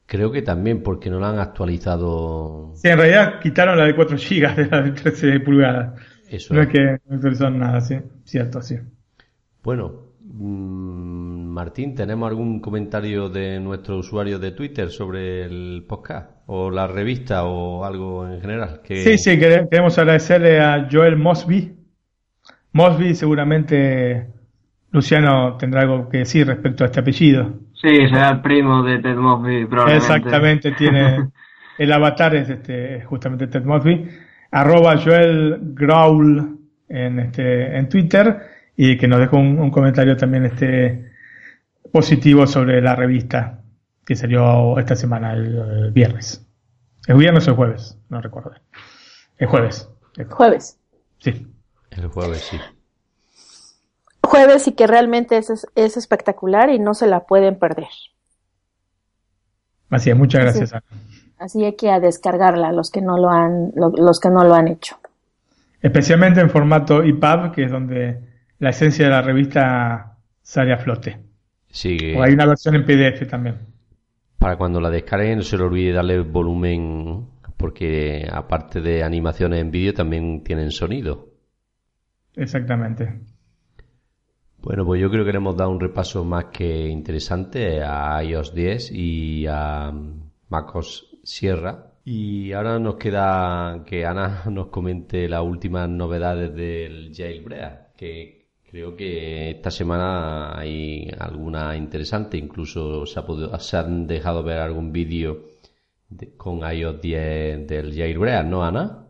creo 0.05 0.31
que 0.31 0.41
también, 0.41 0.83
porque 0.83 1.09
no 1.09 1.19
la 1.19 1.29
han 1.29 1.39
actualizado. 1.39 2.71
Sí, 2.75 2.87
en 2.89 2.97
realidad 2.97 3.39
quitaron 3.41 3.77
la 3.77 3.85
de 3.85 3.95
4 3.95 4.17
gigas 4.17 4.55
de 4.57 4.67
la 4.67 4.81
de 4.81 4.91
13 4.91 5.39
pulgadas. 5.39 5.99
Eso 6.29 6.53
No 6.53 6.61
es. 6.61 6.67
es 6.67 6.73
que 6.73 6.97
no 7.07 7.15
actualizaron 7.15 7.59
nada, 7.59 7.81
sí, 7.81 7.95
cierto, 8.23 8.61
sí. 8.61 8.75
Bueno, 9.63 10.07
mm, 10.23 11.45
Martín, 11.53 11.93
¿tenemos 11.95 12.27
algún 12.29 12.59
comentario 12.59 13.29
de 13.29 13.59
nuestro 13.59 13.97
usuario 13.97 14.39
de 14.39 14.51
Twitter 14.51 14.89
sobre 14.89 15.43
el 15.45 15.85
podcast? 15.87 16.31
¿O 16.47 16.69
la 16.71 16.87
revista 16.87 17.45
o 17.45 17.85
algo 17.85 18.27
en 18.27 18.41
general? 18.41 18.81
Que... 18.83 18.97
Sí, 19.03 19.17
sí, 19.17 19.31
quere- 19.39 19.67
queremos 19.69 19.97
agradecerle 19.97 20.59
a 20.59 20.87
Joel 20.91 21.15
Mosby. 21.15 21.73
Mosby, 22.73 23.13
seguramente 23.15 24.27
Luciano 24.91 25.55
tendrá 25.57 25.81
algo 25.81 26.09
que 26.09 26.19
decir 26.19 26.47
respecto 26.47 26.83
a 26.83 26.87
este 26.87 26.99
apellido. 26.99 27.53
Sí, 27.83 28.07
será 28.07 28.29
el 28.29 28.41
primo 28.41 28.81
de 28.81 28.99
Ted 28.99 29.17
Mosby, 29.17 29.65
probablemente. 29.65 30.05
Exactamente, 30.05 30.71
tiene 30.71 31.29
el 31.77 31.91
avatar 31.91 32.33
es 32.33 32.49
este, 32.49 32.95
es 32.95 33.05
justamente 33.05 33.47
Ted 33.47 33.65
Mosby. 33.65 34.09
Arroba 34.51 34.97
Joel 34.97 35.59
Graul 35.73 36.59
en, 36.87 37.19
este, 37.19 37.77
en 37.77 37.89
Twitter 37.89 38.39
y 38.77 38.95
que 38.95 39.07
nos 39.07 39.19
dejó 39.19 39.37
un, 39.37 39.59
un 39.59 39.69
comentario 39.69 40.15
también 40.15 40.45
este, 40.45 41.11
positivo 41.91 42.47
sobre 42.47 42.81
la 42.81 42.95
revista 42.95 43.59
que 44.05 44.15
salió 44.15 44.79
esta 44.79 44.95
semana, 44.95 45.33
el, 45.33 45.57
el 45.57 45.91
viernes. 45.91 46.47
¿El 47.05 47.17
viernes 47.17 47.45
o 47.47 47.51
el 47.51 47.57
jueves? 47.57 47.99
No 48.07 48.21
recuerdo. 48.21 48.53
El 49.37 49.47
jueves. 49.47 49.89
Jueves. 50.29 50.79
Sí. 51.17 51.47
El 51.91 52.07
jueves, 52.07 52.39
sí. 52.49 52.57
Jueves 54.23 54.67
y 54.67 54.71
que 54.73 54.87
realmente 54.87 55.37
es, 55.37 55.67
es 55.75 55.97
espectacular 55.97 56.69
y 56.69 56.79
no 56.79 56.93
se 56.93 57.07
la 57.07 57.21
pueden 57.25 57.57
perder. 57.59 57.87
Así 59.89 60.09
es, 60.09 60.15
muchas 60.17 60.41
gracias. 60.43 60.69
Sí. 60.69 60.75
Ana. 60.75 61.01
Así 61.37 61.63
hay 61.65 61.75
que 61.75 61.91
a 61.91 61.99
descargarla 61.99 62.71
los 62.71 62.89
que 62.89 63.01
no 63.01 63.17
lo 63.17 63.29
han, 63.29 63.71
lo- 63.75 63.89
los 63.89 64.19
que 64.19 64.29
no 64.29 64.43
lo 64.43 64.53
han 64.55 64.67
hecho. 64.69 64.97
Especialmente 65.81 66.39
en 66.39 66.49
formato 66.49 67.03
EPUB, 67.03 67.51
que 67.53 67.65
es 67.65 67.71
donde 67.71 68.19
la 68.59 68.69
esencia 68.69 69.05
de 69.05 69.11
la 69.11 69.21
revista 69.21 70.17
sale 70.41 70.73
a 70.73 70.77
flote. 70.77 71.19
Sí, 71.69 72.13
O 72.15 72.23
hay 72.23 72.33
una 72.33 72.45
versión 72.45 72.75
en 72.75 72.85
PDF 72.85 73.27
también. 73.27 73.57
para 74.37 74.57
cuando 74.57 74.79
la 74.79 74.89
descarguen 74.89 75.37
no 75.39 75.43
se 75.43 75.57
le 75.57 75.63
olvide 75.63 75.91
darle 75.93 76.19
volumen, 76.21 77.27
porque 77.57 78.27
aparte 78.31 78.79
de 78.81 79.03
animaciones 79.03 79.59
en 79.59 79.71
vídeo 79.71 79.93
también 79.93 80.43
tienen 80.43 80.71
sonido. 80.71 81.27
Exactamente. 82.35 83.19
Bueno, 84.63 84.85
pues 84.85 85.01
yo 85.01 85.09
creo 85.11 85.25
que 85.25 85.33
le 85.33 85.39
hemos 85.39 85.57
dado 85.57 85.71
un 85.71 85.79
repaso 85.79 86.23
más 86.23 86.45
que 86.45 86.87
interesante 86.87 87.83
a 87.83 88.23
iOS 88.23 88.53
10 88.53 88.91
y 88.93 89.45
a 89.45 89.91
MacOS 90.47 91.17
Sierra 91.21 91.91
Y 92.05 92.53
ahora 92.53 92.79
nos 92.79 92.95
queda 92.95 93.83
que 93.85 94.05
Ana 94.05 94.43
nos 94.49 94.67
comente 94.67 95.27
las 95.27 95.43
últimas 95.43 95.89
novedades 95.89 96.55
del 96.55 97.13
jailbreak, 97.13 97.93
que 97.97 98.47
creo 98.63 98.95
que 98.95 99.51
esta 99.51 99.69
semana 99.69 100.57
hay 100.57 101.11
alguna 101.19 101.75
interesante, 101.75 102.37
incluso 102.37 103.05
se, 103.05 103.21
se 103.59 103.77
han 103.77 104.07
dejado 104.07 104.43
ver 104.43 104.59
algún 104.59 104.93
vídeo 104.93 105.39
con 106.37 106.59
iOS 106.59 107.01
10 107.01 107.67
del 107.67 107.93
jailbreak, 107.93 108.45
¿no, 108.45 108.63
Ana? 108.63 109.07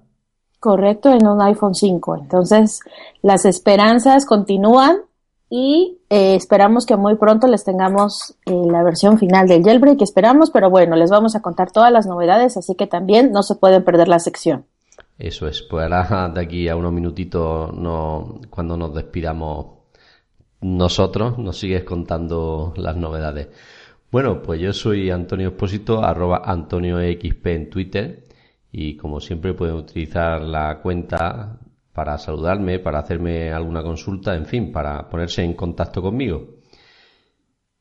Correcto, 0.60 1.12
en 1.14 1.28
un 1.28 1.40
iPhone 1.44 1.76
5. 1.76 2.18
Entonces, 2.24 2.80
las 3.22 3.46
esperanzas 3.46 4.26
continúan 4.26 5.04
y 5.56 6.00
eh, 6.10 6.34
esperamos 6.34 6.88
que 6.88 6.98
muy 6.98 7.16
pronto 7.16 7.46
les 7.46 7.64
tengamos 7.64 8.36
eh, 8.48 8.52
la 8.72 8.82
versión 8.82 9.20
final 9.20 9.48
del 9.48 9.64
jailbreak, 9.64 10.02
esperamos, 10.02 10.50
pero 10.50 10.72
bueno, 10.72 10.96
les 10.96 11.12
vamos 11.12 11.36
a 11.36 11.44
contar 11.44 11.72
todas 11.72 11.92
las 11.92 12.08
novedades, 12.08 12.58
así 12.58 12.74
que 12.74 12.88
también 12.88 13.32
no 13.32 13.44
se 13.44 13.54
pueden 13.54 13.84
perder 13.84 14.08
la 14.08 14.18
sección. 14.18 14.66
Eso 15.20 15.48
es, 15.48 15.62
pues 15.62 15.84
ahora 15.84 16.32
de 16.34 16.42
aquí 16.42 16.68
a 16.70 16.76
unos 16.76 16.92
minutitos, 16.92 17.72
no, 17.72 18.42
cuando 18.50 18.76
nos 18.76 18.96
despidamos 18.96 19.68
nosotros, 20.62 21.38
nos 21.38 21.60
sigues 21.60 21.84
contando 21.84 22.74
las 22.76 22.96
novedades. 22.96 23.50
Bueno, 24.12 24.42
pues 24.42 24.60
yo 24.60 24.74
soy 24.74 25.12
Antonio 25.12 25.50
Expósito, 25.50 26.04
arroba 26.04 26.42
Antonio 26.44 26.98
XP 26.98 27.46
en 27.46 27.70
Twitter 27.70 28.24
y 28.72 28.98
como 28.98 29.20
siempre 29.20 29.54
pueden 29.54 29.76
utilizar 29.76 30.42
la 30.42 30.80
cuenta 30.82 31.60
para 31.94 32.18
saludarme, 32.18 32.80
para 32.80 33.00
hacerme 33.00 33.52
alguna 33.52 33.84
consulta, 33.84 34.36
en 34.36 34.46
fin, 34.46 34.72
para 34.72 35.08
ponerse 35.10 35.44
en 35.44 35.54
contacto 35.54 36.02
conmigo. 36.02 36.56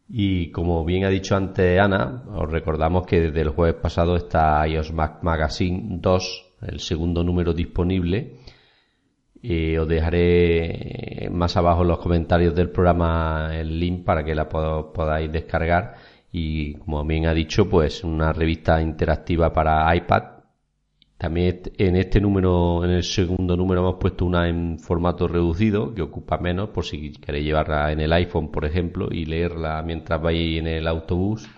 Y 0.09 0.51
como 0.51 0.85
bien 0.85 1.05
ha 1.05 1.09
dicho 1.09 1.35
antes 1.35 1.81
Ana, 1.81 2.25
os 2.35 2.51
recordamos 2.51 3.07
que 3.07 3.21
desde 3.21 3.41
el 3.41 3.49
jueves 3.49 3.81
pasado 3.81 4.17
está 4.17 4.67
iOS 4.69 4.93
Mac 4.93 5.23
Magazine 5.23 5.99
2, 6.01 6.55
el 6.69 6.81
segundo 6.81 7.25
número 7.25 7.55
disponible. 7.55 8.37
Os 9.43 9.89
dejaré 9.89 11.29
más 11.33 11.57
abajo 11.57 11.83
en 11.83 11.89
los 11.89 11.99
comentarios 11.99 12.55
del 12.55 12.71
programa 12.71 13.51
el 13.53 13.81
link 13.81 14.05
para 14.05 14.23
que 14.23 14.35
la 14.35 14.49
podáis 14.49 15.33
descargar. 15.33 15.95
Y 16.31 16.75
como 16.75 17.05
bien 17.05 17.27
ha 17.27 17.35
dicho, 17.35 17.69
pues 17.69 18.05
una 18.05 18.33
revista 18.33 18.81
interactiva 18.81 19.53
para 19.53 19.95
iPad 19.97 20.32
también 21.23 21.61
en 21.79 21.95
este 21.95 22.21
número, 22.21 22.85
en 22.85 22.91
el 22.91 23.05
segundo 23.05 23.57
número 23.57 23.81
hemos 23.83 24.01
puesto 24.01 24.25
una 24.25 24.49
en 24.49 24.81
formato 24.81 25.29
reducido 25.29 25.95
que 25.95 26.03
ocupa 26.03 26.37
menos 26.39 26.71
por 26.71 26.85
si 26.85 27.13
queréis 27.13 27.45
llevarla 27.45 27.93
en 27.93 28.01
el 28.01 28.13
iPhone, 28.13 28.51
por 28.51 28.65
ejemplo, 28.65 29.07
y 29.09 29.25
leerla 29.25 29.81
mientras 29.87 30.21
vais 30.21 30.59
en 30.59 30.67
el 30.67 30.89
autobús. 30.89 31.49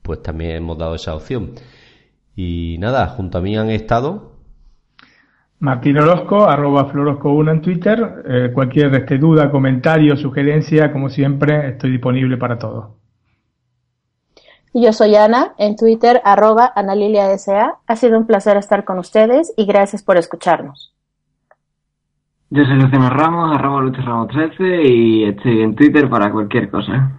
Pues 0.00 0.22
también 0.22 0.52
hemos 0.52 0.78
dado 0.78 0.94
esa 0.94 1.14
opción. 1.14 1.50
Y 2.34 2.78
nada, 2.78 3.06
junto 3.08 3.36
a 3.36 3.42
mí 3.42 3.54
han 3.54 3.68
estado 3.68 4.32
Martín 5.58 5.98
Orozco, 5.98 6.48
arroba 6.48 6.90
Florosco1 6.90 7.52
en 7.52 7.60
Twitter. 7.60 8.24
Eh, 8.26 8.50
cualquier 8.54 8.94
este, 8.94 9.18
duda, 9.18 9.50
comentario, 9.50 10.16
sugerencia, 10.16 10.90
como 10.90 11.10
siempre, 11.10 11.68
estoy 11.68 11.90
disponible 11.90 12.38
para 12.38 12.58
todo. 12.58 13.01
Y 14.72 14.84
yo 14.84 14.92
soy 14.92 15.14
Ana, 15.16 15.54
en 15.58 15.76
Twitter, 15.76 16.22
arroba 16.24 16.72
AnaliliaSA. 16.74 17.78
Ha 17.86 17.96
sido 17.96 18.18
un 18.18 18.26
placer 18.26 18.56
estar 18.56 18.84
con 18.84 18.98
ustedes 18.98 19.52
y 19.56 19.66
gracias 19.66 20.02
por 20.02 20.16
escucharnos. 20.16 20.94
Yo 22.48 22.64
soy 22.64 22.74
Luciano 22.74 23.10
Ramos, 23.10 23.54
arroba 23.54 23.80
Lucho 23.82 24.02
Ramos 24.02 24.28
13 24.28 24.82
y 24.82 25.24
estoy 25.24 25.62
en 25.62 25.74
Twitter 25.74 26.08
para 26.08 26.30
cualquier 26.30 26.70
cosa. 26.70 27.12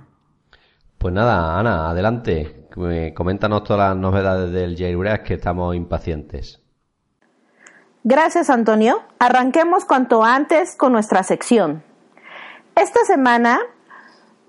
Pues 0.97 1.13
nada, 1.13 1.59
Ana, 1.59 1.89
adelante. 1.89 2.67
Coméntanos 3.15 3.63
todas 3.63 3.89
las 3.89 3.97
novedades 3.97 4.51
del 4.51 4.75
jailbreak 4.75 5.23
que 5.23 5.33
estamos 5.35 5.75
impacientes. 5.75 6.63
Gracias, 8.03 8.49
Antonio. 8.49 9.01
Arranquemos 9.19 9.85
cuanto 9.85 10.23
antes 10.23 10.75
con 10.75 10.91
nuestra 10.91 11.23
sección. 11.23 11.83
Esta 12.75 13.03
semana 13.05 13.59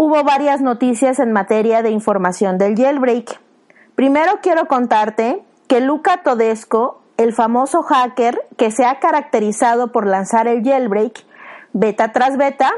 hubo 0.05 0.22
varias 0.22 0.60
noticias 0.60 1.18
en 1.18 1.32
materia 1.32 1.81
de 1.81 1.89
información 1.89 2.59
del 2.59 2.76
jailbreak. 2.76 3.40
Primero 3.94 4.40
quiero 4.43 4.66
contarte 4.68 5.43
que 5.66 5.81
Luca 5.81 6.22
Todesco, 6.22 7.01
el 7.16 7.32
famoso 7.32 7.82
hacker 7.82 8.47
que 8.59 8.70
se 8.70 8.85
ha 8.85 8.98
caracterizado 9.01 9.93
por 9.93 10.06
lanzar 10.06 10.47
el 10.47 10.62
jailbreak 10.62 11.24
beta 11.72 12.12
tras 12.12 12.36
beta, 12.36 12.70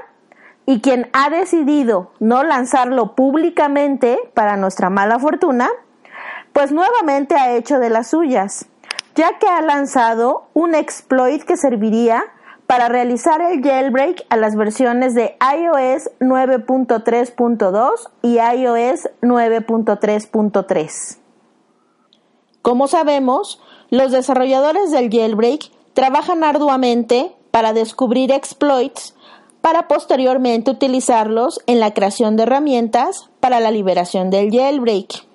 y 0.67 0.81
quien 0.81 1.11
ha 1.15 1.29
decidido 1.29 2.13
no 2.21 2.45
lanzarlo 2.45 3.17
públicamente 3.17 4.21
para 4.35 4.57
nuestra 4.57 4.89
mala 4.89 5.19
fortuna, 5.19 5.69
pues 6.53 6.71
nuevamente 6.71 7.35
ha 7.35 7.57
hecho 7.57 7.81
de 7.81 7.91
las 7.91 8.07
suyas, 8.07 8.67
ya 9.17 9.37
que 9.39 9.49
ha 9.49 9.63
lanzado 9.63 10.47
un 10.55 10.77
exploit 10.77 11.43
que 11.43 11.57
serviría 11.57 12.23
para 12.67 12.89
realizar 12.89 13.41
el 13.41 13.63
jailbreak 13.63 14.25
a 14.29 14.37
las 14.37 14.57
versiones 14.57 15.15
de 15.15 15.37
iOS 15.41 16.11
9.3.2 16.21 17.91
y 18.23 18.39
iOS 18.39 19.09
9.3.3. 19.23 21.19
Como 22.63 22.89
sabemos, 22.89 23.61
los 23.91 24.11
desarrolladores 24.11 24.91
del 24.91 25.11
jailbreak 25.11 25.71
trabajan 25.95 26.43
arduamente 26.43 27.33
para 27.53 27.73
descubrir 27.73 28.33
exploits 28.33 29.15
para 29.61 29.89
posteriormente 29.89 30.71
utilizarlos 30.71 31.61
en 31.67 31.81
la 31.81 31.93
creación 31.95 32.37
de 32.37 32.45
herramientas 32.45 33.31
para 33.41 33.61
la 33.61 33.71
liberación 33.71 34.31
del 34.31 34.51
jailbreak. 34.51 35.26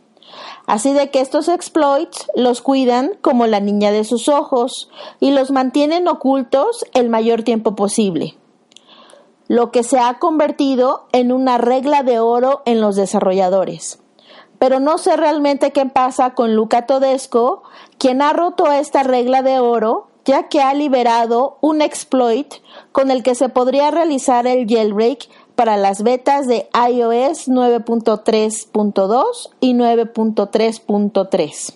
Así 0.66 0.94
de 0.94 1.10
que 1.10 1.22
estos 1.22 1.48
exploits 1.48 2.28
los 2.36 2.62
cuidan 2.62 3.18
como 3.22 3.48
la 3.48 3.60
niña 3.60 3.92
de 3.92 4.04
sus 4.04 4.30
ojos 4.30 4.90
y 5.20 5.32
los 5.32 5.52
mantienen 5.52 6.08
ocultos 6.08 6.86
el 6.94 7.10
mayor 7.10 7.44
tiempo 7.44 7.76
posible, 7.76 8.38
lo 9.48 9.72
que 9.72 9.84
se 9.84 10.00
ha 10.00 10.20
convertido 10.20 11.08
en 11.12 11.32
una 11.32 11.58
regla 11.58 12.04
de 12.04 12.20
oro 12.20 12.62
en 12.66 12.80
los 12.80 12.96
desarrolladores. 12.96 14.00
Pero 14.60 14.80
no 14.80 14.98
sé 14.98 15.18
realmente 15.18 15.72
qué 15.72 15.88
pasa 15.88 16.36
con 16.36 16.56
Luca 16.56 16.86
Todesco, 16.86 17.64
quien 17.98 18.22
ha 18.22 18.32
roto 18.32 18.72
esta 18.72 19.04
regla 19.04 19.42
de 19.42 19.60
oro 19.60 20.12
ya 20.26 20.50
que 20.50 20.62
ha 20.62 20.74
liberado 20.74 21.58
un 21.62 21.82
exploit 21.82 22.54
con 22.92 23.12
el 23.12 23.24
que 23.24 23.36
se 23.36 23.50
podría 23.50 23.92
realizar 23.92 24.46
el 24.48 24.68
jailbreak 24.68 25.28
para 25.56 25.78
las 25.78 26.04
betas 26.04 26.48
de 26.48 26.70
iOS 26.74 27.48
9.3.2 27.48 29.24
y 29.60 29.74
9.3.3. 29.74 31.74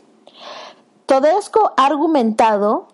Todesco 1.05 1.73
ha 1.77 1.85
argumentado 1.85 2.87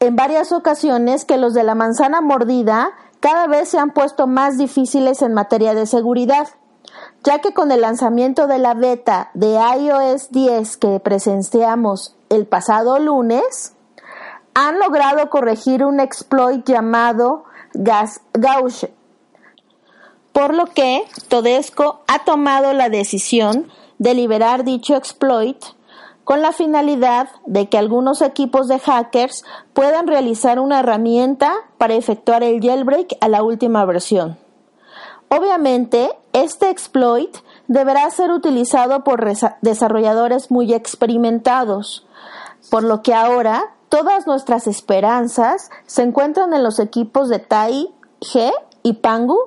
en 0.00 0.16
varias 0.16 0.50
ocasiones 0.52 1.24
que 1.24 1.36
los 1.36 1.52
de 1.52 1.62
la 1.62 1.74
manzana 1.74 2.20
mordida 2.20 2.90
cada 3.20 3.46
vez 3.46 3.68
se 3.68 3.78
han 3.78 3.90
puesto 3.90 4.26
más 4.26 4.56
difíciles 4.56 5.20
en 5.20 5.34
materia 5.34 5.74
de 5.74 5.84
seguridad, 5.84 6.48
ya 7.22 7.40
que 7.40 7.52
con 7.52 7.70
el 7.70 7.82
lanzamiento 7.82 8.46
de 8.46 8.58
la 8.58 8.72
beta 8.72 9.30
de 9.34 9.58
iOS 9.78 10.30
10 10.30 10.76
que 10.78 11.00
presenciamos 11.00 12.16
el 12.30 12.46
pasado 12.46 12.98
lunes, 12.98 13.74
han 14.54 14.78
logrado 14.78 15.28
corregir 15.28 15.84
un 15.84 16.00
exploit 16.00 16.66
llamado 16.66 17.44
Gauche, 17.74 18.94
por 20.32 20.54
lo 20.54 20.66
que 20.66 21.04
Todesco 21.28 22.00
ha 22.06 22.24
tomado 22.24 22.72
la 22.72 22.88
decisión 22.88 23.68
de 23.98 24.14
liberar 24.14 24.64
dicho 24.64 24.94
exploit 24.94 25.62
con 26.24 26.42
la 26.42 26.52
finalidad 26.52 27.28
de 27.46 27.68
que 27.68 27.76
algunos 27.76 28.22
equipos 28.22 28.68
de 28.68 28.78
hackers 28.78 29.42
puedan 29.72 30.06
realizar 30.06 30.60
una 30.60 30.80
herramienta 30.80 31.52
para 31.76 31.94
efectuar 31.94 32.42
el 32.44 32.60
jailbreak 32.60 33.16
a 33.20 33.28
la 33.28 33.42
última 33.42 33.84
versión. 33.84 34.38
Obviamente, 35.28 36.10
este 36.32 36.70
exploit 36.70 37.36
deberá 37.68 38.08
ser 38.10 38.30
utilizado 38.30 39.04
por 39.04 39.24
desarrolladores 39.60 40.50
muy 40.50 40.72
experimentados, 40.72 42.06
por 42.70 42.84
lo 42.84 43.02
que 43.02 43.14
ahora 43.14 43.74
todas 43.88 44.26
nuestras 44.26 44.66
esperanzas 44.66 45.70
se 45.86 46.02
encuentran 46.02 46.52
en 46.54 46.62
los 46.62 46.78
equipos 46.78 47.28
de 47.28 47.40
Tai, 47.40 47.92
G 48.20 48.52
y 48.82 48.94
Pangu 48.94 49.38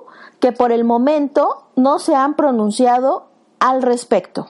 que 0.44 0.52
por 0.52 0.74
el 0.74 0.84
momento 0.84 1.70
no 1.78 2.00
se 2.00 2.16
han 2.16 2.34
pronunciado 2.34 3.30
al 3.62 3.82
respecto. 3.82 4.50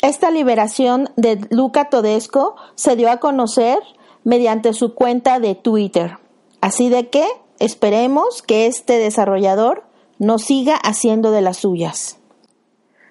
Esta 0.00 0.30
liberación 0.30 1.10
de 1.16 1.46
Luca 1.50 1.90
Todesco 1.90 2.56
se 2.74 2.96
dio 2.96 3.10
a 3.10 3.18
conocer 3.18 3.78
mediante 4.24 4.72
su 4.72 4.94
cuenta 4.94 5.40
de 5.40 5.54
Twitter. 5.54 6.16
Así 6.62 6.88
de 6.88 7.10
que 7.10 7.26
esperemos 7.58 8.40
que 8.40 8.64
este 8.64 8.94
desarrollador 8.94 9.84
no 10.18 10.38
siga 10.38 10.76
haciendo 10.76 11.32
de 11.32 11.42
las 11.42 11.58
suyas. 11.58 12.16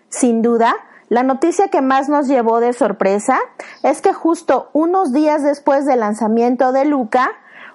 Sin 0.10 0.42
duda, 0.42 0.74
la 1.10 1.22
noticia 1.22 1.68
que 1.68 1.84
más 1.84 2.10
nos 2.10 2.28
llevó 2.28 2.60
de 2.60 2.74
sorpresa 2.74 3.38
es 3.84 4.02
que 4.02 4.14
justo 4.14 4.72
unos 4.74 5.14
días 5.14 5.44
después 5.44 5.86
del 5.86 6.00
lanzamiento 6.00 6.72
de 6.72 6.86
Luca, 6.86 7.30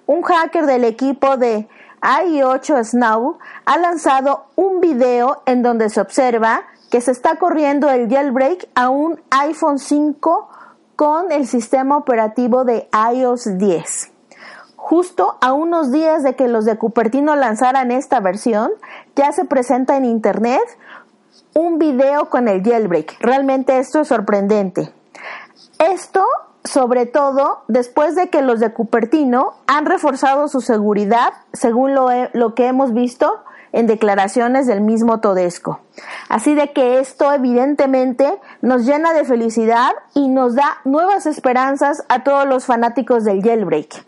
un 0.07 0.23
hacker 0.23 0.67
del 0.67 0.83
equipo 0.83 1.37
de 1.37 1.69
AI8 2.07 2.85
Snow 2.85 3.39
ha 3.65 3.79
lanzado 3.79 4.45
un 4.55 4.81
video 4.81 5.43
en 5.45 5.65
donde 5.65 5.91
se 5.91 6.01
observa 6.01 6.63
que 6.89 7.01
se 7.01 7.11
está 7.11 7.35
corriendo 7.35 7.91
el 7.91 8.09
jailbreak 8.09 8.69
a 8.77 8.91
un 8.91 9.21
iPhone 9.31 9.81
5 9.81 10.49
con 10.95 11.33
el 11.33 11.49
sistema 11.49 11.97
operativo 11.97 12.65
de 12.65 12.89
iOS 13.13 13.59
10. 13.59 14.13
Justo 14.77 15.37
a 15.41 15.53
unos 15.53 15.91
días 15.91 16.23
de 16.23 16.37
que 16.37 16.47
los 16.47 16.65
de 16.65 16.79
Cupertino 16.79 17.35
lanzaran 17.35 17.91
esta 17.91 18.21
versión, 18.21 18.71
ya 19.17 19.33
se 19.33 19.45
presenta 19.45 19.97
en 19.97 20.05
internet 20.05 20.63
un 21.55 21.81
video 21.81 22.31
con 22.31 22.47
el 22.47 22.63
jailbreak. 22.63 23.17
Realmente 23.19 23.79
esto 23.79 24.03
es 24.03 24.09
sorprendente. 24.09 24.93
Esto 25.81 26.25
sobre 26.67 27.07
todo 27.07 27.63
después 27.69 28.15
de 28.15 28.29
que 28.29 28.43
los 28.43 28.61
de 28.61 28.73
Cupertino 28.73 29.55
han 29.67 29.87
reforzado 29.87 30.49
su 30.49 30.61
seguridad, 30.61 31.33
según 31.53 31.95
lo, 31.95 32.09
lo, 32.33 32.55
que 32.55 32.67
hemos 32.67 32.93
visto 32.93 33.43
en 33.73 33.87
declaraciones 33.87 34.67
del 34.67 34.81
mismo 34.81 35.21
Todesco. 35.21 35.81
Así 36.29 36.55
de 36.55 36.73
que 36.73 36.99
esto 36.99 37.33
evidentemente 37.33 38.39
nos 38.63 38.85
llena 38.85 39.13
de 39.13 39.25
felicidad 39.25 39.91
y 40.15 40.29
nos 40.29 40.55
da 40.55 40.79
nuevas 40.85 41.27
esperanzas 41.27 42.05
a 42.09 42.25
todos 42.25 42.47
los 42.47 42.67
fanáticos 42.67 43.25
del 43.25 43.43
jailbreak. 43.43 44.05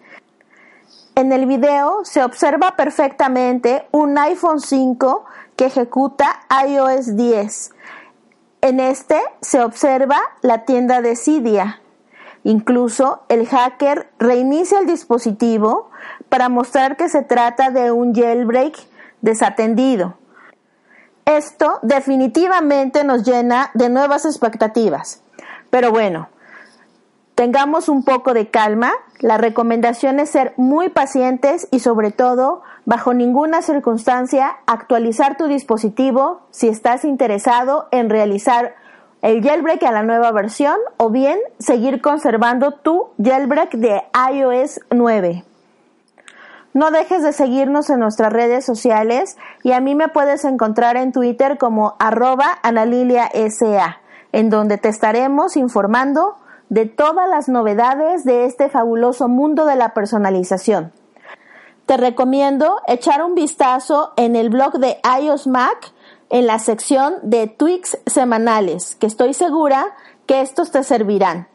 En 1.14 1.32
el 1.32 1.47
video 1.47 2.05
se 2.05 2.22
observa 2.22 2.76
perfectamente 2.76 3.86
un 3.90 4.16
iPhone 4.18 4.60
5 4.60 5.24
que 5.56 5.66
ejecuta 5.66 6.40
iOS 6.66 7.16
10. 7.16 7.72
En 8.60 8.78
este 8.80 9.20
se 9.40 9.60
observa 9.60 10.20
la 10.43 10.64
tienda 10.64 11.02
de 11.02 11.16
Cydia. 11.16 11.80
Incluso 12.49 13.25
el 13.29 13.47
hacker 13.47 14.09
reinicia 14.19 14.79
el 14.79 14.87
dispositivo 14.87 15.91
para 16.31 16.49
mostrar 16.49 16.97
que 16.97 17.11
se 17.11 17.20
trata 17.20 17.69
de 17.69 17.93
un 17.93 18.15
jailbreak 18.15 18.75
desatendido. 19.20 20.15
Esto 21.27 21.79
definitivamente 21.83 23.05
nos 23.05 23.25
llena 23.25 23.70
de 23.75 23.91
nuevas 23.91 24.25
expectativas. 24.25 25.23
Pero 25.69 25.91
bueno, 25.91 26.31
tengamos 27.35 27.91
un 27.91 28.03
poco 28.03 28.33
de 28.33 28.49
calma. 28.49 28.93
La 29.20 29.37
recomendación 29.37 30.19
es 30.19 30.31
ser 30.31 30.55
muy 30.57 30.89
pacientes 30.89 31.69
y 31.70 31.81
sobre 31.81 32.12
todo, 32.12 32.62
bajo 32.87 33.12
ninguna 33.12 33.61
circunstancia, 33.61 34.57
actualizar 34.66 35.37
tu 35.37 35.49
dispositivo 35.49 36.47
si 36.51 36.69
estás 36.69 37.05
interesado 37.05 37.89
en 37.91 38.09
realizar 38.09 38.75
el 39.23 39.43
jailbreak 39.43 39.82
a 39.82 39.93
la 39.93 40.03
nueva 40.03 40.31
versión 40.32 40.77
o 40.97 41.11
bien 41.11 41.39
seguir 41.59 42.01
conservando 42.01 42.73
tu 42.73 43.09
jailbreak 43.23 43.73
de 43.73 44.03
iOS 44.32 44.81
9. 44.90 45.45
No 46.74 46.90
dejes 46.90 47.23
de 47.23 47.32
seguirnos 47.32 47.90
en 47.90 47.99
nuestras 47.99 48.32
redes 48.32 48.65
sociales 48.65 49.36
y 49.65 49.73
a 49.73 49.81
mí 49.81 49.95
me 49.95 50.09
puedes 50.09 50.45
encontrar 50.45 50.97
en 50.97 51.12
Twitter 51.12 51.59
como 51.59 51.97
arroba 51.99 52.59
analiliasa, 52.62 54.01
en 54.32 54.51
donde 54.51 54.78
te 54.78 54.89
estaremos 54.89 55.57
informando 55.57 56.36
de 56.69 56.86
todas 56.86 57.28
las 57.28 57.49
novedades 57.49 58.24
de 58.24 58.45
este 58.45 58.69
fabuloso 58.69 59.28
mundo 59.28 59.65
de 59.65 59.77
la 59.77 59.95
personalización. 59.95 60.93
Te 61.86 61.97
recomiendo 61.97 62.82
echar 62.86 63.24
un 63.24 63.35
vistazo 63.35 64.12
en 64.16 64.36
el 64.36 64.51
blog 64.51 64.74
de 64.74 64.99
iOS 65.20 65.47
Mac 65.47 65.93
en 66.31 66.47
la 66.47 66.59
sección 66.59 67.17
de 67.23 67.47
tweaks 67.47 67.99
semanales, 68.07 68.95
que 68.97 69.07
estoy 69.07 69.35
segura 69.35 69.97
que 70.27 70.41
estos 70.41 70.71
te 70.71 70.83
servirán. 70.85 71.49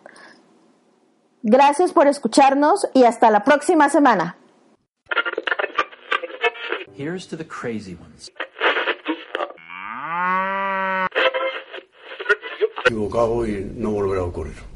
Gracias 1.42 1.94
por 1.94 2.08
escucharnos 2.08 2.88
y 2.94 3.04
hasta 3.04 3.30
la 3.30 3.44
próxima 3.44 3.90
semana. 3.90 4.38
Here's 6.96 7.28
to 7.28 7.38
the 7.38 7.46
crazy 7.48 7.96
ones. 7.96 8.32
equivocado 12.86 13.48
y 13.48 13.72
no 13.76 13.92
volverá 13.92 14.22
a 14.22 14.26
ocurrir. 14.26 14.73